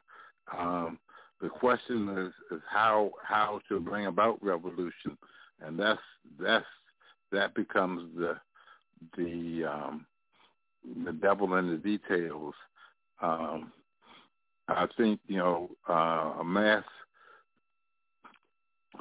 [0.57, 0.99] um,
[1.41, 5.17] the question is, is how how to bring about revolution,
[5.61, 6.01] and that's
[6.41, 6.65] that's
[7.33, 8.37] that becomes the
[9.17, 10.07] the um,
[11.05, 12.55] the devil in the details.
[13.21, 13.73] Um,
[14.69, 16.85] I think you know uh, a mass.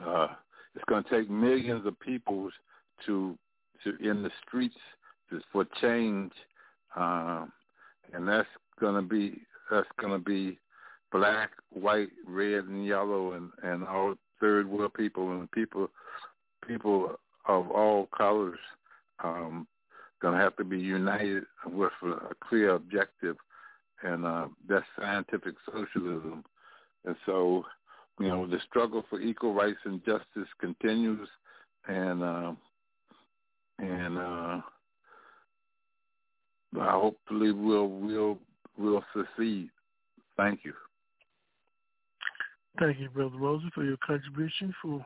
[0.04, 0.28] Uh,
[0.76, 2.50] it's going to take millions of people
[3.06, 3.38] to
[3.84, 4.76] to in the streets
[5.30, 6.32] to, for change,
[6.96, 7.52] um,
[8.12, 8.48] and that's
[8.80, 10.60] going to be that's going to be
[11.14, 15.90] black, white, red, and yellow, and and all third world people and people
[16.68, 17.16] people
[17.48, 18.60] of all colors
[19.24, 19.68] um,
[20.22, 23.38] going to have to be united with a clear objective,
[24.02, 26.44] and uh, that's scientific socialism.
[27.06, 27.64] And so,
[28.20, 31.28] you know, the struggle for equal rights and justice continues,
[31.88, 32.54] and uh,
[33.80, 34.62] and uh,
[36.78, 38.38] hopefully we'll we'll
[38.78, 39.70] we'll succeed.
[40.38, 40.74] Thank you.
[42.80, 45.06] Thank you, Brother Moses, for your contribution for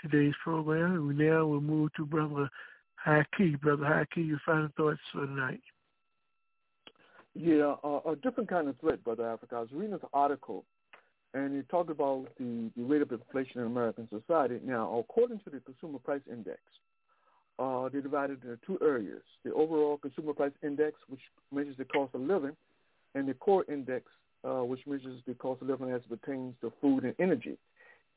[0.00, 0.94] today's program.
[0.94, 2.50] And we now will move to Brother
[3.06, 3.60] Haki.
[3.60, 5.60] Brother Haki, your final thoughts for tonight.
[7.34, 9.56] Yeah, uh, a different kind of threat, Brother Africa.
[9.56, 10.64] I was reading this article,
[11.34, 14.58] and it talked about the, the rate of inflation in American society.
[14.64, 16.58] Now, according to the Consumer Price Index,
[17.58, 19.22] uh, they divided into two areas.
[19.44, 21.20] The overall Consumer Price Index, which
[21.52, 22.56] measures the cost of living,
[23.14, 24.06] and the core index,
[24.44, 27.56] uh, which measures the cost of living as it pertains to food and energy.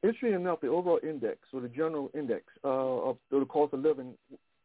[0.04, 4.14] Interestingly enough, the overall index, or the general index uh, of the cost of living,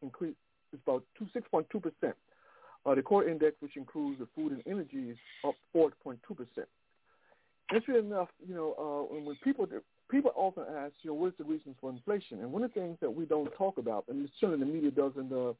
[0.01, 0.37] increased
[0.73, 2.15] is about two six point two percent.
[2.85, 5.17] Uh, the core index, which includes the food and energy, is
[5.47, 6.67] up four point two percent.
[7.71, 9.67] Interestingly enough, you know, uh, when, people
[10.09, 12.39] people often ask, you know, what's the reasons for inflation?
[12.41, 15.31] And one of the things that we don't talk about, and certainly the media doesn't
[15.31, 15.53] uh,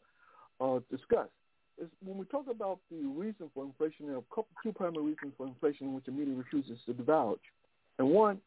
[0.59, 1.29] uh, discuss,
[1.79, 5.33] is when we talk about the reason for inflation, there are couple, two primary reasons
[5.37, 7.39] for inflation which the media refuses to divulge.
[7.99, 8.39] And one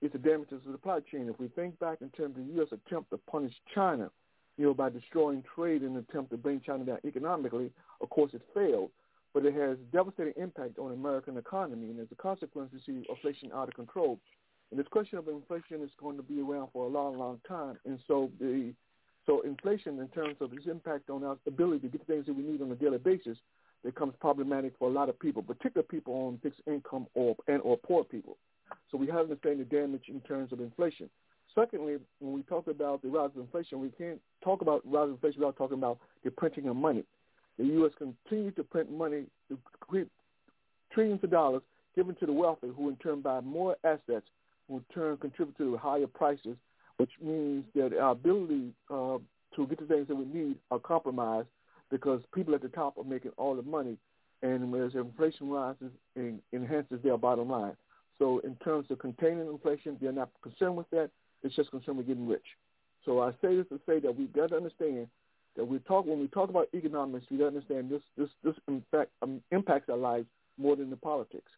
[0.00, 1.28] is the damage to the supply chain.
[1.28, 2.68] If we think back in terms of the U.S.
[2.72, 4.10] attempt to punish China,
[4.56, 8.32] you know, by destroying trade in an attempt to bring China down economically, of course
[8.34, 8.90] it failed,
[9.34, 11.90] but it has devastating impact on the American economy.
[11.90, 14.18] And as a consequence, you see inflation out of control.
[14.70, 17.78] And this question of inflation is going to be around for a long, long time.
[17.84, 18.72] And so the
[19.28, 22.32] so inflation, in terms of its impact on our ability to get the things that
[22.32, 23.36] we need on a daily basis,
[23.84, 27.76] becomes problematic for a lot of people, particularly people on fixed income or and or
[27.76, 28.38] poor people.
[28.90, 31.10] So we have to understand the damage in terms of inflation.
[31.54, 35.10] Secondly, when we talk about the rise of inflation, we can't talk about rise of
[35.10, 37.04] inflation without talking about the printing of money.
[37.58, 37.92] The U.S.
[37.98, 40.08] continues to print money, to create
[40.90, 41.62] trillions of dollars
[41.94, 44.26] given to the wealthy, who in turn buy more assets,
[44.68, 46.56] who in turn contribute to higher prices
[46.98, 49.18] which means that our ability uh,
[49.56, 51.48] to get the things that we need are compromised
[51.90, 53.96] because people at the top are making all the money,
[54.42, 57.76] and as inflation rises, it enhances their bottom line.
[58.18, 61.10] So in terms of containing inflation, they're not concerned with that.
[61.42, 62.44] It's just concerned with getting rich.
[63.04, 65.08] So I say this to say that we've got to understand
[65.56, 68.54] that we talk when we talk about economics, we got to understand this this this
[68.66, 70.26] in fact um, impacts our lives
[70.58, 71.50] more than the politics.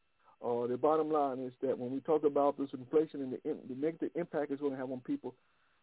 [0.44, 3.38] Uh, the bottom line is that when we talk about this inflation and the,
[3.68, 5.34] the negative impact it's going to have on people,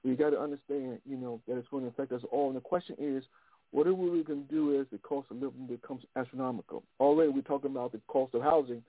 [0.03, 2.47] we got to understand, you know, that it's going to affect us all.
[2.47, 3.23] And the question is,
[3.71, 6.83] what are we going to do as the cost of living becomes astronomical?
[6.99, 8.81] Already we're talking about the cost of housing,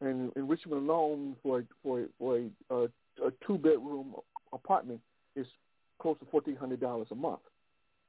[0.00, 2.88] and in Richmond alone for for for a uh,
[3.24, 4.14] a two bedroom
[4.52, 5.00] apartment
[5.36, 5.46] is
[5.98, 7.40] close to fourteen hundred dollars a month.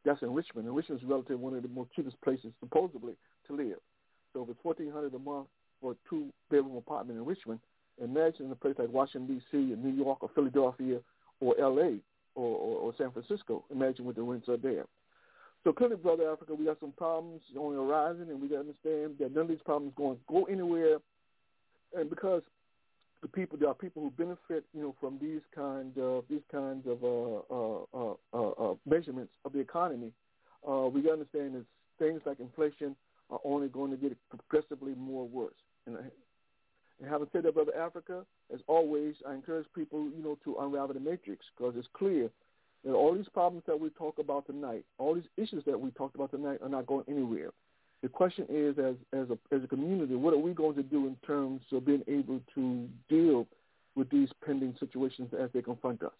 [0.03, 0.67] That's in Richmond.
[0.67, 3.13] And Richmond is relatively one of the most cheapest places supposedly
[3.47, 3.77] to live.
[4.33, 5.47] So if it's fourteen hundred a month
[5.81, 7.59] for a two bedroom apartment in Richmond,
[8.01, 9.73] imagine in a place like Washington D.C.
[9.73, 10.99] or New York or Philadelphia
[11.39, 11.97] or L.A.
[12.35, 13.63] Or, or, or San Francisco.
[13.71, 14.85] Imagine what the rents are there.
[15.63, 18.59] So clearly, brother Africa, we got some problems on the horizon, and we got to
[18.61, 20.97] understand that none of these problems going to go anywhere.
[21.95, 22.43] And because
[23.21, 26.85] the people, there are people who benefit, you know, from these kind of these kinds
[26.87, 30.11] of uh, uh, uh, uh, uh, measurements of the economy.
[30.67, 31.65] Uh, we got to understand that
[31.99, 32.95] things like inflation
[33.29, 35.53] are only going to get progressively more worse.
[35.87, 35.97] And,
[36.99, 40.93] and having said that, brother Africa, as always, I encourage people, you know, to unravel
[40.93, 42.29] the matrix because it's clear
[42.85, 46.15] that all these problems that we talk about tonight, all these issues that we talked
[46.15, 47.49] about tonight, are not going anywhere.
[48.03, 51.07] The question is, as as a as a community, what are we going to do
[51.07, 53.47] in terms of being able to deal
[53.95, 56.11] with these pending situations as they confront us?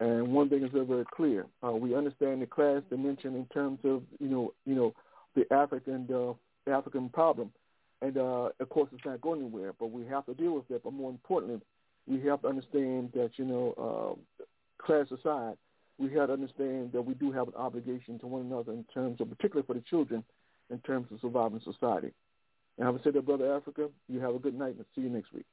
[0.00, 3.78] And one thing is very, very clear: uh, we understand the class dimension in terms
[3.84, 4.92] of you know you know
[5.36, 6.32] the African uh,
[6.66, 7.52] the African problem,
[8.04, 9.72] and uh, of course it's not going anywhere.
[9.78, 10.84] But we have to deal with that.
[10.84, 11.60] But more importantly,
[12.06, 14.44] we have to understand that you know uh,
[14.84, 15.56] class aside,
[15.98, 19.20] we have to understand that we do have an obligation to one another in terms
[19.20, 20.22] of, particularly for the children,
[20.70, 22.12] in terms of surviving society.
[22.76, 25.32] And having say that, Brother Africa, you have a good night and see you next
[25.32, 25.46] week.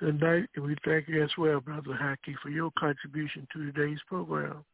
[0.00, 4.00] Good night, and we thank you as well, Brother Haki, for your contribution to today's
[4.08, 4.64] program.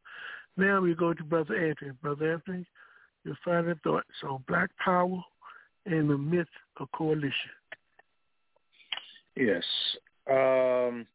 [0.57, 1.91] Now we go to Brother Anthony.
[2.01, 2.65] Brother Anthony,
[3.23, 5.23] your final thoughts on Black Power
[5.85, 7.33] and the myth of coalition.
[9.35, 9.63] Yes.
[10.29, 11.05] Um,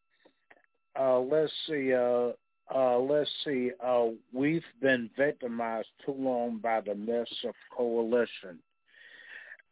[0.99, 1.93] uh, let's see.
[1.93, 2.31] Uh,
[2.73, 3.71] uh, let's see.
[3.83, 8.59] Uh, we've been victimized too long by the myths of coalition,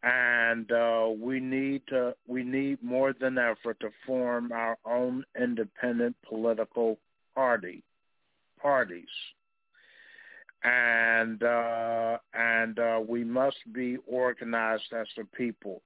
[0.04, 2.16] and uh, we need to.
[2.28, 6.98] We need more than ever to form our own independent political
[7.34, 7.84] party
[8.62, 9.10] parties,
[10.66, 15.82] and uh, and uh, we must be organized as a people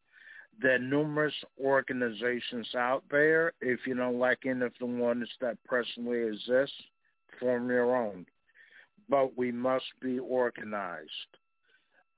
[0.62, 1.34] there are numerous
[1.64, 3.54] organizations out there.
[3.62, 6.74] If you don't like any of the ones that presently exist,
[7.40, 8.26] form your own.
[9.08, 11.10] But we must be organized.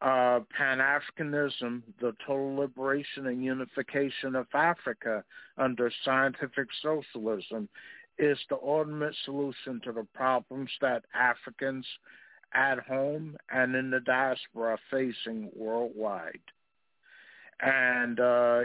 [0.02, 5.24] Uh, Pan-Africanism, the total liberation and unification of Africa
[5.60, 7.70] under scientific socialism,
[8.18, 11.86] is the ultimate solution to the problems that Africans
[12.54, 16.40] at home and in the diaspora facing worldwide
[17.62, 18.64] and uh,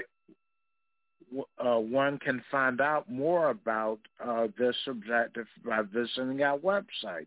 [1.58, 7.26] uh, one can find out more about uh, this objective by visiting our website,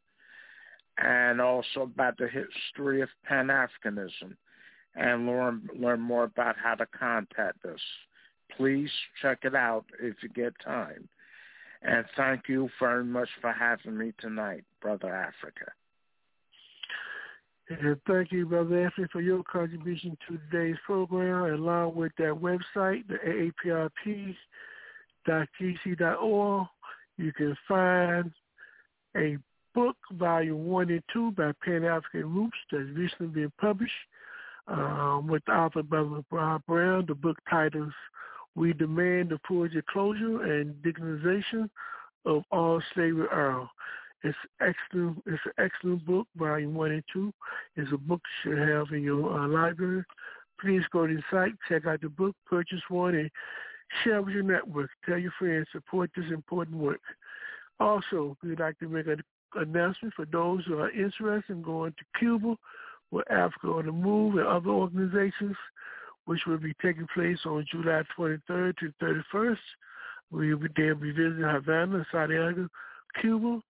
[1.01, 4.35] and also about the history of Pan-Africanism
[4.95, 7.79] and learn learn more about how to contact us.
[8.57, 8.89] Please
[9.21, 11.07] check it out if you get time.
[11.81, 15.71] And thank you very much for having me tonight, Brother Africa.
[17.69, 23.07] And thank you, Brother Anthony, for your contribution to today's program, along with that website,
[23.07, 23.17] the
[25.25, 26.67] AAPRP.gc.org.
[27.17, 28.31] You can find
[29.15, 29.37] a
[29.73, 33.93] book, Volume 1 and 2 by Pan-African Roots that's recently been published
[34.67, 37.05] um, with author Brother Bob Brown.
[37.07, 37.93] The book titles
[38.55, 41.69] We Demand the Full Closure and Dignization
[42.25, 43.69] of All Slavery Era.
[44.23, 45.23] It's excellent.
[45.25, 47.33] It's an excellent book, volume one and two.
[47.75, 50.03] It's a book you should have in your uh, library.
[50.59, 53.31] Please go to the site, check out the book, purchase one, and
[54.03, 54.91] share with your network.
[55.07, 57.01] Tell your friends, support this important work.
[57.79, 59.23] Also, we'd like to make an
[59.55, 62.55] announcement for those who are interested in going to Cuba
[63.11, 65.55] with Africa on the Move and other organizations,
[66.25, 69.57] which will be taking place on July 23rd to 31st.
[70.31, 72.67] We will be, they'll be visiting Havana, Santiago,
[73.19, 73.61] Cuba.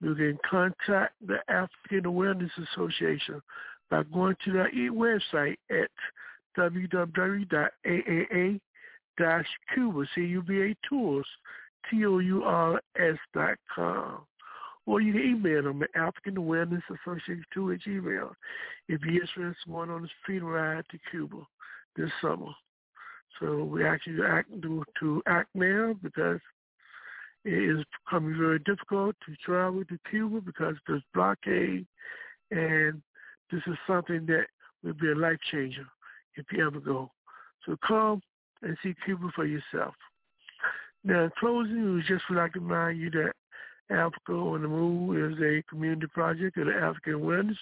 [0.00, 3.42] You can contact the African Awareness Association
[3.90, 5.90] by going to their website at
[6.56, 7.68] www.aaa-cuba,
[10.14, 11.26] C-U-B-A tours,
[11.90, 14.27] T-O-U-R-S dot com.
[14.88, 18.30] Or you can email them at African Awareness Association 2 at Gmail
[18.88, 21.46] if you're interested in going on this freedom ride to Cuba
[21.94, 22.52] this summer.
[23.38, 26.40] So we actually act to, to act now because
[27.44, 31.86] it is becoming very difficult to travel to Cuba because there's blockade,
[32.50, 33.02] and
[33.52, 34.46] this is something that
[34.82, 35.86] will be a life changer
[36.36, 37.10] if you ever go.
[37.66, 38.22] So come
[38.62, 39.94] and see Cuba for yourself.
[41.04, 43.32] Now, in closing, we just would like to remind you that
[43.90, 47.56] Africa on the Move is a community project of the African Awareness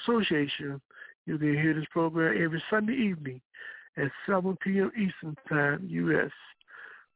[0.00, 0.80] Association.
[1.26, 3.40] You can hear this program every Sunday evening
[3.96, 4.90] at 7 p.m.
[4.96, 6.30] Eastern Time, U.S.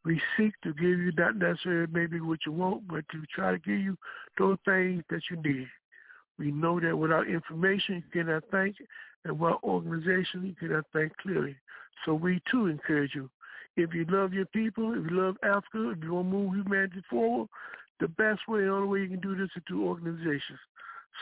[0.04, 3.58] We seek to give you not necessarily maybe what you want, but to try to
[3.58, 3.96] give you
[4.38, 5.68] those things that you need.
[6.38, 8.76] We know that without information, you cannot think,
[9.24, 11.56] and without organization, you cannot think clearly.
[12.04, 13.30] So we too encourage you.
[13.76, 17.02] If you love your people, if you love Africa, if you want to move humanity
[17.10, 17.48] forward,
[18.00, 20.58] the best way, the only way you can do this is through organizations.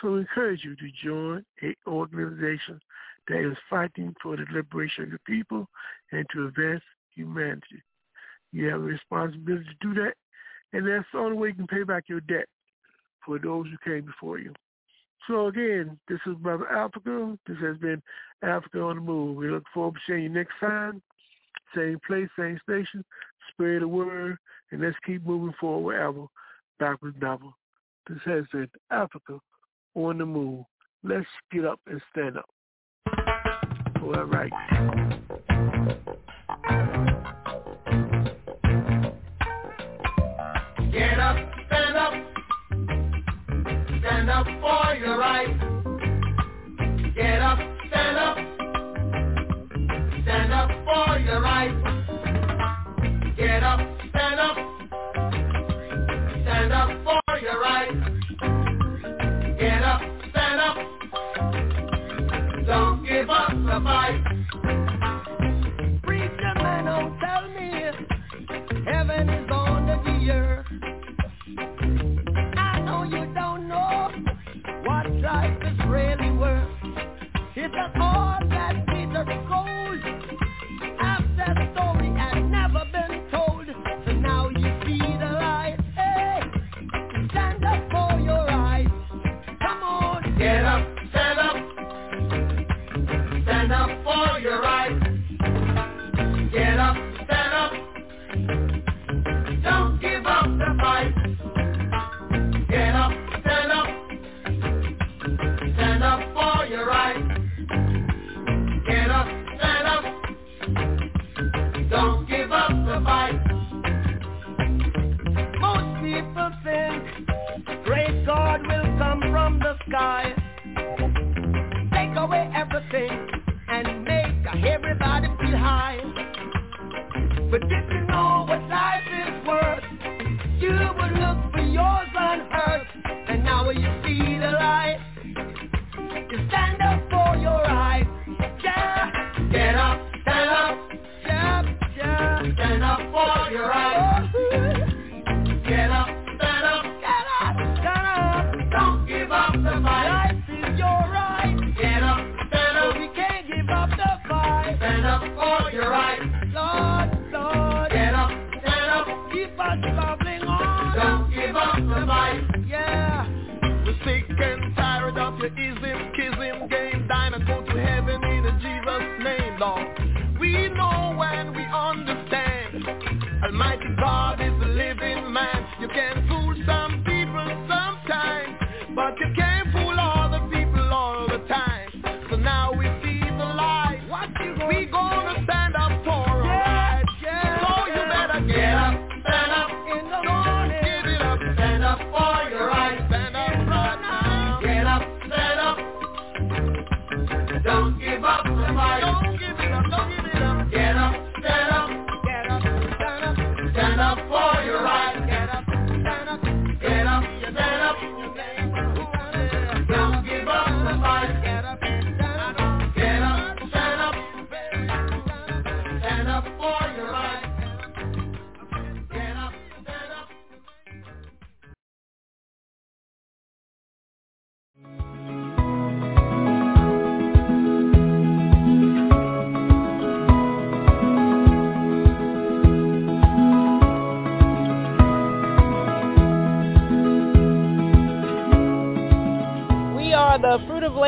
[0.01, 2.81] So I encourage you to join an organization
[3.29, 5.69] that is fighting for the liberation of the people
[6.13, 6.83] and to advance
[7.15, 7.83] humanity.
[8.53, 10.15] You have a responsibility to do that,
[10.73, 12.47] and that's the only way you can pay back your debt
[13.25, 14.53] for those who came before you.
[15.27, 17.39] So again, this is Brother Africa.
[17.47, 18.03] This has been
[18.43, 19.37] Africa on the Move.
[19.37, 21.03] We look forward to seeing you next time.
[21.75, 23.05] Same place, same station.
[23.51, 24.37] Spread the word,
[24.71, 26.27] and let's keep moving forward wherever.
[26.79, 27.51] Backwards never.
[28.09, 29.39] This has been Africa
[29.95, 30.65] on the Move.
[31.03, 32.49] Let's get up and stand up.
[34.03, 34.53] All right.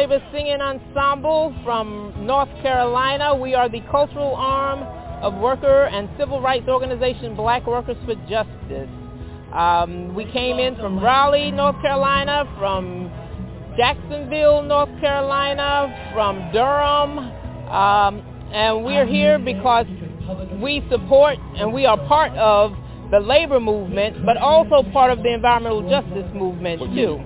[0.07, 3.35] Labor Singing Ensemble from North Carolina.
[3.35, 4.85] We are the cultural arm
[5.21, 8.89] of worker and civil rights organization Black Workers for Justice.
[9.53, 13.11] Um, we came in from Raleigh, North Carolina, from
[13.77, 17.19] Jacksonville, North Carolina, from Durham,
[17.69, 19.87] um, and we're here because
[20.63, 22.77] we support and we are part of
[23.11, 27.21] the labor movement, but also part of the environmental justice movement too.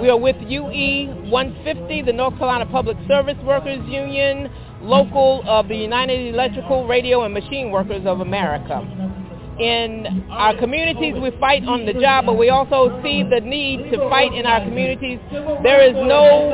[0.00, 4.50] We are with UE 150, the North Carolina Public Service Workers Union,
[4.82, 8.80] local of the United Electrical, Radio, and Machine Workers of America.
[9.60, 13.98] In our communities, we fight on the job, but we also see the need to
[14.08, 15.18] fight in our communities.
[15.62, 16.48] There is no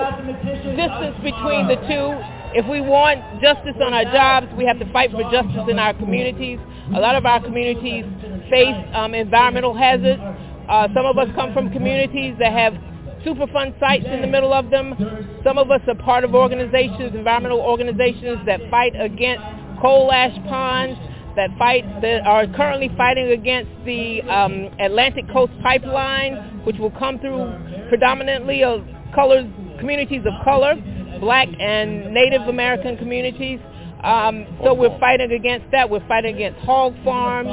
[0.74, 2.18] distance between the two.
[2.58, 5.94] If we want justice on our jobs, we have to fight for justice in our
[5.94, 6.58] communities.
[6.94, 8.04] A lot of our communities
[8.50, 10.20] face um, environmental hazards.
[10.68, 12.74] Uh, some of us come from communities that have
[13.26, 14.94] Superfund sites in the middle of them.
[15.42, 19.42] Some of us are part of organizations, environmental organizations that fight against
[19.82, 20.96] coal ash ponds,
[21.34, 27.18] that fight that are currently fighting against the um, Atlantic Coast Pipeline, which will come
[27.18, 27.52] through
[27.88, 30.76] predominantly of colored communities of color,
[31.18, 33.58] black and Native American communities.
[34.04, 35.90] Um, so we're fighting against that.
[35.90, 37.48] We're fighting against hog farms,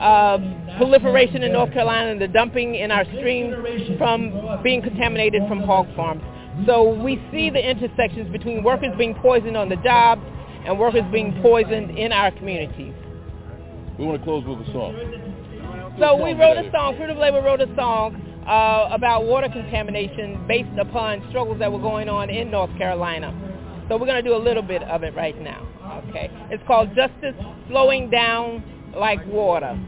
[0.00, 0.38] uh,
[0.78, 3.54] proliferation in North Carolina, and the dumping in our streams
[3.98, 6.22] from being contaminated from hog farms.
[6.66, 10.22] So we see the intersections between workers being poisoned on the jobs
[10.64, 12.94] and workers being poisoned in our communities.
[13.98, 15.94] We want to close with a song.
[15.98, 18.16] So we wrote a song, Fruit of Labor wrote a song
[18.46, 23.34] uh, about water contamination based upon struggles that were going on in North Carolina.
[23.88, 25.66] So we're going to do a little bit of it right now.
[26.08, 26.30] Okay.
[26.50, 27.34] It's called Justice
[27.68, 28.62] Flowing Down
[28.98, 29.78] Like Water.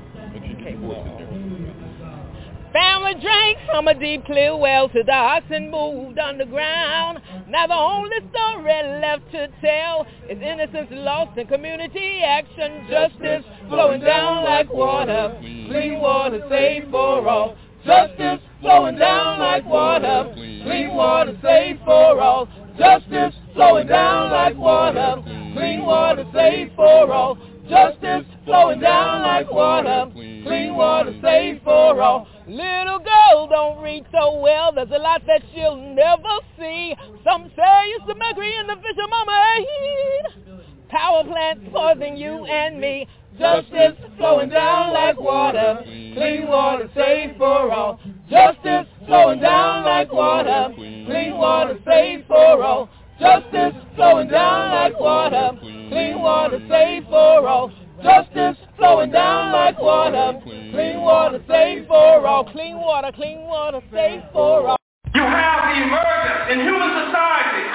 [2.73, 7.19] Family drank from a deep clear well to the oxen moved underground.
[7.49, 12.87] Now the only story left to tell is innocence lost in community action.
[12.91, 15.35] Justice flowing down like water.
[15.41, 17.57] Clean water safe for all.
[17.87, 20.31] Justice flowing down like water.
[20.35, 22.47] Clean water safe for all.
[22.77, 25.23] Justice flowing down like water.
[25.25, 27.39] Clean water safe for all.
[27.69, 30.10] Justice flowing down like water.
[30.15, 32.27] Clean water safe for all.
[32.47, 34.73] Little girl don't read so well.
[34.73, 36.94] There's a lot that she'll never see.
[37.23, 40.89] Some say it's the mercury in the fish of mama ate.
[40.89, 43.07] Power plants poisoning you and me.
[43.39, 45.81] Justice flowing down like water.
[45.85, 48.01] Clean water safe for all.
[48.31, 50.73] Justice flowing down like water.
[50.75, 52.89] Clean water safe for all.
[53.20, 55.51] Justice flowing down like water.
[55.60, 57.70] Clean water safe for all.
[58.02, 60.39] Justice flowing down like water.
[60.47, 62.47] Clean water safe for all.
[62.47, 64.78] Clean water, clean water safe for all.
[65.15, 67.67] You have the emergence in human society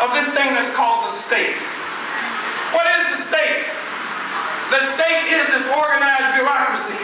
[0.00, 1.56] of this thing that's called the state.
[2.72, 3.62] What is the state?
[4.72, 7.02] The state is this organized bureaucracy.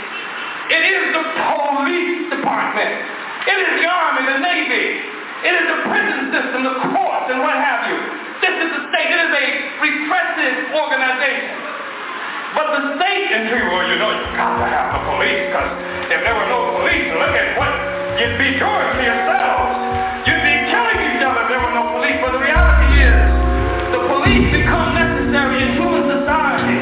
[0.72, 2.94] It is the police department.
[3.52, 4.86] It is the army, the navy.
[5.44, 8.00] It is the prison system, the courts, and what have you.
[8.40, 9.08] This is the state.
[9.12, 11.72] It is a repressive organization.
[12.52, 15.72] But the state, and you, well, you know, you've got to have the police, because
[16.12, 17.72] if there were no police, look at what
[18.20, 19.72] you'd be doing to yourselves.
[20.28, 22.20] You'd be killing each other if there were no police.
[22.20, 23.16] But the reality is,
[23.96, 26.80] the police become necessary in human society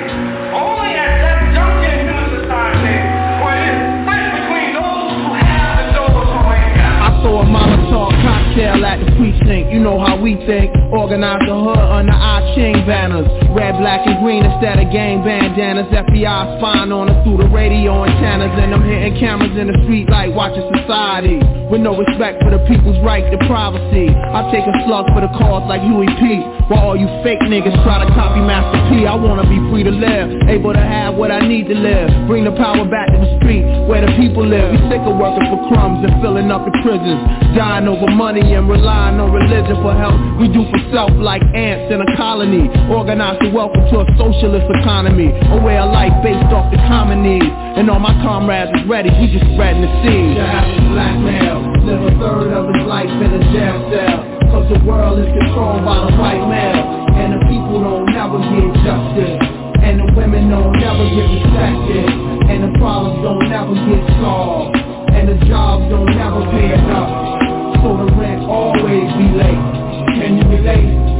[0.51, 2.99] only at that juncture in human society
[3.47, 6.99] where it is split between those who have and those who ain't got.
[6.99, 9.11] I saw a Molotov cocktail at the
[9.51, 10.71] You know how we think.
[10.95, 13.27] Organize the hood under our chain banners.
[13.51, 15.91] Red, black, and green instead of gang bandanas.
[15.91, 18.55] FBI spying on us through the radio antennas.
[18.63, 21.43] And I'm hitting cameras in the street like watching society.
[21.67, 24.11] With no respect for the people's right to privacy.
[24.11, 26.43] I take a slug for the cause like Huey P.
[26.71, 29.07] While all you fake niggas try to copy Master P.
[29.07, 30.31] I wanna be free to live.
[30.47, 32.11] Able to have what I need to live.
[32.31, 34.71] Bring the power back to the street where the people live.
[34.71, 37.23] We sick of working for crumbs and filling up the prisons.
[37.59, 40.17] Dying over money and relying on religion for help.
[40.37, 42.69] We do for self like ants in a colony.
[42.93, 45.33] Organize the welcome to a socialist economy.
[45.33, 47.49] A way of life based off the common needs.
[47.81, 50.37] And all my comrades is ready, we just spreading the seed.
[50.37, 54.19] The average black male live a third of his life in a jail cell.
[54.53, 56.85] Cause the world is controlled by the white male.
[57.17, 59.39] And the people don't never get justice.
[59.81, 62.09] And the women don't never get respected.
[62.53, 64.77] And the problems don't never get solved.
[64.77, 67.50] And the jobs don't never pay enough.
[67.83, 70.21] So the rent always be late.
[70.21, 71.20] Can you relate?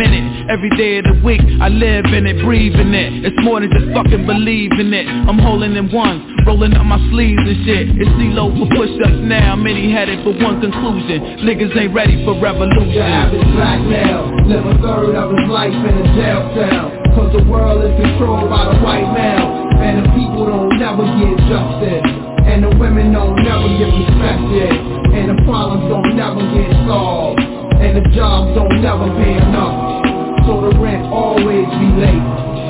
[0.00, 0.50] in it.
[0.50, 3.24] Every day of the week, I live in it, breathe in it.
[3.24, 5.06] It's more than just fucking believing it.
[5.06, 7.84] I'm holding in ones, rolling up my sleeves and shit.
[7.96, 11.44] It's CeeLo for push-ups now, many headed for one conclusion.
[11.46, 12.92] Niggas ain't ready for revolution.
[12.92, 16.86] The average black male live a third of his life in a jail cell.
[17.14, 19.64] Cause the world is controlled by the white male.
[19.78, 22.04] And the people don't never get justice.
[22.44, 24.74] And the women don't never get respected.
[25.14, 27.53] And the problems don't never get solved.
[27.84, 30.02] And the jobs don't never pay enough.
[30.46, 32.24] So the rent always be late.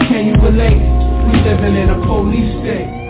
[0.09, 0.83] Can you relate?
[1.31, 3.05] We living in a police state.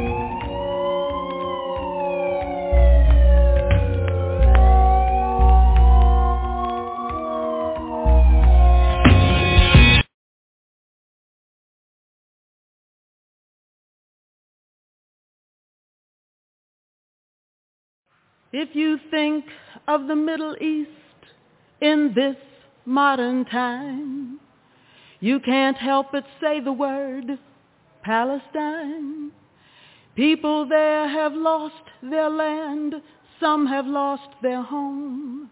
[18.52, 19.46] If you think
[19.88, 20.90] of the Middle East
[21.80, 22.36] in this
[22.84, 24.40] modern time,
[25.20, 27.38] you can't help but say the word
[28.02, 29.32] Palestine.
[30.14, 32.94] People there have lost their land,
[33.40, 35.50] some have lost their home.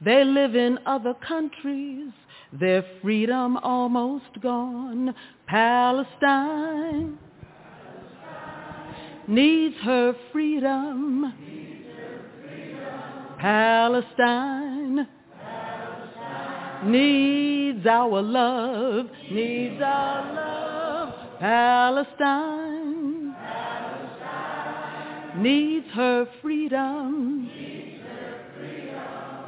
[0.00, 2.12] They live in other countries,
[2.52, 5.14] their freedom almost gone.
[5.46, 7.18] Palestine
[9.26, 11.32] needs her freedom.
[13.38, 15.08] Palestine
[16.84, 21.14] needs our love, needs our love.
[21.40, 25.42] Palestine Palestine.
[25.42, 27.50] needs her freedom.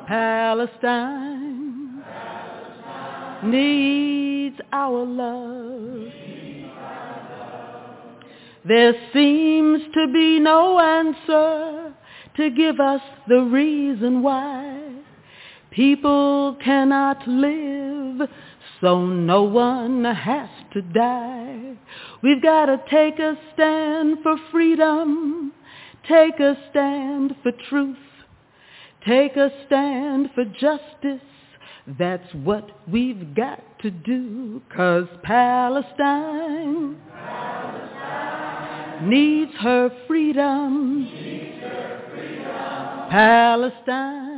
[0.07, 2.03] Palestine
[3.45, 6.13] needs our love.
[8.65, 11.95] There seems to be no answer
[12.37, 14.98] to give us the reason why
[15.79, 18.29] people cannot live
[18.81, 21.77] so no one has to die.
[22.21, 25.53] We've got to take a stand for freedom,
[26.09, 27.97] take a stand for truth,
[29.07, 31.23] take a stand for justice.
[31.97, 41.05] That's what we've got to do, cause Palestine, Palestine needs her freedom.
[41.05, 43.11] Needs her freedom.
[43.11, 44.38] Palestine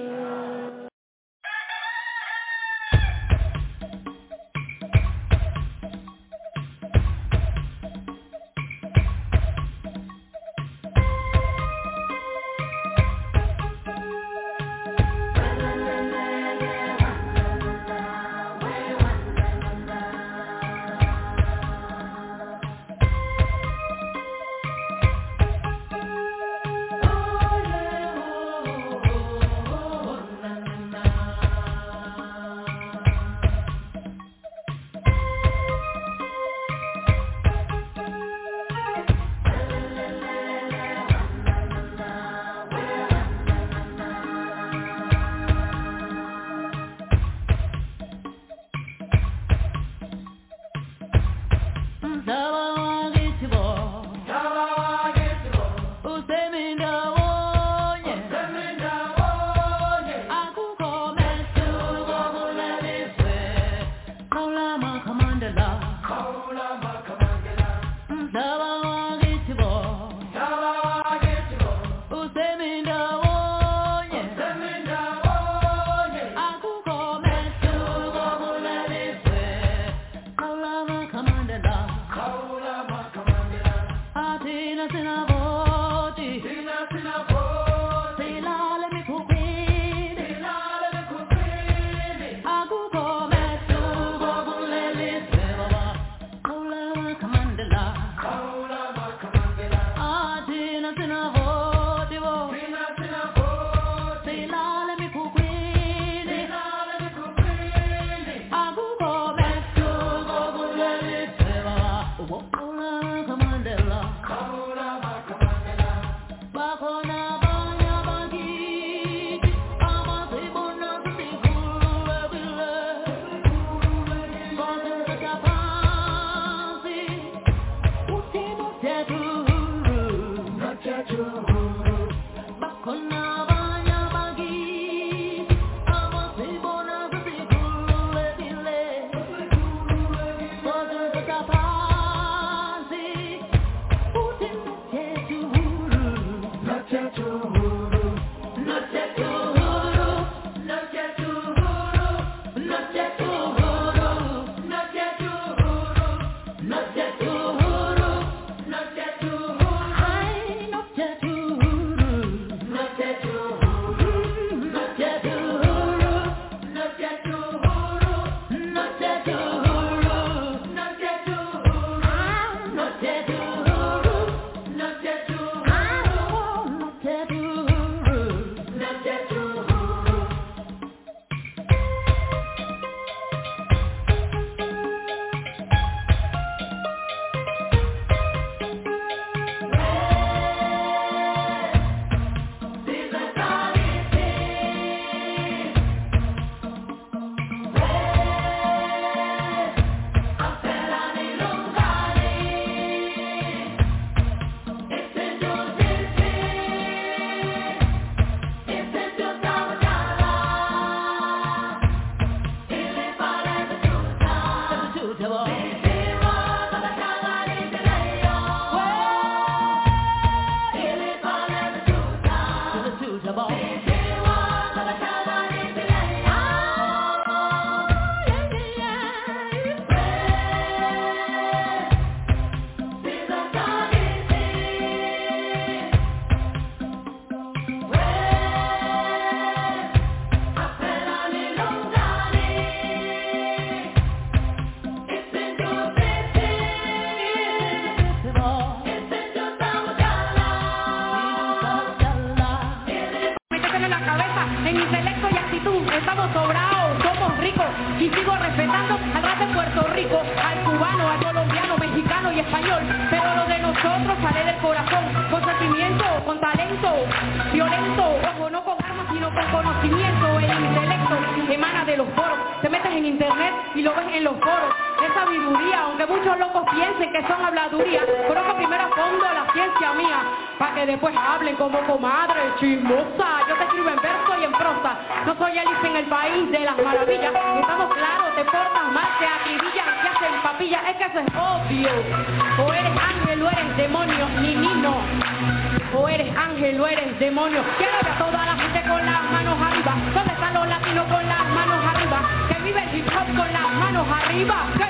[304.45, 304.80] Manos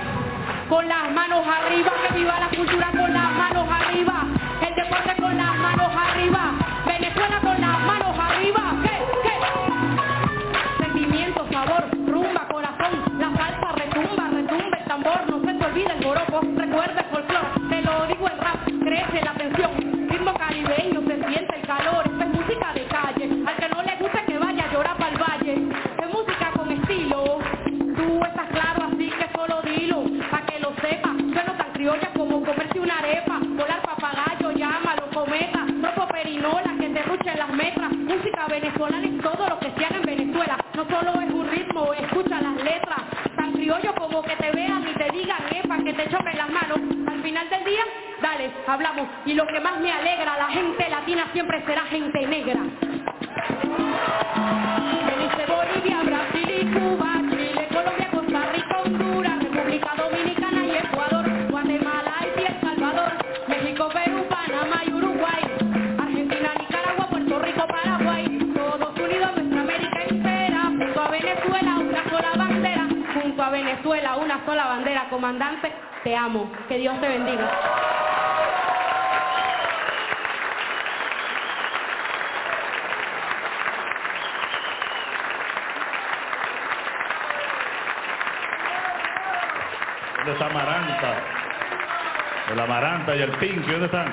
[93.62, 94.12] Amaranta y el Pinky, ¿dónde están?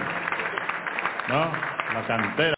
[1.29, 1.53] ¿No?
[1.95, 2.58] La cantera.